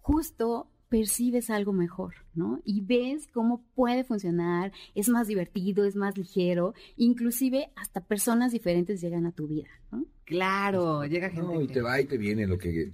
justo 0.00 0.68
percibes 0.92 1.48
algo 1.48 1.72
mejor, 1.72 2.16
¿no? 2.34 2.60
Y 2.66 2.82
ves 2.82 3.26
cómo 3.32 3.64
puede 3.74 4.04
funcionar, 4.04 4.72
es 4.94 5.08
más 5.08 5.26
divertido, 5.26 5.86
es 5.86 5.96
más 5.96 6.18
ligero, 6.18 6.74
inclusive 6.98 7.70
hasta 7.76 8.04
personas 8.04 8.52
diferentes 8.52 9.00
llegan 9.00 9.24
a 9.24 9.32
tu 9.32 9.48
vida, 9.48 9.70
¿no? 9.90 10.04
Claro, 10.26 11.06
llega 11.06 11.30
gente. 11.30 11.54
No, 11.54 11.62
y 11.62 11.66
te 11.66 11.80
va 11.80 11.98
y 11.98 12.04
te 12.04 12.18
viene 12.18 12.46
lo 12.46 12.58
que, 12.58 12.92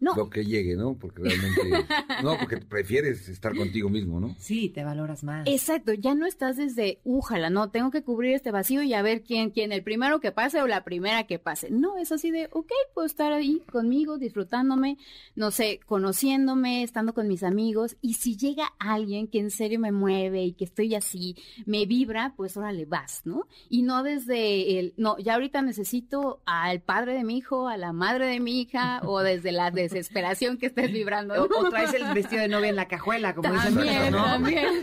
No, 0.00 0.16
lo 0.16 0.30
que 0.30 0.44
llegue, 0.44 0.76
¿no? 0.76 0.94
Porque 0.94 1.22
realmente... 1.22 1.86
No, 2.22 2.36
porque 2.38 2.58
prefieres 2.58 3.28
estar 3.28 3.56
contigo 3.56 3.88
mismo, 3.88 4.20
¿no? 4.20 4.34
Sí, 4.38 4.68
te 4.68 4.84
valoras 4.84 5.24
más. 5.24 5.46
exacto, 5.46 5.94
ya 5.94 6.14
no 6.14 6.26
estás 6.26 6.56
desde, 6.56 7.00
újala, 7.04 7.48
no, 7.48 7.70
tengo 7.70 7.90
que 7.90 8.02
cubrir 8.02 8.34
este 8.34 8.50
vacío 8.50 8.82
y 8.82 8.92
a 8.92 9.00
ver 9.00 9.22
quién, 9.22 9.50
quién, 9.50 9.72
el 9.72 9.82
primero 9.82 10.20
que 10.20 10.32
pase 10.32 10.60
o 10.60 10.66
la 10.66 10.84
primera 10.84 11.24
que 11.24 11.38
pase. 11.38 11.70
No, 11.70 11.96
es 11.96 12.12
así 12.12 12.30
de, 12.30 12.48
ok, 12.52 12.70
puedo 12.94 13.06
estar 13.06 13.32
ahí 13.32 13.62
conmigo, 13.70 14.18
disfrutándome, 14.18 14.98
no 15.34 15.50
sé, 15.50 15.80
conociéndome, 15.86 16.82
estando 16.82 17.14
con 17.14 17.26
mis 17.28 17.42
amigos, 17.42 17.96
y 18.02 18.14
si 18.14 18.36
llega 18.36 18.72
alguien 18.78 19.28
que 19.28 19.38
en 19.38 19.50
serio 19.50 19.80
me 19.80 19.92
mueve 19.92 20.44
y 20.44 20.52
que 20.52 20.64
estoy 20.64 20.94
así, 20.94 21.36
me 21.64 21.86
vibra, 21.86 22.34
pues 22.36 22.56
órale, 22.56 22.84
vas, 22.84 23.22
¿no? 23.24 23.46
Y 23.68 23.82
no 23.82 24.02
desde 24.02 24.78
el, 24.78 24.94
no, 24.96 25.18
ya 25.18 25.34
ahorita 25.34 25.62
necesito 25.62 26.42
al 26.44 26.80
padre 26.80 27.14
de 27.14 27.24
mi 27.24 27.38
hijo, 27.38 27.68
a 27.68 27.76
la 27.76 27.92
madre 27.92 28.26
de 28.26 28.40
mi 28.40 28.60
hija, 28.60 29.00
o 29.04 29.20
desde 29.20 29.52
la 29.52 29.70
desesperación 29.90 30.58
que 30.58 30.66
estés 30.66 30.92
vibrando. 30.92 31.34
O, 31.34 31.48
¿no? 31.48 31.58
o 31.58 31.70
traes 31.70 31.92
el 31.94 32.12
vestido 32.14 32.42
de 32.42 32.48
novia 32.48 32.68
en 32.68 32.76
la 32.76 32.88
cajuela, 32.88 33.34
como 33.34 33.52
dicen 33.52 33.74
También, 33.74 34.12
¿no? 34.12 34.24
también. 34.24 34.82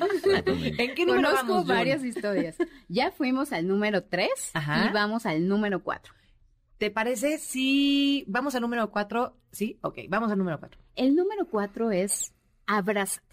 ¿En 0.77 0.95
qué 0.95 1.05
número 1.05 1.29
Conozco 1.29 1.47
vamos, 1.47 1.67
varias 1.67 2.03
historias. 2.03 2.55
Ya 2.87 3.11
fuimos 3.11 3.51
al 3.53 3.67
número 3.67 4.03
3 4.03 4.29
Ajá. 4.53 4.87
y 4.89 4.93
vamos 4.93 5.25
al 5.25 5.47
número 5.47 5.83
4. 5.83 6.13
¿Te 6.77 6.91
parece 6.91 7.39
si 7.39 8.23
vamos 8.27 8.53
al 8.53 8.61
número 8.61 8.91
cuatro? 8.91 9.35
Sí, 9.51 9.79
ok, 9.81 9.97
vamos 10.09 10.31
al 10.31 10.37
número 10.37 10.59
cuatro. 10.59 10.79
El 10.95 11.15
número 11.15 11.47
4 11.49 11.91
es 11.91 12.33
abrázate. 12.67 13.25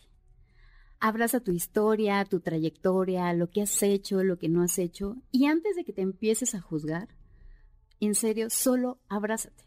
Abraza 0.98 1.40
tu 1.40 1.52
historia, 1.52 2.24
tu 2.24 2.40
trayectoria, 2.40 3.30
lo 3.34 3.50
que 3.50 3.60
has 3.60 3.82
hecho, 3.82 4.24
lo 4.24 4.38
que 4.38 4.48
no 4.48 4.62
has 4.62 4.78
hecho. 4.78 5.16
Y 5.30 5.44
antes 5.44 5.76
de 5.76 5.84
que 5.84 5.92
te 5.92 6.00
empieces 6.00 6.54
a 6.54 6.62
juzgar, 6.62 7.08
en 8.00 8.14
serio, 8.14 8.48
solo 8.48 8.98
abrázate. 9.08 9.64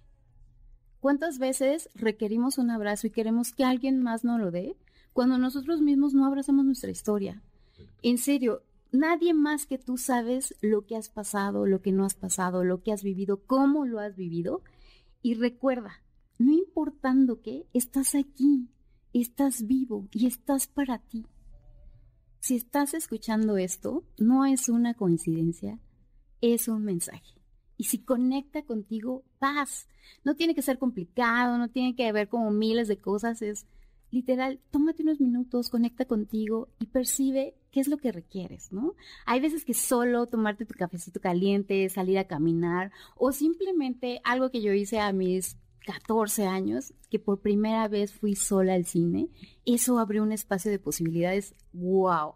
¿Cuántas 0.99 1.37
veces 1.37 1.89
requerimos 1.93 2.57
un 2.57 2.71
abrazo 2.71 3.07
y 3.07 3.11
queremos 3.11 3.51
que 3.51 3.63
alguien 3.63 4.01
más 4.01 4.23
nos 4.23 4.39
lo 4.39 4.51
dé 4.51 4.75
cuando 5.13 5.37
nosotros 5.37 5.81
mismos 5.81 6.13
no 6.13 6.25
abrazamos 6.25 6.65
nuestra 6.65 6.91
historia? 6.91 7.41
En 8.01 8.17
serio, 8.17 8.63
nadie 8.91 9.33
más 9.33 9.65
que 9.65 9.77
tú 9.77 9.97
sabes 9.97 10.55
lo 10.61 10.85
que 10.85 10.95
has 10.95 11.09
pasado, 11.09 11.65
lo 11.65 11.81
que 11.81 11.91
no 11.91 12.03
has 12.03 12.15
pasado, 12.15 12.63
lo 12.63 12.81
que 12.81 12.91
has 12.91 13.03
vivido, 13.03 13.41
cómo 13.45 13.85
lo 13.85 13.99
has 13.99 14.15
vivido. 14.15 14.61
Y 15.21 15.35
recuerda, 15.35 16.01
no 16.39 16.51
importando 16.51 17.41
qué, 17.41 17.67
estás 17.73 18.15
aquí, 18.15 18.69
estás 19.13 19.67
vivo 19.67 20.07
y 20.11 20.25
estás 20.25 20.67
para 20.67 20.99
ti. 20.99 21.25
Si 22.39 22.55
estás 22.55 22.93
escuchando 22.93 23.57
esto, 23.57 24.03
no 24.17 24.45
es 24.45 24.69
una 24.69 24.93
coincidencia, 24.93 25.79
es 26.41 26.67
un 26.67 26.83
mensaje. 26.83 27.36
Y 27.77 27.85
si 27.85 27.99
conecta 27.99 28.63
contigo, 28.63 29.23
paz. 29.39 29.87
No 30.23 30.35
tiene 30.35 30.55
que 30.55 30.61
ser 30.61 30.79
complicado, 30.79 31.57
no 31.57 31.69
tiene 31.69 31.95
que 31.95 32.07
haber 32.07 32.27
como 32.27 32.51
miles 32.51 32.87
de 32.87 32.97
cosas, 32.97 33.41
es 33.41 33.65
literal, 34.11 34.59
tómate 34.71 35.03
unos 35.03 35.19
minutos, 35.19 35.69
conecta 35.69 36.05
contigo 36.05 36.69
y 36.79 36.87
percibe 36.87 37.55
qué 37.71 37.81
es 37.81 37.87
lo 37.87 37.97
que 37.97 38.11
requieres, 38.11 38.71
¿no? 38.71 38.95
Hay 39.25 39.39
veces 39.39 39.65
que 39.65 39.73
solo 39.73 40.27
tomarte 40.27 40.65
tu 40.65 40.73
cafecito 40.73 41.19
caliente, 41.19 41.89
salir 41.89 42.17
a 42.17 42.27
caminar 42.27 42.91
o 43.15 43.31
simplemente 43.31 44.21
algo 44.23 44.49
que 44.49 44.61
yo 44.61 44.73
hice 44.73 44.99
a 44.99 45.11
mis 45.11 45.57
14 45.85 46.45
años, 46.45 46.93
que 47.09 47.19
por 47.19 47.39
primera 47.39 47.87
vez 47.87 48.13
fui 48.13 48.35
sola 48.35 48.73
al 48.73 48.85
cine, 48.85 49.29
eso 49.65 49.99
abrió 49.99 50.23
un 50.23 50.31
espacio 50.31 50.69
de 50.69 50.79
posibilidades, 50.79 51.55
wow. 51.73 52.33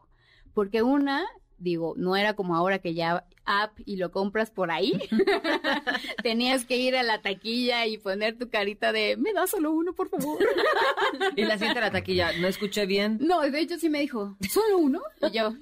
Porque 0.54 0.84
una, 0.84 1.26
digo, 1.58 1.94
no 1.98 2.16
era 2.16 2.34
como 2.34 2.56
ahora 2.56 2.80
que 2.80 2.94
ya 2.94 3.28
app 3.46 3.78
y 3.86 3.96
lo 3.98 4.12
compras 4.12 4.52
por 4.52 4.72
ahí. 4.72 4.94
Tenías 6.24 6.66
que 6.66 6.78
ir 6.78 6.96
a 6.96 7.04
la 7.04 7.22
taquilla 7.22 7.86
y 7.88 7.98
poner 7.98 8.38
tu 8.38 8.50
carita 8.50 8.92
de, 8.92 9.18
me 9.18 9.34
da 9.34 9.48
solo 9.48 9.72
uno, 9.72 9.94
por 9.94 10.10
favor. 10.10 10.40
Y 11.36 11.44
la 11.44 11.58
siente 11.58 11.80
la 11.80 11.92
taquilla, 11.92 12.32
no 12.40 12.48
escuché 12.48 12.86
bien. 12.86 13.18
No, 13.22 13.42
de 13.42 13.60
hecho 13.60 13.78
sí 13.78 13.90
me 13.90 14.00
dijo, 14.00 14.36
¿solo 14.50 14.78
uno? 14.78 15.02
Y 15.22 15.38
yo, 15.38 15.56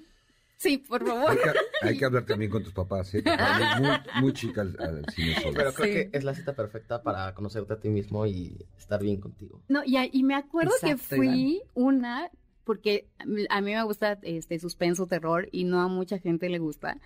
sí, 0.58 0.78
por 0.78 1.06
favor. 1.06 1.32
Hay 1.32 1.38
que, 1.38 1.88
hay 1.88 1.98
que 1.98 2.06
hablar 2.06 2.26
también 2.26 2.50
con 2.52 2.64
tus 2.64 2.74
papás, 2.74 3.14
¿eh? 3.16 3.22
Papá, 3.24 3.80
muy, 3.80 4.22
muy 4.24 4.34
chica 4.34 4.62
al, 4.62 4.76
al 4.80 5.06
cine 5.14 5.36
sola. 5.42 5.54
Pero 5.58 5.74
creo 5.74 5.86
Sí. 5.88 6.10
que 6.12 6.18
es 6.18 6.24
la 6.24 6.34
cita 6.34 6.54
perfecta 6.54 7.02
para 7.02 7.34
conocerte 7.34 7.74
a 7.74 7.80
ti 7.80 7.90
mismo 7.90 8.26
y 8.26 8.56
estar 8.78 9.02
bien 9.02 9.20
contigo. 9.20 9.62
No, 9.68 9.84
y, 9.86 9.98
a- 9.98 10.10
y 10.12 10.24
me 10.24 10.36
acuerdo 10.36 10.72
Exacto, 10.76 10.98
que 10.98 11.16
fui 11.18 11.62
una, 11.74 12.30
porque 12.64 13.08
a 13.20 13.26
mí- 13.26 13.46
a 13.50 13.62
mí 13.62 13.74
me 13.74 13.84
gusta 13.84 14.18
este 14.24 14.60
suspenso, 14.60 15.08
terror, 15.08 15.50
y 15.52 15.64
no 15.66 15.82
a 15.82 15.88
mucha 15.88 16.20
gente 16.20 16.50
le 16.50 16.60
gusta. 16.60 16.98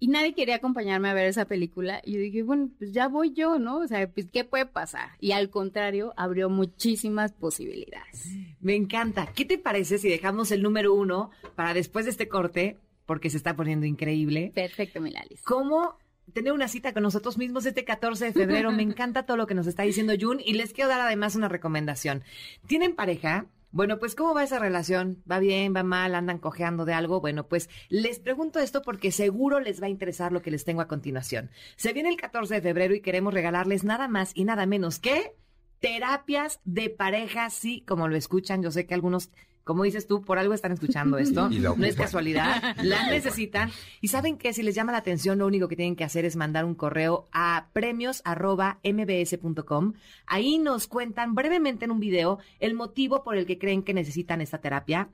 Y 0.00 0.08
nadie 0.08 0.34
quería 0.34 0.56
acompañarme 0.56 1.08
a 1.08 1.14
ver 1.14 1.26
esa 1.26 1.44
película. 1.44 2.00
Y 2.04 2.12
yo 2.14 2.20
dije, 2.20 2.42
bueno, 2.42 2.70
pues 2.78 2.92
ya 2.92 3.08
voy 3.08 3.32
yo, 3.32 3.58
¿no? 3.58 3.78
O 3.78 3.86
sea, 3.86 4.08
pues, 4.08 4.26
¿qué 4.30 4.44
puede 4.44 4.66
pasar? 4.66 5.10
Y 5.20 5.32
al 5.32 5.50
contrario, 5.50 6.14
abrió 6.16 6.48
muchísimas 6.48 7.32
posibilidades. 7.32 8.28
Me 8.60 8.76
encanta. 8.76 9.32
¿Qué 9.34 9.44
te 9.44 9.58
parece 9.58 9.98
si 9.98 10.08
dejamos 10.08 10.52
el 10.52 10.62
número 10.62 10.94
uno 10.94 11.30
para 11.56 11.74
después 11.74 12.04
de 12.04 12.12
este 12.12 12.28
corte, 12.28 12.76
porque 13.06 13.30
se 13.30 13.36
está 13.36 13.56
poniendo 13.56 13.86
increíble? 13.86 14.52
Perfecto, 14.54 15.00
Milalis. 15.00 15.42
¿Cómo 15.42 15.98
tener 16.32 16.52
una 16.52 16.68
cita 16.68 16.92
con 16.92 17.02
nosotros 17.02 17.38
mismos 17.38 17.66
este 17.66 17.84
14 17.84 18.26
de 18.26 18.32
febrero? 18.32 18.70
Me 18.70 18.82
encanta 18.82 19.24
todo 19.24 19.36
lo 19.36 19.46
que 19.46 19.54
nos 19.54 19.66
está 19.66 19.82
diciendo 19.82 20.14
Jun 20.18 20.40
y 20.44 20.54
les 20.54 20.72
quiero 20.72 20.90
dar 20.90 21.00
además 21.00 21.34
una 21.34 21.48
recomendación. 21.48 22.22
¿Tienen 22.66 22.94
pareja? 22.94 23.46
Bueno, 23.70 23.98
pues 23.98 24.14
¿cómo 24.14 24.32
va 24.34 24.44
esa 24.44 24.58
relación? 24.58 25.22
¿Va 25.30 25.38
bien? 25.40 25.74
¿Va 25.76 25.82
mal? 25.82 26.14
¿Andan 26.14 26.38
cojeando 26.38 26.86
de 26.86 26.94
algo? 26.94 27.20
Bueno, 27.20 27.48
pues 27.48 27.68
les 27.90 28.18
pregunto 28.18 28.60
esto 28.60 28.80
porque 28.80 29.12
seguro 29.12 29.60
les 29.60 29.82
va 29.82 29.86
a 29.86 29.90
interesar 29.90 30.32
lo 30.32 30.40
que 30.40 30.50
les 30.50 30.64
tengo 30.64 30.80
a 30.80 30.88
continuación. 30.88 31.50
Se 31.76 31.92
viene 31.92 32.08
el 32.08 32.16
14 32.16 32.54
de 32.54 32.62
febrero 32.62 32.94
y 32.94 33.00
queremos 33.02 33.34
regalarles 33.34 33.84
nada 33.84 34.08
más 34.08 34.32
y 34.34 34.44
nada 34.44 34.64
menos 34.64 34.98
que 34.98 35.34
terapias 35.80 36.60
de 36.64 36.90
pareja, 36.90 37.50
sí, 37.50 37.82
como 37.86 38.08
lo 38.08 38.16
escuchan. 38.16 38.62
Yo 38.62 38.70
sé 38.70 38.86
que 38.86 38.94
algunos, 38.94 39.30
como 39.64 39.84
dices 39.84 40.06
tú, 40.06 40.22
por 40.22 40.38
algo 40.38 40.54
están 40.54 40.72
escuchando 40.72 41.18
esto. 41.18 41.50
No 41.76 41.84
es 41.84 41.96
casualidad, 41.96 42.76
las 42.82 43.10
necesitan. 43.10 43.70
Y 44.00 44.08
saben 44.08 44.38
que 44.38 44.52
si 44.52 44.62
les 44.62 44.74
llama 44.74 44.92
la 44.92 44.98
atención, 44.98 45.38
lo 45.38 45.46
único 45.46 45.68
que 45.68 45.76
tienen 45.76 45.96
que 45.96 46.04
hacer 46.04 46.24
es 46.24 46.36
mandar 46.36 46.64
un 46.64 46.74
correo 46.74 47.28
a 47.32 47.68
premios.mbs.com. 47.72 49.92
Ahí 50.26 50.58
nos 50.58 50.86
cuentan 50.86 51.34
brevemente 51.34 51.84
en 51.84 51.90
un 51.90 52.00
video 52.00 52.38
el 52.60 52.74
motivo 52.74 53.22
por 53.22 53.36
el 53.36 53.46
que 53.46 53.58
creen 53.58 53.82
que 53.82 53.94
necesitan 53.94 54.40
esta 54.40 54.58
terapia. 54.58 55.08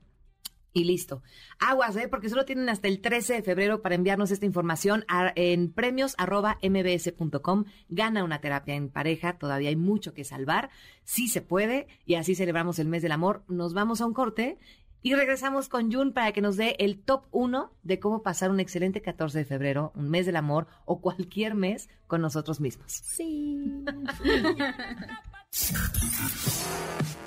Y 0.76 0.82
listo. 0.84 1.22
Aguas, 1.60 1.94
¿eh? 1.94 2.08
Porque 2.08 2.28
solo 2.28 2.44
tienen 2.44 2.68
hasta 2.68 2.88
el 2.88 3.00
13 3.00 3.34
de 3.34 3.42
febrero 3.42 3.80
para 3.80 3.94
enviarnos 3.94 4.32
esta 4.32 4.44
información 4.44 5.04
a- 5.06 5.32
en 5.36 5.72
premios.mbs.com. 5.72 7.64
Gana 7.88 8.24
una 8.24 8.40
terapia 8.40 8.74
en 8.74 8.88
pareja. 8.90 9.38
Todavía 9.38 9.68
hay 9.68 9.76
mucho 9.76 10.14
que 10.14 10.24
salvar. 10.24 10.70
Sí 11.04 11.28
se 11.28 11.42
puede. 11.42 11.86
Y 12.06 12.16
así 12.16 12.34
celebramos 12.34 12.80
el 12.80 12.88
mes 12.88 13.02
del 13.02 13.12
amor. 13.12 13.44
Nos 13.46 13.72
vamos 13.72 14.00
a 14.00 14.06
un 14.06 14.14
corte 14.14 14.58
y 15.00 15.14
regresamos 15.14 15.68
con 15.68 15.92
Jun 15.92 16.12
para 16.12 16.32
que 16.32 16.40
nos 16.40 16.56
dé 16.56 16.74
el 16.80 16.98
top 16.98 17.26
1 17.30 17.70
de 17.84 18.00
cómo 18.00 18.22
pasar 18.24 18.50
un 18.50 18.58
excelente 18.58 19.00
14 19.00 19.38
de 19.38 19.44
febrero, 19.44 19.92
un 19.94 20.10
mes 20.10 20.26
del 20.26 20.34
amor 20.34 20.66
o 20.86 21.00
cualquier 21.00 21.54
mes 21.54 21.88
con 22.08 22.20
nosotros 22.20 22.58
mismos. 22.60 22.90
Sí. 22.90 23.84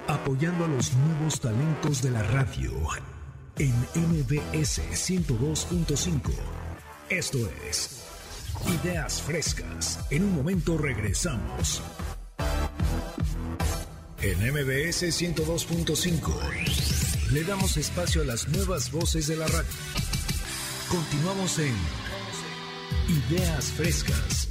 Apoyando 0.08 0.66
a 0.66 0.68
los 0.68 0.94
nuevos 0.96 1.40
talentos 1.40 2.02
de 2.02 2.12
la 2.12 2.24
radio 2.24 2.72
en 3.60 3.74
MBS 3.96 4.82
102.5. 4.92 6.32
Esto 7.10 7.38
es 7.68 8.04
Ideas 8.84 9.22
Frescas. 9.22 10.00
En 10.12 10.24
un 10.24 10.36
momento 10.36 10.78
regresamos. 10.78 11.82
En 14.22 14.38
MBS 14.40 15.04
102.5 15.04 17.32
le 17.32 17.44
damos 17.44 17.78
espacio 17.78 18.22
a 18.22 18.26
las 18.26 18.48
nuevas 18.50 18.92
voces 18.92 19.28
de 19.28 19.38
la 19.38 19.48
radio. 19.48 19.70
Continuamos 20.90 21.58
en 21.60 21.74
Ideas 23.08 23.72
Frescas. 23.72 24.50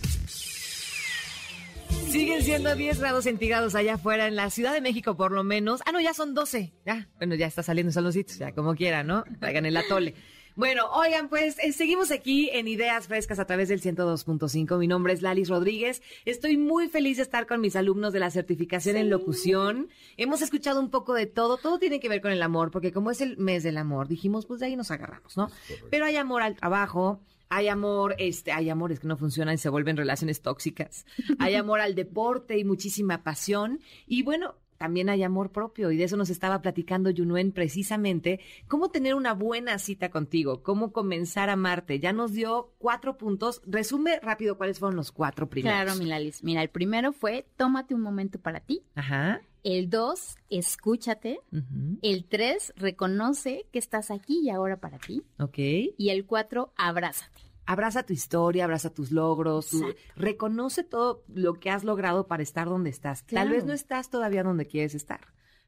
Siguen 2.16 2.42
siendo 2.42 2.74
10 2.74 2.98
grados 2.98 3.24
centígrados 3.24 3.74
allá 3.74 3.96
afuera, 3.96 4.26
en 4.26 4.36
la 4.36 4.48
Ciudad 4.48 4.72
de 4.72 4.80
México 4.80 5.18
por 5.18 5.32
lo 5.32 5.44
menos. 5.44 5.82
Ah, 5.84 5.92
no, 5.92 6.00
ya 6.00 6.14
son 6.14 6.32
12. 6.32 6.72
Ya, 6.86 7.10
bueno, 7.18 7.34
ya 7.34 7.46
está 7.46 7.62
saliendo 7.62 7.92
saloncitos, 7.92 8.38
ya 8.38 8.52
como 8.52 8.74
quieran, 8.74 9.06
¿no? 9.06 9.22
Traigan 9.38 9.66
el 9.66 9.76
atole. 9.76 10.14
Bueno, 10.54 10.86
oigan, 10.92 11.28
pues 11.28 11.58
eh, 11.58 11.74
seguimos 11.74 12.10
aquí 12.10 12.48
en 12.54 12.68
Ideas 12.68 13.06
Frescas 13.06 13.38
a 13.38 13.44
través 13.44 13.68
del 13.68 13.82
102.5. 13.82 14.78
Mi 14.78 14.86
nombre 14.86 15.12
es 15.12 15.20
Lalis 15.20 15.50
Rodríguez. 15.50 16.00
Estoy 16.24 16.56
muy 16.56 16.88
feliz 16.88 17.18
de 17.18 17.22
estar 17.24 17.46
con 17.46 17.60
mis 17.60 17.76
alumnos 17.76 18.14
de 18.14 18.20
la 18.20 18.30
certificación 18.30 18.96
en 18.96 19.10
locución. 19.10 19.90
Hemos 20.16 20.40
escuchado 20.40 20.80
un 20.80 20.88
poco 20.88 21.12
de 21.12 21.26
todo. 21.26 21.58
Todo 21.58 21.78
tiene 21.78 22.00
que 22.00 22.08
ver 22.08 22.22
con 22.22 22.32
el 22.32 22.40
amor, 22.40 22.70
porque 22.70 22.92
como 22.92 23.10
es 23.10 23.20
el 23.20 23.36
mes 23.36 23.62
del 23.62 23.76
amor, 23.76 24.08
dijimos, 24.08 24.46
pues 24.46 24.60
de 24.60 24.66
ahí 24.66 24.76
nos 24.76 24.90
agarramos, 24.90 25.36
¿no? 25.36 25.50
Pero 25.90 26.06
hay 26.06 26.16
amor 26.16 26.40
al 26.40 26.54
trabajo, 26.54 27.20
hay 27.49 27.68
amor, 27.68 28.14
este, 28.18 28.53
hay 28.53 28.70
amores 28.70 29.01
que 29.01 29.09
no 29.09 29.16
funcionan 29.16 29.55
y 29.55 29.59
se 29.59 29.68
vuelven 29.68 29.97
relaciones 29.97 30.42
tóxicas. 30.42 31.07
Hay 31.38 31.55
amor 31.55 31.80
al 31.80 31.94
deporte 31.94 32.59
y 32.59 32.64
muchísima 32.64 33.22
pasión. 33.22 33.80
Y 34.07 34.22
bueno, 34.22 34.57
también 34.76 35.09
hay 35.09 35.22
amor 35.22 35.53
propio. 35.53 35.90
Y 35.90 35.97
de 35.97 36.05
eso 36.05 36.16
nos 36.16 36.30
estaba 36.30 36.61
platicando 36.61 37.11
Yunuen 37.11 37.53
precisamente. 37.53 38.40
Cómo 38.68 38.90
tener 38.90 39.14
una 39.14 39.32
buena 39.32 39.78
cita 39.78 40.11
contigo, 40.11 40.62
cómo 40.62 40.92
comenzar 40.92 41.49
a 41.51 41.55
amarte. 41.55 41.99
Ya 41.99 42.12
nos 42.12 42.32
dio 42.32 42.72
cuatro 42.78 43.16
puntos. 43.16 43.62
Resume 43.66 44.20
rápido 44.20 44.57
cuáles 44.57 44.78
fueron 44.78 44.97
los 44.97 45.12
cuatro 45.12 45.49
primeros. 45.49 45.82
Claro, 45.82 45.99
Milalis. 45.99 46.42
Mira, 46.42 46.62
el 46.62 46.68
primero 46.68 47.12
fue 47.12 47.47
tómate 47.57 47.94
un 47.94 48.03
momento 48.03 48.38
para 48.38 48.61
ti. 48.61 48.82
Ajá. 48.94 49.40
El 49.68 49.90
dos, 49.90 50.36
escúchate. 50.48 51.40
ujú, 51.50 51.98
El 52.00 52.24
tres, 52.28 52.72
reconoce 52.76 53.66
que 53.72 53.80
estás 53.80 54.12
aquí 54.12 54.38
y 54.44 54.50
ahora 54.50 54.76
para 54.78 54.98
ti. 54.98 55.24
Ok. 55.40 55.58
Y 55.58 56.10
el 56.10 56.24
cuatro, 56.24 56.72
abrázate. 56.76 57.40
Abraza 57.66 58.04
tu 58.04 58.12
historia, 58.12 58.62
abraza 58.62 58.94
tus 58.94 59.10
logros, 59.10 59.70
tu- 59.70 59.82
reconoce 60.14 60.84
todo 60.84 61.24
lo 61.26 61.54
que 61.54 61.70
has 61.70 61.82
logrado 61.82 62.28
para 62.28 62.44
estar 62.44 62.68
donde 62.68 62.90
estás. 62.90 63.26
Tal 63.26 63.48
vez 63.50 63.64
no 63.64 63.72
estás 63.72 64.08
todavía 64.08 64.44
donde 64.44 64.66
quieres 64.66 64.94
estar, 64.94 65.20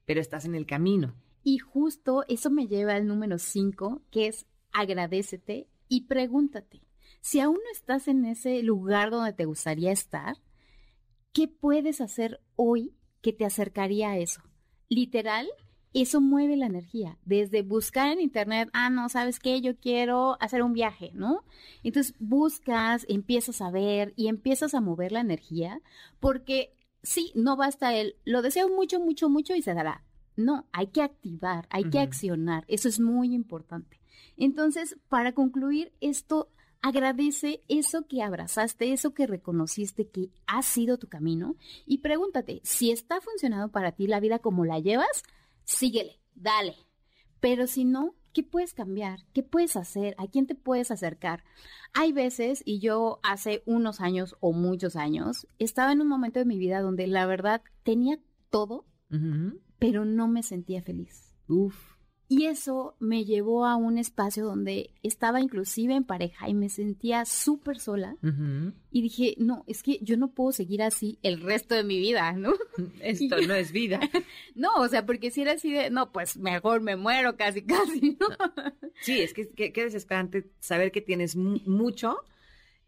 pero 0.04 0.20
estás 0.20 0.44
en 0.44 0.54
el 0.54 0.64
camino. 0.64 1.16
Y 1.42 1.58
justo 1.58 2.24
eso 2.28 2.50
me 2.52 2.68
lleva 2.68 2.94
al 2.94 3.04
número 3.08 3.38
cinco, 3.38 4.02
que 4.12 4.28
es 4.28 4.46
agradecete 4.70 5.66
y 5.88 6.02
pregúntate. 6.02 6.82
Si 7.20 7.40
aún 7.40 7.56
no 7.56 7.72
estás 7.72 8.06
en 8.06 8.24
ese 8.26 8.62
lugar 8.62 9.10
donde 9.10 9.32
te 9.32 9.44
gustaría 9.44 9.90
estar, 9.90 10.36
¿qué 11.32 11.48
puedes 11.48 12.00
hacer 12.00 12.40
hoy 12.54 12.94
que 13.20 13.32
te 13.32 13.44
acercaría 13.44 14.10
a 14.10 14.18
eso? 14.18 14.42
Literal, 14.88 15.48
eso 15.94 16.20
mueve 16.20 16.56
la 16.56 16.66
energía. 16.66 17.18
Desde 17.24 17.62
buscar 17.62 18.12
en 18.12 18.20
internet, 18.20 18.68
ah, 18.72 18.90
no, 18.90 19.08
¿sabes 19.08 19.38
qué? 19.38 19.60
Yo 19.60 19.76
quiero 19.76 20.36
hacer 20.40 20.62
un 20.62 20.72
viaje, 20.72 21.10
¿no? 21.14 21.44
Entonces 21.82 22.14
buscas, 22.18 23.06
empiezas 23.08 23.60
a 23.60 23.70
ver 23.70 24.12
y 24.16 24.28
empiezas 24.28 24.74
a 24.74 24.80
mover 24.80 25.12
la 25.12 25.20
energía, 25.20 25.80
porque 26.20 26.74
sí, 27.02 27.32
no 27.34 27.56
basta 27.56 27.94
el, 27.94 28.16
lo 28.24 28.42
deseo 28.42 28.68
mucho, 28.68 29.00
mucho, 29.00 29.28
mucho 29.28 29.54
y 29.54 29.62
se 29.62 29.74
dará. 29.74 30.04
No, 30.36 30.68
hay 30.72 30.88
que 30.88 31.02
activar, 31.02 31.66
hay 31.70 31.90
que 31.90 31.98
accionar. 31.98 32.64
Eso 32.68 32.88
es 32.88 33.00
muy 33.00 33.34
importante. 33.34 34.00
Entonces, 34.36 34.96
para 35.08 35.32
concluir 35.32 35.92
esto, 36.00 36.48
agradece 36.82 37.62
eso 37.68 38.06
que 38.06 38.22
abrazaste, 38.22 38.92
eso 38.92 39.14
que 39.14 39.26
reconociste 39.26 40.08
que 40.08 40.30
ha 40.46 40.62
sido 40.62 40.98
tu 40.98 41.08
camino 41.08 41.56
y 41.86 41.98
pregúntate, 41.98 42.60
si 42.64 42.90
está 42.90 43.20
funcionando 43.20 43.70
para 43.70 43.92
ti 43.92 44.06
la 44.06 44.20
vida 44.20 44.38
como 44.38 44.64
la 44.64 44.78
llevas, 44.78 45.22
síguele, 45.64 46.20
dale. 46.34 46.76
Pero 47.40 47.66
si 47.66 47.84
no, 47.84 48.14
¿qué 48.32 48.42
puedes 48.42 48.74
cambiar? 48.74 49.20
¿Qué 49.32 49.42
puedes 49.42 49.76
hacer? 49.76 50.14
¿A 50.18 50.26
quién 50.26 50.46
te 50.46 50.54
puedes 50.54 50.90
acercar? 50.90 51.44
Hay 51.92 52.12
veces, 52.12 52.62
y 52.64 52.80
yo 52.80 53.20
hace 53.22 53.62
unos 53.66 54.00
años 54.00 54.36
o 54.40 54.52
muchos 54.52 54.96
años, 54.96 55.46
estaba 55.58 55.92
en 55.92 56.00
un 56.00 56.08
momento 56.08 56.38
de 56.38 56.46
mi 56.46 56.58
vida 56.58 56.80
donde 56.80 57.06
la 57.06 57.26
verdad 57.26 57.62
tenía 57.82 58.18
todo, 58.50 58.86
pero 59.78 60.04
no 60.04 60.28
me 60.28 60.42
sentía 60.42 60.82
feliz. 60.82 61.34
Uf. 61.48 61.97
Y 62.30 62.44
eso 62.44 62.94
me 63.00 63.24
llevó 63.24 63.64
a 63.64 63.76
un 63.76 63.96
espacio 63.96 64.44
donde 64.44 64.90
estaba 65.02 65.40
inclusive 65.40 65.94
en 65.94 66.04
pareja 66.04 66.46
y 66.48 66.52
me 66.54 66.68
sentía 66.68 67.24
súper 67.24 67.78
sola. 67.80 68.16
Y 68.90 69.00
dije, 69.00 69.34
no, 69.38 69.64
es 69.66 69.82
que 69.82 69.98
yo 70.02 70.18
no 70.18 70.28
puedo 70.32 70.52
seguir 70.52 70.82
así 70.82 71.18
el 71.22 71.40
resto 71.40 71.74
de 71.74 71.84
mi 71.84 71.98
vida, 71.98 72.32
¿no? 72.32 72.52
Esto 73.00 73.40
no 73.46 73.54
es 73.54 73.72
vida. 73.72 73.98
No, 74.54 74.74
o 74.76 74.88
sea, 74.88 75.06
porque 75.06 75.30
si 75.30 75.40
era 75.42 75.52
así 75.52 75.72
de, 75.72 75.88
no, 75.88 76.10
pues 76.12 76.36
mejor 76.36 76.80
me 76.82 76.96
muero 76.96 77.36
casi, 77.36 77.62
casi, 77.62 78.18
¿no? 78.20 78.26
Sí, 79.00 79.20
es 79.20 79.32
que 79.32 79.48
qué 79.72 79.84
desesperante 79.84 80.50
saber 80.58 80.90
que 80.92 81.00
tienes 81.00 81.34
mu- 81.36 81.60
mucho 81.64 82.18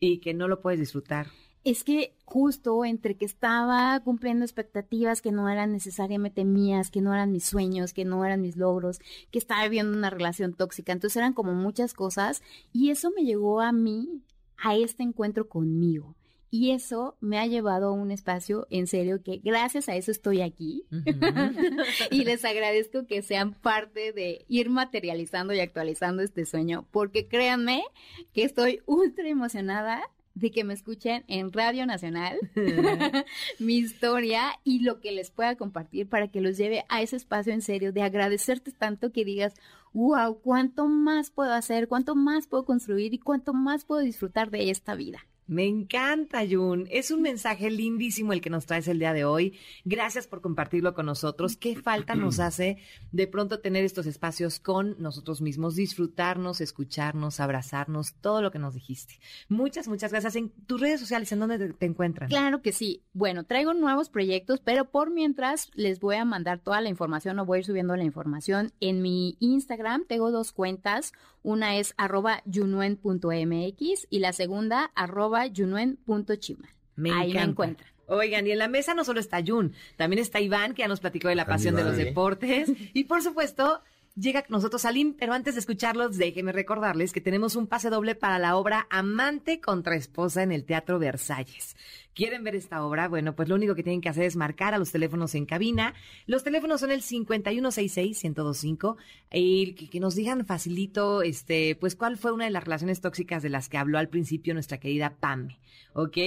y 0.00 0.18
que 0.18 0.34
no 0.34 0.48
lo 0.48 0.60
puedes 0.60 0.80
disfrutar. 0.80 1.28
Es 1.62 1.84
que 1.84 2.14
justo 2.24 2.84
entre 2.84 3.16
que 3.16 3.24
estaba 3.24 4.00
cumpliendo 4.00 4.44
expectativas 4.44 5.20
que 5.20 5.32
no 5.32 5.48
eran 5.48 5.72
necesariamente 5.72 6.44
mías, 6.44 6.90
que 6.90 7.00
no 7.00 7.12
eran 7.12 7.32
mis 7.32 7.44
sueños, 7.44 7.92
que 7.92 8.04
no 8.04 8.24
eran 8.24 8.40
mis 8.40 8.56
logros, 8.56 9.00
que 9.30 9.38
estaba 9.38 9.64
viviendo 9.64 9.96
una 9.96 10.10
relación 10.10 10.54
tóxica, 10.54 10.92
entonces 10.92 11.16
eran 11.16 11.34
como 11.34 11.52
muchas 11.52 11.92
cosas 11.92 12.42
y 12.72 12.90
eso 12.90 13.10
me 13.10 13.24
llegó 13.24 13.60
a 13.60 13.72
mí, 13.72 14.22
a 14.56 14.76
este 14.76 15.02
encuentro 15.02 15.48
conmigo. 15.48 16.16
Y 16.52 16.72
eso 16.72 17.16
me 17.20 17.38
ha 17.38 17.46
llevado 17.46 17.88
a 17.88 17.92
un 17.92 18.10
espacio 18.10 18.66
en 18.70 18.88
serio 18.88 19.22
que 19.22 19.38
gracias 19.38 19.88
a 19.88 19.94
eso 19.94 20.10
estoy 20.10 20.40
aquí. 20.40 20.84
y 22.10 22.24
les 22.24 22.44
agradezco 22.44 23.06
que 23.06 23.22
sean 23.22 23.54
parte 23.54 24.12
de 24.12 24.44
ir 24.48 24.68
materializando 24.68 25.54
y 25.54 25.60
actualizando 25.60 26.22
este 26.22 26.44
sueño, 26.46 26.88
porque 26.90 27.28
créanme 27.28 27.84
que 28.32 28.42
estoy 28.42 28.80
ultra 28.86 29.28
emocionada 29.28 30.02
de 30.34 30.50
que 30.50 30.64
me 30.64 30.74
escuchen 30.74 31.24
en 31.26 31.52
Radio 31.52 31.86
Nacional 31.86 32.38
mi 33.58 33.76
historia 33.76 34.58
y 34.64 34.80
lo 34.80 35.00
que 35.00 35.12
les 35.12 35.30
pueda 35.30 35.56
compartir 35.56 36.08
para 36.08 36.28
que 36.28 36.40
los 36.40 36.56
lleve 36.56 36.84
a 36.88 37.02
ese 37.02 37.16
espacio 37.16 37.52
en 37.52 37.62
serio 37.62 37.92
de 37.92 38.02
agradecerte 38.02 38.72
tanto 38.72 39.12
que 39.12 39.24
digas, 39.24 39.54
wow, 39.92 40.40
cuánto 40.40 40.86
más 40.86 41.30
puedo 41.30 41.52
hacer, 41.52 41.88
cuánto 41.88 42.14
más 42.14 42.46
puedo 42.46 42.64
construir 42.64 43.14
y 43.14 43.18
cuánto 43.18 43.52
más 43.52 43.84
puedo 43.84 44.00
disfrutar 44.00 44.50
de 44.50 44.70
esta 44.70 44.94
vida. 44.94 45.26
Me 45.50 45.66
encanta, 45.66 46.44
Jun. 46.48 46.86
Es 46.92 47.10
un 47.10 47.22
mensaje 47.22 47.72
lindísimo 47.72 48.32
el 48.32 48.40
que 48.40 48.50
nos 48.50 48.66
traes 48.66 48.86
el 48.86 49.00
día 49.00 49.12
de 49.12 49.24
hoy. 49.24 49.58
Gracias 49.84 50.28
por 50.28 50.40
compartirlo 50.40 50.94
con 50.94 51.06
nosotros. 51.06 51.56
Qué 51.56 51.74
falta 51.74 52.14
nos 52.14 52.38
hace 52.38 52.78
de 53.10 53.26
pronto 53.26 53.58
tener 53.58 53.84
estos 53.84 54.06
espacios 54.06 54.60
con 54.60 54.94
nosotros 55.02 55.40
mismos, 55.40 55.74
disfrutarnos, 55.74 56.60
escucharnos, 56.60 57.40
abrazarnos, 57.40 58.14
todo 58.20 58.42
lo 58.42 58.52
que 58.52 58.60
nos 58.60 58.74
dijiste. 58.74 59.18
Muchas, 59.48 59.88
muchas 59.88 60.12
gracias. 60.12 60.36
En 60.36 60.50
tus 60.50 60.80
redes 60.80 61.00
sociales, 61.00 61.32
¿en 61.32 61.40
dónde 61.40 61.58
te, 61.58 61.72
te 61.72 61.86
encuentran? 61.86 62.28
Claro 62.28 62.62
que 62.62 62.70
sí. 62.70 63.02
Bueno, 63.12 63.42
traigo 63.42 63.74
nuevos 63.74 64.08
proyectos, 64.08 64.60
pero 64.60 64.84
por 64.84 65.10
mientras 65.10 65.72
les 65.74 65.98
voy 65.98 66.14
a 66.14 66.24
mandar 66.24 66.60
toda 66.60 66.80
la 66.80 66.90
información 66.90 67.36
o 67.40 67.44
voy 67.44 67.56
a 67.56 67.58
ir 67.58 67.64
subiendo 67.64 67.96
la 67.96 68.04
información 68.04 68.70
en 68.78 69.02
mi 69.02 69.36
Instagram. 69.40 70.04
Tengo 70.06 70.30
dos 70.30 70.52
cuentas. 70.52 71.12
Una 71.42 71.76
es 71.76 71.94
arroba 71.96 72.42
yunuen.mx 72.44 74.06
y 74.10 74.18
la 74.18 74.32
segunda 74.32 74.90
arroba 74.94 75.46
yunuen.chima. 75.46 76.68
Me 76.96 77.12
Ahí 77.12 77.32
me 77.32 77.42
encuentran. 77.42 77.90
Oigan, 78.06 78.46
y 78.46 78.50
en 78.50 78.58
la 78.58 78.68
mesa 78.68 78.92
no 78.92 79.04
solo 79.04 79.20
está 79.20 79.40
Jun, 79.44 79.72
también 79.96 80.20
está 80.20 80.40
Iván, 80.40 80.74
que 80.74 80.80
ya 80.80 80.88
nos 80.88 80.98
platicó 80.98 81.28
de 81.28 81.36
la 81.36 81.46
pasión 81.46 81.76
de 81.76 81.84
los 81.84 81.96
deportes. 81.96 82.68
Y 82.92 83.04
por 83.04 83.22
supuesto, 83.22 83.82
llega 84.16 84.42
con 84.42 84.54
nosotros 84.54 84.82
Salim, 84.82 85.14
pero 85.14 85.32
antes 85.32 85.54
de 85.54 85.60
escucharlos, 85.60 86.16
déjenme 86.16 86.50
recordarles 86.50 87.12
que 87.12 87.20
tenemos 87.20 87.54
un 87.54 87.68
pase 87.68 87.88
doble 87.88 88.16
para 88.16 88.40
la 88.40 88.56
obra 88.56 88.88
Amante 88.90 89.60
contra 89.60 89.94
Esposa 89.94 90.42
en 90.42 90.50
el 90.50 90.64
Teatro 90.64 90.98
Versalles, 90.98 91.76
quieren 92.20 92.44
ver 92.44 92.54
esta 92.54 92.84
obra, 92.84 93.08
bueno, 93.08 93.34
pues 93.34 93.48
lo 93.48 93.54
único 93.54 93.74
que 93.74 93.82
tienen 93.82 94.02
que 94.02 94.10
hacer 94.10 94.24
es 94.24 94.36
marcar 94.36 94.74
a 94.74 94.78
los 94.78 94.92
teléfonos 94.92 95.34
en 95.34 95.46
cabina. 95.46 95.94
Los 96.26 96.44
teléfonos 96.44 96.80
son 96.80 96.90
el 96.90 97.00
5166-1025 97.00 98.96
y 99.32 99.72
que, 99.72 99.88
que 99.88 100.00
nos 100.00 100.16
digan 100.16 100.44
facilito, 100.44 101.22
este, 101.22 101.76
pues 101.76 101.96
cuál 101.96 102.18
fue 102.18 102.32
una 102.32 102.44
de 102.44 102.50
las 102.50 102.64
relaciones 102.64 103.00
tóxicas 103.00 103.42
de 103.42 103.48
las 103.48 103.70
que 103.70 103.78
habló 103.78 103.96
al 103.98 104.10
principio 104.10 104.52
nuestra 104.52 104.78
querida 104.78 105.16
Pame, 105.18 105.56
¿ok? 105.94 106.18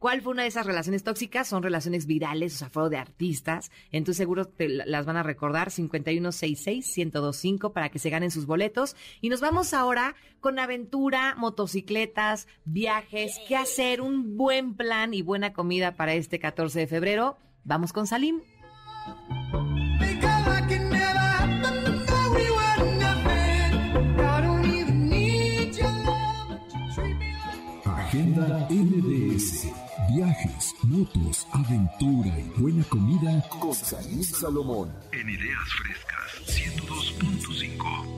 ¿Cuál 0.00 0.22
fue 0.22 0.32
una 0.32 0.42
de 0.42 0.48
esas 0.48 0.66
relaciones 0.66 1.02
tóxicas? 1.04 1.46
Son 1.48 1.62
relaciones 1.62 2.06
virales, 2.06 2.54
o 2.54 2.58
sea, 2.58 2.70
fueron 2.70 2.90
de 2.92 2.98
artistas. 2.98 3.70
Entonces 3.90 4.18
seguro 4.18 4.44
te 4.46 4.68
la- 4.68 4.86
las 4.86 5.06
van 5.06 5.16
a 5.16 5.24
recordar 5.24 5.70
5166-1025 5.70 7.72
para 7.72 7.88
que 7.90 7.98
se 7.98 8.10
ganen 8.10 8.30
sus 8.30 8.46
boletos. 8.46 8.94
Y 9.20 9.28
nos 9.28 9.40
vamos 9.40 9.74
ahora 9.74 10.14
con 10.40 10.58
aventura, 10.58 11.34
motocicletas, 11.36 12.46
viajes, 12.64 13.38
qué 13.46 13.56
hacer, 13.56 14.00
un 14.00 14.36
buen 14.36 14.74
plan 14.74 15.14
y 15.14 15.22
buena 15.22 15.52
comida 15.52 15.96
para 15.96 16.14
este 16.14 16.38
14 16.38 16.80
de 16.80 16.86
febrero. 16.86 17.38
Vamos 17.64 17.92
con 17.92 18.06
Salim. 18.06 18.40
Agenda 27.84 28.66
MBS. 28.70 29.70
Viajes, 30.10 30.74
motos, 30.84 31.46
aventura 31.52 32.38
y 32.38 32.60
buena 32.60 32.82
comida 32.84 33.44
con 33.50 33.74
Salim 33.74 34.22
Salomón. 34.22 34.90
En 35.12 35.28
Ideas 35.28 35.68
Frescas 35.76 36.18
102.5. 36.46 38.17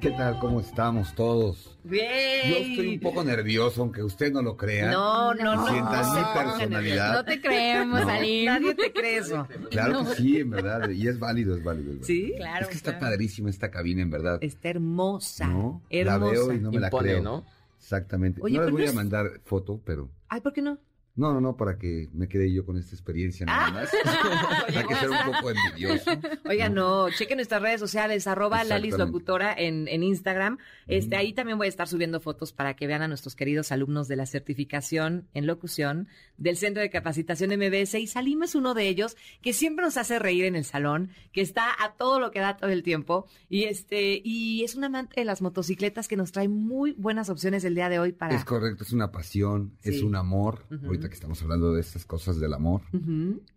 ¿Qué 0.00 0.12
tal? 0.12 0.38
¿Cómo 0.38 0.60
estamos 0.60 1.12
todos? 1.14 1.76
Bien. 1.82 2.48
Yo 2.48 2.56
estoy 2.56 2.94
un 2.94 3.00
poco 3.00 3.24
nervioso, 3.24 3.82
aunque 3.82 4.02
usted 4.04 4.32
no 4.32 4.42
lo 4.42 4.56
crea. 4.56 4.92
No, 4.92 5.34
no, 5.34 5.56
no. 5.56 5.66
Sientan 5.66 6.02
no 6.02 6.14
mi 6.14 6.20
personalidad. 6.34 7.12
No 7.14 7.24
te 7.24 7.40
creemos, 7.40 8.00
No. 8.00 8.06
Nadie 8.06 8.74
te 8.76 8.92
cree 8.92 9.16
eso. 9.18 9.48
Claro 9.70 10.04
que 10.04 10.14
sí, 10.14 10.38
en 10.38 10.50
verdad. 10.50 10.88
Y 10.90 11.08
es 11.08 11.18
válido, 11.18 11.56
es 11.56 11.64
válido. 11.64 11.90
es 11.92 11.96
válido. 11.98 12.06
Sí, 12.06 12.32
Claro. 12.36 12.62
Es 12.62 12.68
que 12.68 12.76
está 12.76 12.92
claro. 12.98 13.06
padrísima 13.12 13.50
esta 13.50 13.70
cabina, 13.72 14.02
en 14.02 14.10
verdad. 14.10 14.38
Está 14.40 14.68
hermosa. 14.68 15.48
¿No? 15.48 15.82
Hermosa. 15.90 16.18
La 16.18 16.30
veo 16.30 16.52
y 16.52 16.58
no 16.60 16.70
me 16.70 16.78
la 16.78 16.90
creo. 16.90 17.22
¿no? 17.22 17.44
Exactamente. 17.76 18.40
Oye, 18.42 18.56
no 18.56 18.64
les 18.64 18.72
voy 18.72 18.86
a 18.86 18.92
mandar 18.92 19.40
foto, 19.44 19.80
pero... 19.84 20.10
Ay, 20.28 20.40
¿por 20.40 20.52
qué 20.52 20.62
no? 20.62 20.78
No, 21.18 21.34
no, 21.34 21.40
no, 21.40 21.56
para 21.56 21.76
que 21.78 22.08
me 22.12 22.28
quede 22.28 22.52
yo 22.52 22.64
con 22.64 22.78
esta 22.78 22.94
experiencia 22.94 23.44
nada 23.44 23.72
más. 23.72 23.90
Hay 24.68 24.86
que 24.86 24.94
ser 24.94 25.10
un 25.10 25.18
poco 25.26 25.50
envidioso. 25.50 26.12
Oiga, 26.48 26.68
no, 26.68 27.10
chequen 27.10 27.38
nuestras 27.38 27.60
redes 27.60 27.80
sociales, 27.80 28.28
arroba 28.28 28.62
Lalis. 28.62 28.96
Locutora 28.96 29.52
en, 29.52 29.88
en 29.88 30.04
Instagram. 30.04 30.58
Este, 30.86 31.16
ahí 31.16 31.32
también 31.32 31.58
voy 31.58 31.66
a 31.66 31.70
estar 31.70 31.88
subiendo 31.88 32.20
fotos 32.20 32.52
para 32.52 32.74
que 32.74 32.86
vean 32.86 33.02
a 33.02 33.08
nuestros 33.08 33.34
queridos 33.34 33.72
alumnos 33.72 34.06
de 34.06 34.14
la 34.14 34.26
certificación 34.26 35.26
en 35.34 35.48
locución 35.48 36.06
del 36.36 36.56
Centro 36.56 36.82
de 36.82 36.90
Capacitación 36.90 37.50
MBS. 37.50 37.94
Y 37.94 38.06
Salim 38.06 38.44
es 38.44 38.54
uno 38.54 38.74
de 38.74 38.86
ellos 38.88 39.16
que 39.42 39.52
siempre 39.52 39.84
nos 39.84 39.96
hace 39.96 40.20
reír 40.20 40.44
en 40.44 40.54
el 40.54 40.64
salón, 40.64 41.10
que 41.32 41.40
está 41.40 41.66
a 41.82 41.94
todo 41.94 42.20
lo 42.20 42.30
que 42.30 42.38
da 42.38 42.56
todo 42.56 42.70
el 42.70 42.84
tiempo. 42.84 43.26
Y 43.48 43.64
este, 43.64 44.20
y 44.22 44.62
es 44.62 44.76
un 44.76 44.84
amante 44.84 45.20
de 45.20 45.24
las 45.24 45.42
motocicletas 45.42 46.06
que 46.06 46.16
nos 46.16 46.30
trae 46.30 46.46
muy 46.46 46.92
buenas 46.92 47.28
opciones 47.28 47.64
el 47.64 47.74
día 47.74 47.88
de 47.88 47.98
hoy 47.98 48.12
para. 48.12 48.36
Es 48.36 48.44
correcto, 48.44 48.84
es 48.84 48.92
una 48.92 49.10
pasión, 49.10 49.76
es 49.82 50.02
un 50.02 50.14
amor. 50.14 50.64
Ujú. 50.70 50.86
Ahorita 50.86 51.07
que 51.08 51.14
estamos 51.14 51.42
hablando 51.42 51.72
de 51.72 51.80
estas 51.80 52.04
cosas 52.04 52.38
del 52.38 52.54
amor, 52.54 52.82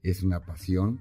es 0.03 0.23
una 0.23 0.39
pasión. 0.45 0.99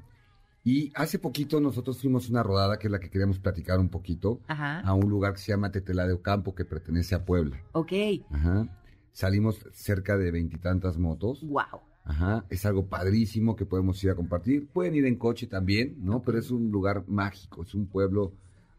Y 0.62 0.92
hace 0.94 1.18
poquito 1.18 1.58
nosotros 1.60 2.00
fuimos 2.00 2.28
una 2.28 2.42
rodada, 2.42 2.78
que 2.78 2.88
es 2.88 2.90
la 2.90 3.00
que 3.00 3.08
queríamos 3.08 3.38
platicar 3.38 3.78
un 3.78 3.88
poquito, 3.88 4.40
Ajá. 4.46 4.80
a 4.80 4.92
un 4.92 5.08
lugar 5.08 5.32
que 5.32 5.38
se 5.40 5.52
llama 5.52 5.72
Tetela 5.72 6.06
de 6.06 6.12
Ocampo, 6.12 6.54
que 6.54 6.66
pertenece 6.66 7.14
a 7.14 7.24
Puebla. 7.24 7.62
Ok. 7.72 7.92
Ajá. 8.30 8.68
Salimos 9.12 9.66
cerca 9.72 10.18
de 10.18 10.30
veintitantas 10.30 10.98
motos. 10.98 11.42
Wow. 11.42 11.80
Ajá, 12.04 12.44
es 12.48 12.66
algo 12.66 12.86
padrísimo 12.86 13.56
que 13.56 13.66
podemos 13.66 14.02
ir 14.02 14.10
a 14.10 14.14
compartir. 14.14 14.68
Pueden 14.68 14.94
ir 14.94 15.06
en 15.06 15.16
coche 15.16 15.46
también, 15.46 15.96
¿no? 15.98 16.22
Pero 16.22 16.38
es 16.38 16.50
un 16.50 16.70
lugar 16.70 17.04
mágico, 17.06 17.62
es 17.62 17.74
un 17.74 17.86
pueblo 17.86 18.32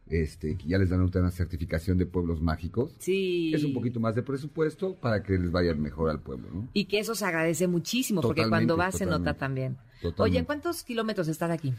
este, 0.07 0.57
que 0.57 0.67
ya 0.67 0.77
les 0.77 0.89
dan 0.89 1.01
una 1.01 1.31
certificación 1.31 1.97
de 1.97 2.05
pueblos 2.05 2.41
mágicos. 2.41 2.93
Sí. 2.99 3.51
Es 3.53 3.63
un 3.63 3.73
poquito 3.73 3.99
más 3.99 4.15
de 4.15 4.23
presupuesto 4.23 4.95
para 4.95 5.23
que 5.23 5.37
les 5.37 5.51
vaya 5.51 5.73
mejor 5.73 6.09
al 6.09 6.19
pueblo, 6.19 6.49
¿no? 6.53 6.67
Y 6.73 6.85
que 6.85 6.99
eso 6.99 7.15
se 7.15 7.25
agradece 7.25 7.67
muchísimo, 7.67 8.21
porque 8.21 8.47
cuando 8.49 8.75
vas 8.77 8.97
se 8.97 9.05
nota 9.05 9.33
también. 9.35 9.77
Totalmente. 10.01 10.21
Oye, 10.23 10.39
¿en 10.39 10.45
cuántos 10.45 10.83
kilómetros 10.83 11.27
estás 11.27 11.49
de 11.49 11.55
aquí? 11.55 11.73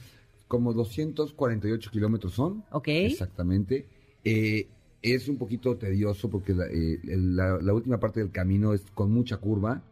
Como 0.48 0.72
248 0.72 1.90
kilómetros 1.90 2.34
son. 2.34 2.64
Ok. 2.70 2.88
Exactamente. 2.88 3.86
Eh, 4.24 4.68
es 5.02 5.26
un 5.28 5.36
poquito 5.36 5.76
tedioso 5.76 6.30
porque 6.30 6.54
la, 6.54 6.66
eh, 6.66 7.00
la- 7.04 7.58
la 7.60 7.74
última 7.74 7.98
parte 7.98 8.20
del 8.20 8.30
camino 8.30 8.72
es 8.72 8.82
con 8.94 9.10
mucha 9.10 9.38
curva. 9.38 9.82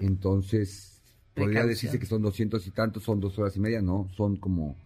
Entonces, 0.00 1.00
podría 1.34 1.64
decirse 1.66 1.98
que 1.98 2.06
son 2.06 2.22
doscientos 2.22 2.66
y 2.66 2.70
tantos, 2.70 3.02
son 3.04 3.20
dos 3.20 3.38
horas 3.38 3.56
y 3.56 3.60
media, 3.60 3.80
no, 3.82 4.08
son 4.16 4.36
como 4.36 4.76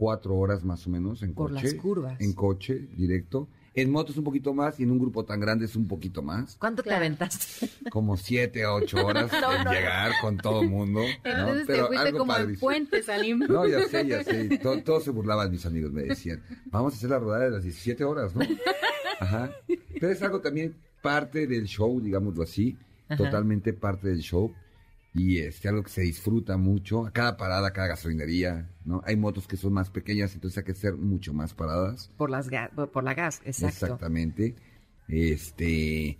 cuatro 0.00 0.34
horas 0.34 0.64
más 0.64 0.86
o 0.86 0.90
menos 0.90 1.22
en 1.22 1.34
Por 1.34 1.50
coche. 1.50 1.62
las 1.64 1.74
curvas. 1.74 2.18
En 2.22 2.32
coche, 2.32 2.88
directo. 2.96 3.48
En 3.74 3.90
moto 3.90 4.12
es 4.12 4.18
un 4.18 4.24
poquito 4.24 4.54
más 4.54 4.80
y 4.80 4.84
en 4.84 4.90
un 4.90 4.98
grupo 4.98 5.26
tan 5.26 5.38
grande 5.40 5.66
es 5.66 5.76
un 5.76 5.86
poquito 5.86 6.22
más. 6.22 6.56
¿Cuánto 6.56 6.82
te 6.82 6.92
aventaste? 6.94 7.68
Como 7.90 8.16
siete 8.16 8.64
a 8.64 8.72
ocho 8.72 8.96
horas 9.06 9.30
No, 9.30 9.52
en 9.54 9.64
no. 9.64 9.70
llegar 9.72 10.12
con 10.22 10.38
todo 10.38 10.62
el 10.62 10.70
mundo. 10.70 11.00
¿no? 11.00 11.30
Entonces 11.30 11.66
te 11.66 11.72
Pero 11.74 11.86
fuiste 11.88 12.06
algo 12.06 12.18
como 12.20 12.32
al 12.32 12.54
puente, 12.56 13.02
Salim. 13.02 13.40
No, 13.40 13.68
ya 13.68 13.86
sé, 13.86 14.06
ya 14.06 14.24
sé. 14.24 14.58
To- 14.62 14.82
todos 14.82 15.04
se 15.04 15.10
burlaban 15.10 15.50
mis 15.50 15.66
amigos, 15.66 15.92
me 15.92 16.02
decían, 16.02 16.42
vamos 16.70 16.94
a 16.94 16.96
hacer 16.96 17.10
la 17.10 17.18
rodada 17.18 17.44
de 17.44 17.50
las 17.50 17.62
17 17.62 18.02
horas, 18.04 18.34
¿no? 18.34 18.40
Ajá. 19.20 19.50
Pero 20.00 20.08
es 20.10 20.22
algo 20.22 20.40
también 20.40 20.74
parte 21.02 21.46
del 21.46 21.66
show, 21.66 22.00
digámoslo 22.00 22.42
así, 22.42 22.76
Ajá. 23.06 23.18
totalmente 23.22 23.74
parte 23.74 24.08
del 24.08 24.20
show. 24.20 24.50
Y 25.12 25.38
este, 25.38 25.68
algo 25.68 25.82
que 25.82 25.90
se 25.90 26.02
disfruta 26.02 26.56
mucho, 26.56 27.04
a 27.04 27.10
cada 27.12 27.36
parada, 27.36 27.68
a 27.68 27.72
cada 27.72 27.88
gasolinería, 27.88 28.70
¿no? 28.84 29.02
Hay 29.04 29.16
motos 29.16 29.48
que 29.48 29.56
son 29.56 29.72
más 29.72 29.90
pequeñas, 29.90 30.34
entonces 30.34 30.58
hay 30.58 30.64
que 30.64 30.72
hacer 30.72 30.94
mucho 30.94 31.32
más 31.34 31.52
paradas. 31.52 32.10
Por, 32.16 32.30
las 32.30 32.48
ga- 32.48 32.70
por 32.70 33.02
la 33.02 33.14
gas, 33.14 33.42
exacto. 33.44 33.86
Exactamente. 33.86 34.54
Este, 35.08 36.16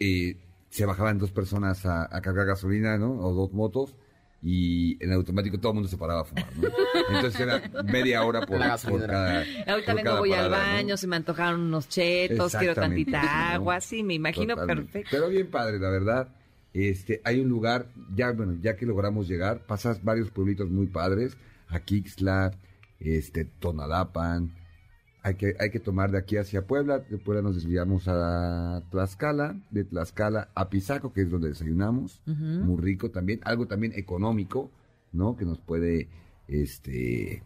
eh, 0.00 0.36
se 0.70 0.86
bajaban 0.86 1.18
dos 1.18 1.30
personas 1.32 1.84
a, 1.86 2.04
a 2.04 2.20
cargar 2.22 2.46
gasolina, 2.46 2.96
¿no? 2.98 3.12
O 3.20 3.32
dos 3.34 3.52
motos. 3.52 3.94
Y 4.42 5.02
en 5.02 5.10
automático 5.12 5.58
todo 5.58 5.72
el 5.72 5.74
mundo 5.76 5.88
se 5.88 5.96
paraba 5.96 6.20
a 6.20 6.24
fumar, 6.24 6.54
¿no? 6.56 6.68
Entonces 7.08 7.40
era 7.40 7.62
media 7.84 8.22
hora 8.24 8.44
por, 8.44 8.58
La 8.58 8.76
por 8.76 9.06
cada. 9.06 9.38
Ahorita 9.66 9.86
por 9.86 9.94
vengo, 9.96 10.02
cada 10.02 10.18
voy 10.18 10.32
al 10.32 10.50
parada, 10.50 10.66
¿no? 10.70 10.74
baño, 10.76 10.96
se 10.98 11.06
me 11.06 11.16
antojaron 11.16 11.60
unos 11.62 11.88
chetos, 11.88 12.54
quiero 12.54 12.74
tantita 12.74 13.52
agua, 13.54 13.80
sí, 13.80 14.02
me 14.02 14.12
imagino 14.14 14.54
Totalmente. 14.54 14.82
perfecto. 14.92 15.08
Pero 15.12 15.28
bien 15.30 15.50
padre, 15.50 15.78
la 15.78 15.88
verdad. 15.88 16.28
Este, 16.74 17.20
hay 17.24 17.40
un 17.40 17.48
lugar, 17.48 17.88
ya, 18.14 18.32
bueno, 18.32 18.58
ya 18.60 18.76
que 18.76 18.84
logramos 18.84 19.28
llegar, 19.28 19.64
pasas 19.64 20.02
varios 20.02 20.30
pueblitos 20.30 20.68
muy 20.70 20.88
padres, 20.88 21.36
a 21.68 21.78
Kixla, 21.80 22.50
este, 22.98 23.44
Tonalapan. 23.44 24.52
Hay 25.22 25.36
que, 25.36 25.54
hay 25.58 25.70
que 25.70 25.80
tomar 25.80 26.10
de 26.10 26.18
aquí 26.18 26.36
hacia 26.36 26.66
Puebla, 26.66 26.98
de 26.98 27.16
Puebla 27.16 27.42
nos 27.42 27.54
desviamos 27.54 28.08
a 28.08 28.82
Tlaxcala, 28.90 29.56
de 29.70 29.84
Tlaxcala 29.84 30.50
a 30.54 30.68
Pisaco, 30.68 31.12
que 31.12 31.22
es 31.22 31.30
donde 31.30 31.48
desayunamos, 31.48 32.20
muy 32.26 32.82
rico 32.82 33.10
también, 33.10 33.40
algo 33.44 33.66
también 33.66 33.92
económico, 33.96 34.70
¿no? 35.12 35.36
Que 35.36 35.46
nos 35.46 35.60
puede, 35.60 36.08
este, 36.48 37.42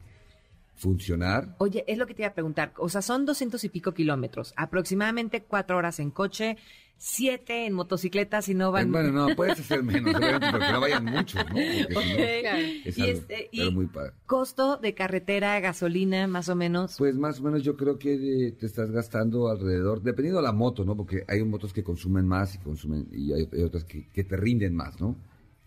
funcionar. 0.78 1.54
Oye, 1.58 1.84
es 1.86 1.98
lo 1.98 2.06
que 2.06 2.14
te 2.14 2.22
iba 2.22 2.30
a 2.30 2.34
preguntar. 2.34 2.72
O 2.78 2.88
sea, 2.88 3.02
son 3.02 3.26
doscientos 3.26 3.64
y 3.64 3.68
pico 3.68 3.92
kilómetros, 3.92 4.54
aproximadamente 4.56 5.42
cuatro 5.42 5.76
horas 5.76 6.00
en 6.00 6.10
coche, 6.10 6.56
siete 6.98 7.64
en 7.66 7.72
motocicleta, 7.72 8.42
si 8.42 8.54
no 8.54 8.68
Eh, 8.68 8.72
van... 8.72 8.92
Bueno, 8.92 9.12
no, 9.12 9.34
puedes 9.36 9.58
hacer 9.60 9.82
menos, 9.82 10.14
pero 10.18 10.40
que 10.40 10.72
no 10.72 10.80
vayan 10.80 11.04
muchos, 11.04 11.42
¿no? 11.46 11.54
Porque 11.54 11.86
si 11.88 11.92
no, 11.94 12.00
Ok. 12.00 12.40
Claro. 12.40 12.58
es 12.84 12.98
Y 12.98 13.02
algo, 13.02 13.12
este, 13.18 13.48
y- 13.52 13.58
pero 13.58 13.72
muy 13.72 13.86
padre. 13.86 14.12
Costo 14.26 14.76
de 14.76 14.94
carretera, 14.94 15.58
gasolina, 15.60 16.26
más 16.26 16.48
o 16.48 16.56
menos. 16.56 16.96
Pues 16.98 17.16
más 17.16 17.40
o 17.40 17.42
menos 17.44 17.62
yo 17.62 17.76
creo 17.76 17.98
que 17.98 18.48
eh, 18.48 18.52
te 18.52 18.66
estás 18.66 18.90
gastando 18.90 19.48
alrededor, 19.48 20.02
dependiendo 20.02 20.40
de 20.40 20.46
la 20.46 20.52
moto, 20.52 20.84
¿no? 20.84 20.96
Porque 20.96 21.24
hay 21.28 21.42
motos 21.44 21.72
que 21.72 21.82
consumen 21.82 22.26
más 22.26 22.54
y 22.54 22.58
consumen 22.58 23.06
y 23.12 23.32
hay, 23.32 23.48
hay 23.52 23.62
otras 23.62 23.84
que, 23.84 24.08
que 24.08 24.24
te 24.24 24.36
rinden 24.36 24.74
más, 24.74 25.00
¿no? 25.00 25.16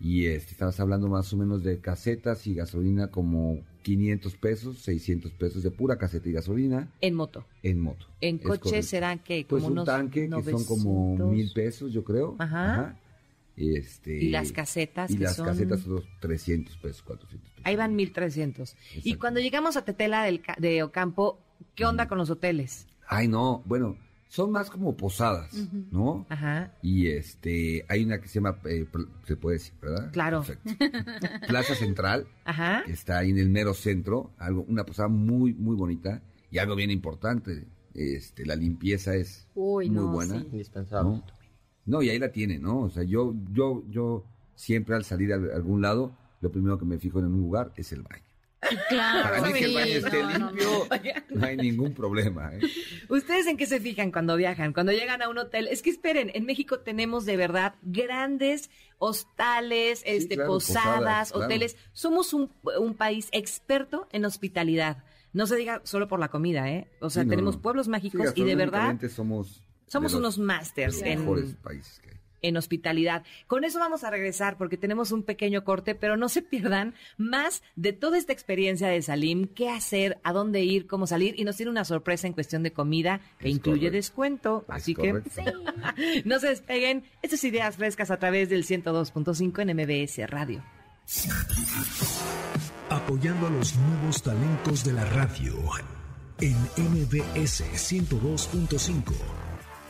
Y 0.04 0.26
este, 0.26 0.50
estabas 0.52 0.80
hablando 0.80 1.06
más 1.08 1.32
o 1.32 1.36
menos 1.36 1.62
de 1.62 1.78
casetas 1.78 2.44
y 2.48 2.54
gasolina 2.54 3.06
como 3.08 3.60
500 3.82 4.36
pesos, 4.36 4.78
600 4.80 5.30
pesos 5.32 5.62
de 5.62 5.70
pura 5.70 5.96
caseta 5.96 6.28
y 6.28 6.32
gasolina 6.32 6.88
En 7.00 7.14
moto. 7.14 7.44
en 7.62 7.78
moto. 7.80 8.06
En 8.20 8.38
coche 8.38 8.82
serán 8.82 9.20
que 9.20 9.46
Pues 9.48 9.62
como 9.62 9.68
un 9.68 9.72
unos 9.74 9.86
tanque 9.86 10.28
que 10.28 10.50
son 10.50 10.64
como 10.64 11.14
900. 11.18 11.30
mil 11.32 11.52
pesos, 11.52 11.92
yo 11.92 12.02
creo. 12.02 12.34
Ajá. 12.40 12.96
Este, 13.56 14.16
Y 14.24 14.30
las 14.30 14.50
casetas 14.50 15.10
y 15.10 15.18
que 15.18 15.24
las 15.24 15.36
son- 15.36 15.46
casetas 15.46 15.80
son 15.82 16.02
300 16.20 16.76
pesos, 16.78 17.02
400 17.02 17.50
pesos. 17.50 17.62
Ahí 17.66 17.76
van 17.76 17.94
1300. 17.94 18.74
Y 19.04 19.14
cuando 19.14 19.40
llegamos 19.40 19.76
a 19.76 19.84
Tetela 19.84 20.24
del, 20.24 20.42
de 20.58 20.82
Ocampo, 20.82 21.38
¿qué 21.74 21.84
onda 21.84 22.08
con 22.08 22.18
los 22.18 22.30
hoteles? 22.30 22.86
Ay, 23.06 23.28
no, 23.28 23.62
bueno, 23.66 23.96
son 24.32 24.50
más 24.50 24.70
como 24.70 24.96
posadas, 24.96 25.52
¿no? 25.90 26.24
Ajá. 26.30 26.72
Y 26.80 27.08
este, 27.08 27.84
hay 27.86 28.02
una 28.02 28.18
que 28.18 28.28
se 28.28 28.36
llama, 28.36 28.56
eh, 28.64 28.86
se 29.26 29.36
puede 29.36 29.58
decir, 29.58 29.74
¿verdad? 29.78 30.10
Claro. 30.10 30.42
Perfecto. 30.42 30.86
Plaza 31.48 31.74
Central, 31.74 32.26
Ajá. 32.46 32.82
que 32.86 32.92
está 32.92 33.18
ahí 33.18 33.28
en 33.28 33.36
el 33.36 33.50
mero 33.50 33.74
centro, 33.74 34.30
algo, 34.38 34.64
una 34.68 34.86
posada 34.86 35.08
muy, 35.10 35.52
muy 35.52 35.76
bonita 35.76 36.22
y 36.50 36.56
algo 36.56 36.74
bien 36.76 36.90
importante. 36.90 37.66
Este, 37.92 38.46
la 38.46 38.56
limpieza 38.56 39.14
es 39.14 39.46
Uy, 39.54 39.90
muy 39.90 39.96
no, 39.96 40.12
buena. 40.12 40.40
sí. 40.40 40.46
Indispensable. 40.50 41.10
¿no? 41.10 41.24
No, 41.84 42.02
y 42.02 42.08
ahí 42.08 42.18
la 42.18 42.32
tiene, 42.32 42.58
¿no? 42.58 42.84
O 42.84 42.88
sea, 42.88 43.02
yo, 43.02 43.34
yo, 43.52 43.84
yo 43.90 44.24
siempre 44.54 44.94
al 44.96 45.04
salir 45.04 45.34
a 45.34 45.36
algún 45.36 45.82
lado, 45.82 46.16
lo 46.40 46.50
primero 46.50 46.78
que 46.78 46.86
me 46.86 46.96
fijo 46.98 47.18
en 47.18 47.26
un 47.26 47.38
lugar 47.38 47.74
es 47.76 47.92
el 47.92 48.00
baño. 48.00 48.24
Claro. 48.88 49.28
Para 49.40 49.42
mí 49.52 49.58
que 49.58 49.64
el 49.64 49.74
baño 49.74 49.92
esté 49.94 50.22
no, 50.22 50.30
no, 50.30 50.38
no. 50.38 50.50
limpio, 50.52 50.88
no 51.30 51.46
hay 51.46 51.56
ningún 51.56 51.92
problema, 51.94 52.52
¿eh? 52.54 52.60
¿Ustedes 53.08 53.46
en 53.48 53.56
qué 53.56 53.66
se 53.66 53.80
fijan 53.80 54.12
cuando 54.12 54.36
viajan? 54.36 54.72
Cuando 54.72 54.92
llegan 54.92 55.20
a 55.20 55.28
un 55.28 55.38
hotel. 55.38 55.66
Es 55.68 55.82
que 55.82 55.90
esperen, 55.90 56.30
en 56.34 56.44
México 56.46 56.78
tenemos 56.80 57.24
de 57.26 57.36
verdad 57.36 57.74
grandes 57.82 58.70
hostales, 58.98 60.02
este, 60.06 60.36
claro, 60.36 60.52
posadas, 60.52 60.84
posadas, 60.98 61.32
claro. 61.32 61.46
hoteles. 61.46 61.76
Somos 61.92 62.32
un, 62.32 62.50
un 62.78 62.94
país 62.94 63.28
experto 63.32 64.08
en 64.12 64.24
hospitalidad. 64.24 65.04
No 65.32 65.46
se 65.46 65.56
diga 65.56 65.80
solo 65.84 66.08
por 66.08 66.20
la 66.20 66.28
comida, 66.28 66.70
¿eh? 66.70 66.88
O 67.00 67.10
sea, 67.10 67.22
Sí, 67.22 67.26
no, 67.26 67.30
tenemos 67.30 67.56
no. 67.56 67.62
pueblos 67.62 67.86
Sí, 67.86 67.90
mágicos 67.90 68.32
y 68.34 68.44
de 68.44 68.54
verdad 68.54 68.96
somos, 69.10 69.62
somos 69.86 70.12
de 70.12 70.18
los- 70.20 70.36
unos 70.36 70.38
masters 70.38 71.00
de 71.00 71.02
los 71.02 71.12
en, 71.14 71.20
mejores 71.20 71.54
países 71.62 71.98
que 72.00 72.10
hay. 72.10 72.16
En 72.42 72.56
hospitalidad. 72.56 73.24
Con 73.46 73.64
eso 73.64 73.78
vamos 73.78 74.04
a 74.04 74.10
regresar 74.10 74.58
porque 74.58 74.76
tenemos 74.76 75.12
un 75.12 75.22
pequeño 75.22 75.64
corte, 75.64 75.94
pero 75.94 76.16
no 76.16 76.28
se 76.28 76.42
pierdan 76.42 76.94
más 77.16 77.62
de 77.76 77.92
toda 77.92 78.18
esta 78.18 78.32
experiencia 78.32 78.88
de 78.88 79.00
Salim, 79.02 79.46
qué 79.46 79.68
hacer, 79.70 80.18
a 80.24 80.32
dónde 80.32 80.62
ir, 80.62 80.86
cómo 80.86 81.06
salir 81.06 81.34
y 81.38 81.44
nos 81.44 81.56
tiene 81.56 81.70
una 81.70 81.84
sorpresa 81.84 82.26
en 82.26 82.32
cuestión 82.32 82.62
de 82.62 82.72
comida 82.72 83.20
que 83.38 83.48
Es 83.48 83.54
incluye 83.54 83.78
correcto. 83.88 83.96
descuento. 83.96 84.64
Es 84.68 84.74
Así 84.74 84.94
correcto. 84.94 85.30
que 85.34 86.22
no 86.24 86.38
se 86.38 86.48
despeguen. 86.48 87.04
Estas 87.22 87.42
ideas 87.44 87.76
frescas 87.76 88.10
a 88.10 88.18
través 88.18 88.48
del 88.48 88.64
102.5 88.64 89.62
en 89.62 89.76
MBS 89.76 90.28
Radio. 90.30 90.62
Apoyando 92.88 93.46
a 93.46 93.50
los 93.50 93.74
nuevos 93.76 94.22
talentos 94.22 94.84
de 94.84 94.92
la 94.92 95.04
radio 95.06 95.54
en 96.40 96.56
MBS 96.76 97.64
102.5. 97.72 99.12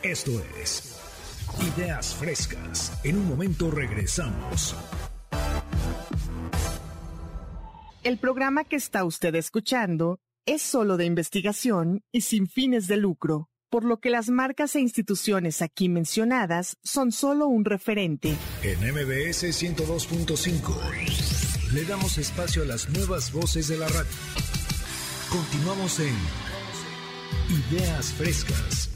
Esto 0.03 0.31
es 0.61 0.99
Ideas 1.61 2.15
Frescas. 2.15 2.99
En 3.03 3.17
un 3.17 3.27
momento 3.27 3.69
regresamos. 3.69 4.75
El 8.03 8.17
programa 8.17 8.63
que 8.63 8.75
está 8.75 9.05
usted 9.05 9.35
escuchando 9.35 10.19
es 10.45 10.61
solo 10.61 10.97
de 10.97 11.05
investigación 11.05 12.03
y 12.11 12.21
sin 12.21 12.47
fines 12.47 12.87
de 12.87 12.97
lucro, 12.97 13.49
por 13.69 13.85
lo 13.85 13.99
que 13.99 14.09
las 14.09 14.29
marcas 14.29 14.75
e 14.75 14.81
instituciones 14.81 15.61
aquí 15.61 15.87
mencionadas 15.87 16.77
son 16.83 17.11
solo 17.11 17.47
un 17.47 17.63
referente. 17.63 18.35
En 18.61 18.79
MBS 18.79 19.43
102.5 19.43 21.73
le 21.73 21.85
damos 21.85 22.17
espacio 22.17 22.63
a 22.63 22.65
las 22.65 22.89
nuevas 22.89 23.31
voces 23.31 23.69
de 23.69 23.77
la 23.77 23.87
radio. 23.87 24.11
Continuamos 25.29 25.99
en 25.99 26.15
Ideas 27.71 28.13
Frescas. 28.13 28.92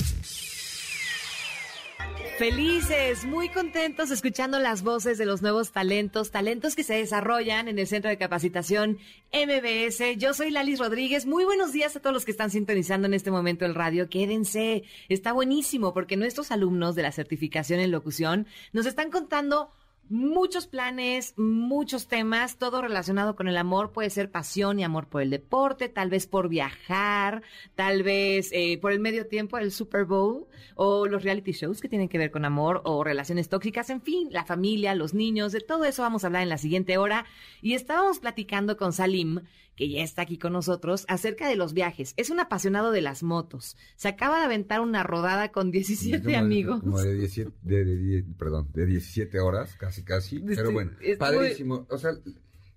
Felices, 2.36 3.26
muy 3.26 3.50
contentos 3.50 4.12
escuchando 4.12 4.60
las 4.60 4.84
voces 4.84 5.18
de 5.18 5.26
los 5.26 5.42
nuevos 5.42 5.72
talentos, 5.72 6.30
talentos 6.30 6.76
que 6.76 6.84
se 6.84 6.94
desarrollan 6.94 7.68
en 7.68 7.80
el 7.80 7.88
Centro 7.88 8.10
de 8.10 8.18
Capacitación 8.18 9.00
MBS. 9.34 10.18
Yo 10.18 10.34
soy 10.34 10.52
Lalis 10.52 10.80
Rodríguez. 10.80 11.26
Muy 11.26 11.46
buenos 11.46 11.74
días 11.74 11.96
a 11.96 12.00
todos 12.00 12.14
los 12.14 12.26
que 12.26 12.32
están 12.32 12.52
sintonizando 12.52 13.08
en 13.08 13.16
este 13.16 13.32
momento 13.32 13.66
el 13.66 13.74
radio. 13.74 14.10
Quédense, 14.10 14.84
está 15.10 15.34
buenísimo 15.34 15.94
porque 15.94 16.18
nuestros 16.18 16.52
alumnos 16.52 16.94
de 16.96 17.04
la 17.04 17.12
certificación 17.12 17.80
en 17.80 17.92
locución 17.92 18.46
nos 18.72 18.86
están 18.86 19.10
contando 19.10 19.72
muchos 20.10 20.68
planes, 20.68 21.34
muchos 21.38 22.08
temas, 22.08 22.58
todo 22.58 22.82
relacionado 22.82 23.36
con 23.36 23.47
el 23.47 23.58
amor. 23.58 23.91
Puede 23.91 24.10
ser 24.10 24.32
pasión 24.32 24.80
y 24.80 24.84
amor 24.84 25.08
por 25.08 25.22
el 25.22 25.30
deporte, 25.30 25.89
tal 25.89 26.10
vez 26.10 26.28
por 26.28 26.49
viajar, 26.49 27.43
tal 27.76 28.03
vez 28.03 28.49
eh, 28.51 28.78
por 28.82 28.91
el 28.91 28.99
medio 28.99 29.28
tiempo, 29.28 29.58
el 29.58 29.72
Super 29.72 30.05
Bowl, 30.05 30.47
o 30.76 31.08
los 31.08 31.24
reality 31.24 31.51
shows 31.51 31.82
que 31.82 31.89
tienen 31.89 32.10
que 32.10 32.18
ver 32.18 32.32
con 32.32 32.45
amor 32.45 32.82
o 32.86 33.03
relaciones 33.03 33.49
tóxicas, 33.49 33.89
en 33.89 34.01
fin, 34.01 34.30
la 34.32 34.45
familia, 34.45 34.95
los 34.95 35.14
niños, 35.14 35.51
de 35.51 35.62
todo 35.62 35.86
eso 35.86 36.01
vamos 36.03 36.24
a 36.24 36.28
hablar 36.28 36.43
en 36.43 36.49
la 36.49 36.58
siguiente 36.58 36.97
hora. 36.97 37.26
Y 37.62 37.74
estábamos 37.74 38.20
platicando 38.20 38.78
con 38.78 38.93
Salim, 38.93 39.41
que 39.76 39.89
ya 39.89 40.01
está 40.01 40.24
aquí 40.24 40.39
con 40.39 40.53
nosotros, 40.53 41.05
acerca 41.08 41.47
de 41.47 41.55
los 41.55 41.74
viajes. 41.74 42.14
Es 42.18 42.32
un 42.32 42.39
apasionado 42.39 42.91
de 42.91 43.01
las 43.01 43.22
motos. 43.22 43.78
Se 43.95 44.08
acaba 44.08 44.39
de 44.39 44.45
aventar 44.45 44.82
una 44.82 45.03
rodada 45.03 45.51
con 45.51 45.70
17 45.70 46.18
Como 46.18 46.30
de- 46.32 46.36
amigos. 46.36 46.80
Como 46.82 46.99
de 46.99 47.14
17, 47.14 47.51
de, 47.62 47.86
de 47.86 48.24
perdón, 48.39 48.70
de 48.74 48.86
17 48.88 49.39
horas, 49.39 49.76
casi, 49.76 49.97
casi. 50.04 50.38
Este, 50.38 50.56
Pero 50.56 50.72
bueno, 50.72 50.91
es 51.02 51.18
padrísimo. 51.18 51.86
O 51.89 51.98
sea, 51.98 52.12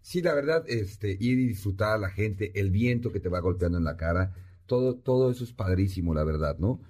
sí, 0.01 0.23
la 0.23 0.35
verdad, 0.35 0.65
este, 0.69 1.13
ir 1.13 1.39
y 1.39 1.47
disfrutar 1.47 1.93
a 1.93 1.99
la 1.99 2.11
gente, 2.11 2.53
el 2.59 2.71
viento 2.71 3.13
que 3.13 3.21
te 3.21 3.29
va 3.29 3.41
golpeando 3.41 3.79
en 3.79 3.85
la 3.85 3.97
cara, 3.97 4.35
todo, 4.67 4.97
todo 4.97 5.31
eso 5.31 5.45
es 5.45 5.53
padrísimo, 5.53 6.15
la 6.15 6.25
verdad, 6.25 6.59
¿no? 6.59 6.81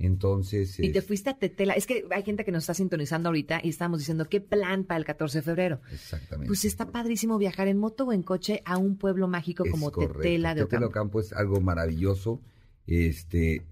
Entonces, 0.00 0.78
Y 0.78 0.92
te 0.92 1.02
fuiste 1.02 1.30
a 1.30 1.38
Tetela. 1.38 1.72
Es 1.74 1.86
que 1.86 2.04
hay 2.10 2.22
gente 2.22 2.44
que 2.44 2.52
nos 2.52 2.62
está 2.62 2.74
sintonizando 2.74 3.30
ahorita 3.30 3.60
y 3.64 3.70
estamos 3.70 3.98
diciendo, 3.98 4.28
¿qué 4.28 4.40
plan 4.40 4.84
para 4.84 4.98
el 4.98 5.04
14 5.04 5.38
de 5.38 5.42
febrero? 5.42 5.80
exactamente. 5.92 6.46
Pues 6.46 6.64
está 6.64 6.86
padrísimo 6.92 7.36
viajar 7.36 7.66
en 7.66 7.78
moto 7.78 8.04
o 8.06 8.12
en 8.12 8.22
coche 8.22 8.62
a 8.64 8.78
un 8.78 8.96
pueblo 8.96 9.26
mágico 9.26 9.64
Es 9.64 9.72
como 9.72 9.90
correcto. 9.90 10.20
Tetela 10.20 10.54
de 10.54 10.62
Tetela 10.62 10.86
Ocampo. 10.86 11.18
Ocampo 11.18 11.20
es 11.20 11.32
algo 11.32 11.60
maravilloso. 11.60 12.40
Este, 12.86 13.64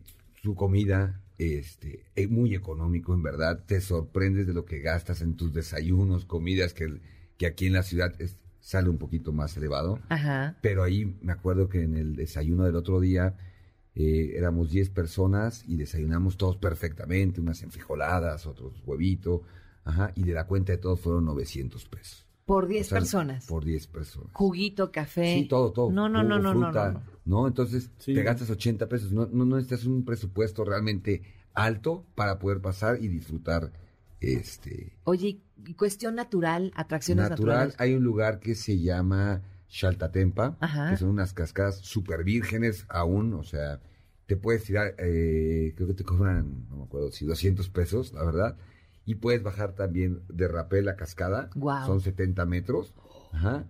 su 0.42 0.56
comida, 0.56 1.20
este, 1.38 2.04
es 2.14 2.30
muy 2.30 2.54
económico, 2.54 3.14
en 3.14 3.22
verdad. 3.22 3.64
Te 3.66 3.80
sorprendes 3.80 4.46
de 4.46 4.54
lo 4.54 4.64
que 4.64 4.80
gastas 4.80 5.20
en 5.22 5.36
tus 5.36 5.52
desayunos, 5.52 6.24
comidas, 6.24 6.72
que, 6.74 7.00
que 7.36 7.46
aquí 7.46 7.66
en 7.66 7.74
la 7.74 7.82
ciudad 7.82 8.14
es- 8.20 8.36
sale 8.60 8.88
un 8.88 8.98
poquito 8.98 9.32
más 9.32 9.56
elevado. 9.56 10.00
Ajá. 10.08 10.56
Pero 10.60 10.82
ahí 10.82 11.16
me 11.22 11.32
acuerdo 11.32 11.68
que 11.68 11.82
en 11.82 11.94
el 11.96 12.16
desayuno 12.16 12.64
del 12.64 12.74
otro 12.76 12.98
día 13.00 13.36
eh, 13.94 14.32
éramos 14.36 14.70
10 14.70 14.90
personas 14.90 15.64
y 15.68 15.76
desayunamos 15.76 16.36
todos 16.36 16.56
perfectamente, 16.56 17.40
unas 17.40 17.62
enfrijoladas, 17.62 18.46
otros 18.46 18.82
huevito, 18.84 19.42
ajá, 19.84 20.12
y 20.16 20.24
de 20.24 20.32
la 20.34 20.46
cuenta 20.46 20.72
de 20.72 20.78
todos 20.78 21.00
fueron 21.00 21.24
900 21.26 21.84
pesos. 21.86 22.26
Por 22.44 22.66
10 22.68 22.86
O 22.86 22.88
sea, 22.90 22.98
personas. 22.98 23.46
Por 23.46 23.64
10 23.64 23.86
personas. 23.86 24.30
Juguito, 24.32 24.90
café. 24.92 25.34
Sí, 25.34 25.48
todo, 25.48 25.72
todo. 25.72 25.90
No, 25.92 26.08
no, 26.08 26.22
no, 26.22 26.36
Jugo, 26.36 26.42
no, 26.42 26.54
no, 26.54 26.60
fruta, 26.66 26.86
no, 26.86 26.92
no. 26.92 26.98
¿no? 27.00 27.15
Entonces 27.26 27.90
Sí. 27.98 28.14
te 28.14 28.22
gastas 28.22 28.48
80 28.50 28.88
pesos. 28.88 29.12
No, 29.12 29.26
no, 29.26 29.44
no 29.44 29.56
necesitas 29.56 29.84
un 29.86 30.04
presupuesto 30.04 30.64
realmente 30.64 31.22
alto 31.54 32.04
para 32.14 32.38
poder 32.38 32.60
pasar 32.60 33.02
y 33.02 33.08
disfrutar 33.08 33.72
este 34.20 34.96
Oye, 35.04 35.40
cuestión 35.76 36.14
natural, 36.14 36.72
atracciones 36.74 37.28
natural. 37.30 37.48
naturales. 37.48 37.74
Hay 37.78 37.94
un 37.94 38.02
lugar 38.04 38.40
que 38.40 38.54
se 38.54 38.78
llama 38.78 39.42
Xaltatempa, 39.68 40.56
Ajá. 40.60 40.90
que 40.90 40.96
son 40.96 41.08
unas 41.10 41.32
cascadas 41.32 41.76
súper 41.78 42.24
vírgenes 42.24 42.86
aún, 42.88 43.34
o 43.34 43.42
sea, 43.42 43.80
te 44.26 44.36
puedes 44.36 44.64
tirar, 44.64 44.94
eh, 44.98 45.72
creo 45.76 45.88
que 45.88 45.94
te 45.94 46.04
cobran, 46.04 46.66
no 46.68 46.76
me 46.78 46.84
acuerdo 46.84 47.10
si 47.12 47.26
200 47.26 47.68
pesos, 47.70 48.12
la 48.12 48.24
verdad, 48.24 48.56
y 49.04 49.16
puedes 49.16 49.42
bajar 49.42 49.74
también 49.74 50.20
de 50.28 50.48
rapel 50.48 50.84
la 50.86 50.96
cascada, 50.96 51.50
son 51.86 52.00
70 52.00 52.44
metros, 52.46 52.94
ajá, 53.32 53.64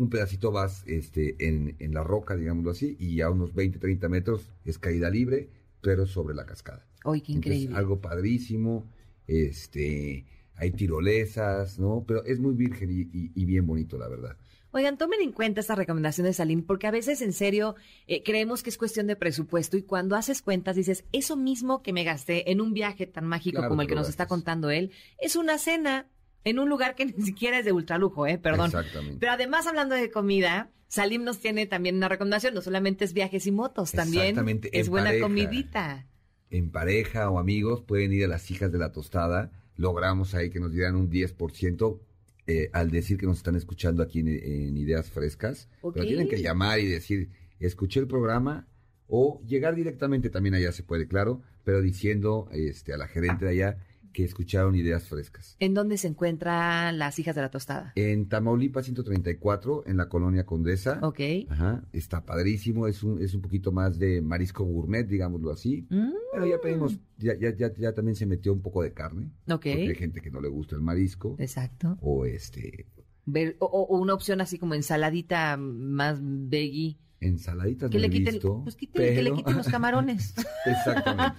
un 0.00 0.08
pedacito 0.10 0.50
vas 0.50 0.82
este, 0.86 1.36
en, 1.46 1.76
en 1.78 1.92
la 1.94 2.02
roca, 2.02 2.34
digámoslo 2.34 2.70
así, 2.70 2.96
y 2.98 3.20
a 3.20 3.28
unos 3.30 3.54
20, 3.54 3.78
30 3.78 4.08
metros 4.08 4.48
es 4.64 4.78
caída 4.78 5.10
libre, 5.10 5.48
pero 5.82 6.06
sobre 6.06 6.34
la 6.34 6.46
cascada. 6.46 6.86
Oye, 7.04 7.22
qué 7.22 7.32
Entonces, 7.32 7.52
increíble. 7.60 7.76
algo 7.76 8.00
padrísimo, 8.00 8.86
este, 9.26 10.24
hay 10.56 10.70
tirolesas, 10.72 11.78
¿no? 11.78 12.04
Pero 12.06 12.24
es 12.24 12.38
muy 12.40 12.54
virgen 12.54 12.90
y, 12.90 13.00
y- 13.16 13.30
y 13.34 13.44
bien 13.44 13.66
bonito, 13.66 13.98
la 13.98 14.08
verdad. 14.08 14.36
Oigan, 14.72 14.96
tomen 14.98 15.20
en 15.20 15.32
cuenta 15.32 15.60
esta 15.60 15.74
recomendación 15.74 16.26
de 16.26 16.32
Salim, 16.32 16.62
porque 16.62 16.86
a 16.86 16.92
veces 16.92 17.20
en 17.22 17.32
serio 17.32 17.74
eh, 18.06 18.22
creemos 18.22 18.62
que 18.62 18.70
es 18.70 18.78
cuestión 18.78 19.06
de 19.08 19.16
presupuesto 19.16 19.76
y 19.76 19.82
cuando 19.82 20.14
haces 20.16 20.42
cuentas 20.42 20.76
dices, 20.76 21.04
eso 21.12 21.36
mismo 21.36 21.82
que 21.82 21.92
me 21.92 22.04
gasté 22.04 22.52
en 22.52 22.60
un 22.60 22.72
viaje 22.72 23.06
tan 23.06 23.26
mágico 23.26 23.56
Claro 23.58 23.68
como 23.70 23.82
el 23.82 23.88
que 23.88 23.96
nos 23.96 24.08
está 24.08 24.26
contando 24.28 24.70
él, 24.70 24.92
es 25.18 25.34
una 25.36 25.58
cena 25.58 26.06
en 26.44 26.58
un 26.58 26.68
lugar 26.68 26.94
que 26.94 27.06
ni 27.16 27.24
siquiera 27.24 27.58
es 27.58 27.64
de 27.64 27.72
ultralujo, 27.72 28.26
¿eh? 28.26 28.38
Perdón. 28.38 28.66
Exactamente. 28.66 29.18
Pero 29.20 29.32
además, 29.32 29.66
hablando 29.66 29.94
de 29.94 30.10
comida, 30.10 30.70
Salim 30.88 31.24
nos 31.24 31.38
tiene 31.38 31.66
también 31.66 31.96
una 31.96 32.08
recomendación, 32.08 32.54
no 32.54 32.62
solamente 32.62 33.04
es 33.04 33.12
viajes 33.12 33.46
y 33.46 33.52
motos, 33.52 33.92
también 33.92 34.36
es 34.72 34.86
en 34.86 34.90
buena 34.90 35.08
pareja. 35.10 35.22
comidita. 35.22 36.06
En 36.50 36.70
pareja 36.70 37.30
o 37.30 37.38
amigos 37.38 37.82
pueden 37.82 38.12
ir 38.12 38.24
a 38.24 38.28
las 38.28 38.50
hijas 38.50 38.72
de 38.72 38.78
la 38.78 38.90
tostada. 38.90 39.52
Logramos 39.76 40.34
ahí 40.34 40.50
que 40.50 40.58
nos 40.58 40.72
dieran 40.72 40.96
un 40.96 41.08
10% 41.08 42.00
eh, 42.48 42.70
al 42.72 42.90
decir 42.90 43.18
que 43.18 43.26
nos 43.26 43.36
están 43.36 43.54
escuchando 43.54 44.02
aquí 44.02 44.18
en, 44.18 44.28
en 44.28 44.76
Ideas 44.76 45.08
Frescas. 45.10 45.68
Ok. 45.80 45.94
Pero 45.94 46.06
tienen 46.06 46.28
que 46.28 46.42
llamar 46.42 46.80
y 46.80 46.86
decir, 46.86 47.30
escuché 47.60 48.00
el 48.00 48.08
programa 48.08 48.66
o 49.06 49.40
llegar 49.46 49.74
directamente 49.74 50.30
también 50.30 50.54
allá 50.54 50.72
se 50.72 50.82
puede, 50.82 51.06
claro, 51.06 51.42
pero 51.64 51.82
diciendo 51.82 52.48
este, 52.52 52.92
a 52.94 52.96
la 52.96 53.08
gerente 53.08 53.44
de 53.44 53.50
allá 53.50 53.76
que 54.12 54.24
escucharon 54.24 54.74
Ideas 54.74 55.04
Frescas. 55.08 55.56
¿En 55.60 55.74
dónde 55.74 55.96
se 55.98 56.08
encuentran 56.08 56.98
las 56.98 57.18
hijas 57.18 57.34
de 57.34 57.42
la 57.42 57.50
tostada? 57.50 57.92
En 57.96 58.28
Tamaulipas 58.28 58.84
134, 58.86 59.84
en 59.86 59.96
la 59.96 60.08
colonia 60.08 60.44
Condesa. 60.46 60.98
Ok. 61.02 61.20
Ajá, 61.48 61.84
está 61.92 62.24
padrísimo, 62.24 62.86
es 62.86 63.02
un, 63.02 63.22
es 63.22 63.34
un 63.34 63.40
poquito 63.42 63.72
más 63.72 63.98
de 63.98 64.20
marisco 64.22 64.64
gourmet, 64.64 65.06
digámoslo 65.06 65.50
así. 65.52 65.86
Mm, 65.90 66.10
Pero 66.32 66.46
ya 66.46 66.60
pedimos, 66.60 66.98
ya, 67.18 67.38
ya, 67.38 67.54
ya, 67.56 67.72
ya 67.74 67.92
también 67.94 68.16
se 68.16 68.26
metió 68.26 68.52
un 68.52 68.62
poco 68.62 68.82
de 68.82 68.92
carne. 68.92 69.30
ok. 69.48 69.50
Porque 69.62 69.70
hay 69.88 69.94
gente 69.94 70.20
que 70.20 70.30
no 70.30 70.40
le 70.40 70.48
gusta 70.48 70.74
el 70.76 70.82
marisco. 70.82 71.36
Exacto. 71.38 71.96
O 72.00 72.24
este, 72.26 72.86
Ver- 73.26 73.56
o, 73.60 73.66
o- 73.66 73.96
o 73.96 74.00
una 74.00 74.14
opción 74.14 74.40
así 74.40 74.58
como 74.58 74.74
ensaladita 74.74 75.56
más 75.56 76.18
veggie. 76.22 76.98
Ensaladitas 77.20 77.90
Que 77.90 77.98
no 77.98 78.00
le 78.02 78.06
he 78.06 78.10
quiten, 78.10 78.34
visto, 78.34 78.60
pues 78.62 78.76
quítele, 78.76 79.14
que 79.14 79.22
le 79.22 79.32
quiten 79.34 79.56
los 79.56 79.68
camarones. 79.68 80.34
Exactamente. 80.66 81.36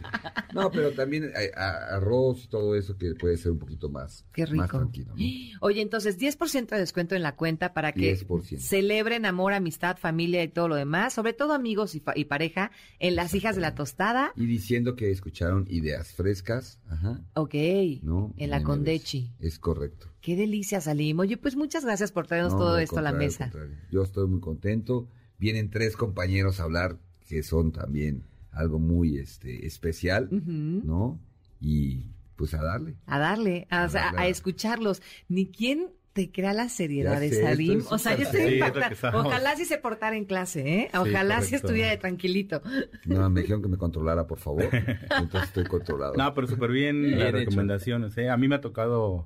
No, 0.53 0.69
pero 0.71 0.91
también 0.91 1.31
hay 1.35 1.47
a- 1.55 1.95
arroz 1.95 2.45
y 2.45 2.47
todo 2.49 2.75
eso 2.75 2.97
que 2.97 3.13
puede 3.15 3.37
ser 3.37 3.51
un 3.51 3.59
poquito 3.59 3.89
más, 3.89 4.25
Qué 4.33 4.43
más 4.43 4.51
rico. 4.51 4.77
tranquilo. 4.79 5.13
¿no? 5.15 5.23
Oye, 5.61 5.81
entonces 5.81 6.19
10% 6.19 6.67
de 6.69 6.77
descuento 6.79 7.15
en 7.15 7.23
la 7.23 7.35
cuenta 7.35 7.73
para 7.73 7.91
que 7.93 8.15
10%. 8.17 8.57
celebren 8.59 9.25
amor, 9.25 9.53
amistad, 9.53 9.97
familia 9.97 10.43
y 10.43 10.47
todo 10.47 10.67
lo 10.67 10.75
demás, 10.75 11.13
sobre 11.13 11.33
todo 11.33 11.53
amigos 11.53 11.95
y, 11.95 11.99
fa- 11.99 12.13
y 12.17 12.25
pareja, 12.25 12.71
en 12.99 13.15
las 13.15 13.33
hijas 13.33 13.55
de 13.55 13.61
la 13.61 13.75
tostada. 13.75 14.33
Y 14.35 14.45
diciendo 14.45 14.95
que 14.95 15.11
escucharon 15.11 15.65
ideas 15.69 16.13
frescas, 16.13 16.79
ajá, 16.89 17.21
Ok, 17.33 17.55
¿no? 18.03 18.33
en 18.37 18.49
la. 18.49 18.61
Condechi. 18.61 19.33
Es 19.39 19.57
correcto. 19.57 20.07
Qué 20.21 20.35
delicia, 20.35 20.79
Salim. 20.81 21.17
Oye, 21.19 21.35
pues 21.37 21.55
muchas 21.55 21.83
gracias 21.83 22.11
por 22.11 22.27
traernos 22.27 22.53
No, 22.53 22.59
todo 22.59 22.77
esto 22.77 22.99
a 22.99 23.01
la 23.01 23.11
mesa. 23.11 23.51
Yo 23.91 24.03
estoy 24.03 24.27
muy 24.27 24.39
contento. 24.39 25.07
Vienen 25.41 25.69
tres 25.71 25.97
compañeros 25.97 26.59
a 26.59 26.63
hablar 26.63 26.97
que 27.27 27.41
son 27.43 27.71
también 27.71 28.23
algo 28.51 28.77
muy 28.79 29.17
este 29.17 29.65
especial. 29.65 30.29
¿no? 30.31 31.19
Y 31.59 32.11
pues 32.35 32.53
a 32.53 32.61
darle. 32.63 32.95
A 33.07 33.17
darle, 33.19 33.67
a, 33.71 33.83
A 33.83 33.85
o 33.87 33.89
sea, 33.89 34.01
darle, 34.05 34.19
a 34.19 34.21
a- 34.21 34.27
escucharlos. 34.27 35.01
Ni 35.27 35.47
quién 35.47 35.89
te 36.13 36.29
crea 36.31 36.53
la 36.53 36.67
seriedad 36.69 37.19
de 37.19 37.29
sé, 37.29 37.41
Salim. 37.41 37.81
O 37.89 37.97
sea, 37.97 38.15
yo 38.17 38.23
estoy 38.23 38.41
Sí, 38.41 38.47
es 38.47 38.53
impactada. 38.53 39.17
Ojalá 39.17 39.55
sí 39.55 39.65
se 39.65 39.77
portara 39.79 40.15
en 40.15 40.25
clase, 40.25 40.59
¿eh? 40.79 40.89
Sí, 40.91 40.97
Ojalá 40.97 41.35
sí 41.41 41.45
correcto. 41.51 41.55
estuviera 41.55 41.89
de 41.89 41.97
tranquilito. 41.97 42.61
No, 43.05 43.29
me 43.29 43.41
dijeron 43.41 43.61
que 43.63 43.67
me 43.69 43.77
controlara, 43.77 44.27
por 44.27 44.37
favor. 44.39 44.69
Entonces 44.71 45.43
estoy 45.43 45.63
controlado. 45.65 46.13
No, 46.15 46.33
pero 46.35 46.47
súper 46.47 46.71
bien 46.71 47.01
Bien 47.01 47.17
las 47.19 47.29
hecho. 47.29 47.37
recomendaciones. 47.37 48.17
¿eh? 48.17 48.29
A 48.29 48.37
mí 48.37 48.47
me 48.47 48.55
ha 48.55 48.61
tocado 48.61 49.25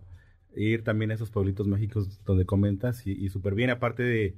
ir 0.55 0.84
también 0.84 1.11
a 1.11 1.16
esos 1.16 1.30
pueblitos 1.32 1.68
mágicos 1.68 2.24
donde 2.24 2.45
comentas 2.45 3.05
y, 3.07 3.11
y 3.11 3.30
súper 3.30 3.55
bien, 3.55 3.70
aparte 3.72 4.03
de, 4.03 4.36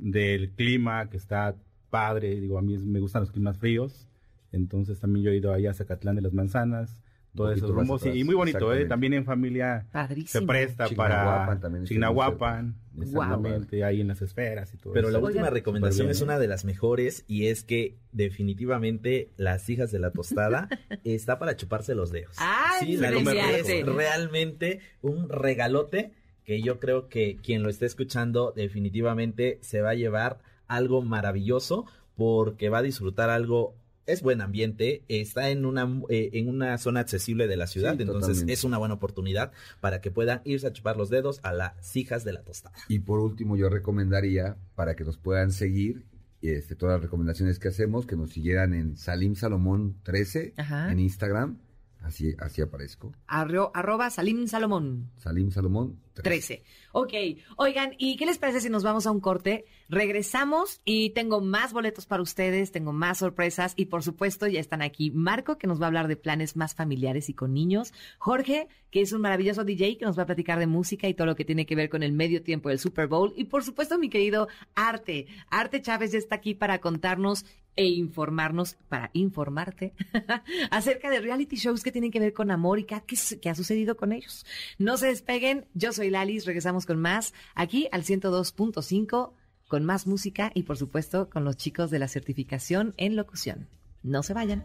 del 0.00 0.50
clima 0.50 1.08
que 1.10 1.16
está 1.16 1.54
padre. 1.90 2.40
Digo, 2.40 2.58
a 2.58 2.62
mí 2.62 2.78
me 2.78 3.00
gustan 3.00 3.22
los 3.22 3.30
climas 3.30 3.58
fríos. 3.58 4.08
Entonces 4.52 4.98
también 4.98 5.24
yo 5.24 5.30
he 5.30 5.36
ido 5.36 5.52
allá 5.52 5.70
a 5.70 5.74
Zacatlán 5.74 6.16
de 6.16 6.22
las 6.22 6.32
Manzanas, 6.32 6.98
todos 7.34 7.56
esos 7.56 7.70
rumbos. 7.70 8.04
Y, 8.06 8.24
muy 8.24 8.34
bonito, 8.34 8.74
¿eh? 8.74 8.86
También 8.86 9.12
en 9.12 9.24
familia 9.24 9.86
Padrísimo. 9.92 10.40
se 10.40 10.46
presta 10.46 10.86
Chignahuapan 10.88 11.60
para 11.60 11.84
Chignahuapan, 11.84 12.74
exactamente, 13.00 13.84
ahí 13.84 14.00
en 14.00 14.08
las 14.08 14.20
esferas 14.22 14.74
y 14.74 14.78
todo 14.78 14.92
Pero 14.92 15.08
eso. 15.08 15.12
la 15.12 15.24
Oigan, 15.24 15.42
última 15.42 15.50
recomendación 15.50 16.10
es 16.10 16.20
una 16.20 16.36
¿eh? 16.36 16.40
de 16.40 16.48
las 16.48 16.64
mejores 16.64 17.24
y 17.28 17.46
es 17.46 17.62
que 17.62 17.96
definitivamente 18.10 19.30
las 19.36 19.68
hijas 19.70 19.92
de 19.92 20.00
la 20.00 20.10
tostada 20.10 20.68
está 21.04 21.38
para 21.38 21.54
chuparse 21.54 21.94
los 21.94 22.10
dedos. 22.10 22.34
Ay, 22.38 22.86
sí, 22.86 22.96
la 22.96 23.10
es 23.10 23.86
realmente 23.86 24.80
un 25.00 25.28
regalote 25.28 26.12
que 26.50 26.62
yo 26.62 26.80
creo 26.80 27.08
que 27.08 27.36
quien 27.36 27.62
lo 27.62 27.70
esté 27.70 27.86
escuchando 27.86 28.52
definitivamente 28.56 29.60
se 29.62 29.82
va 29.82 29.90
a 29.90 29.94
llevar 29.94 30.40
algo 30.66 31.00
maravilloso 31.00 31.86
porque 32.16 32.68
va 32.68 32.78
a 32.78 32.82
disfrutar 32.82 33.30
algo 33.30 33.76
es 34.04 34.20
buen 34.20 34.40
ambiente, 34.40 35.04
está 35.06 35.50
en 35.50 35.64
una 35.64 35.88
eh, 36.08 36.30
en 36.32 36.48
una 36.48 36.76
zona 36.78 36.98
accesible 36.98 37.46
de 37.46 37.56
la 37.56 37.68
ciudad, 37.68 37.94
Sí, 37.94 38.02
entonces 38.02 38.26
totalmente. 38.30 38.52
es 38.52 38.64
una 38.64 38.78
buena 38.78 38.94
oportunidad 38.94 39.52
para 39.78 40.00
que 40.00 40.10
puedan 40.10 40.40
irse 40.44 40.66
a 40.66 40.72
chupar 40.72 40.96
los 40.96 41.08
dedos 41.08 41.38
a 41.44 41.52
las 41.52 41.94
hijas 41.94 42.24
de 42.24 42.32
la 42.32 42.42
tostada. 42.42 42.74
Y 42.88 42.98
por 42.98 43.20
último, 43.20 43.56
yo 43.56 43.68
recomendaría, 43.68 44.56
para 44.74 44.96
que 44.96 45.04
nos 45.04 45.18
puedan 45.18 45.52
seguir, 45.52 46.02
este, 46.42 46.74
todas 46.74 46.94
las 46.96 47.02
recomendaciones 47.04 47.60
que 47.60 47.68
hacemos, 47.68 48.06
que 48.06 48.16
nos 48.16 48.30
siguieran 48.30 48.74
en 48.74 48.96
Salim 48.96 49.36
Salomón 49.36 49.94
13 50.02 50.54
Ajá. 50.56 50.90
en 50.90 50.98
Instagram. 50.98 51.58
Así, 52.02 52.34
así 52.38 52.62
aparezco. 52.62 53.12
Arro- 53.28 53.70
arroba 53.74 54.08
Salim 54.10 54.46
Salomón. 54.48 55.10
Salim 55.18 55.50
Salomón 55.50 56.00
13. 56.14 56.22
13. 56.22 56.64
Ok, 56.92 57.12
oigan, 57.56 57.94
¿y 57.98 58.16
qué 58.16 58.26
les 58.26 58.38
parece 58.38 58.60
si 58.60 58.68
nos 58.70 58.82
vamos 58.82 59.06
a 59.06 59.10
un 59.10 59.20
corte? 59.20 59.64
Regresamos 59.88 60.80
y 60.84 61.10
tengo 61.10 61.40
más 61.40 61.72
boletos 61.72 62.06
para 62.06 62.22
ustedes, 62.22 62.72
tengo 62.72 62.92
más 62.92 63.18
sorpresas 63.18 63.74
y 63.76 63.86
por 63.86 64.02
supuesto 64.02 64.46
ya 64.48 64.58
están 64.60 64.82
aquí 64.82 65.10
Marco, 65.10 65.56
que 65.58 65.66
nos 65.66 65.80
va 65.80 65.84
a 65.84 65.88
hablar 65.88 66.08
de 66.08 66.16
planes 66.16 66.56
más 66.56 66.74
familiares 66.74 67.28
y 67.28 67.34
con 67.34 67.52
niños, 67.54 67.92
Jorge, 68.18 68.66
que 68.90 69.02
es 69.02 69.12
un 69.12 69.20
maravilloso 69.20 69.62
DJ 69.64 69.98
que 69.98 70.04
nos 70.04 70.18
va 70.18 70.24
a 70.24 70.26
platicar 70.26 70.58
de 70.58 70.66
música 70.66 71.06
y 71.06 71.14
todo 71.14 71.26
lo 71.26 71.36
que 71.36 71.44
tiene 71.44 71.64
que 71.66 71.76
ver 71.76 71.90
con 71.90 72.02
el 72.02 72.12
medio 72.12 72.42
tiempo 72.42 72.70
del 72.70 72.78
Super 72.78 73.06
Bowl 73.08 73.32
y 73.36 73.44
por 73.44 73.62
supuesto 73.62 73.98
mi 73.98 74.08
querido 74.10 74.48
Arte. 74.74 75.26
Arte 75.50 75.80
Chávez 75.82 76.12
ya 76.12 76.18
está 76.18 76.36
aquí 76.36 76.54
para 76.54 76.80
contarnos 76.80 77.44
e 77.76 77.86
informarnos, 77.86 78.76
para 78.88 79.10
informarte, 79.12 79.94
acerca 80.70 81.10
de 81.10 81.20
reality 81.20 81.56
shows 81.56 81.82
que 81.82 81.92
tienen 81.92 82.10
que 82.10 82.20
ver 82.20 82.32
con 82.32 82.50
amor 82.50 82.78
y 82.78 82.84
qué, 82.84 83.48
ha 83.48 83.54
sucedido 83.54 83.96
con 83.96 84.12
ellos. 84.12 84.44
No 84.78 84.96
se 84.96 85.06
despeguen, 85.06 85.66
yo 85.74 85.92
soy 85.92 86.10
Lalis, 86.10 86.46
regresamos 86.46 86.86
con 86.86 87.00
más 87.00 87.32
aquí 87.54 87.88
al 87.92 88.04
102.5 88.04 89.32
con 89.68 89.84
más 89.84 90.06
música 90.06 90.50
y 90.52 90.64
por 90.64 90.76
supuesto 90.76 91.30
con 91.30 91.44
los 91.44 91.56
chicos 91.56 91.90
de 91.90 92.00
la 92.00 92.08
certificación 92.08 92.92
en 92.96 93.14
locución. 93.14 93.68
No 94.02 94.22
se 94.22 94.34
vayan. 94.34 94.64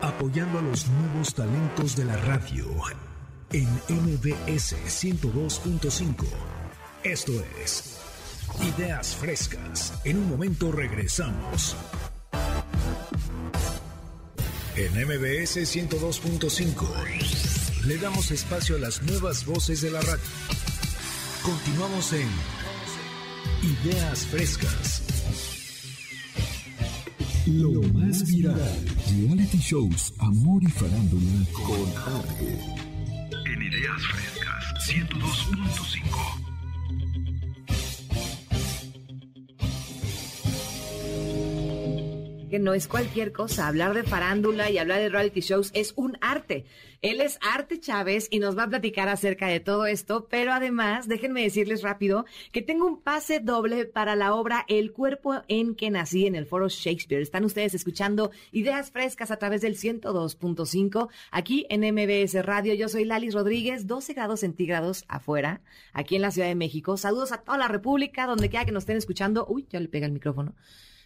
Apoyando 0.00 0.60
a 0.60 0.62
los 0.62 0.88
nuevos 0.88 1.34
talentos 1.34 1.96
de 1.96 2.04
la 2.04 2.16
radio 2.18 2.66
en 3.52 3.68
MBS 3.88 4.76
102.5. 4.86 6.24
Esto 7.04 7.32
es 7.62 7.91
Ideas 8.60 9.16
Frescas. 9.16 9.92
En 10.04 10.18
un 10.18 10.28
momento 10.28 10.70
regresamos. 10.70 11.74
En 14.76 14.92
MBS 14.92 15.56
102.5 15.58 17.86
le 17.86 17.98
damos 17.98 18.30
espacio 18.30 18.76
a 18.76 18.78
las 18.78 19.02
nuevas 19.02 19.44
voces 19.44 19.80
de 19.80 19.90
la 19.90 20.00
radio. 20.00 20.22
Continuamos 21.42 22.12
en 22.12 22.28
Ideas 23.62 24.26
Frescas. 24.26 25.02
Lo 27.46 27.82
más 27.94 28.24
viral. 28.26 28.86
Reality 29.10 29.58
shows, 29.58 30.14
amor 30.18 30.62
y 30.62 30.68
farándula 30.68 31.44
con 31.52 32.14
Arte. 32.14 32.58
En 33.46 33.62
Ideas 33.62 34.02
Frescas 34.06 34.64
102.5. 34.88 36.51
que 42.52 42.58
no 42.58 42.74
es 42.74 42.86
cualquier 42.86 43.32
cosa. 43.32 43.66
Hablar 43.66 43.94
de 43.94 44.02
farándula 44.02 44.68
y 44.70 44.76
hablar 44.76 45.00
de 45.00 45.08
reality 45.08 45.40
shows 45.40 45.70
es 45.72 45.94
un 45.96 46.18
arte. 46.20 46.66
Él 47.00 47.22
es 47.22 47.38
Arte 47.40 47.80
Chávez 47.80 48.28
y 48.30 48.40
nos 48.40 48.58
va 48.58 48.64
a 48.64 48.68
platicar 48.68 49.08
acerca 49.08 49.46
de 49.46 49.58
todo 49.58 49.86
esto, 49.86 50.26
pero 50.28 50.52
además, 50.52 51.08
déjenme 51.08 51.42
decirles 51.42 51.80
rápido 51.80 52.26
que 52.52 52.60
tengo 52.60 52.86
un 52.86 53.00
pase 53.00 53.40
doble 53.40 53.86
para 53.86 54.16
la 54.16 54.34
obra 54.34 54.66
El 54.68 54.92
cuerpo 54.92 55.40
en 55.48 55.74
que 55.74 55.90
nací 55.90 56.26
en 56.26 56.34
el 56.34 56.44
Foro 56.44 56.68
Shakespeare. 56.68 57.22
Están 57.22 57.46
ustedes 57.46 57.72
escuchando 57.72 58.30
ideas 58.50 58.90
frescas 58.90 59.30
a 59.30 59.38
través 59.38 59.62
del 59.62 59.78
102.5 59.78 61.08
aquí 61.30 61.64
en 61.70 61.80
MBS 61.80 62.44
Radio. 62.44 62.74
Yo 62.74 62.90
soy 62.90 63.06
Lalis 63.06 63.32
Rodríguez, 63.32 63.86
12 63.86 64.12
grados 64.12 64.40
centígrados 64.40 65.06
afuera, 65.08 65.62
aquí 65.94 66.16
en 66.16 66.22
la 66.22 66.30
Ciudad 66.30 66.48
de 66.48 66.54
México. 66.54 66.98
Saludos 66.98 67.32
a 67.32 67.38
toda 67.38 67.56
la 67.56 67.68
República, 67.68 68.26
donde 68.26 68.50
quiera 68.50 68.66
que 68.66 68.72
nos 68.72 68.82
estén 68.82 68.98
escuchando. 68.98 69.46
Uy, 69.48 69.66
ya 69.70 69.80
le 69.80 69.88
pega 69.88 70.04
el 70.04 70.12
micrófono 70.12 70.54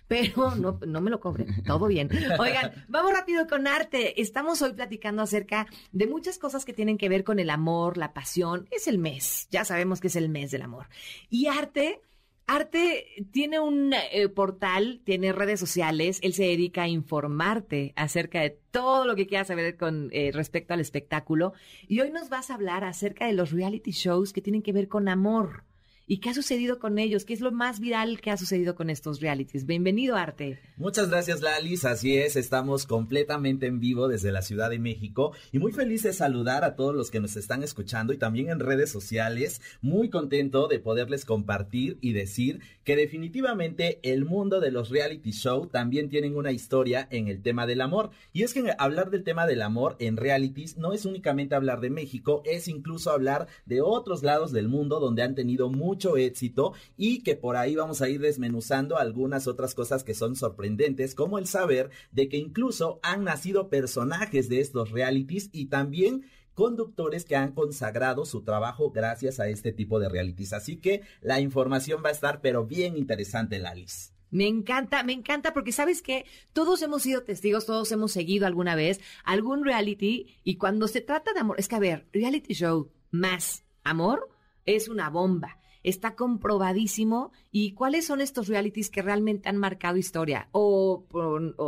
pero 0.08 0.54
no, 0.56 0.78
no 0.86 1.00
me 1.00 1.10
lo 1.10 1.20
cobren, 1.20 1.62
todo 1.64 1.86
bien. 1.86 2.08
Oigan, 2.38 2.72
vamos 2.88 3.12
rápido 3.12 3.46
con 3.46 3.66
arte. 3.66 4.20
Estamos 4.20 4.62
hoy 4.62 4.72
platicando 4.72 5.22
acerca 5.22 5.66
de 5.92 6.06
muchas 6.06 6.38
cosas 6.38 6.64
que 6.64 6.72
tienen 6.72 6.98
que 6.98 7.08
ver 7.08 7.24
con 7.24 7.38
el 7.38 7.50
amor, 7.50 7.96
la 7.96 8.12
pasión. 8.12 8.68
Es 8.70 8.86
el 8.86 8.98
mes, 8.98 9.48
ya 9.50 9.64
sabemos 9.64 10.00
que 10.00 10.08
es 10.08 10.16
el 10.16 10.28
mes 10.28 10.50
del 10.50 10.62
amor. 10.62 10.88
Y 11.30 11.46
arte... 11.46 12.00
Arte 12.48 13.06
tiene 13.32 13.58
un 13.58 13.92
eh, 13.92 14.28
portal, 14.28 15.00
tiene 15.02 15.32
redes 15.32 15.58
sociales, 15.58 16.20
él 16.22 16.32
se 16.32 16.44
dedica 16.44 16.84
a 16.84 16.88
informarte 16.88 17.92
acerca 17.96 18.40
de 18.40 18.50
todo 18.70 19.04
lo 19.04 19.16
que 19.16 19.26
quieras 19.26 19.48
saber 19.48 19.76
con 19.76 20.10
eh, 20.12 20.30
respecto 20.32 20.72
al 20.72 20.78
espectáculo. 20.78 21.54
Y 21.88 22.02
hoy 22.02 22.12
nos 22.12 22.28
vas 22.28 22.50
a 22.50 22.54
hablar 22.54 22.84
acerca 22.84 23.26
de 23.26 23.32
los 23.32 23.50
reality 23.50 23.90
shows 23.90 24.32
que 24.32 24.42
tienen 24.42 24.62
que 24.62 24.72
ver 24.72 24.86
con 24.86 25.08
amor. 25.08 25.64
¿Y 26.08 26.18
qué 26.18 26.30
ha 26.30 26.34
sucedido 26.34 26.78
con 26.78 27.00
ellos? 27.00 27.24
¿Qué 27.24 27.34
es 27.34 27.40
lo 27.40 27.50
más 27.50 27.80
viral 27.80 28.20
que 28.20 28.30
ha 28.30 28.36
sucedido 28.36 28.76
con 28.76 28.90
estos 28.90 29.20
realities? 29.20 29.66
Bienvenido, 29.66 30.14
Arte. 30.14 30.60
Muchas 30.76 31.10
gracias, 31.10 31.40
Lalis. 31.40 31.84
Así 31.84 32.16
es, 32.16 32.36
estamos 32.36 32.86
completamente 32.86 33.66
en 33.66 33.80
vivo 33.80 34.06
desde 34.06 34.30
la 34.30 34.42
Ciudad 34.42 34.70
de 34.70 34.78
México 34.78 35.32
y 35.50 35.58
muy 35.58 35.72
feliz 35.72 36.04
de 36.04 36.12
saludar 36.12 36.62
a 36.62 36.76
todos 36.76 36.94
los 36.94 37.10
que 37.10 37.18
nos 37.18 37.34
están 37.34 37.64
escuchando 37.64 38.12
y 38.12 38.18
también 38.18 38.50
en 38.50 38.60
redes 38.60 38.88
sociales. 38.88 39.60
Muy 39.80 40.08
contento 40.08 40.68
de 40.68 40.78
poderles 40.78 41.24
compartir 41.24 41.98
y 42.00 42.12
decir 42.12 42.60
que 42.86 42.94
definitivamente 42.94 43.98
el 44.04 44.24
mundo 44.24 44.60
de 44.60 44.70
los 44.70 44.90
reality 44.90 45.32
show 45.32 45.66
también 45.66 46.08
tienen 46.08 46.36
una 46.36 46.52
historia 46.52 47.08
en 47.10 47.26
el 47.26 47.42
tema 47.42 47.66
del 47.66 47.80
amor. 47.80 48.10
Y 48.32 48.44
es 48.44 48.54
que 48.54 48.72
hablar 48.78 49.10
del 49.10 49.24
tema 49.24 49.44
del 49.44 49.62
amor 49.62 49.96
en 49.98 50.16
realities 50.16 50.76
no 50.76 50.92
es 50.92 51.04
únicamente 51.04 51.56
hablar 51.56 51.80
de 51.80 51.90
México, 51.90 52.42
es 52.44 52.68
incluso 52.68 53.10
hablar 53.10 53.48
de 53.64 53.80
otros 53.80 54.22
lados 54.22 54.52
del 54.52 54.68
mundo 54.68 55.00
donde 55.00 55.24
han 55.24 55.34
tenido 55.34 55.68
mucho 55.68 56.16
éxito 56.16 56.74
y 56.96 57.24
que 57.24 57.34
por 57.34 57.56
ahí 57.56 57.74
vamos 57.74 58.02
a 58.02 58.08
ir 58.08 58.20
desmenuzando 58.20 58.98
algunas 58.98 59.48
otras 59.48 59.74
cosas 59.74 60.04
que 60.04 60.14
son 60.14 60.36
sorprendentes, 60.36 61.16
como 61.16 61.38
el 61.38 61.48
saber 61.48 61.90
de 62.12 62.28
que 62.28 62.36
incluso 62.36 63.00
han 63.02 63.24
nacido 63.24 63.68
personajes 63.68 64.48
de 64.48 64.60
estos 64.60 64.92
realities 64.92 65.50
y 65.50 65.66
también 65.66 66.24
conductores 66.56 67.26
que 67.26 67.36
han 67.36 67.52
consagrado 67.52 68.24
su 68.24 68.42
trabajo 68.42 68.90
gracias 68.90 69.38
a 69.38 69.48
este 69.48 69.72
tipo 69.72 70.00
de 70.00 70.08
realities. 70.08 70.54
Así 70.54 70.78
que 70.78 71.02
la 71.20 71.38
información 71.38 72.02
va 72.04 72.08
a 72.08 72.12
estar, 72.12 72.40
pero 72.40 72.64
bien 72.64 72.96
interesante, 72.96 73.58
Lalis. 73.58 74.14
Me 74.30 74.48
encanta, 74.48 75.02
me 75.02 75.12
encanta 75.12 75.52
porque 75.52 75.70
sabes 75.70 76.02
que 76.02 76.24
todos 76.54 76.80
hemos 76.82 77.02
sido 77.02 77.22
testigos, 77.22 77.66
todos 77.66 77.92
hemos 77.92 78.10
seguido 78.10 78.46
alguna 78.46 78.74
vez 78.74 79.00
algún 79.22 79.64
reality 79.64 80.34
y 80.42 80.56
cuando 80.56 80.88
se 80.88 81.02
trata 81.02 81.32
de 81.32 81.40
amor, 81.40 81.60
es 81.60 81.68
que 81.68 81.76
a 81.76 81.80
ver, 81.80 82.08
reality 82.12 82.54
show 82.54 82.90
más 83.10 83.64
amor 83.84 84.28
es 84.64 84.88
una 84.88 85.10
bomba 85.10 85.60
está 85.86 86.16
comprobadísimo. 86.16 87.30
¿Y 87.58 87.72
cuáles 87.72 88.04
son 88.04 88.20
estos 88.20 88.48
realities 88.48 88.90
que 88.90 89.00
realmente 89.00 89.48
han 89.48 89.56
marcado 89.56 89.96
historia? 89.96 90.50
O, 90.52 91.06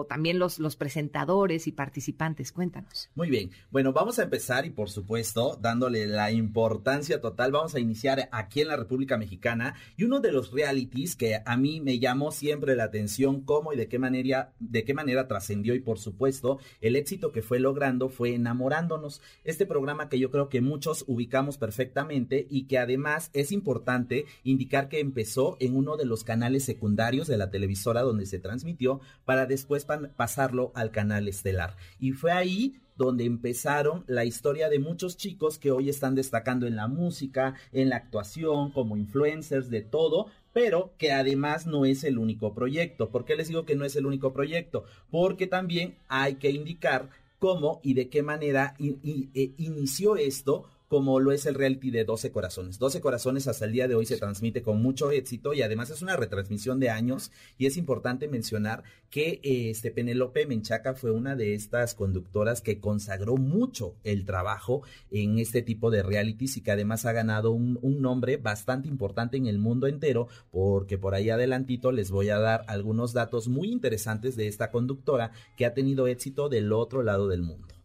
también 0.07 0.39
los, 0.39 0.59
los 0.59 0.77
presentadores 0.77 1.67
y 1.67 1.73
participantes. 1.73 2.53
Cuéntanos. 2.53 3.09
Muy 3.15 3.31
bien. 3.31 3.53
Bueno, 3.71 3.95
vamos 3.95 4.19
a 4.19 4.25
empezar 4.25 4.67
y 4.67 4.71
por 4.71 4.91
supuesto, 4.91 5.57
dándole 5.59 6.07
la 6.07 6.31
importancia 6.31 7.23
total, 7.23 7.53
vamos 7.53 7.75
a 7.75 7.81
iniciar 7.81 8.29
aquí 8.33 8.61
en 8.61 8.69
la 8.69 8.77
República 8.77 9.17
Mexicana. 9.17 9.77
Y 9.97 10.05
uno 10.05 10.21
de 10.21 10.31
los 10.31 10.53
realities 10.53 11.17
que 11.17 11.41
a 11.43 11.57
mí 11.57 11.81
me 11.81 11.99
llamó 11.99 12.33
siempre 12.33 12.77
la 12.77 12.85
atención, 12.85 13.41
cómo 13.41 13.73
y 13.73 13.79
de 13.79 13.89
qué 13.89 13.99
manera, 13.99 14.53
de 14.59 14.85
qué 14.85 14.93
manera 14.93 15.27
trascendió 15.27 15.75
y 15.75 15.81
por 15.81 15.99
supuesto, 15.99 16.59
el 16.83 16.97
éxito 16.97 17.33
que 17.33 17.41
fue 17.41 17.61
logrando 17.61 18.11
fue 18.11 18.35
enamorándonos. 18.35 19.23
Este 19.43 19.65
programa 19.65 20.11
que 20.11 20.19
yo 20.19 20.31
creo 20.31 20.51
que 20.51 20.61
muchos 20.61 21.07
ubicamos 21.07 21.57
perfectamente 21.57 22.47
y 22.51 22.65
que 22.65 22.77
además 22.77 23.31
es 23.33 23.53
importante 23.53 24.27
indicar 24.45 24.91
que 24.91 25.01
empezó 25.01 25.57
en 25.61 25.78
uno 25.79 25.97
de 25.97 26.05
los 26.05 26.25
canales 26.25 26.65
secundarios 26.65 27.29
de 27.29 27.39
la 27.39 27.51
televisora 27.51 28.03
donde 28.03 28.27
se 28.27 28.39
transmitió 28.39 29.01
para 29.25 29.47
después 29.47 29.87
pasarlo 30.17 30.73
al 30.75 30.91
canal 30.91 31.29
estelar. 31.29 31.77
Y 32.01 32.13
fue 32.13 32.33
ahí 32.33 32.81
donde 32.97 33.25
empezaron 33.25 34.03
la 34.09 34.25
historia 34.25 34.69
de 34.69 34.81
muchos 34.81 35.17
chicos 35.17 35.59
que 35.59 35.71
hoy 35.71 35.89
están 35.89 36.17
destacando 36.17 36.67
en 36.67 36.75
la 36.75 36.89
música, 36.89 37.55
en 37.73 37.91
la 37.91 37.97
actuación, 37.97 38.73
como 38.73 38.97
influencers, 38.97 39.71
de 39.71 39.83
todo, 39.83 40.27
pero 40.53 40.93
que 40.99 41.13
además 41.13 41.67
no 41.67 41.85
es 41.85 42.03
el 42.03 42.19
único 42.19 42.55
proyecto. 42.55 43.11
¿Por 43.11 43.25
qué 43.25 43.37
les 43.37 43.49
digo 43.49 43.65
que 43.65 43.77
no 43.77 43.85
es 43.85 43.95
el 43.95 44.05
único 44.05 44.33
proyecto? 44.33 44.85
Porque 45.11 45.47
también 45.47 45.97
hay 46.09 46.35
que 46.35 46.51
indicar 46.51 47.09
cómo 47.39 47.81
y 47.85 47.95
de 47.95 48.09
qué 48.09 48.25
manera 48.25 48.75
eh, 48.81 49.55
inició 49.59 50.17
esto 50.17 50.65
como 50.89 51.21
lo 51.21 51.33
es 51.33 51.47
el 51.47 51.55
reality 51.55 51.91
de 51.91 52.05
12 52.05 52.33
Corazones. 52.33 52.79
12 52.79 53.01
Corazones 53.01 53.47
hasta 53.47 53.67
el 53.67 53.73
día 53.73 53.89
de 53.89 53.95
hoy 53.95 54.07
se 54.07 54.17
transmite 54.17 54.63
con 54.63 54.81
mucho 54.83 55.11
éxito 55.11 55.53
y 55.53 55.63
además 55.63 55.91
es 55.91 56.03
una 56.03 56.17
retransmisión 56.17 56.81
de 56.81 56.91
años 56.91 57.31
y 57.59 57.67
es 57.67 57.77
importante 57.77 58.27
mencionar 58.27 58.83
que 59.11 59.41
este 59.43 59.91
Penelope 59.91 60.47
Menchaca 60.47 60.95
fue 60.95 61.11
una 61.11 61.37
de 61.37 61.55
estas 61.55 61.95
conductoras 61.95 62.63
que 62.63 62.81
consagró 62.81 63.37
mucho 63.37 63.95
el 64.03 64.25
trabajo 64.25 64.83
en 65.11 65.39
este 65.39 65.63
tipo 65.63 65.91
de 65.91 66.03
realities 66.03 66.57
y 66.57 66.63
que 66.63 66.73
además 66.73 67.05
ha 67.05 67.13
ganado 67.13 67.53
un 67.53 68.01
nombre 68.01 68.39
bastante 68.39 68.89
importante 68.89 69.37
en 69.37 69.47
el 69.47 69.59
mundo 69.59 69.87
entero 69.87 70.29
porque 70.51 70.97
por 70.97 71.15
ahí 71.15 71.31
adelantito 71.31 71.93
les 71.93 72.11
voy 72.11 72.31
a 72.31 72.39
dar 72.39 72.65
algunos 72.67 73.13
datos 73.13 73.49
muy 73.49 73.71
interesantes 73.71 74.37
de 74.37 74.49
esta 74.49 74.71
conductora 74.71 75.33
que 75.57 75.67
ha 75.67 75.75
tenido 75.75 76.07
éxito 76.07 76.49
del 76.49 76.73
otro 76.73 77.03
lado 77.03 77.29
del 77.29 77.43
mundo. 77.43 77.78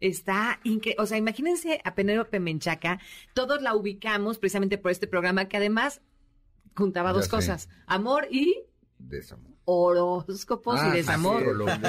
Está 0.00 0.60
increíble. 0.64 1.02
O 1.02 1.06
sea, 1.06 1.16
imagínense 1.16 1.80
a 1.84 1.94
Penélope 1.94 2.40
Menchaca. 2.40 3.00
Todos 3.34 3.62
la 3.62 3.74
ubicamos 3.74 4.38
precisamente 4.38 4.78
por 4.78 4.90
este 4.90 5.06
programa 5.06 5.46
que 5.48 5.56
además 5.56 6.00
juntaba 6.74 7.12
dos 7.12 7.28
cosas: 7.28 7.68
amor 7.86 8.28
y. 8.30 8.62
Desamor. 8.98 9.56
Horóscopos 9.68 10.76
y 10.76 10.84
ah, 10.84 10.90
desamor. 10.92 11.42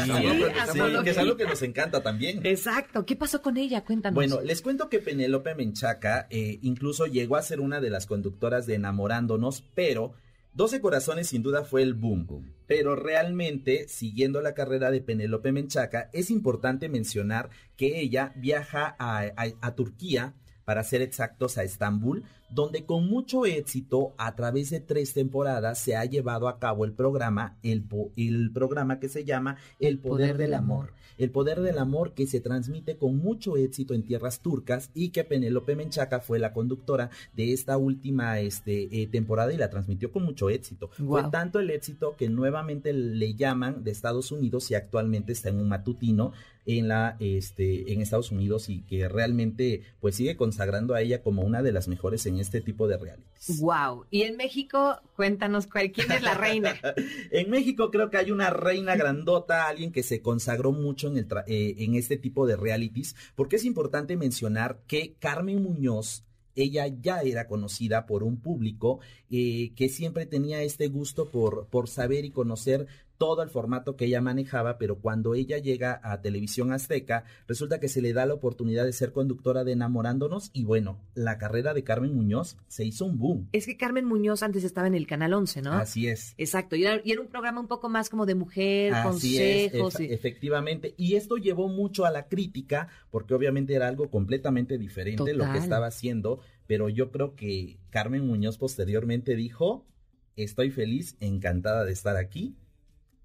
Sí, 0.03 1.03
que 1.03 1.09
es 1.11 1.17
algo 1.19 1.37
que 1.37 1.45
nos 1.45 1.61
encanta 1.61 2.01
también. 2.01 2.43
Exacto. 2.43 3.05
¿Qué 3.05 3.15
pasó 3.15 3.43
con 3.43 3.55
ella? 3.55 3.83
Cuéntanos. 3.83 4.15
Bueno, 4.15 4.41
les 4.41 4.63
cuento 4.63 4.89
que 4.89 4.97
Penélope 4.97 5.53
Menchaca 5.53 6.25
eh, 6.31 6.57
incluso 6.63 7.05
llegó 7.05 7.35
a 7.35 7.43
ser 7.43 7.59
una 7.59 7.79
de 7.79 7.91
las 7.91 8.07
conductoras 8.07 8.65
de 8.65 8.75
Enamorándonos, 8.75 9.63
pero 9.75 10.13
12 10.57 10.81
Corazones 10.81 11.27
sin 11.27 11.43
duda 11.43 11.63
fue 11.63 11.83
el 11.83 11.93
boom, 11.93 12.51
pero 12.65 12.95
realmente, 12.95 13.87
siguiendo 13.87 14.41
la 14.41 14.55
carrera 14.55 14.89
de 14.89 15.01
Penélope 15.01 15.51
Menchaca, 15.51 16.09
es 16.13 16.31
importante 16.31 16.89
mencionar 16.89 17.51
que 17.75 17.99
ella 17.99 18.33
viaja 18.35 18.95
a, 18.97 19.75
Turquía, 19.75 20.33
para 20.65 20.83
ser 20.83 21.03
exactos, 21.03 21.59
a 21.59 21.63
Estambul, 21.63 22.23
donde 22.49 22.85
con 22.85 23.07
mucho 23.07 23.45
éxito, 23.45 24.13
a 24.17 24.35
través 24.35 24.69
de 24.69 24.79
tres 24.79 25.13
temporadas, 25.13 25.79
se 25.79 25.95
ha 25.95 26.05
llevado 26.05 26.47
a 26.47 26.59
cabo 26.59 26.85
el 26.85 26.93
programa, 26.93 27.57
el, 27.63 27.85
el 28.15 28.51
programa 28.51 28.99
que 28.99 29.09
se 29.09 29.25
llama 29.25 29.57
El 29.79 29.99
Poder, 29.99 30.37
del 30.37 30.53
Amor. 30.53 30.93
El 31.17 31.31
poder 31.31 31.61
del 31.61 31.79
amor 31.79 32.13
que 32.13 32.27
se 32.27 32.41
transmite 32.41 32.97
con 32.97 33.17
mucho 33.17 33.57
éxito 33.57 33.95
en 33.95 34.03
tierras 34.03 34.39
turcas 34.39 34.91
y 34.93 35.09
que 35.09 35.23
Penélope 35.23 35.75
Menchaca 35.75 36.19
fue 36.19 36.37
la 36.37 36.53
conductora 36.53 37.09
de 37.35 37.53
esta 37.53 37.77
última 37.77 38.39
este, 38.39 39.01
eh, 39.01 39.07
temporada 39.07 39.51
y 39.51 39.57
la 39.57 39.71
transmitió 39.71 40.11
con 40.11 40.23
mucho 40.23 40.51
éxito. 40.51 40.89
Fue 40.89 41.23
tanto 41.31 41.59
el 41.59 41.71
éxito 41.71 42.15
que 42.15 42.29
nuevamente 42.29 42.93
le 42.93 43.33
llaman 43.33 43.83
de 43.83 43.91
Estados 43.91 44.31
Unidos 44.31 44.69
y 44.69 44.75
actualmente 44.75 45.31
está 45.31 45.49
en 45.49 45.59
un 45.59 45.69
matutino 45.69 46.33
en 46.67 46.89
la 46.89 47.15
este 47.19 47.93
en 47.93 48.01
Estados 48.01 48.31
Unidos 48.31 48.67
y 48.67 48.81
que 48.81 49.07
realmente 49.07 49.83
pues 50.01 50.15
sigue 50.15 50.35
consagrando 50.35 50.93
a 50.93 51.01
ella 51.01 51.21
como 51.23 51.41
una 51.41 51.63
de 51.63 51.71
las 51.71 51.87
mejores 51.87 52.25
en 52.25 52.39
este 52.39 52.59
tipo 52.61 52.87
de 52.87 52.97
realities. 52.97 53.59
Wow. 53.59 54.05
Y 54.11 54.23
en 54.23 54.35
México, 54.35 54.99
cuéntanos 55.15 55.67
quién 55.67 56.11
es 56.11 56.21
la 56.21 56.33
reina. 56.33 56.75
en 57.31 57.49
México 57.49 57.89
creo 57.89 58.09
que 58.09 58.17
hay 58.17 58.31
una 58.31 58.49
reina 58.49 58.97
grandota, 58.97 59.67
alguien 59.67 59.93
que 59.93 60.03
se 60.03 60.21
consagró 60.21 60.73
mucho 60.73 61.07
en 61.07 61.17
el 61.17 61.27
eh, 61.47 61.75
en 61.79 61.95
este 61.95 62.17
tipo 62.17 62.45
de 62.45 62.57
realities, 62.57 63.15
porque 63.35 63.55
es 63.55 63.63
importante 63.63 64.17
mencionar 64.17 64.79
que 64.87 65.15
Carmen 65.19 65.63
Muñoz 65.63 66.23
ella 66.57 66.87
ya 66.87 67.21
era 67.21 67.47
conocida 67.47 68.07
por 68.07 68.23
un 68.23 68.37
público 68.37 68.99
eh, 69.29 69.71
que 69.75 69.89
siempre 69.89 70.25
tenía 70.25 70.63
este 70.63 70.87
gusto 70.87 71.29
por, 71.29 71.67
por 71.67 71.87
saber 71.87 72.25
y 72.25 72.31
conocer 72.31 72.87
todo 73.17 73.41
el 73.43 73.49
formato 73.49 73.95
que 73.95 74.05
ella 74.05 74.21
manejaba, 74.21 74.77
pero 74.77 74.99
cuando 74.99 75.35
ella 75.35 75.57
llega 75.57 75.99
a 76.03 76.21
Televisión 76.21 76.71
Azteca, 76.71 77.23
resulta 77.47 77.79
que 77.79 77.89
se 77.89 78.01
le 78.01 78.13
da 78.13 78.25
la 78.25 78.33
oportunidad 78.33 78.85
de 78.85 78.93
ser 78.93 79.11
conductora 79.11 79.63
de 79.63 79.73
Enamorándonos 79.73 80.49
y 80.53 80.63
bueno, 80.63 80.99
la 81.13 81.37
carrera 81.37 81.73
de 81.73 81.83
Carmen 81.83 82.15
Muñoz 82.15 82.57
se 82.67 82.85
hizo 82.85 83.05
un 83.05 83.17
boom. 83.17 83.49
Es 83.51 83.65
que 83.65 83.77
Carmen 83.77 84.05
Muñoz 84.05 84.43
antes 84.43 84.63
estaba 84.63 84.87
en 84.87 84.95
el 84.95 85.07
Canal 85.07 85.33
11, 85.33 85.61
¿no? 85.61 85.73
Así 85.73 86.07
es. 86.07 86.33
Exacto, 86.37 86.75
y 86.75 86.85
era, 86.85 87.01
un 87.19 87.27
programa 87.27 87.59
un 87.59 87.67
poco 87.67 87.89
más 87.89 88.09
como 88.09 88.25
de 88.25 88.35
mujer, 88.35 88.93
consejos. 89.03 89.99
Efectivamente, 89.99 90.93
y 90.97 91.15
esto 91.15 91.37
llevó 91.37 91.67
mucho 91.67 92.05
a 92.05 92.11
la 92.11 92.27
crítica, 92.27 92.89
porque 93.09 93.33
obviamente 93.33 93.73
era 93.73 93.87
algo 93.87 94.09
completamente 94.09 94.77
diferente 94.77 95.33
lo 95.33 95.51
que 95.51 95.57
estaba 95.57 95.87
haciendo, 95.87 96.39
pero 96.67 96.89
yo 96.89 97.11
creo 97.11 97.35
que 97.35 97.79
Carmen 97.89 98.25
Muñoz 98.25 98.57
posteriormente 98.57 99.35
dijo, 99.35 99.85
estoy 100.35 100.69
feliz, 100.69 101.17
encantada 101.19 101.85
de 101.85 101.93
estar 101.93 102.17
aquí 102.17 102.55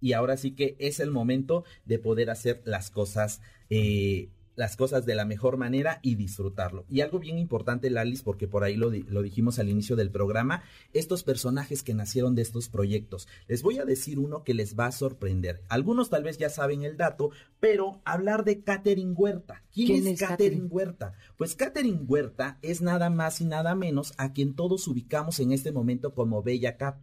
y 0.02 0.12
ahora 0.12 0.36
sí 0.36 0.50
que 0.50 0.76
es 0.78 1.00
el 1.00 1.10
momento 1.10 1.64
de 1.86 1.98
poder 1.98 2.28
hacer 2.28 2.60
las 2.64 2.90
cosas. 2.90 3.40
Eh, 3.70 4.28
las 4.54 4.76
cosas 4.76 5.06
de 5.06 5.14
la 5.14 5.24
mejor 5.24 5.56
manera 5.56 5.98
y 6.02 6.16
disfrutarlo. 6.16 6.84
Y 6.88 7.00
algo 7.00 7.18
bien 7.18 7.38
importante, 7.38 7.88
Lalis, 7.88 8.22
porque 8.22 8.46
por 8.46 8.64
ahí 8.64 8.76
lo, 8.76 8.90
lo, 8.90 9.22
dijimos 9.22 9.58
al 9.58 9.70
inicio 9.70 9.96
del 9.96 10.10
programa, 10.10 10.62
estos 10.92 11.22
personajes 11.22 11.82
que 11.82 11.94
nacieron 11.94 12.34
de 12.34 12.42
estos 12.42 12.68
proyectos. 12.68 13.28
Les 13.48 13.62
voy 13.62 13.78
a 13.78 13.86
decir 13.86 14.18
uno 14.18 14.44
que 14.44 14.52
les 14.52 14.78
va 14.78 14.86
a 14.86 14.92
sorprender. 14.92 15.62
Algunos 15.70 16.10
tal 16.10 16.24
vez 16.24 16.36
ya 16.36 16.50
saben 16.50 16.82
el 16.82 16.98
dato, 16.98 17.30
pero 17.60 18.02
hablar 18.04 18.44
de 18.44 18.62
Catherine 18.62 19.12
Huerta. 19.12 19.62
¿Quién, 19.72 20.06
es, 20.06 20.20
Catherine 20.20 20.66
Huerta? 20.66 21.14
Pues 21.38 21.54
Catherine 21.54 22.02
Huerta 22.06 22.58
es 22.60 22.82
nada 22.82 23.08
más 23.08 23.40
y 23.40 23.46
nada 23.46 23.74
menos 23.74 24.12
a 24.18 24.34
quien 24.34 24.54
todos 24.54 24.86
ubicamos 24.86 25.40
en 25.40 25.52
este 25.52 25.72
momento 25.72 26.14
como 26.14 26.42
Bella 26.42 26.76
Cap. 26.76 26.98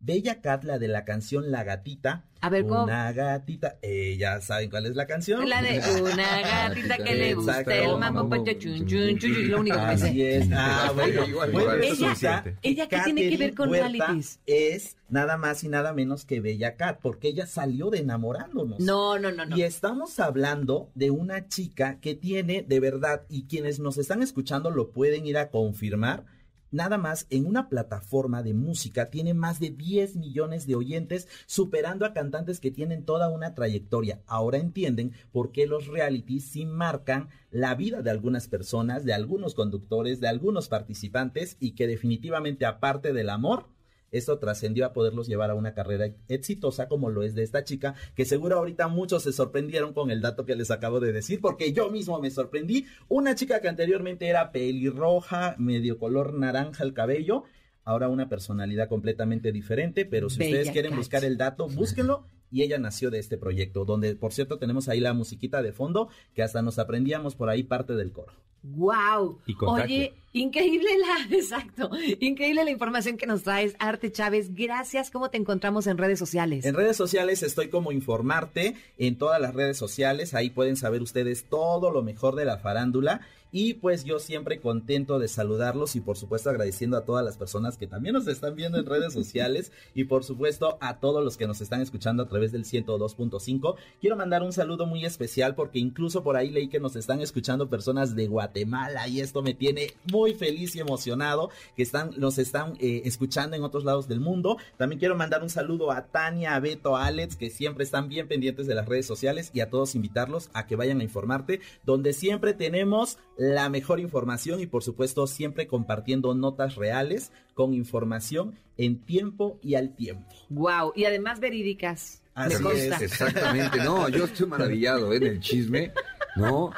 Bella 0.00 0.40
Cat, 0.40 0.64
la 0.64 0.78
de 0.78 0.88
la 0.88 1.04
canción 1.04 1.50
La 1.50 1.64
Gatita. 1.64 2.24
A 2.40 2.50
ver, 2.50 2.66
¿cómo? 2.66 2.84
Una 2.84 3.12
gatita. 3.12 3.78
Eh, 3.82 4.16
¿Ya 4.18 4.40
saben 4.40 4.70
cuál 4.70 4.86
es 4.86 4.94
la 4.94 5.06
canción? 5.06 5.48
La 5.48 5.62
de 5.62 5.80
una 6.02 6.40
gatita 6.42 6.98
que 6.98 7.14
le 7.14 7.34
gusta 7.34 7.60
el 7.62 7.98
mambo 7.98 8.28
pancho 8.28 8.52
chun 8.52 8.86
chun 8.86 9.18
chun 9.18 9.50
lo 9.50 9.60
único 9.60 9.76
que 9.76 9.82
Así 9.82 10.22
es. 10.22 10.48
Ah, 10.52 10.92
bueno, 10.94 11.22
bueno, 11.32 11.72
ella, 11.82 12.44
ella 12.62 12.88
qué 12.88 12.98
tiene 13.04 13.28
que 13.28 13.36
ver 13.36 13.54
con 13.54 13.70
realities? 13.70 14.38
Es 14.46 14.96
nada 15.08 15.36
más 15.36 15.64
y 15.64 15.68
nada 15.68 15.92
menos 15.92 16.24
que 16.24 16.40
Bella 16.40 16.76
Cat, 16.76 17.00
porque 17.00 17.28
ella 17.28 17.46
salió 17.46 17.90
de 17.90 17.98
enamorándonos. 17.98 18.80
No, 18.80 19.18
no, 19.18 19.32
no, 19.32 19.46
no. 19.46 19.56
Y 19.56 19.62
estamos 19.62 20.20
hablando 20.20 20.90
de 20.94 21.10
una 21.10 21.48
chica 21.48 21.98
que 22.00 22.14
tiene 22.14 22.62
de 22.62 22.80
verdad, 22.80 23.22
y 23.28 23.44
quienes 23.44 23.80
nos 23.80 23.98
están 23.98 24.22
escuchando 24.22 24.70
lo 24.70 24.90
pueden 24.90 25.26
ir 25.26 25.38
a 25.38 25.50
confirmar, 25.50 26.24
nada 26.70 26.98
más 26.98 27.26
en 27.30 27.46
una 27.46 27.68
plataforma 27.68 28.42
de 28.42 28.54
música 28.54 29.10
tiene 29.10 29.34
más 29.34 29.60
de 29.60 29.70
10 29.70 30.16
millones 30.16 30.66
de 30.66 30.74
oyentes, 30.74 31.28
superando 31.46 32.04
a 32.06 32.12
cantantes 32.12 32.60
que 32.60 32.70
tienen 32.70 33.04
toda 33.04 33.28
una 33.28 33.54
trayectoria. 33.54 34.20
Ahora 34.26 34.58
entienden 34.58 35.12
por 35.32 35.52
qué 35.52 35.66
los 35.66 35.86
realities 35.86 36.44
sí 36.44 36.66
marcan 36.66 37.28
la 37.50 37.74
vida 37.74 38.02
de 38.02 38.10
algunas 38.10 38.48
personas, 38.48 39.04
de 39.04 39.14
algunos 39.14 39.54
conductores, 39.54 40.20
de 40.20 40.28
algunos 40.28 40.68
participantes 40.68 41.56
y 41.60 41.72
que 41.72 41.86
definitivamente 41.86 42.66
aparte 42.66 43.12
del 43.12 43.30
amor, 43.30 43.68
esto 44.10 44.38
trascendió 44.38 44.86
a 44.86 44.92
poderlos 44.92 45.26
llevar 45.26 45.50
a 45.50 45.54
una 45.54 45.74
carrera 45.74 46.08
exitosa 46.28 46.88
como 46.88 47.10
lo 47.10 47.22
es 47.22 47.34
de 47.34 47.42
esta 47.42 47.64
chica, 47.64 47.94
que 48.14 48.24
seguro 48.24 48.56
ahorita 48.56 48.88
muchos 48.88 49.22
se 49.22 49.32
sorprendieron 49.32 49.92
con 49.92 50.10
el 50.10 50.20
dato 50.20 50.44
que 50.44 50.56
les 50.56 50.70
acabo 50.70 51.00
de 51.00 51.12
decir, 51.12 51.40
porque 51.40 51.72
yo 51.72 51.90
mismo 51.90 52.20
me 52.20 52.30
sorprendí. 52.30 52.86
Una 53.08 53.34
chica 53.34 53.60
que 53.60 53.68
anteriormente 53.68 54.26
era 54.26 54.52
pelirroja, 54.52 55.54
medio 55.58 55.98
color 55.98 56.34
naranja 56.34 56.84
el 56.84 56.94
cabello, 56.94 57.44
ahora 57.84 58.08
una 58.08 58.28
personalidad 58.28 58.88
completamente 58.88 59.52
diferente, 59.52 60.04
pero 60.04 60.28
si 60.28 60.42
ustedes 60.42 60.70
quieren 60.70 60.96
buscar 60.96 61.24
el 61.24 61.36
dato, 61.36 61.68
búsquenlo 61.68 62.26
y 62.50 62.62
ella 62.62 62.78
nació 62.78 63.10
de 63.10 63.18
este 63.18 63.38
proyecto, 63.38 63.84
donde 63.84 64.14
por 64.16 64.32
cierto 64.32 64.58
tenemos 64.58 64.88
ahí 64.88 65.00
la 65.00 65.12
musiquita 65.14 65.62
de 65.62 65.72
fondo, 65.72 66.08
que 66.34 66.42
hasta 66.42 66.62
nos 66.62 66.78
aprendíamos 66.78 67.34
por 67.34 67.48
ahí 67.48 67.62
parte 67.62 67.94
del 67.94 68.12
coro. 68.12 68.32
Wow. 68.74 69.38
Oye, 69.66 70.14
increíble 70.32 70.88
la, 70.98 71.36
exacto, 71.36 71.90
increíble 72.20 72.64
la 72.64 72.70
información 72.70 73.16
que 73.16 73.26
nos 73.26 73.42
traes, 73.42 73.76
Arte 73.78 74.10
Chávez. 74.10 74.54
Gracias. 74.54 75.10
¿Cómo 75.10 75.30
te 75.30 75.38
encontramos 75.38 75.86
en 75.86 75.98
redes 75.98 76.18
sociales? 76.18 76.64
En 76.64 76.74
redes 76.74 76.96
sociales 76.96 77.42
estoy 77.42 77.68
como 77.68 77.92
informarte 77.92 78.74
en 78.98 79.16
todas 79.16 79.40
las 79.40 79.54
redes 79.54 79.76
sociales. 79.76 80.34
Ahí 80.34 80.50
pueden 80.50 80.76
saber 80.76 81.02
ustedes 81.02 81.44
todo 81.48 81.90
lo 81.90 82.02
mejor 82.02 82.34
de 82.34 82.44
la 82.44 82.58
farándula. 82.58 83.20
Y 83.52 83.74
pues 83.74 84.04
yo 84.04 84.18
siempre 84.18 84.60
contento 84.60 85.18
de 85.18 85.28
saludarlos 85.28 85.96
y 85.96 86.00
por 86.00 86.16
supuesto 86.16 86.50
agradeciendo 86.50 86.96
a 86.96 87.04
todas 87.04 87.24
las 87.24 87.36
personas 87.36 87.76
que 87.78 87.86
también 87.86 88.14
nos 88.14 88.26
están 88.26 88.54
viendo 88.54 88.78
en 88.78 88.86
redes 88.86 89.12
sociales 89.12 89.72
y 89.94 90.04
por 90.04 90.24
supuesto 90.24 90.78
a 90.80 90.98
todos 90.98 91.24
los 91.24 91.36
que 91.36 91.46
nos 91.46 91.60
están 91.60 91.80
escuchando 91.80 92.22
a 92.22 92.28
través 92.28 92.52
del 92.52 92.64
102.5. 92.64 93.76
Quiero 94.00 94.16
mandar 94.16 94.42
un 94.42 94.52
saludo 94.52 94.86
muy 94.86 95.04
especial 95.04 95.54
porque 95.54 95.78
incluso 95.78 96.22
por 96.22 96.36
ahí 96.36 96.50
leí 96.50 96.68
que 96.68 96.80
nos 96.80 96.96
están 96.96 97.20
escuchando 97.20 97.68
personas 97.68 98.14
de 98.14 98.26
Guatemala 98.26 99.08
y 99.08 99.20
esto 99.20 99.42
me 99.42 99.54
tiene 99.54 99.94
muy 100.12 100.34
feliz 100.34 100.74
y 100.76 100.80
emocionado 100.80 101.50
que 101.76 101.82
están, 101.82 102.10
nos 102.16 102.38
están 102.38 102.74
eh, 102.80 103.02
escuchando 103.04 103.56
en 103.56 103.62
otros 103.62 103.84
lados 103.84 104.08
del 104.08 104.20
mundo. 104.20 104.58
También 104.76 104.98
quiero 104.98 105.16
mandar 105.16 105.42
un 105.42 105.50
saludo 105.50 105.92
a 105.92 106.06
Tania, 106.06 106.54
a 106.54 106.60
Beto, 106.60 106.96
a 106.96 107.06
Alex 107.06 107.36
que 107.36 107.50
siempre 107.50 107.84
están 107.84 108.08
bien 108.08 108.28
pendientes 108.28 108.66
de 108.66 108.74
las 108.74 108.86
redes 108.86 109.06
sociales 109.06 109.50
y 109.54 109.60
a 109.60 109.70
todos 109.70 109.94
invitarlos 109.94 110.50
a 110.52 110.66
que 110.66 110.76
vayan 110.76 111.00
a 111.00 111.04
informarte 111.04 111.60
donde 111.84 112.12
siempre 112.12 112.54
tenemos 112.54 113.18
la 113.36 113.68
mejor 113.68 114.00
información 114.00 114.60
y 114.60 114.66
por 114.66 114.82
supuesto 114.82 115.26
siempre 115.26 115.66
compartiendo 115.66 116.34
notas 116.34 116.76
reales 116.76 117.32
con 117.54 117.74
información 117.74 118.58
en 118.76 118.98
tiempo 119.00 119.58
y 119.62 119.74
al 119.74 119.94
tiempo. 119.94 120.34
Wow, 120.48 120.92
y 120.94 121.04
además 121.04 121.40
verídicas. 121.40 122.22
Así 122.34 122.62
es, 122.74 123.00
exactamente. 123.00 123.78
No, 123.78 124.08
yo 124.08 124.24
estoy 124.24 124.46
maravillado 124.46 125.12
¿eh? 125.12 125.16
en 125.16 125.22
el 125.24 125.40
chisme, 125.40 125.92
¿no? 126.36 126.72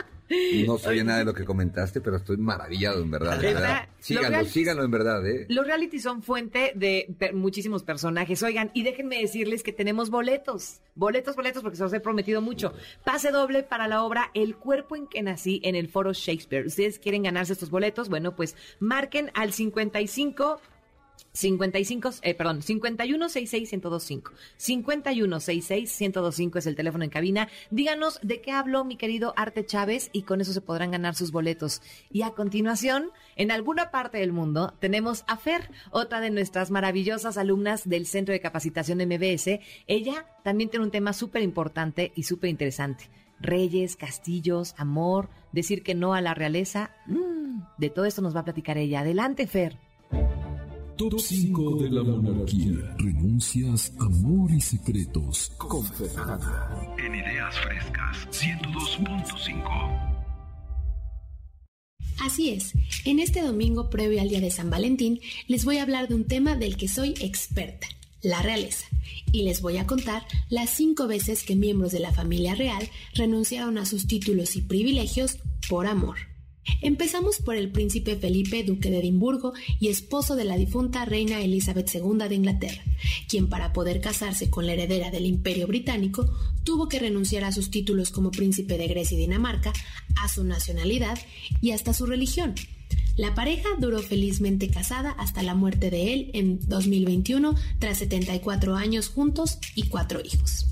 No 0.66 0.78
sabía 0.78 1.04
nada 1.04 1.20
de 1.20 1.24
lo 1.24 1.34
que 1.34 1.44
comentaste, 1.44 2.00
pero 2.00 2.16
estoy 2.16 2.36
maravillado 2.36 3.02
en 3.02 3.10
verdad. 3.10 3.40
verdad. 3.40 3.88
Síganlo, 3.98 4.44
síganlo 4.44 4.84
en 4.84 4.90
verdad. 4.90 5.26
¿eh? 5.26 5.46
Los 5.48 5.66
reality 5.66 5.98
son 5.98 6.22
fuente 6.22 6.72
de 6.74 7.14
muchísimos 7.34 7.82
personajes. 7.82 8.42
Oigan, 8.42 8.70
y 8.74 8.82
déjenme 8.82 9.20
decirles 9.20 9.62
que 9.62 9.72
tenemos 9.72 10.10
boletos. 10.10 10.80
Boletos, 10.94 11.36
boletos, 11.36 11.62
porque 11.62 11.76
se 11.76 11.82
los 11.84 11.92
he 11.92 12.00
prometido 12.00 12.40
mucho. 12.42 12.74
Pase 13.04 13.30
doble 13.30 13.62
para 13.62 13.88
la 13.88 14.02
obra 14.02 14.30
El 14.34 14.56
cuerpo 14.56 14.96
en 14.96 15.06
que 15.06 15.22
nací 15.22 15.60
en 15.64 15.74
el 15.74 15.88
foro 15.88 16.12
Shakespeare. 16.12 16.66
¿Ustedes 16.66 16.98
quieren 16.98 17.22
ganarse 17.22 17.52
estos 17.52 17.70
boletos? 17.70 18.08
Bueno, 18.08 18.36
pues 18.36 18.56
marquen 18.80 19.30
al 19.34 19.52
55 19.52 20.60
55, 21.38 22.10
eh, 22.22 22.34
perdón, 22.34 22.62
5166-1025. 22.62 24.32
5166-1025 24.58 26.58
es 26.58 26.66
el 26.66 26.74
teléfono 26.74 27.04
en 27.04 27.10
cabina. 27.10 27.48
Díganos 27.70 28.18
de 28.22 28.40
qué 28.40 28.50
habló 28.50 28.84
mi 28.84 28.96
querido 28.96 29.34
Arte 29.36 29.64
Chávez 29.64 30.10
y 30.12 30.22
con 30.22 30.40
eso 30.40 30.52
se 30.52 30.60
podrán 30.60 30.90
ganar 30.90 31.14
sus 31.14 31.30
boletos. 31.30 31.80
Y 32.10 32.22
a 32.22 32.30
continuación, 32.30 33.10
en 33.36 33.52
alguna 33.52 33.92
parte 33.92 34.18
del 34.18 34.32
mundo, 34.32 34.74
tenemos 34.80 35.22
a 35.28 35.36
Fer, 35.36 35.70
otra 35.92 36.20
de 36.20 36.30
nuestras 36.30 36.72
maravillosas 36.72 37.38
alumnas 37.38 37.88
del 37.88 38.06
Centro 38.06 38.32
de 38.32 38.40
Capacitación 38.40 38.98
MBS. 38.98 39.60
Ella 39.86 40.26
también 40.42 40.70
tiene 40.70 40.86
un 40.86 40.90
tema 40.90 41.12
súper 41.12 41.42
importante 41.42 42.10
y 42.16 42.24
súper 42.24 42.50
interesante. 42.50 43.10
Reyes, 43.38 43.94
castillos, 43.94 44.74
amor, 44.76 45.28
decir 45.52 45.84
que 45.84 45.94
no 45.94 46.14
a 46.14 46.20
la 46.20 46.34
realeza. 46.34 46.90
Mm, 47.06 47.60
de 47.78 47.90
todo 47.90 48.06
esto 48.06 48.22
nos 48.22 48.34
va 48.34 48.40
a 48.40 48.44
platicar 48.44 48.76
ella. 48.76 49.00
Adelante, 49.00 49.46
Fer. 49.46 49.78
Top 50.98 51.16
5 51.16 51.76
de 51.76 51.90
la 51.90 52.02
monarquía. 52.02 52.96
Renuncias, 52.98 53.92
amor 54.00 54.50
y 54.50 54.60
secretos 54.60 55.52
con 55.56 55.86
Fernanda. 55.86 56.92
En 56.98 57.14
Ideas 57.14 57.54
Frescas 57.60 58.28
102.5. 58.32 60.24
Así 62.20 62.50
es, 62.50 62.72
en 63.04 63.20
este 63.20 63.42
domingo 63.42 63.90
previo 63.90 64.20
al 64.20 64.28
día 64.28 64.40
de 64.40 64.50
San 64.50 64.70
Valentín 64.70 65.20
les 65.46 65.64
voy 65.64 65.78
a 65.78 65.84
hablar 65.84 66.08
de 66.08 66.16
un 66.16 66.26
tema 66.26 66.56
del 66.56 66.76
que 66.76 66.88
soy 66.88 67.14
experta, 67.20 67.86
la 68.20 68.42
realeza. 68.42 68.84
Y 69.30 69.44
les 69.44 69.62
voy 69.62 69.76
a 69.76 69.86
contar 69.86 70.26
las 70.50 70.70
cinco 70.70 71.06
veces 71.06 71.44
que 71.44 71.54
miembros 71.54 71.92
de 71.92 72.00
la 72.00 72.12
familia 72.12 72.56
real 72.56 72.90
renunciaron 73.14 73.78
a 73.78 73.86
sus 73.86 74.08
títulos 74.08 74.56
y 74.56 74.62
privilegios 74.62 75.38
por 75.68 75.86
amor. 75.86 76.27
Empezamos 76.80 77.38
por 77.38 77.56
el 77.56 77.70
príncipe 77.70 78.16
Felipe, 78.16 78.62
duque 78.64 78.90
de 78.90 78.98
Edimburgo 78.98 79.52
y 79.80 79.88
esposo 79.88 80.36
de 80.36 80.44
la 80.44 80.56
difunta 80.56 81.04
reina 81.04 81.40
Elizabeth 81.40 81.94
II 81.94 82.28
de 82.28 82.34
Inglaterra, 82.34 82.82
quien 83.28 83.48
para 83.48 83.72
poder 83.72 84.00
casarse 84.00 84.50
con 84.50 84.66
la 84.66 84.72
heredera 84.72 85.10
del 85.10 85.26
imperio 85.26 85.66
británico 85.66 86.28
tuvo 86.64 86.88
que 86.88 86.98
renunciar 86.98 87.44
a 87.44 87.52
sus 87.52 87.70
títulos 87.70 88.10
como 88.10 88.30
príncipe 88.30 88.78
de 88.78 88.88
Grecia 88.88 89.16
y 89.16 89.20
Dinamarca, 89.20 89.72
a 90.22 90.28
su 90.28 90.44
nacionalidad 90.44 91.18
y 91.60 91.70
hasta 91.72 91.92
su 91.92 92.06
religión. 92.06 92.54
La 93.16 93.34
pareja 93.34 93.68
duró 93.78 93.98
felizmente 93.98 94.70
casada 94.70 95.10
hasta 95.10 95.42
la 95.42 95.54
muerte 95.54 95.90
de 95.90 96.12
él 96.12 96.30
en 96.34 96.60
2021 96.68 97.54
tras 97.80 97.98
74 97.98 98.76
años 98.76 99.08
juntos 99.08 99.58
y 99.74 99.88
cuatro 99.88 100.20
hijos. 100.24 100.66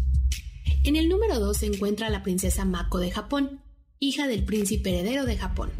En 0.84 0.94
el 0.94 1.08
número 1.08 1.40
2 1.40 1.56
se 1.56 1.66
encuentra 1.66 2.10
la 2.10 2.22
princesa 2.22 2.64
Mako 2.64 2.98
de 2.98 3.10
Japón, 3.10 3.60
hija 3.98 4.26
del 4.26 4.44
príncipe 4.44 4.90
heredero 4.90 5.24
de 5.24 5.36
Japón. 5.36 5.70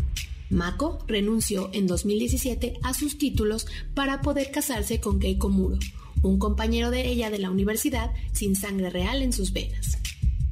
Mako 0.48 1.04
renunció 1.06 1.70
en 1.72 1.86
2017 1.86 2.78
a 2.82 2.94
sus 2.94 3.18
títulos 3.18 3.66
para 3.94 4.22
poder 4.22 4.50
casarse 4.50 5.00
con 5.00 5.18
Keiko 5.18 5.48
Muro, 5.48 5.78
un 6.22 6.38
compañero 6.38 6.90
de 6.90 7.08
ella 7.08 7.30
de 7.30 7.38
la 7.38 7.50
universidad 7.50 8.12
sin 8.32 8.54
sangre 8.54 8.90
real 8.90 9.22
en 9.22 9.32
sus 9.32 9.52
venas. 9.52 9.98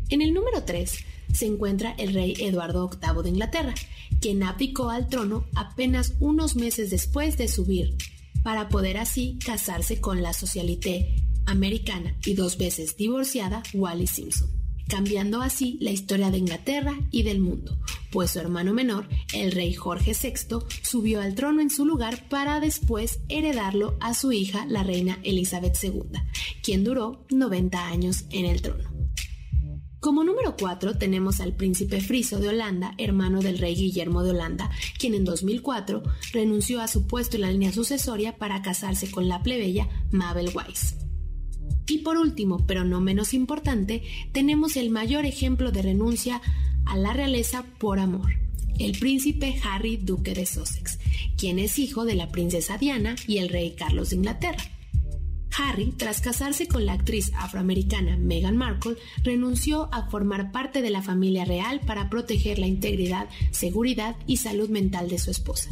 En 0.09 0.21
el 0.21 0.35
número 0.35 0.65
3 0.65 0.99
se 1.33 1.47
encuentra 1.47 1.95
el 1.99 2.13
rey 2.13 2.35
Eduardo 2.39 2.91
VIII 2.91 3.23
de 3.23 3.29
Inglaterra, 3.31 3.75
quien 4.21 4.43
abdicó 4.43 4.91
al 4.91 5.09
trono 5.09 5.47
apenas 5.55 6.15
unos 6.21 6.57
meses 6.57 6.91
después 6.91 7.39
de 7.39 7.49
subir, 7.49 7.97
para 8.43 8.69
poder 8.69 8.99
así 8.99 9.39
casarse 9.45 10.01
con 10.01 10.23
la 10.23 10.35
socialité 10.35 11.17
americana 11.47 12.15
y 12.27 12.35
dos 12.35 12.59
veces 12.59 12.97
divorciada 12.97 13.63
Wally 13.73 14.07
Simpson 14.07 14.64
cambiando 14.89 15.41
así 15.41 15.79
la 15.81 15.91
historia 15.91 16.31
de 16.31 16.39
Inglaterra 16.39 16.99
y 17.11 17.23
del 17.23 17.41
mundo, 17.41 17.79
pues 18.11 18.33
su 18.33 18.39
hermano 18.39 18.73
menor, 18.73 19.09
el 19.33 19.53
rey 19.53 19.75
Jorge 19.75 20.13
VI, 20.21 20.59
subió 20.83 21.21
al 21.21 21.35
trono 21.35 21.61
en 21.61 21.71
su 21.71 21.85
lugar 21.85 22.29
para 22.29 22.61
después 22.61 23.21
heredarlo 23.29 23.97
a 24.01 24.15
su 24.15 24.33
hija, 24.33 24.67
la 24.67 24.83
reina 24.83 25.19
Elizabeth 25.23 25.77
II, 25.83 26.03
quien 26.63 26.85
duró 26.85 27.25
90 27.31 27.87
años 27.87 28.25
en 28.31 28.47
el 28.47 28.63
trono. 28.63 28.95
Como 30.05 30.23
número 30.23 30.55
4 30.61 30.99
tenemos 30.99 31.41
al 31.41 31.55
príncipe 31.55 31.99
Friso 32.03 32.39
de 32.39 32.49
Holanda, 32.49 32.93
hermano 32.99 33.41
del 33.41 33.57
rey 33.57 33.75
Guillermo 33.75 34.23
de 34.23 34.33
Holanda, 34.33 34.71
quien 34.99 35.15
en 35.15 35.25
2004 35.25 36.03
renunció 36.35 36.83
a 36.83 36.89
su 36.89 37.07
puesto 37.07 37.37
en 37.37 37.41
la 37.41 37.51
línea 37.51 37.73
sucesoria 37.73 38.37
para 38.37 38.61
casarse 38.61 39.11
con 39.11 39.29
la 39.29 39.43
plebeya 39.43 39.89
Mabel 40.11 40.51
Weiss. 40.55 41.04
Y 41.87 41.99
por 41.99 42.17
último, 42.17 42.67
pero 42.67 42.85
no 42.85 43.01
menos 43.01 43.35
importante, 43.35 44.03
tenemos 44.33 44.77
el 44.77 44.91
mayor 44.91 45.27
ejemplo 45.27 45.71
de 45.71 45.83
renuncia 45.83 46.41
a 46.87 46.97
la 46.97 47.13
realeza 47.13 47.65
por 47.79 47.99
amor, 47.99 48.33
el 48.79 48.99
príncipe 48.99 49.61
Harry, 49.63 49.97
duque 49.97 50.35
de 50.35 50.47
Sussex, 50.47 50.99
quien 51.37 51.59
es 51.59 51.79
hijo 51.79 52.05
de 52.05 52.15
la 52.15 52.31
princesa 52.31 52.79
Diana 52.79 53.17
y 53.27 53.39
el 53.39 53.49
rey 53.49 53.75
Carlos 53.77 54.11
de 54.11 54.17
Inglaterra. 54.17 54.65
Harry, 55.59 55.93
tras 55.97 56.21
casarse 56.21 56.67
con 56.69 56.87
la 56.87 56.95
actriz 56.95 57.33
afroamericana 57.37 58.17
Meghan 58.17 58.57
Markle, 58.57 58.97
renunció 59.23 59.89
a 59.93 60.09
formar 60.11 60.53
parte 60.53 60.83
de 60.83 60.91
la 60.91 61.03
familia 61.03 61.45
real 61.45 61.81
para 61.81 62.11
proteger 62.11 62.59
la 62.59 62.67
integridad, 62.67 63.29
seguridad 63.51 64.17
y 64.27 64.39
salud 64.39 64.69
mental 64.69 65.09
de 65.09 65.19
su 65.19 65.31
esposa. 65.31 65.71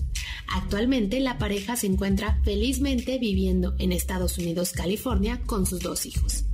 Actualmente 0.55 1.21
la 1.21 1.39
pareja 1.39 1.77
se 1.77 1.87
encuentra 1.87 2.41
felizmente 2.45 3.19
viviendo 3.19 3.75
en 3.79 3.93
Estados 3.93 4.39
Unidos, 4.39 4.73
California, 4.73 5.41
con 5.47 5.67
sus 5.67 5.81
dos 5.81 6.07
hijos. 6.07 6.45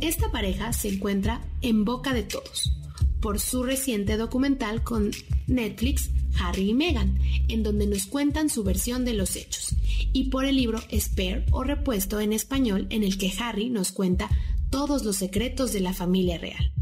Esta 0.00 0.30
pareja 0.30 0.72
se 0.72 0.88
encuentra 0.88 1.40
en 1.60 1.84
boca 1.84 2.14
de 2.14 2.22
todos 2.22 2.72
por 3.20 3.40
su 3.40 3.64
reciente 3.64 4.16
documental 4.16 4.84
con 4.84 5.10
Netflix 5.46 6.10
Harry 6.40 6.70
y 6.70 6.74
Meghan, 6.74 7.18
en 7.48 7.62
donde 7.62 7.86
nos 7.86 8.06
cuentan 8.06 8.48
su 8.48 8.64
versión 8.64 9.04
de 9.04 9.14
los 9.14 9.36
hechos, 9.36 9.74
y 10.12 10.30
por 10.30 10.44
el 10.44 10.56
libro 10.56 10.80
Spare 10.92 11.46
o 11.50 11.64
Repuesto 11.64 12.20
en 12.20 12.32
español, 12.32 12.86
en 12.90 13.04
el 13.04 13.18
que 13.18 13.32
Harry 13.40 13.70
nos 13.70 13.92
cuenta 13.92 14.28
todos 14.70 15.04
los 15.04 15.16
secretos 15.16 15.72
de 15.72 15.80
la 15.80 15.94
familia 15.94 16.38
real. 16.38 16.72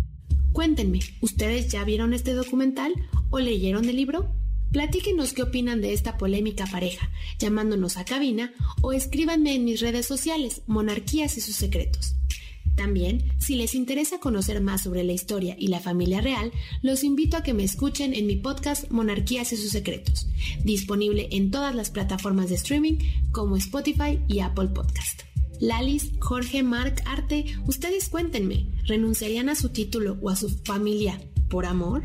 Cuéntenme, 0.53 1.01
¿ustedes 1.21 1.69
ya 1.69 1.85
vieron 1.85 2.15
este 2.15 2.33
documental 2.33 2.93
o 3.31 3.39
leyeron 3.39 3.89
el 3.89 3.97
libro? 3.97 4.35
Platíquenos 4.73 5.33
qué 5.33 5.43
opinan 5.43 5.81
de 5.81 5.93
esta 5.93 6.19
polémica 6.19 6.67
pareja, 6.67 7.11
llamándonos 7.39 7.97
a 7.97 8.05
cabina 8.05 8.53
o 8.83 8.93
escríbanme 8.93 9.55
en 9.55 9.65
mis 9.65 9.81
redes 9.81 10.07
sociales, 10.07 10.63
Monarquías 10.67 11.37
y 11.37 11.41
sus 11.41 11.57
secretos. 11.57 12.17
También, 12.77 13.33
si 13.39 13.57
les 13.57 13.75
interesa 13.75 14.21
conocer 14.21 14.61
más 14.61 14.83
sobre 14.83 15.03
la 15.03 15.13
historia 15.13 15.57
y 15.59 15.69
la 15.69 15.81
familia 15.81 16.21
real, 16.21 16.53
los 16.83 17.05
invito 17.05 17.39
a 17.39 17.43
que 17.43 17.55
me 17.55 17.65
escuchen 17.65 18.13
en 18.15 18.27
mi 18.27 18.37
podcast 18.37 18.91
Monarquías 18.91 19.53
y 19.53 19.57
sus 19.57 19.71
secretos, 19.71 20.29
disponible 20.63 21.29
en 21.33 21.51
todas 21.51 21.75
las 21.75 21.91
plataformas 21.91 22.51
de 22.51 22.57
streaming 22.57 22.99
como 23.33 23.57
Spotify 23.57 24.21
y 24.29 24.41
Apple 24.41 24.69
Podcast. 24.69 25.23
Lalis, 25.59 26.13
Jorge, 26.21 26.63
Marc, 26.63 27.03
Arte, 27.07 27.47
ustedes 27.67 28.11
cuéntenme, 28.11 28.67
¿renunciarían 28.85 29.49
a 29.49 29.55
su 29.55 29.71
título 29.71 30.19
o 30.21 30.29
a 30.29 30.37
su 30.37 30.51
familia 30.51 31.19
por 31.49 31.65
amor? 31.65 32.05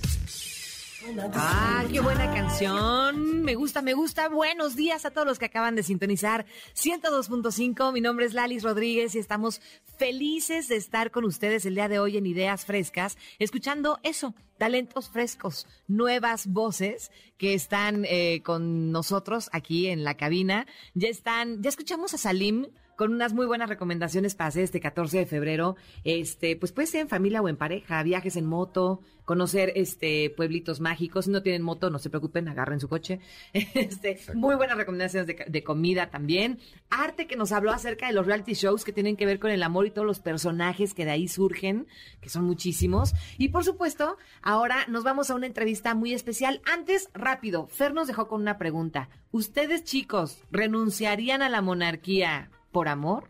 Ah, 1.33 1.83
qué 1.91 1.99
buena 1.99 2.31
canción. 2.31 3.41
Me 3.41 3.55
gusta, 3.55 3.81
me 3.81 3.93
gusta. 3.93 4.29
Buenos 4.29 4.75
días 4.75 5.03
a 5.03 5.09
todos 5.09 5.25
los 5.25 5.39
que 5.39 5.45
acaban 5.45 5.75
de 5.75 5.81
sintonizar 5.81 6.45
102.5. 6.75 7.91
Mi 7.91 8.01
nombre 8.01 8.27
es 8.27 8.33
Lalis 8.33 8.61
Rodríguez 8.61 9.15
y 9.15 9.19
estamos 9.19 9.61
felices 9.97 10.67
de 10.67 10.75
estar 10.75 11.09
con 11.09 11.25
ustedes 11.25 11.65
el 11.65 11.73
día 11.73 11.87
de 11.87 11.97
hoy 11.97 12.17
en 12.17 12.27
Ideas 12.27 12.65
Frescas, 12.65 13.17
escuchando 13.39 13.99
eso, 14.03 14.35
talentos 14.59 15.09
frescos, 15.09 15.67
nuevas 15.87 16.45
voces 16.45 17.11
que 17.39 17.55
están 17.55 18.05
eh, 18.05 18.43
con 18.43 18.91
nosotros 18.91 19.49
aquí 19.53 19.87
en 19.87 20.03
la 20.03 20.17
cabina. 20.17 20.67
Ya 20.93 21.07
están, 21.07 21.63
ya 21.63 21.69
escuchamos 21.69 22.13
a 22.13 22.19
Salim 22.19 22.67
con 23.01 23.13
unas 23.13 23.33
muy 23.33 23.47
buenas 23.47 23.67
recomendaciones 23.67 24.35
para 24.35 24.49
hacer 24.49 24.63
este 24.63 24.79
14 24.79 25.17
de 25.17 25.25
febrero. 25.25 25.75
Este, 26.03 26.55
pues 26.55 26.71
puede 26.71 26.85
ser 26.85 27.01
en 27.01 27.09
familia 27.09 27.41
o 27.41 27.49
en 27.49 27.57
pareja, 27.57 28.03
viajes 28.03 28.35
en 28.35 28.45
moto, 28.45 29.01
conocer 29.25 29.73
este 29.75 30.29
pueblitos 30.29 30.79
mágicos. 30.79 31.25
Si 31.25 31.31
no 31.31 31.41
tienen 31.41 31.63
moto, 31.63 31.89
no 31.89 31.97
se 31.97 32.11
preocupen, 32.11 32.47
agarren 32.47 32.79
su 32.79 32.87
coche. 32.87 33.19
Este, 33.73 34.19
muy 34.35 34.53
buenas 34.53 34.77
recomendaciones 34.77 35.25
de, 35.25 35.45
de, 35.47 35.63
comida 35.63 36.11
también. 36.11 36.59
Arte 36.91 37.25
que 37.25 37.35
nos 37.35 37.51
habló 37.51 37.71
acerca 37.71 38.05
de 38.05 38.13
los 38.13 38.27
reality 38.27 38.53
shows 38.53 38.83
que 38.83 38.93
tienen 38.93 39.17
que 39.17 39.25
ver 39.25 39.39
con 39.39 39.49
el 39.49 39.63
amor 39.63 39.87
y 39.87 39.89
todos 39.89 40.05
los 40.05 40.19
personajes 40.19 40.93
que 40.93 41.03
de 41.03 41.09
ahí 41.09 41.27
surgen, 41.27 41.87
que 42.21 42.29
son 42.29 42.43
muchísimos. 42.43 43.15
Y 43.39 43.49
por 43.49 43.63
supuesto, 43.63 44.17
ahora 44.43 44.85
nos 44.89 45.03
vamos 45.03 45.31
a 45.31 45.35
una 45.35 45.47
entrevista 45.47 45.95
muy 45.95 46.13
especial. 46.13 46.61
Antes, 46.71 47.09
rápido, 47.15 47.65
Fer 47.65 47.95
nos 47.95 48.05
dejó 48.05 48.27
con 48.27 48.41
una 48.41 48.59
pregunta. 48.59 49.09
¿Ustedes 49.31 49.85
chicos 49.85 50.43
renunciarían 50.51 51.41
a 51.41 51.49
la 51.49 51.63
monarquía 51.63 52.51
por 52.71 52.87
amor? 52.87 53.25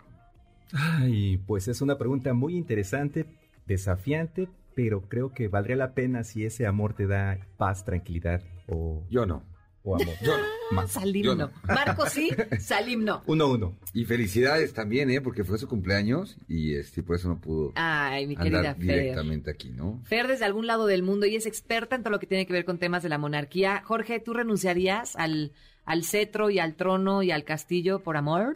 Ay, 0.74 1.38
pues 1.38 1.68
es 1.68 1.82
una 1.82 1.98
pregunta 1.98 2.34
muy 2.34 2.56
interesante, 2.56 3.26
desafiante, 3.66 4.48
pero 4.76 5.02
creo 5.02 5.34
que 5.34 5.48
valdría 5.48 5.76
la 5.76 5.94
pena 5.94 6.24
si 6.24 6.46
ese 6.46 6.66
amor 6.66 6.94
te 6.94 7.08
da 7.08 7.38
paz, 7.58 7.84
tranquilidad 7.84 8.42
o... 8.68 9.04
Yo 9.10 9.26
no. 9.26 9.44
O 9.84 9.96
amor. 9.96 10.16
Yo 10.22 10.38
no. 10.38 10.44
Más. 10.72 10.92
Salim 10.92 11.26
no. 11.26 11.36
no. 11.36 11.52
Marco 11.64 12.06
sí, 12.06 12.30
Salim 12.60 13.04
no. 13.04 13.24
Uno, 13.26 13.52
uno. 13.52 13.78
Y 13.94 14.06
felicidades 14.06 14.74
también, 14.74 15.10
¿eh? 15.10 15.20
Porque 15.20 15.44
fue 15.44 15.58
su 15.58 15.68
cumpleaños 15.68 16.38
y 16.48 16.76
este, 16.76 17.04
por 17.04 17.18
eso 17.18 17.28
no 17.28 17.42
pudo 17.42 17.74
Ay, 17.76 18.26
mi 18.26 18.38
querida 18.38 18.60
andar 18.60 18.78
directamente 18.78 19.52
aquí, 19.52 19.72
¿no? 19.72 20.00
Fer 20.06 20.28
desde 20.28 20.46
algún 20.46 20.68
lado 20.68 20.86
del 20.86 21.04
mundo 21.04 21.26
y 21.26 21.36
es 21.36 21.46
experta 21.46 21.98
en 21.98 22.04
todo 22.04 22.12
lo 22.12 22.20
que 22.20 22.28
tiene 22.28 22.46
que 22.46 22.54
ver 22.54 22.64
con 22.64 22.78
temas 22.78 23.04
de 23.04 23.10
la 23.10 23.18
monarquía. 23.18 23.82
Jorge, 23.84 24.22
¿tú 24.22 24.34
renunciarías 24.34 25.18
al, 25.18 25.52
al 25.84 26.04
cetro 26.04 26.50
y 26.50 26.60
al 26.60 26.76
trono 26.76 27.22
y 27.24 27.32
al 27.32 27.44
castillo 27.44 28.02
por 28.02 28.16
amor? 28.16 28.54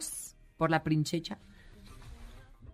Por 0.56 0.70
la 0.70 0.82
princhecha? 0.82 1.38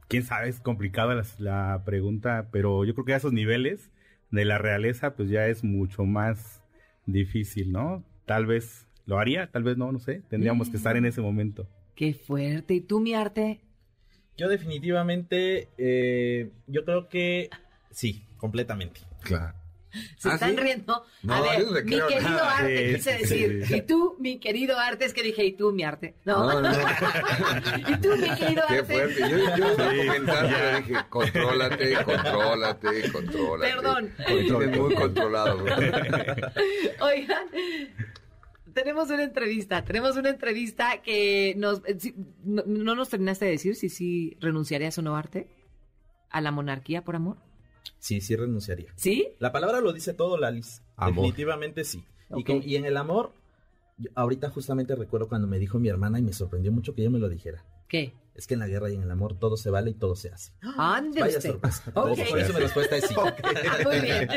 Quién 0.08 0.24
sabe, 0.24 0.48
es 0.48 0.60
complicada 0.60 1.14
la, 1.14 1.24
la, 1.38 1.82
pregunta, 1.84 2.48
pero 2.52 2.84
yo 2.84 2.94
creo 2.94 3.04
que 3.04 3.14
a 3.14 3.16
esos 3.16 3.32
niveles 3.32 3.90
de 4.30 4.44
la 4.44 4.58
realeza, 4.58 5.14
pues 5.14 5.30
ya 5.30 5.46
es 5.46 5.64
mucho 5.64 6.04
más 6.04 6.62
difícil, 7.06 7.72
¿no? 7.72 8.04
Tal 8.26 8.46
vez 8.46 8.86
lo 9.06 9.18
haría, 9.18 9.50
tal 9.50 9.62
vez 9.62 9.76
no, 9.76 9.92
no 9.92 9.98
sé. 9.98 10.22
Tendríamos 10.28 10.70
que 10.70 10.76
estar 10.76 10.96
en 10.96 11.04
ese 11.06 11.20
momento. 11.20 11.66
Qué 11.94 12.14
fuerte. 12.14 12.74
¿Y 12.74 12.80
tú, 12.80 13.00
mi 13.00 13.14
arte? 13.14 13.60
Yo 14.36 14.48
definitivamente, 14.48 15.68
eh, 15.76 16.50
yo 16.66 16.84
creo 16.84 17.08
que 17.08 17.50
sí, 17.90 18.24
completamente. 18.36 19.00
Claro. 19.22 19.61
Se 20.18 20.30
¿Ah, 20.30 20.34
están 20.34 20.50
sí? 20.50 20.56
riendo. 20.56 21.04
No, 21.22 21.34
a 21.34 21.40
ver, 21.42 21.64
no 21.66 21.72
mi 21.72 21.82
querido 21.90 22.20
nada. 22.22 22.56
arte, 22.58 22.88
Sí, 22.88 22.94
quise 22.96 23.12
decir. 23.18 23.66
sí. 23.66 23.74
Y 23.76 23.82
tú, 23.82 24.16
mi 24.18 24.38
querido 24.38 24.78
arte, 24.78 25.04
es 25.04 25.12
que 25.14 25.22
dije, 25.22 25.44
y 25.44 25.52
tú, 25.52 25.72
mi 25.72 25.82
arte. 25.84 26.14
No. 26.24 26.50
No, 26.52 26.60
no. 26.62 26.70
y 27.88 27.96
tú, 28.00 28.16
mi 28.16 28.30
querido 28.34 28.62
Qué 28.68 28.74
arte. 28.78 28.84
fuerte. 28.94 29.20
Yo, 29.20 29.28
yo 29.28 29.56
iba 29.56 29.66
a 29.68 29.90
Sí, 29.90 29.96
comentar, 29.98 30.46
ya. 30.50 30.56
pero 30.56 30.76
dije, 30.78 31.04
contrólate, 31.08 32.04
contrólate, 32.04 33.12
contrólate. 33.12 33.72
Perdón. 33.74 34.14
Tienes 34.26 34.78
muy 34.78 34.94
controlado. 34.94 35.58
bro. 35.62 35.76
Oigan, 37.00 37.46
tenemos 38.72 39.10
una 39.10 39.22
entrevista, 39.24 39.84
tenemos 39.84 40.16
una 40.16 40.30
entrevista 40.30 41.02
que 41.02 41.54
nos... 41.58 41.82
eh, 41.86 42.14
no, 42.44 42.62
no 42.66 42.94
nos 42.94 43.08
terminaste 43.10 43.44
de 43.44 43.50
decir 43.52 43.74
si 43.76 43.88
sí 43.88 44.36
renunciarías 44.40 44.96
o 44.98 45.02
no, 45.02 45.16
Arte? 45.16 45.48
¿A 46.30 46.40
la 46.40 46.50
monarquía 46.50 47.02
por 47.04 47.16
amor? 47.16 47.36
Sí, 47.98 48.20
sí 48.20 48.36
renunciaría. 48.36 48.92
¿Sí? 48.96 49.28
La 49.38 49.52
palabra 49.52 49.80
lo 49.80 49.92
dice 49.92 50.14
todo, 50.14 50.36
Lalis. 50.38 50.82
Amor. 50.96 51.14
Definitivamente 51.16 51.84
sí. 51.84 52.04
Y, 52.36 52.44
con- 52.44 52.62
y 52.64 52.76
en 52.76 52.84
el 52.86 52.96
amor, 52.96 53.32
yo 53.98 54.10
ahorita 54.14 54.50
justamente 54.50 54.94
recuerdo 54.96 55.28
cuando 55.28 55.46
me 55.46 55.58
dijo 55.58 55.78
mi 55.78 55.88
hermana 55.88 56.18
y 56.18 56.22
me 56.22 56.32
sorprendió 56.32 56.72
mucho 56.72 56.94
que 56.94 57.02
ella 57.02 57.10
me 57.10 57.18
lo 57.18 57.28
dijera. 57.28 57.64
¿Qué? 57.88 58.14
Es 58.34 58.46
que 58.46 58.54
en 58.54 58.60
la 58.60 58.66
guerra 58.66 58.90
y 58.90 58.94
en 58.94 59.02
el 59.02 59.10
amor 59.10 59.38
todo 59.38 59.58
se 59.58 59.68
vale 59.68 59.90
y 59.90 59.94
todo 59.94 60.16
se 60.16 60.30
hace. 60.30 60.52
Ande 60.78 61.20
Vaya 61.20 61.36
usted. 61.36 61.50
sorpresa. 61.50 61.92
Por 61.92 62.12
eso 62.12 62.52
mi 62.54 62.60
respuesta 62.60 62.96
es 62.96 63.06
sí. 63.06 63.14
Muy 63.84 64.00
bien. 64.00 64.28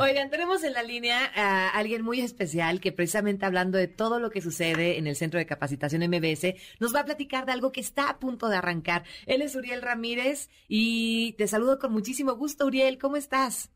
Oigan, 0.00 0.30
tenemos 0.30 0.64
en 0.64 0.72
la 0.72 0.82
línea 0.82 1.30
a 1.34 1.68
alguien 1.70 2.02
muy 2.02 2.20
especial 2.20 2.80
que 2.80 2.90
precisamente 2.90 3.44
hablando 3.44 3.76
de 3.76 3.86
todo 3.86 4.18
lo 4.18 4.30
que 4.30 4.40
sucede 4.40 4.96
en 4.98 5.06
el 5.06 5.14
Centro 5.16 5.38
de 5.38 5.44
Capacitación 5.46 6.02
MBS, 6.08 6.54
nos 6.80 6.94
va 6.94 7.00
a 7.00 7.04
platicar 7.04 7.44
de 7.44 7.52
algo 7.52 7.70
que 7.70 7.80
está 7.80 8.08
a 8.08 8.18
punto 8.18 8.48
de 8.48 8.56
arrancar. 8.56 9.04
Él 9.26 9.42
es 9.42 9.54
Uriel 9.56 9.82
Ramírez 9.82 10.48
y 10.66 11.32
te 11.32 11.46
saludo 11.46 11.78
con 11.78 11.92
muchísimo 11.92 12.34
gusto, 12.36 12.64
Uriel. 12.64 12.98
¿Cómo 12.98 13.16
estás? 13.16 13.70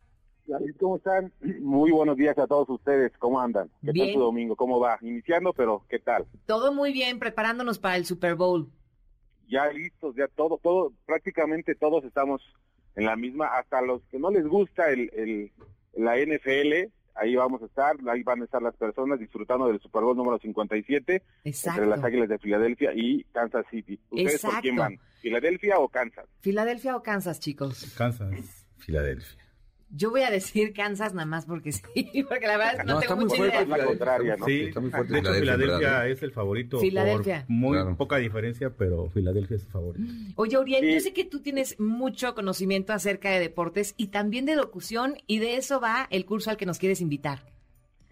¿Cómo 0.80 0.96
están? 0.96 1.30
Muy 1.60 1.90
buenos 1.90 2.16
días 2.16 2.38
a 2.38 2.46
todos 2.46 2.70
ustedes. 2.70 3.12
¿Cómo 3.18 3.38
andan? 3.40 3.68
¿Qué 3.84 3.92
Bien. 3.92 4.06
tal 4.06 4.14
su 4.14 4.20
domingo? 4.20 4.56
¿Cómo 4.56 4.80
va? 4.80 4.98
Iniciando, 5.02 5.52
pero 5.52 5.84
¿qué 5.88 5.98
tal? 5.98 6.24
Todo 6.46 6.72
muy 6.72 6.92
bien, 6.92 7.18
preparándonos 7.18 7.78
para 7.78 7.96
el 7.96 8.06
Super 8.06 8.34
Bowl. 8.34 8.70
Ya 9.48 9.70
listos, 9.72 10.14
ya 10.16 10.28
todo, 10.28 10.58
todo, 10.62 10.92
prácticamente 11.06 11.74
todos 11.74 12.04
estamos 12.04 12.42
en 12.96 13.04
la 13.06 13.16
misma, 13.16 13.46
hasta 13.58 13.80
los 13.80 14.02
que 14.10 14.18
no 14.18 14.30
les 14.30 14.46
gusta 14.46 14.90
el, 14.90 15.10
el, 15.14 15.52
la 15.94 16.16
NFL, 16.16 16.90
ahí 17.14 17.36
vamos 17.36 17.62
a 17.62 17.66
estar, 17.66 17.96
ahí 18.08 18.22
van 18.22 18.42
a 18.42 18.44
estar 18.44 18.60
las 18.60 18.76
personas 18.76 19.18
disfrutando 19.18 19.68
del 19.68 19.80
Super 19.80 20.02
Bowl 20.02 20.16
número 20.16 20.38
57 20.38 21.22
Exacto. 21.44 21.82
entre 21.82 21.96
las 21.96 22.04
Águilas 22.04 22.28
de 22.28 22.38
Filadelfia 22.38 22.92
y 22.94 23.24
Kansas 23.32 23.64
City. 23.70 23.98
¿Ustedes 24.10 24.42
por 24.42 24.60
quién 24.60 24.74
Exacto. 24.74 24.96
van? 24.96 25.08
¿Filadelfia 25.20 25.78
o 25.78 25.88
Kansas? 25.88 26.26
¿Filadelfia 26.40 26.96
o 26.96 27.02
Kansas, 27.02 27.40
chicos? 27.40 27.94
Kansas. 27.96 28.66
Filadelfia. 28.78 29.47
Yo 29.90 30.10
voy 30.10 30.20
a 30.20 30.30
decir 30.30 30.74
Kansas 30.74 31.14
nada 31.14 31.24
más 31.26 31.46
porque 31.46 31.72
sí, 31.72 31.82
porque 32.28 32.46
la 32.46 32.58
verdad 32.58 32.74
es 32.74 32.80
que 32.80 32.86
no, 32.86 32.94
No, 32.94 33.00
tengo 33.00 33.02
está 33.02 33.14
muy 33.16 33.24
mucha 33.24 33.36
fuerte 33.36 33.56
idea. 33.56 33.76
la 33.78 33.84
contraria, 33.86 34.36
¿no? 34.36 34.44
Sí, 34.46 34.60
Está 34.64 34.80
muy 34.80 34.90
fuerte 34.90 35.12
de 35.14 35.18
hecho 35.20 35.28
Filadelfia, 35.32 35.54
Filadelfia 35.56 35.88
¿verdad? 35.90 36.10
es 36.10 36.22
el 36.22 36.32
favorito 36.32 36.78
Filadelfia. 36.80 37.40
por 37.46 37.50
muy 37.56 37.78
Claro. 37.78 37.96
poca 37.96 38.16
diferencia, 38.18 38.70
pero 38.70 39.08
Filadelfia 39.10 39.56
es 39.56 39.62
el 39.64 39.70
favorito. 39.70 40.12
Oye, 40.36 40.58
Uriel, 40.58 40.84
Sí. 40.84 40.94
yo 40.94 41.00
sé 41.00 41.12
que 41.14 41.24
tú 41.24 41.40
tienes 41.40 41.80
mucho 41.80 42.34
conocimiento 42.34 42.92
acerca 42.92 43.30
de 43.30 43.40
deportes 43.40 43.94
y 43.96 44.08
también 44.08 44.44
de 44.44 44.56
locución 44.56 45.14
y 45.26 45.38
de 45.38 45.56
eso 45.56 45.80
va 45.80 46.06
el 46.10 46.26
curso 46.26 46.50
al 46.50 46.56
que 46.58 46.66
nos 46.66 46.78
quieres 46.78 47.00
invitar. 47.00 47.40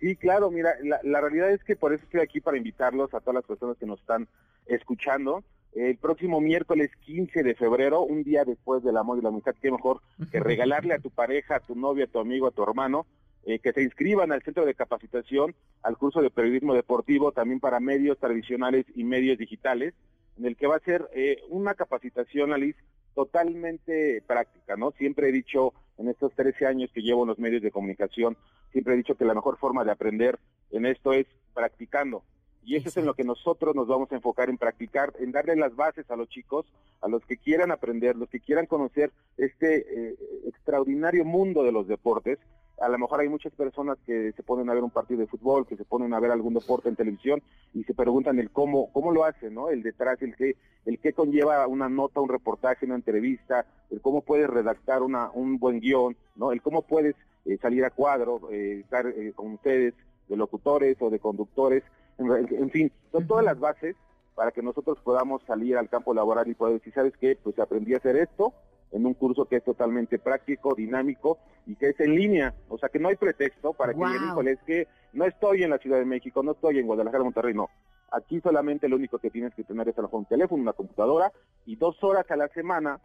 Sí, 0.00 0.16
claro, 0.16 0.50
mira, 0.50 0.74
la, 0.82 1.00
la 1.02 1.20
realidad 1.20 1.50
es 1.50 1.62
que 1.64 1.74
por 1.76 1.92
eso 1.92 2.04
estoy 2.04 2.20
aquí 2.20 2.40
para 2.40 2.56
invitarlos 2.56 3.12
a 3.14 3.20
todas 3.20 3.34
las 3.36 3.44
personas 3.44 3.76
que 3.78 3.86
nos 3.86 3.98
están 4.00 4.28
escuchando. 4.66 5.42
El 5.76 5.98
próximo 5.98 6.40
miércoles 6.40 6.90
15 7.04 7.42
de 7.42 7.54
febrero, 7.54 8.00
un 8.00 8.22
día 8.22 8.46
después 8.46 8.82
del 8.82 8.96
amor 8.96 9.18
y 9.18 9.20
la 9.20 9.28
amistad, 9.28 9.54
qué 9.60 9.70
mejor 9.70 10.00
que 10.32 10.40
regalarle 10.40 10.94
a 10.94 10.98
tu 10.98 11.10
pareja, 11.10 11.56
a 11.56 11.60
tu 11.60 11.74
novia, 11.74 12.06
a 12.06 12.08
tu 12.08 12.18
amigo, 12.18 12.46
a 12.46 12.50
tu 12.50 12.62
hermano, 12.62 13.04
eh, 13.44 13.58
que 13.58 13.74
se 13.74 13.82
inscriban 13.82 14.32
al 14.32 14.42
centro 14.42 14.64
de 14.64 14.74
capacitación, 14.74 15.54
al 15.82 15.98
curso 15.98 16.22
de 16.22 16.30
periodismo 16.30 16.72
deportivo, 16.72 17.32
también 17.32 17.60
para 17.60 17.78
medios 17.78 18.16
tradicionales 18.16 18.86
y 18.94 19.04
medios 19.04 19.36
digitales, 19.36 19.92
en 20.38 20.46
el 20.46 20.56
que 20.56 20.66
va 20.66 20.76
a 20.76 20.80
ser 20.80 21.10
eh, 21.14 21.42
una 21.50 21.74
capacitación, 21.74 22.54
Alice, 22.54 22.80
totalmente 23.14 24.22
práctica, 24.26 24.76
¿no? 24.76 24.92
Siempre 24.92 25.28
he 25.28 25.32
dicho, 25.32 25.74
en 25.98 26.08
estos 26.08 26.32
13 26.32 26.64
años 26.64 26.90
que 26.90 27.02
llevo 27.02 27.24
en 27.24 27.28
los 27.28 27.38
medios 27.38 27.60
de 27.60 27.70
comunicación, 27.70 28.38
siempre 28.72 28.94
he 28.94 28.96
dicho 28.96 29.14
que 29.14 29.26
la 29.26 29.34
mejor 29.34 29.58
forma 29.58 29.84
de 29.84 29.90
aprender 29.90 30.38
en 30.70 30.86
esto 30.86 31.12
es 31.12 31.26
practicando. 31.52 32.22
Y 32.66 32.74
eso 32.74 32.88
es 32.88 32.96
en 32.96 33.06
lo 33.06 33.14
que 33.14 33.22
nosotros 33.22 33.76
nos 33.76 33.86
vamos 33.86 34.10
a 34.10 34.16
enfocar 34.16 34.50
en 34.50 34.58
practicar, 34.58 35.12
en 35.20 35.30
darle 35.30 35.54
las 35.54 35.76
bases 35.76 36.10
a 36.10 36.16
los 36.16 36.28
chicos, 36.28 36.66
a 37.00 37.06
los 37.06 37.24
que 37.24 37.36
quieran 37.36 37.70
aprender, 37.70 38.16
los 38.16 38.28
que 38.28 38.40
quieran 38.40 38.66
conocer 38.66 39.12
este 39.36 39.86
eh, 40.10 40.16
extraordinario 40.48 41.24
mundo 41.24 41.62
de 41.62 41.70
los 41.70 41.86
deportes. 41.86 42.40
A 42.80 42.88
lo 42.88 42.98
mejor 42.98 43.20
hay 43.20 43.28
muchas 43.28 43.52
personas 43.52 43.98
que 44.04 44.32
se 44.32 44.42
ponen 44.42 44.68
a 44.68 44.74
ver 44.74 44.82
un 44.82 44.90
partido 44.90 45.20
de 45.20 45.28
fútbol, 45.28 45.64
que 45.64 45.76
se 45.76 45.84
ponen 45.84 46.12
a 46.12 46.18
ver 46.18 46.32
algún 46.32 46.54
deporte 46.54 46.88
en 46.88 46.96
televisión 46.96 47.40
y 47.72 47.84
se 47.84 47.94
preguntan 47.94 48.40
el 48.40 48.50
cómo, 48.50 48.92
cómo 48.92 49.12
lo 49.12 49.24
hacen, 49.24 49.54
¿no? 49.54 49.70
El 49.70 49.84
detrás, 49.84 50.20
el 50.20 50.34
que, 50.34 50.56
el 50.86 50.98
que 50.98 51.12
conlleva 51.12 51.68
una 51.68 51.88
nota, 51.88 52.20
un 52.20 52.28
reportaje, 52.28 52.84
una 52.84 52.96
entrevista, 52.96 53.64
el 53.90 54.00
cómo 54.00 54.22
puedes 54.22 54.50
redactar 54.50 55.02
una, 55.02 55.30
un 55.30 55.60
buen 55.60 55.78
guion, 55.78 56.16
¿no? 56.34 56.50
El 56.50 56.60
cómo 56.62 56.82
puedes 56.82 57.14
eh, 57.44 57.58
salir 57.58 57.84
a 57.84 57.90
cuadro, 57.90 58.50
eh, 58.50 58.80
estar 58.80 59.06
con 59.36 59.52
ustedes 59.52 59.94
de 60.28 60.36
locutores 60.36 61.00
o 61.00 61.10
de 61.10 61.20
conductores 61.20 61.84
en, 62.18 62.70
fin, 62.70 62.92
son 63.12 63.26
todas 63.26 63.44
las 63.44 63.58
bases 63.58 63.96
para 64.34 64.50
que 64.50 64.62
nosotros 64.62 64.98
podamos 65.02 65.42
salir 65.44 65.76
al 65.76 65.88
campo 65.88 66.14
laboral 66.14 66.48
y 66.48 66.54
poder 66.54 66.74
decir, 66.74 66.92
¿sabes 66.92 67.14
qué? 67.18 67.38
Pues 67.42 67.58
aprendí 67.58 67.94
a 67.94 67.98
hacer 67.98 68.16
esto 68.16 68.52
en 68.92 69.04
un 69.04 69.14
curso 69.14 69.46
que 69.46 69.56
es 69.56 69.64
totalmente 69.64 70.18
práctico, 70.18 70.74
dinámico 70.74 71.38
y 71.66 71.74
que 71.74 71.90
es 71.90 72.00
en 72.00 72.14
línea. 72.14 72.54
O 72.68 72.78
sea, 72.78 72.88
que 72.88 72.98
no 72.98 73.08
hay 73.08 73.16
pretexto 73.16 73.72
para 73.72 73.92
que 73.92 73.98
digan, 73.98 74.28
híjole, 74.28 74.52
es 74.52 74.62
que 74.66 74.88
no 75.12 75.24
estoy 75.24 75.62
en 75.62 75.70
la 75.70 75.78
Ciudad 75.78 75.98
de 75.98 76.04
México, 76.04 76.42
no 76.42 76.52
estoy 76.52 76.78
en 76.78 76.86
Guadalajara, 76.86 77.24
Monterrey, 77.24 77.54
no. 77.54 77.68
Aquí 78.12 78.40
solamente 78.40 78.88
lo 78.88 78.96
único 78.96 79.18
que 79.18 79.30
tienes 79.30 79.54
que 79.54 79.64
tener 79.64 79.88
es 79.88 79.98
a 79.98 80.02
lo 80.02 80.08
mejor 80.08 80.20
un 80.20 80.26
teléfono, 80.26 80.62
una 80.62 80.72
computadora 80.72 81.32
y 81.64 81.76
dos 81.76 82.02
horas 82.04 82.30
a 82.30 82.36
la 82.36 82.48
semana, 82.48 83.00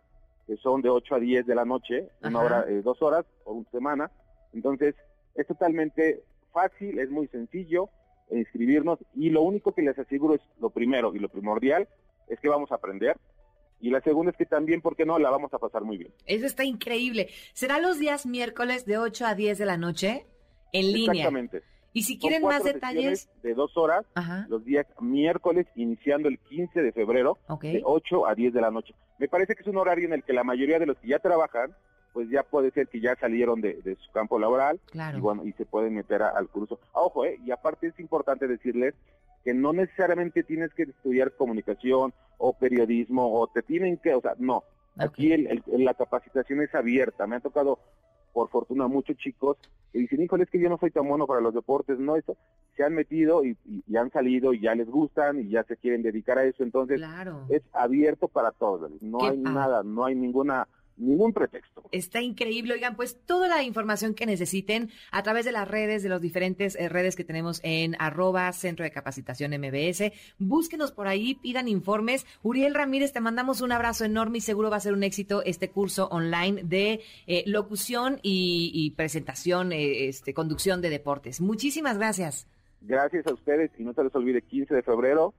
que 0.46 0.58
son 0.58 0.82
de 0.82 0.90
8 0.90 1.16
a 1.16 1.20
10 1.20 1.46
de 1.46 1.56
la 1.56 1.66
noche, 1.66 2.10
una 2.22 2.40
hora, 2.40 2.66
eh, 2.68 2.82
dos 2.84 3.02
horas 3.02 3.26
por 3.44 3.56
una 3.56 3.70
semana. 3.72 4.12
Entonces, 4.54 4.96
es 5.36 5.48
totalmente 5.48 6.24
fácil, 6.52 7.00
es 7.00 7.10
muy 7.10 7.28
sencillo 7.28 7.90
inscribirnos 8.38 8.99
y 9.16 9.30
lo 9.30 9.41
único 9.41 9.74
que 9.74 9.82
les 9.82 9.98
aseguro 9.98 10.36
es 10.36 10.41
lo 10.60 10.70
primero 10.70 11.14
y 11.16 11.20
lo 11.20 11.30
primordial 11.30 11.88
es 12.28 12.40
que 12.40 12.49
vamos 12.49 12.72
a 12.72 12.76
aprender 12.76 13.18
y 13.82 13.90
la 13.90 14.02
segunda 14.02 14.32
es 14.32 14.38
que 14.38 14.45
también, 14.45 14.82
¿por 14.82 14.95
qué 14.95 15.06
no? 15.06 15.18
La 15.18 15.32
vamos 15.32 15.53
a 15.53 15.58
pasar 15.58 15.84
muy 15.84 15.98
bien. 15.98 16.14
Eso 16.28 16.45
está 16.45 16.64
increíble. 16.64 17.30
¿Será 17.53 17.80
los 17.80 17.98
días 17.98 18.26
miércoles 18.26 18.86
de 18.86 18.99
8 18.99 19.26
a 19.26 19.36
10 19.36 19.58
de 19.58 19.66
la 19.66 19.78
noche 19.78 20.28
en 20.72 20.94
línea? 20.94 21.14
Exactamente. 21.14 21.64
Y 21.94 22.03
si 22.03 22.18
quieren 22.18 22.44
más 22.44 22.64
detalles... 22.64 23.30
De 23.41 23.53
dos 23.53 23.76
horas, 23.76 24.06
los 24.48 24.64
días 24.64 24.86
miércoles, 25.02 25.66
iniciando 25.76 26.30
el 26.30 26.40
15 26.40 26.82
de 26.82 26.91
febrero, 26.94 27.40
de 27.62 27.82
8 27.84 28.28
a 28.28 28.36
10 28.36 28.53
de 28.53 28.62
la 28.62 28.72
noche. 28.72 28.94
Me 29.18 29.28
parece 29.28 29.56
que 29.56 29.62
es 29.62 29.68
un 29.68 29.78
horario 29.78 30.06
en 30.06 30.14
el 30.14 30.24
que 30.24 30.32
la 30.32 30.44
mayoría 30.44 30.80
de 30.80 30.86
los 30.86 30.98
que 30.99 31.10
ya 31.10 31.20
trabajan 31.20 31.76
pues 32.14 32.30
ya 32.30 32.44
puede 32.44 32.72
ser 32.72 32.88
que 32.88 33.00
ya 33.00 33.16
salieron 33.16 33.62
de, 33.62 33.82
su 34.00 34.12
campo 34.12 34.40
laboral 34.40 34.80
y 34.94 35.20
bueno 35.20 35.46
y 35.46 35.54
se 35.54 35.66
pueden 35.66 35.96
meter 35.96 36.22
al 36.22 36.48
curso. 36.50 36.80
Ah, 36.94 37.02
ojo, 37.02 37.26
eh, 37.26 37.40
y 37.46 37.52
aparte 37.52 37.88
es 37.88 38.00
importante 38.00 38.48
decirles 38.48 38.94
que 39.44 39.54
no 39.54 39.74
necesariamente 39.74 40.44
tienes 40.44 40.74
que 40.74 40.84
estudiar 40.84 41.34
comunicación 41.34 42.14
o 42.38 42.54
periodismo 42.54 43.40
o 43.40 43.48
te 43.48 43.62
tienen 43.62 43.98
que, 43.98 44.14
o 44.14 44.22
sea, 44.22 44.36
no. 44.38 44.64
Aquí 44.98 45.32
el, 45.32 45.64
la 45.68 45.94
capacitación 45.94 46.62
es 46.62 46.76
abierta. 46.76 47.26
Me 47.26 47.38
ha 47.38 47.40
tocado, 47.40 47.80
por 48.34 48.50
fortuna, 48.50 48.88
muchos 48.88 49.18
chicos 49.18 49.58
que 49.92 50.00
dicen, 50.00 50.22
híjole, 50.22 50.44
es 50.44 50.50
que 50.50 50.60
yo 50.60 50.70
no 50.70 50.78
soy 50.78 50.92
tan 50.92 51.08
bueno 51.08 51.28
para 51.28 51.42
los 51.42 51.54
deportes, 51.54 52.00
no, 52.00 52.16
eso, 52.16 52.38
se 52.76 52.84
han 52.84 52.94
metido 52.94 53.44
y, 53.44 53.58
han 53.96 54.12
salido 54.12 54.54
y 54.54 54.62
ya 54.62 54.76
les 54.76 54.88
gustan 54.90 55.40
y 55.40 55.50
ya 55.50 55.64
se 55.64 55.78
quieren 55.78 56.02
dedicar 56.02 56.38
a 56.38 56.44
eso. 56.44 56.64
Entonces, 56.64 57.02
es 57.50 57.64
abierto 57.74 58.28
para 58.28 58.52
todos. 58.52 58.92
No 59.02 59.26
hay 59.26 59.38
nada, 59.38 59.84
no 59.84 60.06
hay 60.06 60.16
ninguna 60.16 60.68
ningún 60.97 61.34
pretexto. 61.34 61.84
Está 61.91 62.22
increíble. 62.22 62.73
Oigan, 62.73 62.95
pues 62.95 63.19
toda 63.26 63.47
la 63.47 63.63
información 63.63 64.13
que 64.13 64.26
necesiten 64.26 64.89
a 65.11 65.23
través 65.23 65.45
de 65.45 65.51
las 65.51 65.68
redes, 65.68 66.03
de 66.03 66.09
las 66.09 66.22
diferentes 66.22 66.76
eh, 66.76 66.89
redes 66.89 67.15
que 67.15 67.23
tenemos 67.23 67.59
en 67.63 67.95
arroba 67.99 68.51
Centro 68.53 68.84
de 68.84 68.91
Capacitación 68.91 69.51
MBS. 69.51 70.11
Búsquenos 70.38 70.91
por 70.91 71.07
ahí, 71.07 71.35
pidan 71.35 71.68
informes. 71.68 72.26
Uriel 72.43 72.76
Ramírez, 72.76 73.13
te 73.13 73.22
mandamos 73.22 73.61
un 73.61 73.72
abrazo 73.72 74.05
enorme 74.05 74.39
y 74.39 74.41
seguro 74.41 74.69
va 74.69 74.77
a 74.77 74.81
ser 74.81 74.93
un 74.93 75.03
éxito 75.03 75.43
este 75.43 75.69
curso 75.69 76.07
online 76.09 76.63
de 76.63 77.01
eh, 77.27 77.43
locución 77.47 78.19
y, 78.22 78.91
presentación, 78.95 79.72
eh, 79.72 80.07
este, 80.07 80.34
conducción 80.34 80.81
de 80.81 80.89
deportes. 80.89 81.41
Muchísimas 81.41 81.97
gracias. 81.97 82.47
Gracias 82.81 83.27
a 83.27 83.34
ustedes 83.34 83.72
y 83.77 83.84
no 83.84 83.93
se 83.93 84.03
les 84.03 84.15
olvide 84.15 84.41
15 84.41 84.73
de 84.73 84.81
febrero 84.81 85.34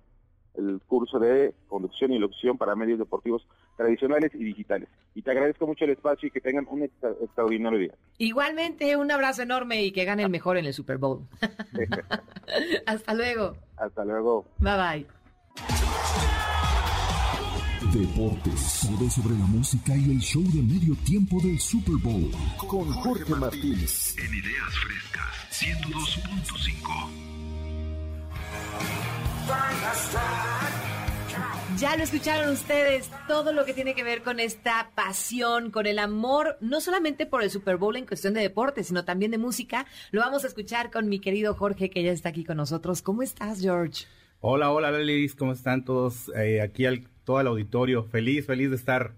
el 0.54 0.80
curso 0.86 1.18
de 1.18 1.54
conducción 1.68 2.12
y 2.12 2.18
locución 2.18 2.58
para 2.58 2.74
medios 2.74 2.98
deportivos 2.98 3.46
tradicionales 3.76 4.34
y 4.34 4.44
digitales. 4.44 4.88
Y 5.14 5.22
te 5.22 5.30
agradezco 5.30 5.66
mucho 5.66 5.84
el 5.84 5.90
espacio 5.92 6.28
y 6.28 6.30
que 6.30 6.40
tengan 6.40 6.66
un 6.70 6.82
extraordinario 6.82 7.78
día. 7.78 7.94
Igualmente, 8.18 8.96
un 8.96 9.10
abrazo 9.10 9.42
enorme 9.42 9.82
y 9.82 9.92
que 9.92 10.04
gane 10.04 10.22
el 10.22 10.30
mejor 10.30 10.56
en 10.56 10.66
el 10.66 10.74
Super 10.74 10.98
Bowl. 10.98 11.26
Hasta 12.86 13.14
luego. 13.14 13.56
Hasta 13.76 14.04
luego. 14.04 14.46
Bye 14.58 14.76
bye. 14.76 15.06
Deportes, 17.92 18.88
todo 18.88 19.10
sobre 19.10 19.34
la 19.34 19.44
música 19.46 19.94
y 19.94 20.12
el 20.12 20.20
show 20.20 20.42
de 20.42 20.62
medio 20.62 20.94
tiempo 21.04 21.38
del 21.42 21.58
Super 21.58 21.96
Bowl 21.96 22.30
con 22.56 22.90
Jorge 22.90 23.34
Martínez. 23.34 24.16
En 24.18 24.32
Ideas 24.32 24.74
Frescas, 24.78 25.50
102.5. 25.50 27.22
Ya 31.78 31.96
lo 31.96 32.04
escucharon 32.04 32.52
ustedes, 32.52 33.10
todo 33.26 33.52
lo 33.52 33.64
que 33.64 33.74
tiene 33.74 33.94
que 33.94 34.04
ver 34.04 34.22
con 34.22 34.38
esta 34.38 34.90
pasión, 34.94 35.72
con 35.72 35.86
el 35.86 35.98
amor, 35.98 36.56
no 36.60 36.80
solamente 36.80 37.26
por 37.26 37.42
el 37.42 37.50
Super 37.50 37.76
Bowl 37.76 37.96
en 37.96 38.06
cuestión 38.06 38.34
de 38.34 38.40
deporte, 38.40 38.84
sino 38.84 39.04
también 39.04 39.32
de 39.32 39.38
música, 39.38 39.86
lo 40.12 40.20
vamos 40.20 40.44
a 40.44 40.46
escuchar 40.46 40.92
con 40.92 41.08
mi 41.08 41.18
querido 41.18 41.54
Jorge, 41.54 41.90
que 41.90 42.04
ya 42.04 42.12
está 42.12 42.28
aquí 42.28 42.44
con 42.44 42.58
nosotros. 42.58 43.02
¿Cómo 43.02 43.22
estás, 43.22 43.60
George? 43.60 44.04
Hola, 44.40 44.70
hola, 44.70 44.92
ladies, 44.92 45.34
¿cómo 45.34 45.52
están 45.52 45.84
todos? 45.84 46.30
Eh, 46.36 46.60
aquí 46.60 46.86
al, 46.86 47.08
todo 47.24 47.40
el 47.40 47.48
auditorio, 47.48 48.04
feliz, 48.04 48.46
feliz 48.46 48.70
de 48.70 48.76
estar 48.76 49.14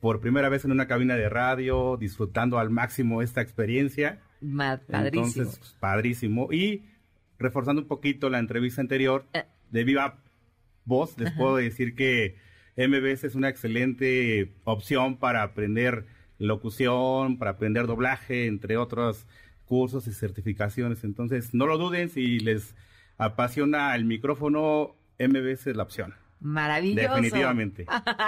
por 0.00 0.20
primera 0.20 0.48
vez 0.48 0.64
en 0.64 0.72
una 0.72 0.86
cabina 0.86 1.14
de 1.14 1.28
radio, 1.28 1.98
disfrutando 1.98 2.58
al 2.58 2.70
máximo 2.70 3.20
esta 3.20 3.42
experiencia. 3.42 4.18
padrísimo. 4.86 5.26
Entonces, 5.26 5.74
padrísimo. 5.78 6.52
Y 6.52 6.84
reforzando 7.38 7.82
un 7.82 7.88
poquito 7.88 8.30
la 8.30 8.38
entrevista 8.38 8.80
anterior, 8.80 9.26
eh 9.34 9.44
de 9.70 9.84
viva 9.84 10.18
voz, 10.84 11.18
les 11.18 11.32
puedo 11.32 11.56
decir 11.56 11.94
que 11.94 12.36
MBS 12.76 13.24
es 13.24 13.34
una 13.34 13.48
excelente 13.48 14.52
opción 14.64 15.16
para 15.16 15.42
aprender 15.42 16.06
locución, 16.38 17.38
para 17.38 17.52
aprender 17.52 17.86
doblaje, 17.86 18.46
entre 18.46 18.76
otros 18.76 19.26
cursos 19.66 20.06
y 20.06 20.12
certificaciones. 20.12 21.04
Entonces, 21.04 21.54
no 21.54 21.66
lo 21.66 21.76
duden, 21.76 22.08
si 22.08 22.38
les 22.38 22.74
apasiona 23.18 23.94
el 23.94 24.04
micrófono, 24.04 24.96
MBS 25.18 25.66
es 25.66 25.76
la 25.76 25.82
opción. 25.82 26.14
Maravilloso. 26.40 27.08
Definitivamente. 27.08 27.86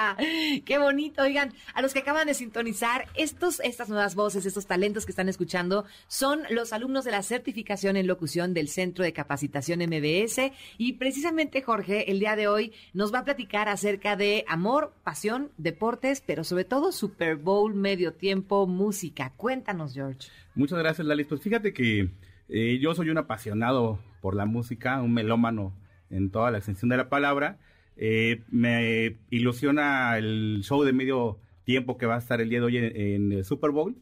Qué 0.65 0.78
bonito. 0.78 1.23
Oigan, 1.23 1.53
a 1.74 1.82
los 1.82 1.93
que 1.93 2.01
acaban 2.01 2.27
de 2.27 2.35
sintonizar, 2.35 3.07
estos, 3.15 3.61
estas 3.61 3.89
nuevas 3.89 4.15
voces, 4.15 4.47
estos 4.47 4.66
talentos 4.66 5.07
que 5.07 5.12
están 5.12 5.28
escuchando, 5.28 5.85
son 6.09 6.41
los 6.51 6.73
alumnos 6.73 7.05
de 7.05 7.12
la 7.12 7.23
certificación 7.23 7.97
en 7.97 8.07
locución 8.07 8.53
del 8.53 8.69
Centro 8.69 9.05
de 9.05 9.12
Capacitación 9.12 9.81
MBS. 9.81 10.53
Y 10.77 10.95
precisamente 10.95 11.62
Jorge, 11.62 12.11
el 12.11 12.19
día 12.19 12.35
de 12.35 12.49
hoy, 12.49 12.73
nos 12.95 13.15
va 13.15 13.20
a 13.20 13.24
platicar 13.24 13.69
acerca 13.69 14.16
de 14.16 14.45
amor, 14.49 14.93
pasión, 15.05 15.51
deportes, 15.57 16.23
pero 16.27 16.43
sobre 16.43 16.65
todo 16.65 16.93
Super 16.93 17.37
Bowl, 17.37 17.74
medio 17.74 18.12
tiempo, 18.12 18.66
música. 18.66 19.32
Cuéntanos, 19.37 19.95
George. 19.95 20.28
Muchas 20.55 20.78
gracias, 20.78 21.07
Lalis. 21.07 21.27
Pues 21.28 21.41
fíjate 21.41 21.73
que 21.73 22.11
eh, 22.49 22.78
yo 22.81 22.95
soy 22.95 23.11
un 23.11 23.19
apasionado 23.19 24.01
por 24.20 24.35
la 24.35 24.47
música, 24.47 25.01
un 25.01 25.15
melómano 25.15 25.73
en 26.11 26.31
toda 26.31 26.51
la 26.51 26.59
extensión 26.59 26.89
de 26.89 26.97
la 26.97 27.09
palabra. 27.09 27.59
Eh, 28.02 28.44
me 28.48 29.18
ilusiona 29.28 30.16
el 30.16 30.62
show 30.62 30.82
de 30.85 30.94
medio 30.94 31.39
tiempo 31.64 31.98
que 31.98 32.06
va 32.06 32.14
a 32.14 32.18
estar 32.18 32.40
el 32.40 32.48
día 32.48 32.60
de 32.60 32.64
hoy 32.64 32.78
en, 32.78 33.31
el 33.31 33.44
Super 33.44 33.72
Bowl, 33.72 33.94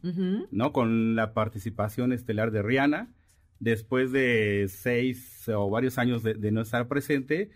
¿no? 0.51 0.71
Con 0.71 1.17
la 1.17 1.33
participación 1.33 2.13
estelar 2.13 2.51
de 2.51 2.61
Rihanna. 2.61 3.09
Después 3.59 4.13
de 4.13 4.67
seis 4.69 5.49
o 5.49 5.69
varios 5.69 5.97
años 5.97 6.23
de, 6.23 6.49
no 6.49 6.61
estar 6.61 6.87
presente, 6.87 7.51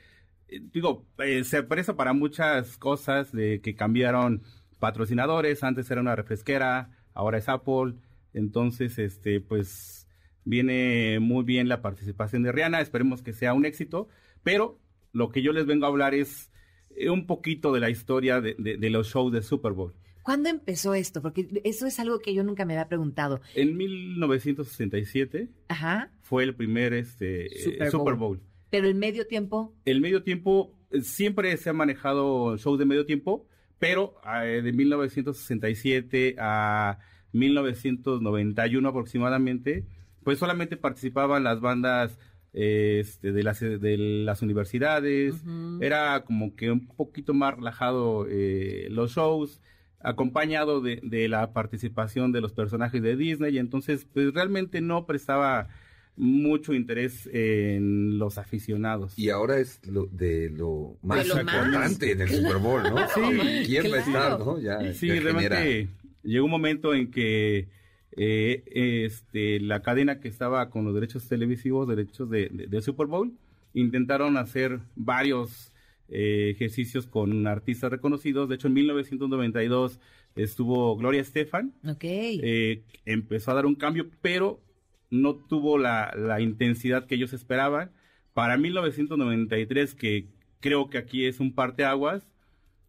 eh, 0.49 0.59
digo, 0.73 1.05
eh, 1.19 1.45
se 1.45 1.63
presta 1.63 1.95
para 1.95 2.11
muchas 2.11 2.77
cosas 2.77 3.31
de 3.31 3.61
que 3.61 3.75
cambiaron 3.75 4.43
patrocinadores. 4.79 5.63
Antes 5.63 5.89
era 5.89 6.01
una 6.01 6.17
refresquera, 6.17 6.89
ahora 7.13 7.37
es 7.37 7.47
Apple. 7.47 7.93
Entonces, 8.33 8.99
este, 8.99 9.39
pues 9.39 10.09
viene 10.43 11.19
muy 11.21 11.45
bien 11.45 11.69
la 11.69 11.81
participación 11.81 12.43
de 12.43 12.51
Rihanna. 12.51 12.81
Esperemos 12.81 13.21
que 13.21 13.31
sea 13.31 13.53
un 13.53 13.63
éxito, 13.63 14.09
pero 14.43 14.82
lo 15.13 15.29
que 15.29 15.41
yo 15.41 15.53
les 15.53 15.65
vengo 15.65 15.85
a 15.85 15.89
hablar 15.89 16.13
es 16.13 16.51
eh, 16.95 17.09
un 17.09 17.25
poquito 17.25 17.71
de 17.71 17.79
la 17.79 17.89
historia 17.89 18.41
de, 18.41 18.89
los 18.89 19.07
shows 19.07 19.31
de 19.31 19.41
Super 19.41 19.71
Bowl. 19.71 19.93
¿Cuándo 20.23 20.49
empezó 20.49 20.93
esto? 20.93 21.21
Porque 21.21 21.61
eso 21.63 21.85
es 21.85 21.99
algo 21.99 22.19
que 22.19 22.33
yo 22.33 22.43
nunca 22.43 22.65
me 22.65 22.73
había 22.73 22.87
preguntado. 22.87 23.41
En 23.55 23.77
1967 23.77 25.49
Ajá. 25.67 26.11
fue 26.21 26.43
el 26.43 26.55
primer 26.55 26.93
este, 26.93 27.49
Super, 27.91 28.15
Bowl. 28.15 28.41
Pero 28.69 28.87
el 28.87 28.95
medio 28.95 29.27
tiempo. 29.27 29.73
El 29.85 30.01
medio 30.01 30.23
tiempo, 30.23 30.73
eh, 30.91 31.01
siempre 31.01 31.55
se 31.57 31.69
ha 31.69 31.73
manejado 31.73 32.57
shows 32.57 32.79
de 32.79 32.85
medio 32.85 33.05
tiempo, 33.05 33.45
pero 33.79 34.15
eh, 34.43 34.61
de 34.63 34.71
1967 34.71 36.35
a 36.39 36.99
1991 37.33 38.87
aproximadamente, 38.87 39.85
pues 40.23 40.39
solamente 40.39 40.77
participaban 40.77 41.43
las 41.43 41.59
bandas 41.59 42.17
este, 42.53 43.31
de, 43.31 43.43
las, 43.43 43.59
de 43.59 43.97
las 43.97 44.41
universidades, 44.41 45.35
era 45.81 46.23
como 46.23 46.55
que 46.55 46.71
un 46.71 46.87
poquito 46.87 47.33
más 47.33 47.55
relajado 47.55 48.27
eh, 48.29 48.87
los 48.89 49.11
shows, 49.11 49.59
acompañado 49.99 50.81
de, 50.81 50.99
de, 51.01 51.27
la 51.27 51.53
participación 51.53 52.31
de 52.31 52.41
los 52.41 52.53
personajes 52.53 53.01
de 53.01 53.15
Disney, 53.15 53.55
y 53.55 53.57
entonces 53.57 54.05
pues 54.13 54.33
realmente 54.33 54.81
no 54.81 55.05
prestaba 55.05 55.67
mucho 56.15 56.73
interés 56.73 57.27
en 57.33 58.19
los 58.19 58.37
aficionados. 58.37 59.17
Y 59.17 59.29
ahora 59.29 59.57
es 59.57 59.79
lo, 59.85 60.05
de 60.05 60.49
lo 60.49 60.97
más 61.01 61.25
importante 61.25 62.11
en 62.11 62.21
el 62.21 62.29
Super 62.29 62.57
Bowl, 62.57 62.83
¿no? 62.83 62.97
Sí, 63.09 63.65
¿Quién 63.65 63.91
va 63.91 63.97
a 63.97 63.99
estar, 63.99 64.39
no? 64.39 64.59
Ya, 64.59 64.93
sí, 64.93 65.09
realmente 65.19 65.87
llegó 66.21 66.45
un 66.45 66.51
momento 66.51 66.93
en 66.93 67.09
que 67.09 67.67
eh, 68.15 68.63
este, 69.05 69.59
la 69.59 69.81
cadena 69.81 70.19
que 70.19 70.27
estaba 70.27 70.69
con 70.69 70.85
los 70.85 70.93
derechos 70.93 71.27
televisivos, 71.27 71.87
derechos 71.87 72.29
de, 72.29 72.49
de, 72.49 72.81
Super 72.81 73.07
Bowl, 73.07 73.33
intentaron 73.73 74.37
hacer 74.37 74.79
varios 74.95 75.73
eh, 76.09 76.51
ejercicios 76.53 77.07
con 77.07 77.47
artistas 77.47 77.91
reconocidos. 77.91 78.49
De 78.49 78.55
hecho, 78.55 78.67
en 78.67 78.73
1992 78.75 79.99
estuvo 80.35 80.95
Gloria 80.95 81.21
Estefan. 81.21 81.73
Okay. 81.87 82.39
Eh, 82.43 82.83
empezó 83.05 83.51
a 83.51 83.55
dar 83.55 83.65
un 83.65 83.75
cambio, 83.75 84.09
pero 84.21 84.61
no 85.09 85.35
tuvo 85.35 85.77
la, 85.77 86.13
la 86.15 86.41
intensidad 86.41 87.07
que 87.07 87.15
ellos 87.15 87.33
esperaban. 87.33 87.91
Para 88.33 88.57
1993, 88.57 89.95
que 89.95 90.27
creo 90.59 90.89
que 90.89 90.97
aquí 90.97 91.25
es 91.25 91.39
un 91.39 91.53
parteaguas, 91.53 92.27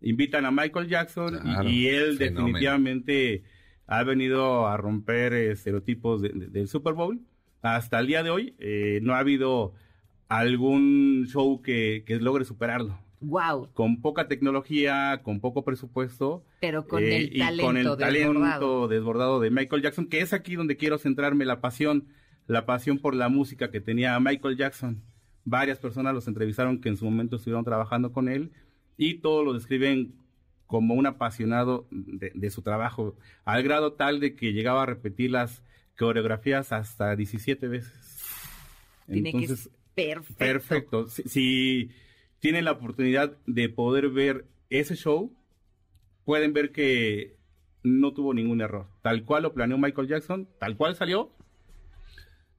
invitan 0.01 0.47
a 0.47 0.51
Michael 0.51 0.89
Jackson 0.89 1.41
y, 1.67 1.89
él 1.89 2.19
definitivamente 2.19 3.43
ha 3.87 4.03
venido 4.03 4.67
a 4.67 4.77
romper 4.77 5.33
estereotipos 5.33 6.23
del 6.23 6.69
Super 6.69 6.95
Bowl. 6.95 7.21
Hasta 7.63 7.99
el 7.99 8.07
día 8.07 8.23
de 8.23 8.31
hoy 8.31 8.55
eh, 8.59 9.01
no 9.03 9.15
ha 9.15 9.19
habido 9.19 9.75
algún 10.29 11.27
show 11.29 11.63
que, 11.63 12.05
logre 12.21 12.45
superarlo. 12.45 12.99
Wow. 13.21 13.71
Con 13.73 14.03
poca 14.03 14.29
tecnología, 14.29 15.21
con 15.23 15.41
poco 15.41 15.65
presupuesto. 15.65 16.45
Pero 16.61 16.87
con 16.87 17.03
el 17.03 17.35
eh, 17.35 17.39
talento, 17.39 17.65
con 17.65 17.77
el 17.77 17.97
talento 17.97 18.89
desbordado. 18.89 19.41
de 19.41 19.51
Michael 19.51 19.83
Jackson, 19.83 20.07
que 20.07 20.21
es 20.21 20.33
aquí 20.33 20.57
donde 20.57 20.77
quiero 20.77 20.99
centrarme 20.99 21.45
la 21.47 21.61
pasión, 21.61 22.09
la 22.47 22.67
pasión 22.67 22.99
por 22.99 23.15
la 23.15 23.29
música 23.29 23.71
que 23.71 23.81
tenía 23.81 24.19
Michael 24.21 24.57
Jackson. 24.57 25.03
Varias 25.45 25.79
personas 25.79 26.15
los 26.15 26.29
entrevistaron 26.29 26.81
que 26.81 26.89
en 26.89 26.97
su 26.97 27.05
momento 27.05 27.37
estuvieron 27.37 27.65
trabajando 27.65 28.13
con 28.13 28.29
él 28.29 28.53
y 28.97 29.15
todos 29.15 29.45
lo 29.45 29.53
describen 29.53 30.15
como 30.67 30.95
un 30.95 31.07
apasionado 31.07 31.87
de, 31.91 32.51
su 32.51 32.63
trabajo, 32.63 33.17
al 33.45 33.63
grado 33.63 33.93
tal 33.93 34.21
de 34.21 34.35
que 34.35 34.53
llegaba 34.53 34.83
a 34.83 34.87
repetir 34.87 35.31
las 35.31 35.63
coreografías 35.99 36.73
hasta 36.73 37.15
17 37.15 37.69
veces. 37.69 37.93
Tiene 39.07 39.31
Entonces, 39.31 39.69
que 39.95 40.03
perfecto. 40.07 40.39
Perfecto. 40.39 41.09
Si, 41.09 41.91
tienen 42.41 42.67
la 42.67 42.73
oportunidad 42.73 43.37
de 43.47 43.71
poder 43.71 44.11
ver 44.11 44.45
ese 44.69 44.97
show, 44.97 45.33
pueden 46.25 46.53
ver 46.53 46.73
que 46.73 47.37
no 47.83 48.13
tuvo 48.13 48.35
ningún 48.35 48.61
error. 48.61 48.87
Tal 49.03 49.25
cual 49.25 49.45
lo 49.45 49.55
planeó 49.55 49.79
Michael 49.79 50.09
Jackson, 50.09 50.49
tal 50.59 50.77
cual 50.77 50.95
salió, 50.95 51.31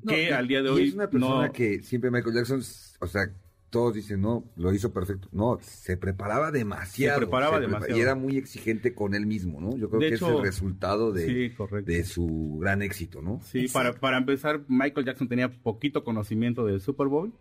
que 0.07 0.33
al 0.33 0.47
día 0.47 0.61
de 0.63 0.69
hoy 0.69 0.87
es 0.87 0.93
una 0.93 1.09
persona 1.09 1.51
que 1.51 1.83
siempre 1.83 2.09
Michael 2.09 2.35
Jackson, 2.35 2.61
o 2.99 3.07
sea, 3.07 3.31
todos 3.75 3.93
dicen, 3.93 4.21
no, 4.21 4.45
lo 4.55 4.73
hizo 4.73 4.93
perfecto. 4.93 5.27
No, 5.33 5.59
se 5.61 5.97
preparaba 5.97 6.49
demasiado. 6.49 7.19
Se 7.19 7.25
preparaba 7.25 7.59
demasiado. 7.59 7.97
y 7.97 8.01
era 8.01 8.15
muy 8.15 8.37
exigente 8.37 8.93
con 8.93 9.13
él 9.13 9.25
mismo, 9.25 9.59
¿no? 9.59 9.75
Yo 9.75 9.89
creo 9.89 9.99
que 9.99 10.13
es 10.13 10.21
el 10.21 10.41
resultado 10.41 11.11
de, 11.11 11.53
de 11.83 12.03
su 12.05 12.57
gran 12.61 12.81
éxito, 12.81 13.21
¿no? 13.21 13.41
Sí, 13.43 13.67
para, 13.67 13.91
para 13.91 14.17
empezar, 14.17 14.61
Michael 14.69 15.05
Jackson 15.05 15.27
tenía 15.27 15.51
poquito 15.51 16.05
conocimiento 16.05 16.65
del 16.65 16.79
Super 16.79 17.07
Bowl. 17.07 17.33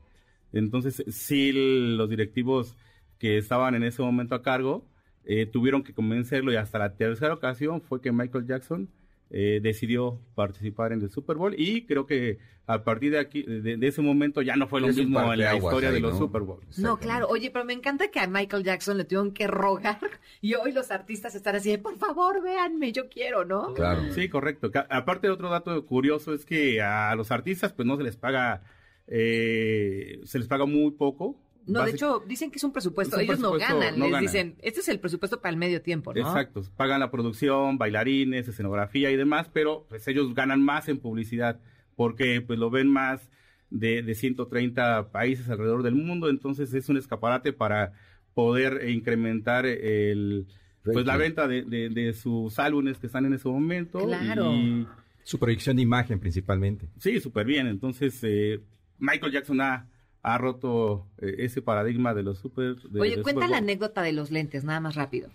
Entonces, 0.52 1.04
sí, 1.06 1.52
los 1.96 2.10
directivos 2.10 2.76
que 3.20 3.38
estaban 3.38 3.76
en 3.76 3.84
ese 3.84 4.02
momento 4.02 4.34
a 4.34 4.42
cargo 4.42 4.88
eh, 5.24 5.46
tuvieron 5.46 5.84
que 5.84 5.94
convencerlo 5.94 6.52
y 6.52 6.56
hasta 6.56 6.80
la 6.80 6.96
tercera 6.96 7.32
ocasión 7.32 7.80
fue 7.80 8.00
que 8.00 8.10
Michael 8.10 8.48
Jackson 8.48 8.88
eh, 9.30 9.60
decidió 9.62 10.20
participar 10.34 10.92
en 10.92 11.02
el 11.02 11.10
Super 11.10 11.36
Bowl 11.36 11.54
y 11.58 11.86
creo 11.86 12.06
que 12.06 12.38
a 12.66 12.82
partir 12.82 13.12
de 13.12 13.18
aquí, 13.18 13.42
de, 13.42 13.78
ese 13.86 14.00
momento 14.00 14.40
ya 14.40 14.56
no 14.56 14.66
fue 14.66 14.80
lo 14.80 14.88
mismo 14.88 15.32
en 15.32 15.38
la 15.38 15.56
historia 15.56 15.90
de 15.90 16.00
los 16.00 16.16
Super 16.16 16.42
Bowl. 16.42 16.60
No, 16.78 16.98
claro, 16.98 17.28
oye, 17.28 17.50
pero 17.50 17.64
me 17.64 17.74
encanta 17.74 18.08
que 18.08 18.20
a 18.20 18.26
Michael 18.26 18.64
Jackson 18.64 18.96
le 18.96 19.04
tuvieron 19.04 19.32
que 19.32 19.46
rogar 19.46 19.98
y 20.40 20.54
hoy 20.54 20.72
los 20.72 20.90
artistas 20.90 21.34
están 21.34 21.56
así 21.56 21.70
de, 21.70 21.78
por 21.78 21.96
favor, 21.96 22.42
véanme, 22.42 22.92
yo 22.92 23.08
quiero, 23.08 23.44
¿no? 23.44 23.74
Claro. 23.74 24.12
Sí, 24.12 24.28
correcto. 24.28 24.70
Aparte, 24.88 25.28
otro 25.28 25.50
dato 25.50 25.84
curioso 25.84 26.32
es 26.32 26.46
que 26.46 26.80
a 26.80 27.14
los 27.14 27.30
artistas 27.30 27.72
pues 27.72 27.86
no 27.86 27.96
se 27.98 28.02
les 28.02 28.16
paga, 28.16 28.62
eh, 29.06 30.20
se 30.24 30.38
les 30.38 30.48
paga 30.48 30.64
muy 30.64 30.92
poco 30.92 31.43
no, 31.66 31.84
de 31.84 31.90
hecho, 31.92 32.22
dicen 32.26 32.50
que 32.50 32.58
es 32.58 32.64
un 32.64 32.72
presupuesto. 32.72 33.18
Ellos 33.18 33.38
no 33.38 33.52
ganan. 33.52 33.98
les 33.98 34.20
dicen, 34.20 34.56
este 34.62 34.80
es 34.80 34.88
el 34.88 35.00
presupuesto 35.00 35.40
para 35.40 35.50
el 35.50 35.56
medio 35.56 35.82
tiempo, 35.82 36.12
¿no? 36.12 36.20
Exacto. 36.20 36.62
Pagan 36.76 37.00
la 37.00 37.10
producción, 37.10 37.78
bailarines, 37.78 38.48
escenografía 38.48 39.10
y 39.10 39.16
demás, 39.16 39.48
pero 39.52 39.86
pues 39.88 40.06
ellos 40.08 40.34
ganan 40.34 40.62
más 40.62 40.88
en 40.88 40.98
publicidad 40.98 41.60
porque 41.96 42.40
pues 42.40 42.58
lo 42.58 42.70
ven 42.70 42.88
más 42.88 43.28
de, 43.70 44.02
de 44.02 44.14
130 44.14 45.10
países 45.10 45.48
alrededor 45.48 45.82
del 45.82 45.94
mundo. 45.94 46.28
Entonces 46.28 46.72
es 46.74 46.88
un 46.88 46.96
escaparate 46.96 47.52
para 47.52 47.92
poder 48.34 48.88
incrementar 48.88 49.66
el 49.66 50.46
pues 50.82 51.06
la 51.06 51.16
venta 51.16 51.48
de, 51.48 51.62
de, 51.62 52.12
sus 52.12 52.58
álbumes 52.58 52.98
que 52.98 53.06
están 53.06 53.24
en 53.24 53.32
ese 53.32 53.48
momento. 53.48 54.00
Claro. 54.04 54.52
Y, 54.52 54.86
su 55.22 55.38
proyección 55.38 55.76
de 55.76 55.82
imagen 55.82 56.20
principalmente. 56.20 56.90
Sí, 56.98 57.18
súper 57.18 57.46
bien. 57.46 57.66
Entonces, 57.66 58.20
eh, 58.22 58.60
Michael 58.98 59.32
Jackson 59.32 59.60
ha 59.62 59.88
ha 60.24 60.38
roto 60.38 61.06
eh, 61.18 61.36
ese 61.38 61.62
paradigma 61.62 62.14
de 62.14 62.22
los 62.22 62.38
super. 62.38 62.76
Oye, 62.98 63.22
cuenta 63.22 63.46
la 63.46 63.58
anécdota 63.58 64.02
de 64.02 64.12
los 64.12 64.30
lentes, 64.30 64.64
nada 64.64 64.80
más 64.80 64.96
rápido. 64.96 65.28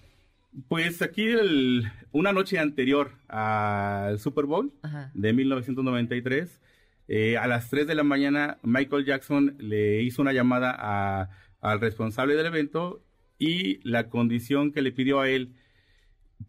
Pues 0.67 1.03
aquí, 1.03 1.27
el, 1.27 1.89
una 2.11 2.33
noche 2.33 2.57
anterior 2.57 3.11
al 3.27 4.19
Super 4.19 4.45
Bowl 4.45 4.73
de 5.13 5.31
1993, 5.31 6.59
eh, 7.07 7.37
a 7.37 7.45
las 7.45 7.69
3 7.69 7.85
de 7.85 7.93
la 7.93 8.03
mañana, 8.03 8.57
Michael 8.63 9.05
Jackson 9.05 9.55
le 9.59 10.01
hizo 10.01 10.23
una 10.23 10.33
llamada 10.33 10.75
a, 10.77 11.29
al 11.61 11.79
responsable 11.79 12.35
del 12.35 12.47
evento 12.47 13.03
y 13.37 13.79
la 13.87 14.09
condición 14.09 14.71
que 14.71 14.81
le 14.81 14.91
pidió 14.91 15.19
a 15.21 15.29
él 15.29 15.53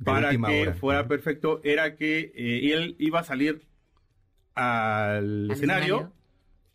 para 0.02 0.30
que 0.30 0.72
fuera 0.72 1.06
perfecto 1.08 1.60
era 1.62 1.94
que 1.94 2.32
eh, 2.34 2.72
él 2.72 2.96
iba 2.98 3.20
a 3.20 3.24
salir 3.24 3.66
al, 4.54 5.50
escenario 5.50 6.14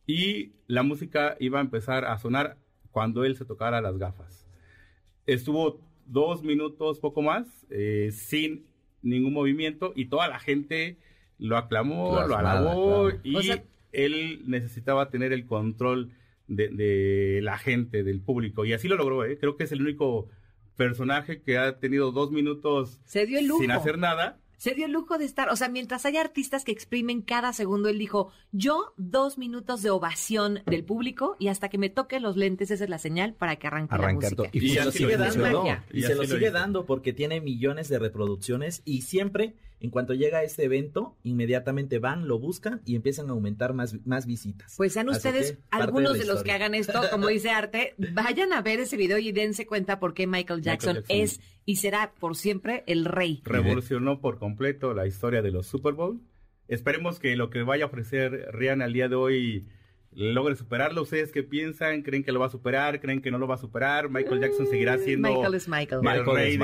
y 0.07 0.53
la 0.67 0.83
música 0.83 1.35
iba 1.39 1.59
a 1.59 1.61
empezar 1.61 2.05
a 2.05 2.17
sonar 2.17 2.57
cuando 2.91 3.25
él 3.25 3.35
se 3.35 3.45
tocara 3.45 3.81
las 3.81 3.97
gafas. 3.97 4.47
Estuvo 5.25 5.81
dos 6.05 6.43
minutos, 6.43 6.99
poco 6.99 7.21
más, 7.21 7.65
eh, 7.69 8.11
sin 8.13 8.65
ningún 9.01 9.33
movimiento 9.33 9.93
y 9.95 10.05
toda 10.05 10.27
la 10.27 10.39
gente 10.39 10.97
lo 11.37 11.57
aclamó, 11.57 12.21
lo 12.27 12.37
alabó 12.37 13.09
y 13.23 13.51
él 13.91 14.43
necesitaba 14.45 15.09
tener 15.09 15.33
el 15.33 15.45
control 15.45 16.11
de, 16.47 17.39
la 17.41 17.57
gente, 17.57 18.03
del 18.03 18.21
público 18.21 18.65
y 18.65 18.73
así 18.73 18.87
lo 18.87 18.97
logró. 18.97 19.25
¿eh? 19.25 19.37
Creo 19.39 19.57
que 19.57 19.63
es 19.63 19.71
el 19.71 19.81
único 19.81 20.29
personaje 20.75 21.41
que 21.41 21.57
ha 21.57 21.79
tenido 21.79 22.11
dos 22.11 22.31
minutos 22.31 22.99
sin 23.05 23.71
hacer 23.71 23.97
nada 23.97 24.39
se 24.57 24.73
dio 24.73 24.85
el 24.85 24.91
lujo 24.91 25.17
de 25.17 25.25
estar, 25.25 25.49
o 25.49 25.55
sea, 25.55 25.69
mientras 25.69 26.05
hay 26.05 26.17
artistas 26.17 26.63
que 26.63 26.71
exprimen 26.71 27.21
cada 27.21 27.53
segundo, 27.53 27.89
él 27.89 27.97
dijo, 27.97 28.31
yo 28.51 28.93
dos 28.97 29.37
minutos 29.37 29.81
de 29.81 29.89
ovación 29.89 30.61
del 30.65 30.83
público 30.83 31.35
y 31.39 31.47
hasta 31.47 31.69
que 31.69 31.77
me 31.77 31.89
toque 31.89 32.19
los 32.19 32.37
lentes, 32.37 32.71
esa 32.71 32.83
es 32.83 32.89
la 32.89 32.99
señal 32.99 33.33
para 33.33 33.55
que 33.57 33.67
arranque 33.67 33.97
la 33.97 34.13
música. 34.13 34.49
Y, 34.51 34.69
se 34.69 34.85
lo 34.85 34.91
sigue 34.91 35.17
dando, 35.17 35.65
y, 35.91 36.01
se 36.01 36.15
lo 36.15 36.23
sigue 36.25 36.51
dando 36.51 36.85
porque 36.85 37.13
tiene 37.13 37.41
millones 37.41 37.89
de 37.89 37.99
reproducciones 37.99 38.81
y 38.85 39.01
siempre 39.01 39.55
en 39.79 39.89
cuanto 39.89 40.13
llega 40.13 40.39
a 40.39 40.43
este 40.43 40.63
evento, 40.63 41.17
inmediatamente 41.23 41.99
van, 41.99 42.27
lo 42.27 42.39
buscan 42.39 42.81
y 42.85 42.95
empiezan 42.95 43.29
a 43.29 43.33
aumentar 43.33 43.73
más, 43.73 43.95
más 44.05 44.25
visitas. 44.25 44.73
Pues 44.77 44.93
sean 44.93 45.09
ustedes 45.09 45.57
algunos 45.69 46.17
de, 46.17 46.25
los 46.25 46.43
que 46.43 46.51
hagan 46.51 46.73
esto, 46.73 47.01
como 47.11 47.27
dice 47.27 47.49
Arte, 47.49 47.93
vayan 48.13 48.53
a 48.53 48.61
ver 48.61 48.79
ese 48.79 48.97
video 48.97 49.17
y 49.17 49.31
dense 49.31 49.65
cuenta 49.65 49.99
por 49.99 50.13
qué 50.13 50.27
Michael 50.27 50.61
Jackson, 50.61 51.03
es 51.09 51.41
y 51.65 51.77
será 51.77 52.13
por 52.19 52.35
siempre 52.35 52.83
el 52.87 53.05
rey. 53.05 53.41
Revolucionó 53.43 54.21
por 54.21 54.39
completo 54.39 54.93
la 54.93 55.07
historia 55.07 55.41
de 55.41 55.51
los 55.51 55.67
Super 55.67 55.93
Bowl. 55.93 56.21
Esperemos 56.67 57.19
que 57.19 57.35
lo 57.35 57.49
que 57.49 57.63
vaya 57.63 57.85
a 57.85 57.87
ofrecer 57.87 58.49
Rihanna 58.53 58.85
al 58.85 58.93
día 58.93 59.07
de 59.07 59.15
hoy 59.15 59.67
logre 60.15 60.55
superarlo. 60.55 61.01
¿Ustedes 61.01 61.31
qué 61.31 61.43
piensan? 61.43 62.01
¿Creen 62.01 62.23
que 62.23 62.31
lo 62.31 62.39
va 62.39 62.47
a 62.47 62.49
superar? 62.49 62.99
¿Creen 62.99 63.21
que 63.21 63.31
no 63.31 63.37
lo 63.37 63.47
va 63.47 63.55
a 63.55 63.59
superar? 63.59 64.09
Michael 64.09 64.41
Jackson 64.41 64.67
seguirá 64.67 64.97
siendo 64.97 65.29
Michael 65.29 65.53
es 65.55 65.67
Michael. 65.67 66.01
el 66.03 66.25
rey 66.25 66.57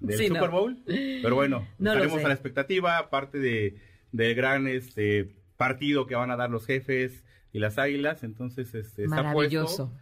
del 0.00 0.28
Super 0.28 0.50
Bowl. 0.50 0.76
Pero 0.86 1.34
bueno, 1.34 1.66
estaremos 1.78 2.24
a 2.24 2.28
la 2.28 2.34
expectativa, 2.34 2.98
aparte 2.98 3.38
de, 3.38 3.76
del 4.10 4.34
gran 4.34 4.66
este 4.66 5.30
partido 5.56 6.06
que 6.06 6.14
van 6.14 6.30
a 6.30 6.36
dar 6.36 6.50
los 6.50 6.66
jefes 6.66 7.22
y 7.52 7.60
las 7.60 7.78
águilas. 7.78 8.24
Entonces, 8.24 8.74
este, 8.74 9.04
está 9.04 9.22
Maravilloso. 9.22 9.92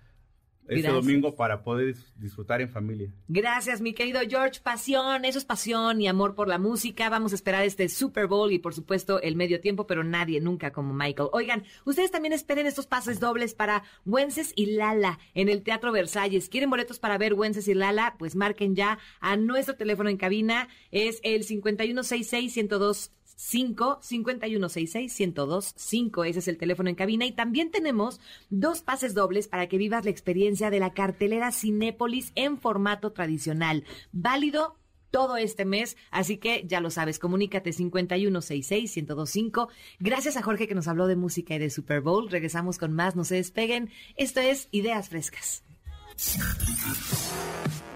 Este 0.70 0.82
Gracias. 0.82 1.04
domingo 1.04 1.34
para 1.34 1.62
poder 1.62 1.94
dis- 1.94 2.04
disfrutar 2.16 2.60
en 2.60 2.68
familia. 2.70 3.12
Gracias, 3.28 3.80
mi 3.80 3.92
querido 3.92 4.20
George. 4.28 4.60
Pasión, 4.62 5.24
eso 5.24 5.38
es 5.38 5.44
pasión 5.44 6.00
y 6.00 6.08
amor 6.08 6.34
por 6.34 6.48
la 6.48 6.58
música. 6.58 7.08
Vamos 7.10 7.32
a 7.32 7.34
esperar 7.34 7.64
este 7.64 7.88
Super 7.88 8.26
Bowl 8.26 8.52
y, 8.52 8.58
por 8.58 8.72
supuesto, 8.74 9.20
el 9.20 9.36
medio 9.36 9.60
tiempo, 9.60 9.86
pero 9.86 10.04
nadie 10.04 10.40
nunca 10.40 10.70
como 10.72 10.94
Michael. 10.94 11.28
Oigan, 11.32 11.64
ustedes 11.84 12.10
también 12.10 12.32
esperen 12.32 12.66
estos 12.66 12.86
pases 12.86 13.20
dobles 13.20 13.54
para 13.54 13.82
Wences 14.06 14.52
y 14.56 14.66
Lala 14.66 15.18
en 15.34 15.48
el 15.48 15.62
Teatro 15.62 15.92
Versalles. 15.92 16.48
¿Quieren 16.48 16.70
boletos 16.70 16.98
para 16.98 17.18
ver 17.18 17.34
Wences 17.34 17.66
y 17.68 17.74
Lala? 17.74 18.14
Pues 18.18 18.36
marquen 18.36 18.74
ya 18.76 18.98
a 19.20 19.36
nuestro 19.36 19.76
teléfono 19.76 20.08
en 20.08 20.16
cabina. 20.16 20.68
Es 20.90 21.20
el 21.24 21.44
5166-102. 21.44 23.10
5 23.42 24.00
5166 24.02 25.18
1025 25.18 26.24
ese 26.24 26.40
es 26.40 26.48
el 26.48 26.58
teléfono 26.58 26.90
en 26.90 26.94
cabina 26.94 27.24
y 27.24 27.32
también 27.32 27.70
tenemos 27.70 28.20
dos 28.50 28.82
pases 28.82 29.14
dobles 29.14 29.48
para 29.48 29.66
que 29.66 29.78
vivas 29.78 30.04
la 30.04 30.10
experiencia 30.10 30.68
de 30.68 30.78
la 30.78 30.92
cartelera 30.92 31.50
Cinépolis 31.50 32.32
en 32.34 32.58
formato 32.58 33.12
tradicional 33.12 33.84
válido 34.12 34.76
todo 35.10 35.38
este 35.38 35.64
mes, 35.64 35.96
así 36.12 36.36
que 36.36 36.64
ya 36.68 36.80
lo 36.80 36.90
sabes, 36.90 37.18
comunícate 37.18 37.70
5166-1025. 37.70 39.68
Gracias 39.98 40.36
a 40.36 40.42
Jorge 40.42 40.68
que 40.68 40.76
nos 40.76 40.86
habló 40.86 41.08
de 41.08 41.16
música 41.16 41.56
y 41.56 41.58
de 41.58 41.68
Super 41.68 42.00
Bowl. 42.00 42.30
Regresamos 42.30 42.78
con 42.78 42.92
más, 42.92 43.16
no 43.16 43.24
se 43.24 43.34
despeguen. 43.34 43.90
Esto 44.14 44.38
es 44.38 44.68
Ideas 44.70 45.08
Frescas. 45.08 45.64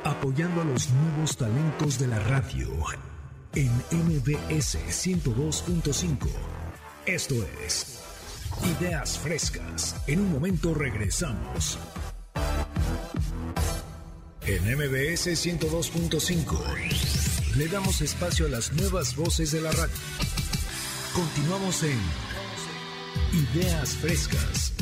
Apoyando 0.02 0.62
a 0.62 0.64
los 0.64 0.90
nuevos 0.90 1.36
talentos 1.36 2.00
de 2.00 2.08
la 2.08 2.18
radio 2.18 2.68
en 3.56 3.70
MBS 3.92 4.78
102.5. 4.88 6.28
Esto 7.06 7.34
es 7.64 8.00
Ideas 8.80 9.18
Frescas. 9.18 9.96
En 10.06 10.20
un 10.20 10.32
momento 10.32 10.74
regresamos. 10.74 11.78
En 14.46 14.62
MBS 14.64 15.28
102.5 15.28 17.56
le 17.56 17.68
damos 17.68 18.00
espacio 18.00 18.46
a 18.46 18.48
las 18.48 18.72
nuevas 18.72 19.14
voces 19.14 19.52
de 19.52 19.60
la 19.60 19.70
radio. 19.70 19.94
Continuamos 21.14 21.84
en 21.84 22.00
Ideas 23.54 23.90
Frescas. 23.96 24.72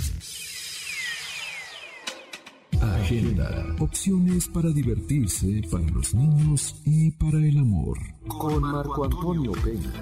Agenda. 2.82 3.76
Opciones 3.78 4.48
para 4.48 4.70
divertirse 4.70 5.62
para 5.70 5.84
los 5.84 6.14
niños 6.14 6.74
y 6.84 7.12
para 7.12 7.38
el 7.38 7.56
amor. 7.58 7.96
Con 8.26 8.60
Marco 8.60 9.04
Antonio 9.04 9.52
Peña. 9.52 9.92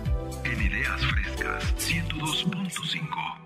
En 0.45 0.63
Ideas 0.63 1.01
Frescas 1.05 1.65
102.5. 1.77 3.41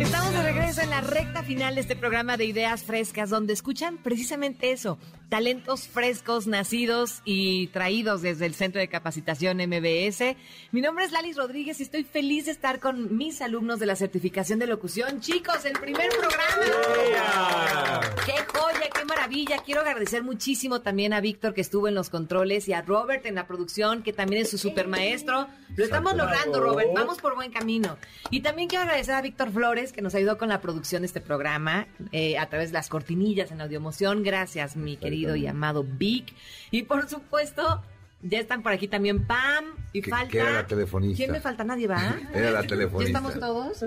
Estamos 0.00 0.32
de 0.32 0.42
regreso 0.42 0.82
en 0.82 0.90
la 0.90 1.00
recta 1.00 1.42
final 1.42 1.76
de 1.76 1.80
este 1.80 1.96
programa 1.96 2.36
de 2.36 2.44
Ideas 2.44 2.82
Frescas, 2.82 3.30
donde 3.30 3.54
escuchan 3.54 3.96
precisamente 3.96 4.70
eso, 4.70 4.98
talentos 5.28 5.88
frescos, 5.88 6.46
nacidos 6.46 7.20
y 7.24 7.66
traídos 7.68 8.22
desde 8.22 8.46
el 8.46 8.54
Centro 8.54 8.80
de 8.80 8.88
Capacitación 8.88 9.58
MBS. 9.58 10.36
Mi 10.72 10.80
nombre 10.80 11.04
es 11.04 11.12
Lalis 11.12 11.36
Rodríguez 11.36 11.80
y 11.80 11.82
estoy 11.82 12.04
feliz 12.04 12.46
de 12.46 12.52
estar 12.52 12.80
con 12.80 13.16
mis 13.16 13.42
alumnos 13.42 13.78
de 13.78 13.86
la 13.86 13.96
certificación 13.96 14.58
de 14.58 14.66
locución. 14.66 15.20
Chicos, 15.20 15.64
el 15.66 15.78
primer 15.78 16.08
programa. 16.10 18.00
¡Qué 18.24 18.32
joya, 18.52 18.88
qué 18.94 19.04
maravilla! 19.04 19.58
Quiero 19.64 19.82
agradecer 19.82 20.22
muchísimo 20.22 20.80
también 20.80 21.12
a 21.12 21.20
Víctor 21.20 21.52
que 21.52 21.60
estuvo 21.60 21.88
en 21.88 21.94
los 21.94 22.08
controles 22.08 22.66
y 22.68 22.72
a 22.72 22.80
Robert 22.80 23.26
en 23.26 23.34
la 23.34 23.46
producción, 23.46 24.02
que 24.02 24.14
también 24.14 24.42
es 24.42 24.50
su 24.50 24.58
super 24.58 24.88
maestro. 24.88 25.46
Lo 25.76 25.84
estamos 25.84 26.16
logrando, 26.16 26.60
Robert. 26.60 26.90
Vamos 26.94 27.18
por 27.18 27.34
buen 27.34 27.50
camino. 27.50 27.98
Y 28.30 28.40
también 28.40 28.68
quiero 28.68 28.84
agradecer 28.84 29.14
a 29.14 29.20
Víctor 29.20 29.52
Flores, 29.52 29.92
que 29.92 30.00
nos 30.00 30.14
ayudó 30.14 30.38
con 30.38 30.48
la 30.48 30.60
producción 30.62 31.02
de 31.02 31.06
este 31.06 31.20
programa 31.20 31.86
eh, 32.12 32.38
a 32.38 32.48
través 32.48 32.70
de 32.70 32.74
las 32.74 32.88
cortinillas 32.88 33.50
en 33.50 33.60
Audiomoción. 33.60 34.22
Gracias, 34.22 34.76
mi 34.76 34.96
querido 34.96 35.17
y 35.36 35.46
amado 35.46 35.84
Vic. 35.84 36.32
Y 36.70 36.82
por 36.82 37.08
supuesto, 37.08 37.82
ya 38.22 38.38
están 38.40 38.62
por 38.62 38.72
aquí 38.72 38.88
también 38.88 39.26
Pam 39.26 39.64
y 39.92 40.02
Que- 40.02 40.10
falta. 40.10 40.28
que 40.30 40.38
era 40.40 40.52
la 40.52 40.66
telefonista. 40.66 41.16
¿Quién 41.16 41.30
me 41.32 41.40
falta? 41.40 41.64
Nadie 41.64 41.86
va. 41.86 42.16
Era 42.34 42.50
la 42.50 42.62
¿Ya 42.62 42.68
telefonista. 42.68 43.18
estamos 43.18 43.40
todos? 43.40 43.84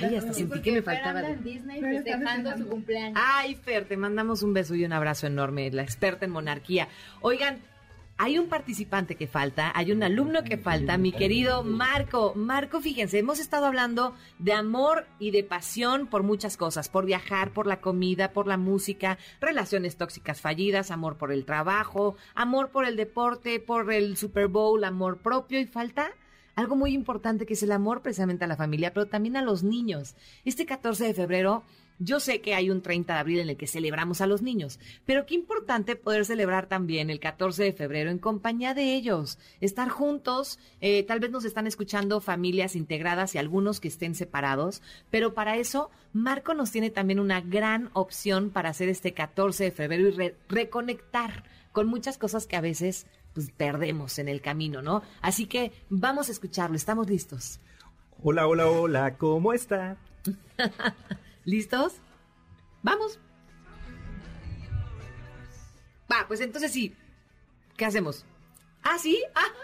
Ay, 0.00 0.16
hasta 0.16 0.32
sentí 0.32 0.60
que 0.62 0.72
me 0.72 0.82
faltaba. 0.82 1.20
en 1.28 1.42
Disney 1.44 1.80
festejando 1.80 2.56
su 2.56 2.66
cumpleaños. 2.68 3.18
Ay, 3.22 3.54
Fer, 3.56 3.84
te 3.86 3.96
mandamos 3.96 4.42
un 4.42 4.54
beso 4.54 4.74
y 4.74 4.84
un 4.84 4.92
abrazo 4.92 5.26
enorme, 5.26 5.70
la 5.70 5.82
experta 5.82 6.24
en 6.24 6.30
monarquía. 6.30 6.88
Oigan, 7.20 7.58
hay 8.16 8.38
un 8.38 8.48
participante 8.48 9.16
que 9.16 9.26
falta, 9.26 9.72
hay 9.74 9.90
un 9.90 10.02
alumno 10.02 10.44
que 10.44 10.56
falta, 10.56 10.96
mi 10.98 11.12
querido 11.12 11.64
Marco. 11.64 12.32
Marco, 12.36 12.80
fíjense, 12.80 13.18
hemos 13.18 13.40
estado 13.40 13.66
hablando 13.66 14.14
de 14.38 14.52
amor 14.52 15.06
y 15.18 15.32
de 15.32 15.42
pasión 15.42 16.06
por 16.06 16.22
muchas 16.22 16.56
cosas, 16.56 16.88
por 16.88 17.06
viajar, 17.06 17.50
por 17.50 17.66
la 17.66 17.80
comida, 17.80 18.32
por 18.32 18.46
la 18.46 18.56
música, 18.56 19.18
relaciones 19.40 19.96
tóxicas 19.96 20.40
fallidas, 20.40 20.90
amor 20.90 21.16
por 21.16 21.32
el 21.32 21.44
trabajo, 21.44 22.16
amor 22.34 22.70
por 22.70 22.86
el 22.86 22.96
deporte, 22.96 23.58
por 23.58 23.92
el 23.92 24.16
Super 24.16 24.46
Bowl, 24.46 24.84
amor 24.84 25.18
propio 25.18 25.58
y 25.58 25.66
falta 25.66 26.12
algo 26.54 26.76
muy 26.76 26.92
importante 26.92 27.46
que 27.46 27.54
es 27.54 27.62
el 27.64 27.72
amor 27.72 28.02
precisamente 28.02 28.44
a 28.44 28.48
la 28.48 28.56
familia, 28.56 28.94
pero 28.94 29.06
también 29.06 29.36
a 29.36 29.42
los 29.42 29.64
niños. 29.64 30.14
Este 30.44 30.66
14 30.66 31.04
de 31.04 31.14
febrero, 31.14 31.64
yo 31.98 32.18
sé 32.20 32.40
que 32.40 32.54
hay 32.54 32.70
un 32.70 32.82
30 32.82 33.12
de 33.14 33.18
abril 33.20 33.38
en 33.40 33.48
el 33.48 33.56
que 33.56 33.66
celebramos 33.66 34.20
a 34.20 34.26
los 34.26 34.42
niños, 34.42 34.80
pero 35.06 35.26
qué 35.26 35.34
importante 35.34 35.96
poder 35.96 36.24
celebrar 36.24 36.66
también 36.66 37.08
el 37.10 37.20
14 37.20 37.62
de 37.62 37.72
febrero 37.72 38.10
en 38.10 38.18
compañía 38.18 38.74
de 38.74 38.94
ellos, 38.94 39.38
estar 39.60 39.88
juntos, 39.88 40.58
eh, 40.80 41.02
tal 41.04 41.20
vez 41.20 41.30
nos 41.30 41.44
están 41.44 41.66
escuchando 41.66 42.20
familias 42.20 42.76
integradas 42.76 43.34
y 43.34 43.38
algunos 43.38 43.80
que 43.80 43.88
estén 43.88 44.14
separados, 44.14 44.82
pero 45.10 45.34
para 45.34 45.56
eso 45.56 45.90
Marco 46.12 46.54
nos 46.54 46.70
tiene 46.70 46.90
también 46.90 47.20
una 47.20 47.40
gran 47.40 47.90
opción 47.92 48.50
para 48.50 48.70
hacer 48.70 48.88
este 48.88 49.12
14 49.14 49.64
de 49.64 49.70
febrero 49.70 50.08
y 50.08 50.10
re- 50.10 50.36
reconectar 50.48 51.44
con 51.72 51.86
muchas 51.86 52.18
cosas 52.18 52.46
que 52.46 52.56
a 52.56 52.60
veces 52.60 53.06
pues 53.32 53.50
perdemos 53.50 54.18
en 54.20 54.28
el 54.28 54.40
camino, 54.40 54.80
¿no? 54.80 55.02
Así 55.20 55.46
que 55.46 55.72
vamos 55.90 56.28
a 56.28 56.32
escucharlo, 56.32 56.76
estamos 56.76 57.08
listos. 57.10 57.58
Hola, 58.22 58.46
hola, 58.46 58.68
hola, 58.70 59.16
¿cómo 59.16 59.52
está? 59.52 59.96
¿Listos? 61.44 61.94
Vamos. 62.82 63.18
Va, 66.10 66.26
pues 66.26 66.40
entonces 66.40 66.72
sí. 66.72 66.94
¿Qué 67.76 67.84
hacemos? 67.84 68.24
¿Ah, 68.86 68.98
sí? 68.98 69.18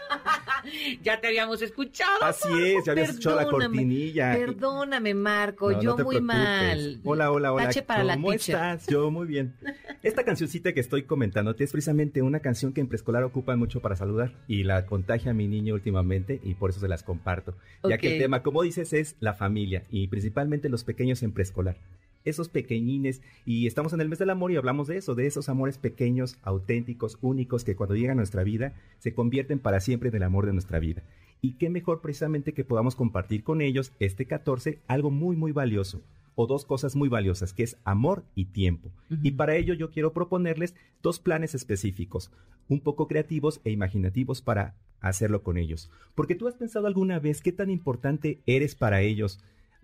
ya 1.03 1.21
te 1.21 1.27
habíamos 1.27 1.61
escuchado. 1.61 2.23
Así 2.23 2.49
Marco, 2.49 2.65
es, 2.65 2.85
ya 2.85 2.91
habías 2.91 3.09
escuchado 3.09 3.35
la 3.35 3.47
cortinilla. 3.47 4.33
Perdóname, 4.33 5.13
Marco, 5.13 5.71
No, 5.71 5.81
yo 5.81 5.91
muy 5.91 5.97
preocupes. 5.97 6.21
mal. 6.23 7.01
Hola, 7.03 7.31
hola, 7.31 7.53
hola. 7.53 7.65
Tache 7.65 7.83
para 7.83 8.03
la 8.03 8.15
¿Cómo 8.15 8.33
estás? 8.33 8.87
Yo 8.87 9.11
muy 9.11 9.27
bien. 9.27 9.53
Esta 10.01 10.23
cancioncita 10.23 10.73
que 10.73 10.79
estoy 10.79 11.03
comentándote 11.03 11.63
es 11.63 11.71
precisamente 11.71 12.23
una 12.23 12.39
canción 12.39 12.73
que 12.73 12.81
en 12.81 12.87
preescolar 12.87 13.23
ocupan 13.23 13.59
mucho 13.59 13.79
para 13.79 13.95
saludar 13.95 14.33
y 14.47 14.63
la 14.63 14.87
contagia 14.87 15.31
a 15.31 15.33
mi 15.35 15.47
niño 15.47 15.75
últimamente 15.75 16.39
y 16.43 16.55
por 16.55 16.71
eso 16.71 16.79
se 16.79 16.87
las 16.87 17.03
comparto. 17.03 17.55
Ya 17.83 17.99
que 17.99 18.15
el 18.15 18.21
tema, 18.21 18.41
como 18.41 18.63
dices, 18.63 18.91
es 18.91 19.15
la 19.19 19.35
familia 19.35 19.83
y 19.91 20.07
principalmente 20.07 20.67
los 20.67 20.83
pequeños 20.83 21.21
en 21.21 21.31
preescolar. 21.31 21.77
Esos 22.23 22.49
pequeñines, 22.49 23.21
y 23.45 23.67
estamos 23.67 23.93
en 23.93 24.01
el 24.01 24.09
mes 24.09 24.19
del 24.19 24.29
amor 24.29 24.51
y 24.51 24.57
hablamos 24.57 24.87
de 24.87 24.97
eso, 24.97 25.15
de 25.15 25.27
esos 25.27 25.49
amores 25.49 25.77
pequeños, 25.77 26.37
auténticos, 26.43 27.17
únicos, 27.21 27.63
que 27.63 27.75
cuando 27.75 27.95
llegan 27.95 28.17
a 28.17 28.21
nuestra 28.21 28.43
vida 28.43 28.73
se 28.99 29.13
convierten 29.13 29.59
para 29.59 29.79
siempre 29.79 30.09
en 30.09 30.15
el 30.15 30.23
amor 30.23 30.45
de 30.45 30.53
nuestra 30.53 30.79
vida. 30.79 31.03
Y 31.41 31.53
qué 31.53 31.69
mejor 31.69 32.01
precisamente 32.01 32.53
que 32.53 32.63
podamos 32.63 32.95
compartir 32.95 33.43
con 33.43 33.61
ellos 33.61 33.91
este 33.99 34.25
14 34.25 34.79
algo 34.87 35.09
muy, 35.09 35.35
muy 35.35 35.51
valioso, 35.51 36.01
o 36.35 36.47
dos 36.47 36.65
cosas 36.65 36.95
muy 36.95 37.09
valiosas, 37.09 37.53
que 37.53 37.63
es 37.63 37.77
amor 37.83 38.23
y 38.35 38.45
tiempo. 38.45 38.91
Y 39.21 39.31
para 39.31 39.55
ello 39.55 39.73
yo 39.73 39.91
quiero 39.91 40.13
proponerles 40.13 40.75
dos 41.01 41.19
planes 41.19 41.55
específicos, 41.55 42.31
un 42.67 42.79
poco 42.79 43.07
creativos 43.07 43.59
e 43.63 43.71
imaginativos 43.71 44.41
para 44.41 44.75
hacerlo 45.01 45.43
con 45.43 45.57
ellos. 45.57 45.89
Porque 46.15 46.35
tú 46.35 46.47
has 46.47 46.55
pensado 46.55 46.87
alguna 46.87 47.19
vez 47.19 47.41
qué 47.41 47.51
tan 47.51 47.69
importante 47.69 48.39
eres 48.45 48.75
para 48.75 49.01
ellos, 49.01 49.39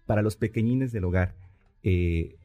para 0.06 0.22
los 0.22 0.36
pequeñines 0.36 0.92
del 0.92 1.06
hogar. 1.06 1.36
Eh, 1.90 2.36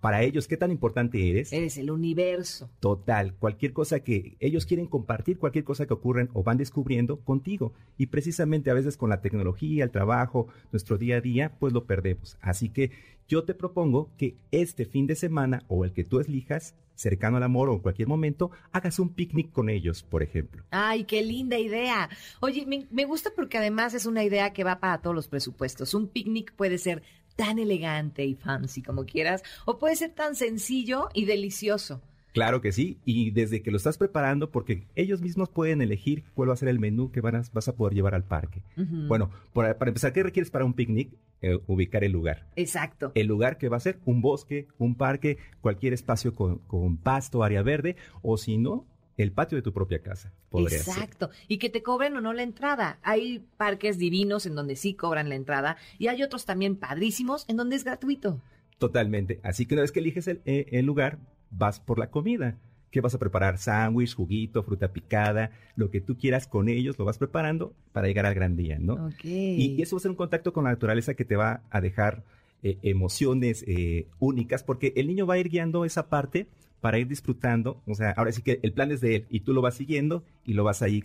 para 0.00 0.22
ellos, 0.22 0.48
¿qué 0.48 0.56
tan 0.56 0.72
importante 0.72 1.30
eres? 1.30 1.52
Eres 1.52 1.78
el 1.78 1.90
universo. 1.90 2.68
Total, 2.80 3.34
cualquier 3.34 3.72
cosa 3.72 4.00
que 4.00 4.36
ellos 4.40 4.66
quieren 4.66 4.86
compartir, 4.86 5.38
cualquier 5.38 5.64
cosa 5.64 5.86
que 5.86 5.94
ocurren 5.94 6.30
o 6.32 6.42
van 6.42 6.56
descubriendo 6.56 7.20
contigo. 7.20 7.72
Y 7.96 8.06
precisamente 8.06 8.70
a 8.70 8.74
veces 8.74 8.96
con 8.96 9.10
la 9.10 9.20
tecnología, 9.20 9.84
el 9.84 9.90
trabajo, 9.90 10.48
nuestro 10.72 10.98
día 10.98 11.16
a 11.16 11.20
día, 11.20 11.52
pues 11.60 11.72
lo 11.72 11.84
perdemos. 11.84 12.38
Así 12.40 12.70
que 12.70 12.90
yo 13.28 13.44
te 13.44 13.54
propongo 13.54 14.10
que 14.16 14.36
este 14.50 14.84
fin 14.84 15.06
de 15.06 15.14
semana 15.14 15.64
o 15.68 15.84
el 15.84 15.92
que 15.92 16.04
tú 16.04 16.18
elijas, 16.18 16.74
cercano 16.94 17.36
al 17.36 17.42
amor 17.44 17.68
o 17.68 17.74
en 17.74 17.80
cualquier 17.80 18.08
momento, 18.08 18.50
hagas 18.72 18.98
un 18.98 19.10
picnic 19.10 19.52
con 19.52 19.68
ellos, 19.68 20.02
por 20.02 20.22
ejemplo. 20.22 20.64
Ay, 20.70 21.04
qué 21.04 21.22
linda 21.22 21.58
idea. 21.58 22.08
Oye, 22.40 22.66
me, 22.66 22.86
me 22.90 23.04
gusta 23.04 23.30
porque 23.36 23.58
además 23.58 23.94
es 23.94 24.06
una 24.06 24.24
idea 24.24 24.52
que 24.52 24.64
va 24.64 24.80
para 24.80 25.02
todos 25.02 25.14
los 25.14 25.28
presupuestos. 25.28 25.94
Un 25.94 26.08
picnic 26.08 26.52
puede 26.54 26.78
ser 26.78 27.02
tan 27.38 27.60
elegante 27.60 28.24
y 28.24 28.34
fancy 28.34 28.82
como 28.82 29.04
quieras, 29.06 29.44
o 29.64 29.78
puede 29.78 29.94
ser 29.94 30.10
tan 30.10 30.34
sencillo 30.34 31.08
y 31.14 31.24
delicioso. 31.24 32.02
Claro 32.32 32.60
que 32.60 32.72
sí, 32.72 32.98
y 33.04 33.30
desde 33.30 33.62
que 33.62 33.70
lo 33.70 33.76
estás 33.76 33.96
preparando, 33.96 34.50
porque 34.50 34.86
ellos 34.96 35.22
mismos 35.22 35.48
pueden 35.48 35.80
elegir 35.80 36.24
cuál 36.34 36.50
va 36.50 36.54
a 36.54 36.56
ser 36.56 36.68
el 36.68 36.80
menú 36.80 37.10
que 37.12 37.20
van 37.20 37.36
a- 37.36 37.42
vas 37.52 37.68
a 37.68 37.76
poder 37.76 37.94
llevar 37.94 38.14
al 38.16 38.24
parque. 38.24 38.62
Bueno, 38.76 39.30
para, 39.52 39.78
para 39.78 39.88
empezar, 39.90 40.12
¿qué 40.12 40.22
requieres 40.24 40.50
para 40.50 40.64
un 40.64 40.74
picnic? 40.74 41.10
Eh, 41.40 41.56
ubicar 41.68 42.02
el 42.02 42.10
lugar. 42.10 42.46
Exacto. 42.56 43.12
El 43.14 43.28
lugar 43.28 43.58
que 43.58 43.68
va 43.68 43.76
a 43.76 43.80
ser 43.80 44.00
un 44.04 44.20
bosque, 44.20 44.66
un 44.76 44.96
parque, 44.96 45.38
cualquier 45.60 45.92
espacio 45.92 46.34
con, 46.34 46.58
con 46.58 46.96
pasto, 46.96 47.44
área 47.44 47.62
verde, 47.62 47.94
o 48.22 48.36
si 48.36 48.58
no, 48.58 48.84
el 49.18 49.32
patio 49.32 49.56
de 49.56 49.62
tu 49.62 49.72
propia 49.72 49.98
casa. 49.98 50.32
Podría 50.48 50.78
ser. 50.78 50.94
Exacto. 50.94 51.30
Y 51.48 51.58
que 51.58 51.68
te 51.68 51.82
cobren 51.82 52.16
o 52.16 52.20
no 52.20 52.32
la 52.32 52.42
entrada. 52.42 52.98
Hay 53.02 53.44
parques 53.58 53.98
divinos 53.98 54.46
en 54.46 54.54
donde 54.54 54.76
sí 54.76 54.94
cobran 54.94 55.28
la 55.28 55.34
entrada 55.34 55.76
y 55.98 56.06
hay 56.06 56.22
otros 56.22 56.46
también 56.46 56.76
padrísimos 56.76 57.44
en 57.48 57.56
donde 57.56 57.76
es 57.76 57.84
gratuito. 57.84 58.40
Totalmente. 58.78 59.40
Así 59.42 59.66
que 59.66 59.74
una 59.74 59.82
vez 59.82 59.92
que 59.92 59.98
eliges 59.98 60.28
el, 60.28 60.40
eh, 60.46 60.66
el 60.70 60.86
lugar, 60.86 61.18
vas 61.50 61.80
por 61.80 61.98
la 61.98 62.10
comida. 62.10 62.56
¿Qué 62.90 63.00
vas 63.02 63.14
a 63.14 63.18
preparar? 63.18 63.58
Sándwich, 63.58 64.14
juguito, 64.14 64.62
fruta 64.62 64.92
picada, 64.92 65.50
lo 65.76 65.90
que 65.90 66.00
tú 66.00 66.16
quieras 66.16 66.46
con 66.46 66.68
ellos, 66.68 66.98
lo 66.98 67.04
vas 67.04 67.18
preparando 67.18 67.74
para 67.92 68.06
llegar 68.06 68.24
al 68.24 68.34
gran 68.34 68.56
día, 68.56 68.78
¿no? 68.78 69.10
Y 69.22 69.82
eso 69.82 69.96
va 69.96 69.98
a 69.98 70.00
ser 70.00 70.10
un 70.10 70.16
contacto 70.16 70.54
con 70.54 70.64
la 70.64 70.70
naturaleza 70.70 71.12
que 71.12 71.26
te 71.26 71.36
va 71.36 71.60
a 71.68 71.82
dejar 71.82 72.24
eh, 72.62 72.78
emociones 72.82 73.62
eh, 73.66 74.06
únicas, 74.20 74.62
porque 74.62 74.94
el 74.96 75.06
niño 75.06 75.26
va 75.26 75.34
a 75.34 75.38
ir 75.38 75.50
guiando 75.50 75.84
esa 75.84 76.08
parte 76.08 76.46
para 76.80 76.98
ir 76.98 77.08
disfrutando. 77.08 77.80
O 77.86 77.94
sea, 77.94 78.10
ahora 78.12 78.32
sí 78.32 78.42
que 78.42 78.60
el 78.62 78.72
plan 78.72 78.92
es 78.92 79.00
de 79.00 79.16
él 79.16 79.26
y 79.30 79.40
tú 79.40 79.52
lo 79.52 79.62
vas 79.62 79.74
siguiendo 79.74 80.24
y 80.44 80.54
lo 80.54 80.64
vas 80.64 80.82
ahí, 80.82 81.04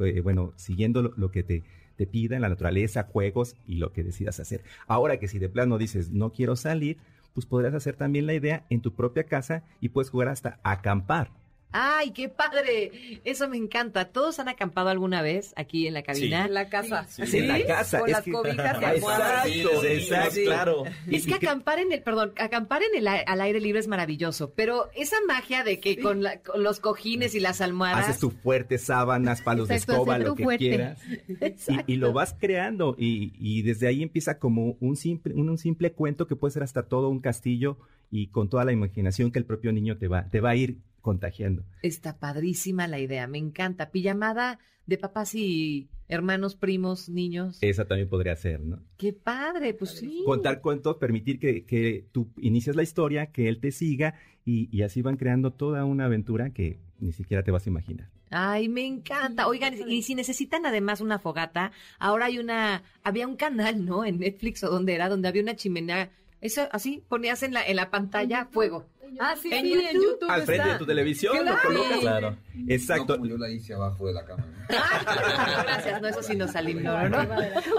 eh, 0.00 0.20
bueno, 0.20 0.52
siguiendo 0.56 1.02
lo, 1.02 1.12
lo 1.16 1.30
que 1.30 1.42
te, 1.42 1.62
te 1.96 2.06
pida 2.06 2.36
en 2.36 2.42
la 2.42 2.48
naturaleza, 2.48 3.04
juegos 3.04 3.56
y 3.66 3.76
lo 3.76 3.92
que 3.92 4.02
decidas 4.02 4.40
hacer. 4.40 4.62
Ahora 4.86 5.18
que 5.18 5.28
si 5.28 5.38
de 5.38 5.48
plano 5.48 5.78
dices, 5.78 6.10
no 6.10 6.32
quiero 6.32 6.56
salir, 6.56 6.98
pues 7.34 7.46
podrás 7.46 7.74
hacer 7.74 7.94
también 7.96 8.26
la 8.26 8.34
idea 8.34 8.64
en 8.70 8.80
tu 8.80 8.94
propia 8.94 9.24
casa 9.24 9.64
y 9.80 9.90
puedes 9.90 10.10
jugar 10.10 10.28
hasta 10.28 10.58
acampar. 10.62 11.30
¡Ay, 11.72 12.10
qué 12.10 12.28
padre! 12.28 13.20
Eso 13.24 13.48
me 13.48 13.56
encanta. 13.56 14.06
¿Todos 14.06 14.38
han 14.40 14.48
acampado 14.48 14.88
alguna 14.88 15.22
vez 15.22 15.52
aquí 15.56 15.86
en 15.86 15.94
la 15.94 16.02
cabina? 16.02 16.46
En 16.46 16.54
la 16.54 16.68
casa. 16.68 17.06
Sí. 17.08 17.38
En 17.38 17.48
la 17.48 17.64
casa, 17.64 18.00
Con 18.00 18.08
es 18.08 18.12
las 18.16 18.24
que- 18.24 18.32
cobijas 18.32 18.56
y 18.56 18.60
Exacto, 18.60 18.86
almohadas. 18.86 19.46
exacto, 19.46 20.40
claro. 20.44 20.82
Es 21.10 21.26
que 21.26 21.34
acampar 21.34 21.78
en 21.78 21.92
el, 21.92 22.02
perdón, 22.02 22.32
acampar 22.38 22.82
en 22.82 22.98
el 22.98 23.06
al 23.08 23.40
aire 23.40 23.60
libre 23.60 23.78
es 23.80 23.88
maravilloso, 23.88 24.52
pero 24.56 24.90
esa 24.96 25.16
magia 25.28 25.62
de 25.64 25.78
que 25.80 25.98
con, 26.00 26.22
la- 26.22 26.40
con 26.40 26.62
los 26.62 26.80
cojines 26.80 27.34
y 27.34 27.40
las 27.40 27.60
almohadas. 27.60 28.08
Haces 28.08 28.18
tu 28.20 28.30
fuerte, 28.30 28.78
sábanas, 28.78 29.42
palos 29.42 29.68
de 29.68 29.74
Exacto, 29.74 29.92
escoba, 29.92 30.14
hacer 30.14 30.26
lo 30.26 30.34
que 30.34 30.44
fuerte. 30.44 30.58
quieras. 30.68 30.98
Y, 31.86 31.92
y 31.94 31.96
lo 31.96 32.12
vas 32.12 32.34
creando 32.38 32.94
y, 32.98 33.32
y 33.38 33.62
desde 33.62 33.86
ahí 33.86 34.02
empieza 34.02 34.38
como 34.38 34.76
un 34.80 34.96
simple, 34.96 35.34
un, 35.34 35.48
un 35.50 35.58
simple 35.58 35.92
cuento 35.92 36.26
que 36.26 36.36
puede 36.36 36.52
ser 36.52 36.62
hasta 36.62 36.82
todo 36.84 37.08
un 37.08 37.20
castillo 37.20 37.76
y 38.10 38.28
con 38.28 38.48
toda 38.48 38.64
la 38.64 38.72
imaginación 38.72 39.30
que 39.30 39.38
el 39.38 39.44
propio 39.44 39.72
niño 39.72 39.96
te 39.98 40.08
va, 40.08 40.24
te 40.28 40.40
va 40.40 40.50
a 40.50 40.56
ir 40.56 40.78
contagiando. 41.00 41.64
Está 41.82 42.18
padrísima 42.18 42.86
la 42.88 42.98
idea, 42.98 43.26
me 43.26 43.38
encanta. 43.38 43.90
Pijamada 43.90 44.58
de 44.86 44.98
papás 44.98 45.34
y 45.34 45.88
hermanos, 46.08 46.56
primos, 46.56 47.08
niños. 47.08 47.58
Esa 47.60 47.86
también 47.86 48.08
podría 48.08 48.34
ser, 48.36 48.60
¿no? 48.60 48.80
Qué 48.96 49.12
padre, 49.12 49.74
pues 49.74 49.92
sí. 49.92 50.22
Contar 50.26 50.60
cuentos, 50.60 50.96
permitir 50.96 51.38
que, 51.38 51.64
que 51.64 52.06
tú 52.12 52.32
inicias 52.38 52.76
la 52.76 52.82
historia, 52.82 53.26
que 53.26 53.48
él 53.48 53.60
te 53.60 53.70
siga 53.70 54.14
y, 54.44 54.68
y 54.76 54.82
así 54.82 55.02
van 55.02 55.16
creando 55.16 55.52
toda 55.52 55.84
una 55.84 56.06
aventura 56.06 56.50
que 56.50 56.80
ni 56.98 57.12
siquiera 57.12 57.42
te 57.42 57.50
vas 57.50 57.66
a 57.66 57.70
imaginar. 57.70 58.10
Ay, 58.30 58.68
me 58.68 58.86
encanta. 58.86 59.48
Oigan, 59.48 59.74
y 59.88 60.02
si 60.02 60.14
necesitan 60.14 60.64
además 60.64 61.00
una 61.00 61.18
fogata, 61.18 61.72
ahora 61.98 62.26
hay 62.26 62.38
una, 62.38 62.82
había 63.02 63.26
un 63.26 63.36
canal, 63.36 63.84
¿no? 63.84 64.04
En 64.04 64.20
Netflix 64.20 64.62
o 64.62 64.70
donde 64.70 64.94
era, 64.94 65.08
donde 65.08 65.28
había 65.28 65.42
una 65.42 65.56
chimenea. 65.56 66.10
Eso, 66.40 66.68
así, 66.72 67.02
ponías 67.08 67.42
en 67.42 67.52
la, 67.52 67.66
en 67.66 67.76
la 67.76 67.90
pantalla 67.90 68.46
fuego. 68.46 68.86
Ah, 69.18 69.34
sí, 69.40 69.48
En 69.52 69.64
sí, 69.64 69.70
YouTube. 69.74 69.86
en 69.90 69.94
YouTube 70.02 70.30
Al 70.30 70.42
frente 70.42 70.62
está. 70.62 70.72
de 70.74 70.78
tu 70.78 70.86
televisión 70.86 71.36
lo 71.36 71.42
Claro. 71.42 71.60
colocas. 71.66 71.98
Claro. 72.00 72.36
Exacto. 72.68 73.04
No 73.06 73.14
como 73.16 73.26
yo 73.26 73.36
la 73.38 73.50
hice 73.50 73.74
abajo 73.74 74.06
de 74.06 74.12
la 74.14 74.24
cama. 74.24 74.46
¿no? 74.46 74.60
Gracias, 75.64 76.02
no, 76.02 76.08
eso 76.08 76.22
sí 76.22 76.36
nos 76.36 76.52
¿no? 76.54 77.18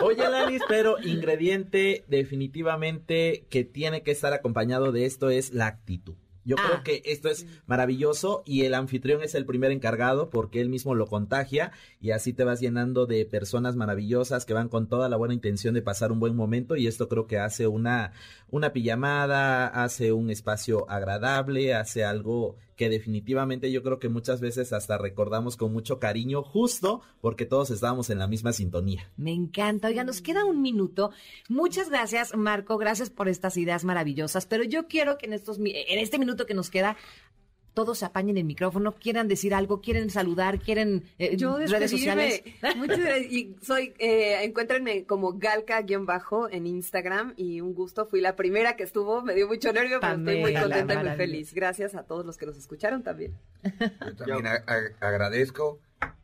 Oye, 0.03 0.30
Lalis, 0.30 0.62
pero 0.68 0.98
ingrediente 1.02 2.03
definitivamente 2.08 3.45
que 3.49 3.64
tiene 3.64 4.03
que 4.03 4.12
estar 4.12 4.34
acompañado 4.34 4.91
de 4.91 5.06
esto 5.06 5.30
es 5.30 5.53
la 5.53 5.68
actitud. 5.68 6.16
Yo 6.44 6.56
Ah. 6.58 6.64
creo 6.66 6.84
que 6.84 7.02
esto 7.12 7.30
es 7.30 7.45
maravilloso 7.68 8.41
y 8.48 8.64
el 8.66 8.74
anfitrión 8.74 9.22
es 9.22 9.36
el 9.36 9.45
primer 9.45 9.72
encargado 9.72 10.32
porque 10.32 10.60
él 10.60 10.70
mismo 10.70 10.95
lo 10.95 11.06
contagia 11.06 11.72
y 11.99 12.12
así 12.12 12.34
te 12.34 12.44
vas 12.44 12.60
llenando 12.60 13.06
de 13.06 13.26
personas 13.26 13.76
maravillosas 13.76 14.44
que 14.45 14.53
van 14.53 14.68
con 14.68 14.88
toda 14.90 15.08
la 15.08 15.18
buena 15.18 15.36
intención 15.36 15.76
de 15.76 15.84
pasar 15.84 16.12
un 16.12 16.20
buen 16.20 16.36
momento 16.36 16.76
y 16.76 16.88
esto 16.88 17.08
creo 17.08 17.28
que 17.28 17.38
hace 17.38 17.68
una, 17.68 18.14
una 18.52 18.73
pijamada, 18.73 19.68
hace 19.68 20.11
un 20.11 20.30
espacio 20.30 20.90
agradable, 20.90 21.73
hace 21.73 22.03
algo 22.03 22.57
que 22.76 22.90
definitivamente 22.90 23.72
yo 23.72 23.84
creo 23.84 23.99
que 23.99 24.10
muchas 24.10 24.41
veces 24.41 24.73
hasta 24.73 24.98
recordamos 24.98 25.56
con 25.56 25.72
mucho 25.72 25.99
cariño 25.99 26.41
justo 26.41 27.02
porque 27.22 27.45
todos 27.45 27.69
estábamos 27.69 28.10
en 28.10 28.18
la 28.18 28.28
misma 28.28 28.53
sintonía. 28.53 29.11
Me 29.18 29.32
encanta. 29.32 29.88
Oiga, 29.88 30.03
nos 30.03 30.22
queda 30.22 30.45
un 30.45 30.61
minuto. 30.61 31.11
Muchas 31.48 31.90
gracias, 31.90 32.36
Marco. 32.36 32.78
Gracias 32.78 33.10
por 33.11 33.30
estas 33.30 33.56
ideas 33.57 33.86
maravillosas. 33.86 34.48
Pero 34.48 34.64
yo 34.64 34.88
quiero 34.88 35.18
que 35.18 35.28
en 35.28 35.34
estos 35.34 35.60
en 35.60 35.99
este 35.99 36.18
minuto 36.18 36.45
que 36.45 36.56
nos 36.56 36.72
queda 36.72 36.98
todos 37.73 37.99
se 37.99 38.06
apañen 38.06 38.38
el 38.38 38.43
micrófono, 38.43 38.93
quieran 38.95 39.27
decir 39.27 39.53
algo, 39.53 39.80
quieren 39.81 40.10
saludar, 40.10 40.60
quieren 40.60 41.03
eh, 41.19 41.38
Yo 41.38 41.57
redes 41.57 41.91
sociales. 41.91 42.43
Muchas 42.77 42.99
gracias. 42.99 43.31
Y 43.31 43.56
soy, 43.61 43.93
eh, 43.99 44.43
encuéntrenme 44.43 45.06
como 45.06 45.34
Galca-bajo 45.38 46.49
en 46.49 46.68
Instagram 46.68 47.34
y 47.38 47.61
un 47.61 47.73
gusto. 47.73 48.06
Fui 48.07 48.22
la 48.22 48.35
primera 48.35 48.76
que 48.76 48.84
estuvo, 48.84 49.22
me 49.22 49.34
dio 49.35 49.48
mucho 49.48 49.72
nervio, 49.73 49.99
pero 50.02 50.15
estoy 50.18 50.41
muy 50.41 50.53
contenta 50.53 50.93
y 50.93 50.98
muy 51.07 51.15
feliz. 51.15 51.53
Gracias 51.53 51.95
a 51.95 52.03
todos 52.03 52.26
los 52.26 52.38
que 52.38 52.45
nos 52.45 52.57
escucharon 52.57 53.03
también. 53.03 53.38
Yo 53.64 54.15
también 54.15 54.48
a- 54.48 54.64
a- 54.68 55.07
agradezco 55.07 55.80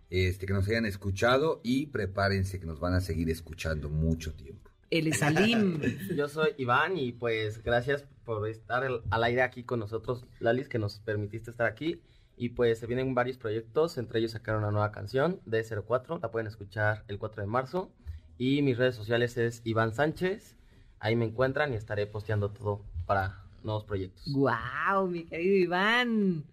este, 0.10 0.46
que 0.46 0.54
nos 0.54 0.68
hayan 0.68 0.86
escuchado 0.86 1.60
y 1.64 1.88
prepárense 1.88 2.60
que 2.60 2.66
nos 2.66 2.80
van 2.80 2.94
a 2.94 3.02
seguir 3.02 3.30
escuchando 3.30 3.90
mucho 3.90 4.34
tiempo. 4.34 4.72
El 4.90 5.14
Salim. 5.14 5.82
Yo 6.16 6.28
soy 6.30 6.52
Iván 6.58 6.98
y 6.98 7.12
pues 7.12 7.64
gracias 7.64 8.06
por 8.24 8.48
estar 8.48 8.84
el- 8.84 9.02
al 9.10 9.24
aire 9.24 9.42
aquí 9.42 9.64
con 9.64 9.80
nosotros, 9.80 10.26
Lalis, 10.40 10.70
que 10.70 10.80
nos 10.80 11.00
permitiste 11.00 11.52
estar 11.52 11.68
aquí. 11.68 12.02
Y 12.40 12.50
pues 12.50 12.78
se 12.80 12.86
vienen 12.88 13.16
varios 13.16 13.38
proyectos, 13.38 13.98
entre 13.98 14.20
ellos 14.20 14.32
sacar 14.32 14.58
una 14.58 14.70
nueva 14.72 14.92
canción, 14.92 15.42
D04, 15.48 16.22
la 16.22 16.30
pueden 16.30 16.46
escuchar 16.48 17.04
el 17.08 17.18
4 17.18 17.42
de 17.42 17.48
marzo. 17.48 17.92
Y 18.38 18.62
mis 18.62 18.78
redes 18.78 18.96
sociales 18.96 19.38
es 19.38 19.62
Iván 19.66 19.92
Sánchez, 19.94 20.56
ahí 21.00 21.16
me 21.16 21.26
encuentran 21.26 21.74
y 21.74 21.76
estaré 21.78 22.06
posteando 22.06 22.52
todo 22.52 22.84
para 23.08 23.44
nuevos 23.64 23.86
proyectos. 23.86 24.32
Guau, 24.32 25.08
mi 25.08 25.24
querido 25.26 25.56
Iván. 25.56 26.44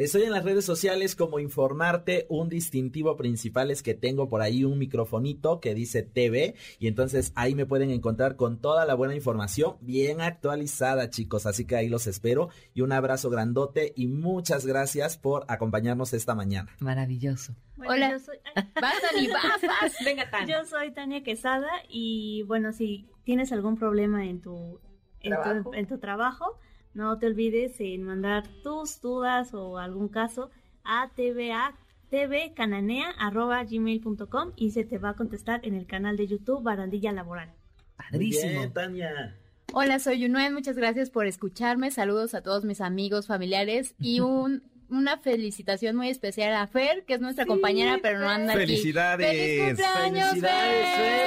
Estoy 0.00 0.22
en 0.22 0.30
las 0.30 0.44
redes 0.44 0.64
sociales 0.64 1.14
como 1.14 1.40
informarte. 1.40 2.24
Un 2.30 2.48
distintivo 2.48 3.16
principal 3.18 3.70
es 3.70 3.82
que 3.82 3.92
tengo 3.92 4.30
por 4.30 4.40
ahí 4.40 4.64
un 4.64 4.78
microfonito 4.78 5.60
que 5.60 5.74
dice 5.74 6.02
TV 6.02 6.54
y 6.78 6.86
entonces 6.88 7.32
ahí 7.34 7.54
me 7.54 7.66
pueden 7.66 7.90
encontrar 7.90 8.36
con 8.36 8.58
toda 8.62 8.86
la 8.86 8.94
buena 8.94 9.14
información 9.14 9.76
bien 9.82 10.22
actualizada, 10.22 11.10
chicos. 11.10 11.44
Así 11.44 11.66
que 11.66 11.76
ahí 11.76 11.90
los 11.90 12.06
espero 12.06 12.48
y 12.72 12.80
un 12.80 12.92
abrazo 12.92 13.28
grandote 13.28 13.92
y 13.94 14.06
muchas 14.06 14.64
gracias 14.64 15.18
por 15.18 15.44
acompañarnos 15.48 16.14
esta 16.14 16.34
mañana. 16.34 16.74
Maravilloso. 16.80 17.54
Bueno, 17.76 17.92
Hola. 17.92 18.10
yo 18.12 18.18
soy- 18.20 18.38
Vas, 18.80 18.94
Dani, 19.12 19.28
vas, 19.28 19.60
vas. 19.62 19.92
Venga, 20.02 20.30
Tan. 20.30 20.46
Yo 20.48 20.64
soy 20.64 20.92
Tania 20.92 21.22
Quesada 21.22 21.68
y 21.90 22.42
bueno, 22.44 22.72
si 22.72 23.06
tienes 23.24 23.52
algún 23.52 23.76
problema 23.76 24.24
en 24.24 24.40
tu, 24.40 24.80
en 25.20 25.32
¿Trabajo? 25.32 25.70
tu, 25.72 25.74
en 25.76 25.86
tu 25.86 25.98
trabajo, 25.98 26.58
no 26.94 27.18
te 27.18 27.26
olvides 27.26 27.78
en 27.80 28.02
mandar 28.02 28.48
tus 28.62 29.00
dudas 29.00 29.54
o 29.54 29.78
algún 29.78 30.08
caso 30.08 30.50
a 30.84 31.10
tva 31.14 31.74
tvcananea.gmail.com 32.10 34.52
y 34.56 34.72
se 34.72 34.84
te 34.84 34.98
va 34.98 35.10
a 35.10 35.14
contestar 35.14 35.60
en 35.64 35.74
el 35.74 35.86
canal 35.86 36.16
de 36.16 36.26
YouTube 36.26 36.62
Barandilla 36.62 37.12
Laboral. 37.12 37.52
Padrísimo. 37.96 38.60
Bien, 38.60 38.72
Tania. 38.72 39.36
Hola, 39.72 40.00
soy 40.00 40.18
Yunuen. 40.18 40.52
Muchas 40.52 40.76
gracias 40.76 41.10
por 41.10 41.26
escucharme. 41.26 41.92
Saludos 41.92 42.34
a 42.34 42.42
todos 42.42 42.64
mis 42.64 42.80
amigos, 42.80 43.28
familiares 43.28 43.94
y 44.00 44.18
un, 44.18 44.64
una 44.88 45.16
felicitación 45.18 45.94
muy 45.94 46.08
especial 46.08 46.52
a 46.54 46.66
Fer, 46.66 47.04
que 47.04 47.14
es 47.14 47.20
nuestra 47.20 47.46
compañera, 47.46 48.00
pero 48.02 48.18
no 48.18 48.28
anda 48.28 48.54
aquí. 48.54 48.62
¡Felicidades! 48.62 49.28
¡Feliz 49.28 49.66
cumpleaños, 49.68 50.28
Felicidades, 50.30 50.96
Fer! 50.96 51.20
Y 51.20 51.22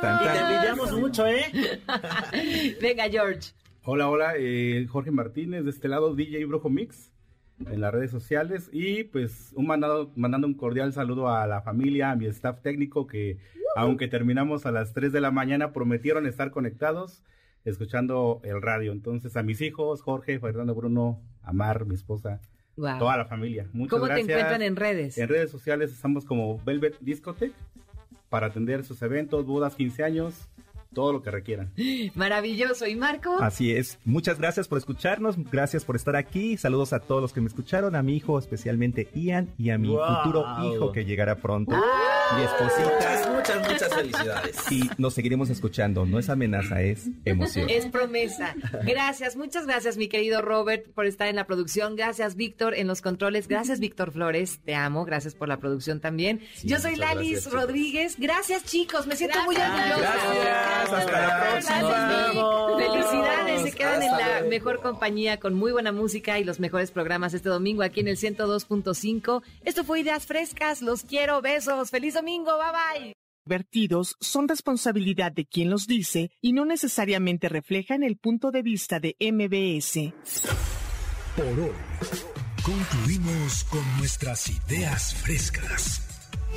tan. 0.00 0.22
te 0.22 0.38
envidiamos 0.38 0.92
mucho, 0.92 1.26
¿eh? 1.26 1.50
Venga, 2.80 3.10
George. 3.10 3.50
Hola, 3.86 4.08
hola, 4.08 4.32
eh, 4.38 4.86
Jorge 4.88 5.10
Martínez, 5.10 5.64
de 5.64 5.70
este 5.70 5.88
lado 5.88 6.14
DJ 6.14 6.46
Brujo 6.46 6.70
Mix, 6.70 7.12
en 7.66 7.82
las 7.82 7.92
redes 7.92 8.10
sociales. 8.10 8.70
Y 8.72 9.04
pues 9.04 9.52
un 9.56 9.66
mandado, 9.66 10.10
mandando 10.16 10.46
un 10.46 10.54
cordial 10.54 10.94
saludo 10.94 11.28
a 11.28 11.46
la 11.46 11.60
familia, 11.60 12.10
a 12.10 12.16
mi 12.16 12.24
staff 12.24 12.62
técnico, 12.62 13.06
que 13.06 13.36
aunque 13.76 14.08
terminamos 14.08 14.64
a 14.64 14.72
las 14.72 14.94
3 14.94 15.12
de 15.12 15.20
la 15.20 15.30
mañana, 15.30 15.74
prometieron 15.74 16.26
estar 16.26 16.50
conectados, 16.50 17.22
escuchando 17.66 18.40
el 18.42 18.62
radio. 18.62 18.90
Entonces, 18.90 19.36
a 19.36 19.42
mis 19.42 19.60
hijos, 19.60 20.00
Jorge, 20.00 20.40
Fernando 20.40 20.74
Bruno, 20.74 21.20
Amar, 21.42 21.84
mi 21.84 21.94
esposa, 21.94 22.40
toda 22.76 23.18
la 23.18 23.26
familia. 23.26 23.68
Muchas 23.74 23.90
¿Cómo 23.90 24.06
gracias. 24.06 24.26
te 24.26 24.32
encuentran 24.32 24.62
en 24.62 24.76
redes? 24.76 25.18
En 25.18 25.28
redes 25.28 25.50
sociales 25.50 25.92
estamos 25.92 26.24
como 26.24 26.58
Velvet 26.64 26.98
Discotech 27.00 27.52
para 28.30 28.46
atender 28.46 28.82
sus 28.82 29.02
eventos, 29.02 29.44
bodas, 29.44 29.74
15 29.74 30.04
años, 30.04 30.48
todo 30.94 31.12
lo 31.12 31.22
que 31.22 31.30
requieran. 31.30 31.70
Maravilloso. 32.14 32.86
¿Y 32.86 32.96
Marco? 32.96 33.36
Así 33.42 33.72
es. 33.72 33.98
Muchas 34.04 34.38
gracias 34.38 34.68
por 34.68 34.78
escucharnos, 34.78 35.36
gracias 35.50 35.84
por 35.84 35.96
estar 35.96 36.16
aquí. 36.16 36.56
Saludos 36.56 36.92
a 36.92 37.00
todos 37.00 37.20
los 37.20 37.32
que 37.32 37.40
me 37.40 37.48
escucharon, 37.48 37.94
a 37.96 38.02
mi 38.02 38.16
hijo, 38.16 38.38
especialmente 38.38 39.08
Ian, 39.14 39.50
y 39.58 39.70
a 39.70 39.78
mi 39.78 39.88
Wow. 39.88 40.00
futuro 40.22 40.46
hijo 40.64 40.92
que 40.92 41.04
llegará 41.04 41.36
pronto. 41.36 41.72
Ah. 41.74 42.36
Mi 42.38 42.42
esposita. 42.44 43.32
Muchas, 43.34 43.68
muchas 43.70 43.94
felicidades. 43.94 44.72
Y 44.72 44.88
nos 44.98 45.12
seguiremos 45.14 45.50
escuchando. 45.50 46.06
No 46.06 46.18
es 46.18 46.30
amenaza, 46.30 46.80
es 46.82 47.08
emoción. 47.24 47.68
Es 47.68 47.86
promesa. 47.86 48.54
Gracias, 48.84 49.36
muchas 49.36 49.66
gracias, 49.66 49.96
mi 49.96 50.08
querido 50.08 50.40
Robert, 50.40 50.86
por 50.94 51.06
estar 51.06 51.28
en 51.28 51.36
la 51.36 51.46
producción. 51.46 51.96
Gracias, 51.96 52.36
Víctor, 52.36 52.74
en 52.74 52.86
los 52.86 53.02
controles. 53.02 53.48
Gracias, 53.48 53.80
Víctor 53.80 54.12
Flores. 54.12 54.60
Te 54.64 54.74
amo. 54.74 55.04
Gracias 55.04 55.34
por 55.34 55.48
la 55.48 55.58
producción 55.58 56.00
también. 56.00 56.40
Sí, 56.54 56.68
Yo 56.68 56.78
soy 56.78 56.96
Lalis 56.96 57.32
gracias. 57.44 57.52
Rodríguez. 57.52 58.16
Gracias, 58.18 58.64
chicos. 58.64 59.06
Me 59.06 59.16
siento 59.16 59.42
muy 59.44 59.56
orgullosa. 59.56 59.98
Gracias. 59.98 60.83
Hasta 60.92 61.20
la 61.20 61.40
próxima. 61.40 61.80
Gracias. 61.80 62.34
Felicidades. 62.78 63.62
Se 63.62 63.72
quedan 63.72 64.02
en 64.02 64.10
la 64.10 64.42
mejor 64.48 64.80
compañía 64.80 65.38
con 65.38 65.54
muy 65.54 65.72
buena 65.72 65.92
música 65.92 66.38
y 66.38 66.44
los 66.44 66.60
mejores 66.60 66.90
programas 66.90 67.34
este 67.34 67.48
domingo 67.48 67.82
aquí 67.82 68.00
en 68.00 68.08
el 68.08 68.16
102.5. 68.16 69.42
Esto 69.64 69.84
fue 69.84 70.00
Ideas 70.00 70.26
Frescas. 70.26 70.82
Los 70.82 71.02
quiero. 71.02 71.40
Besos. 71.40 71.90
Feliz 71.90 72.14
domingo. 72.14 72.52
Bye 72.58 73.00
bye. 73.00 73.14
Vertidos 73.46 74.16
son 74.20 74.48
responsabilidad 74.48 75.30
de 75.30 75.44
quien 75.44 75.68
los 75.68 75.86
dice 75.86 76.30
y 76.40 76.54
no 76.54 76.64
necesariamente 76.64 77.50
reflejan 77.50 78.02
el 78.02 78.16
punto 78.16 78.50
de 78.50 78.62
vista 78.62 79.00
de 79.00 79.16
MBS. 79.20 80.14
Por 81.36 81.60
hoy, 81.60 81.72
concluimos 82.62 83.64
con 83.64 83.98
nuestras 83.98 84.48
ideas 84.48 85.14
frescas. 85.14 86.03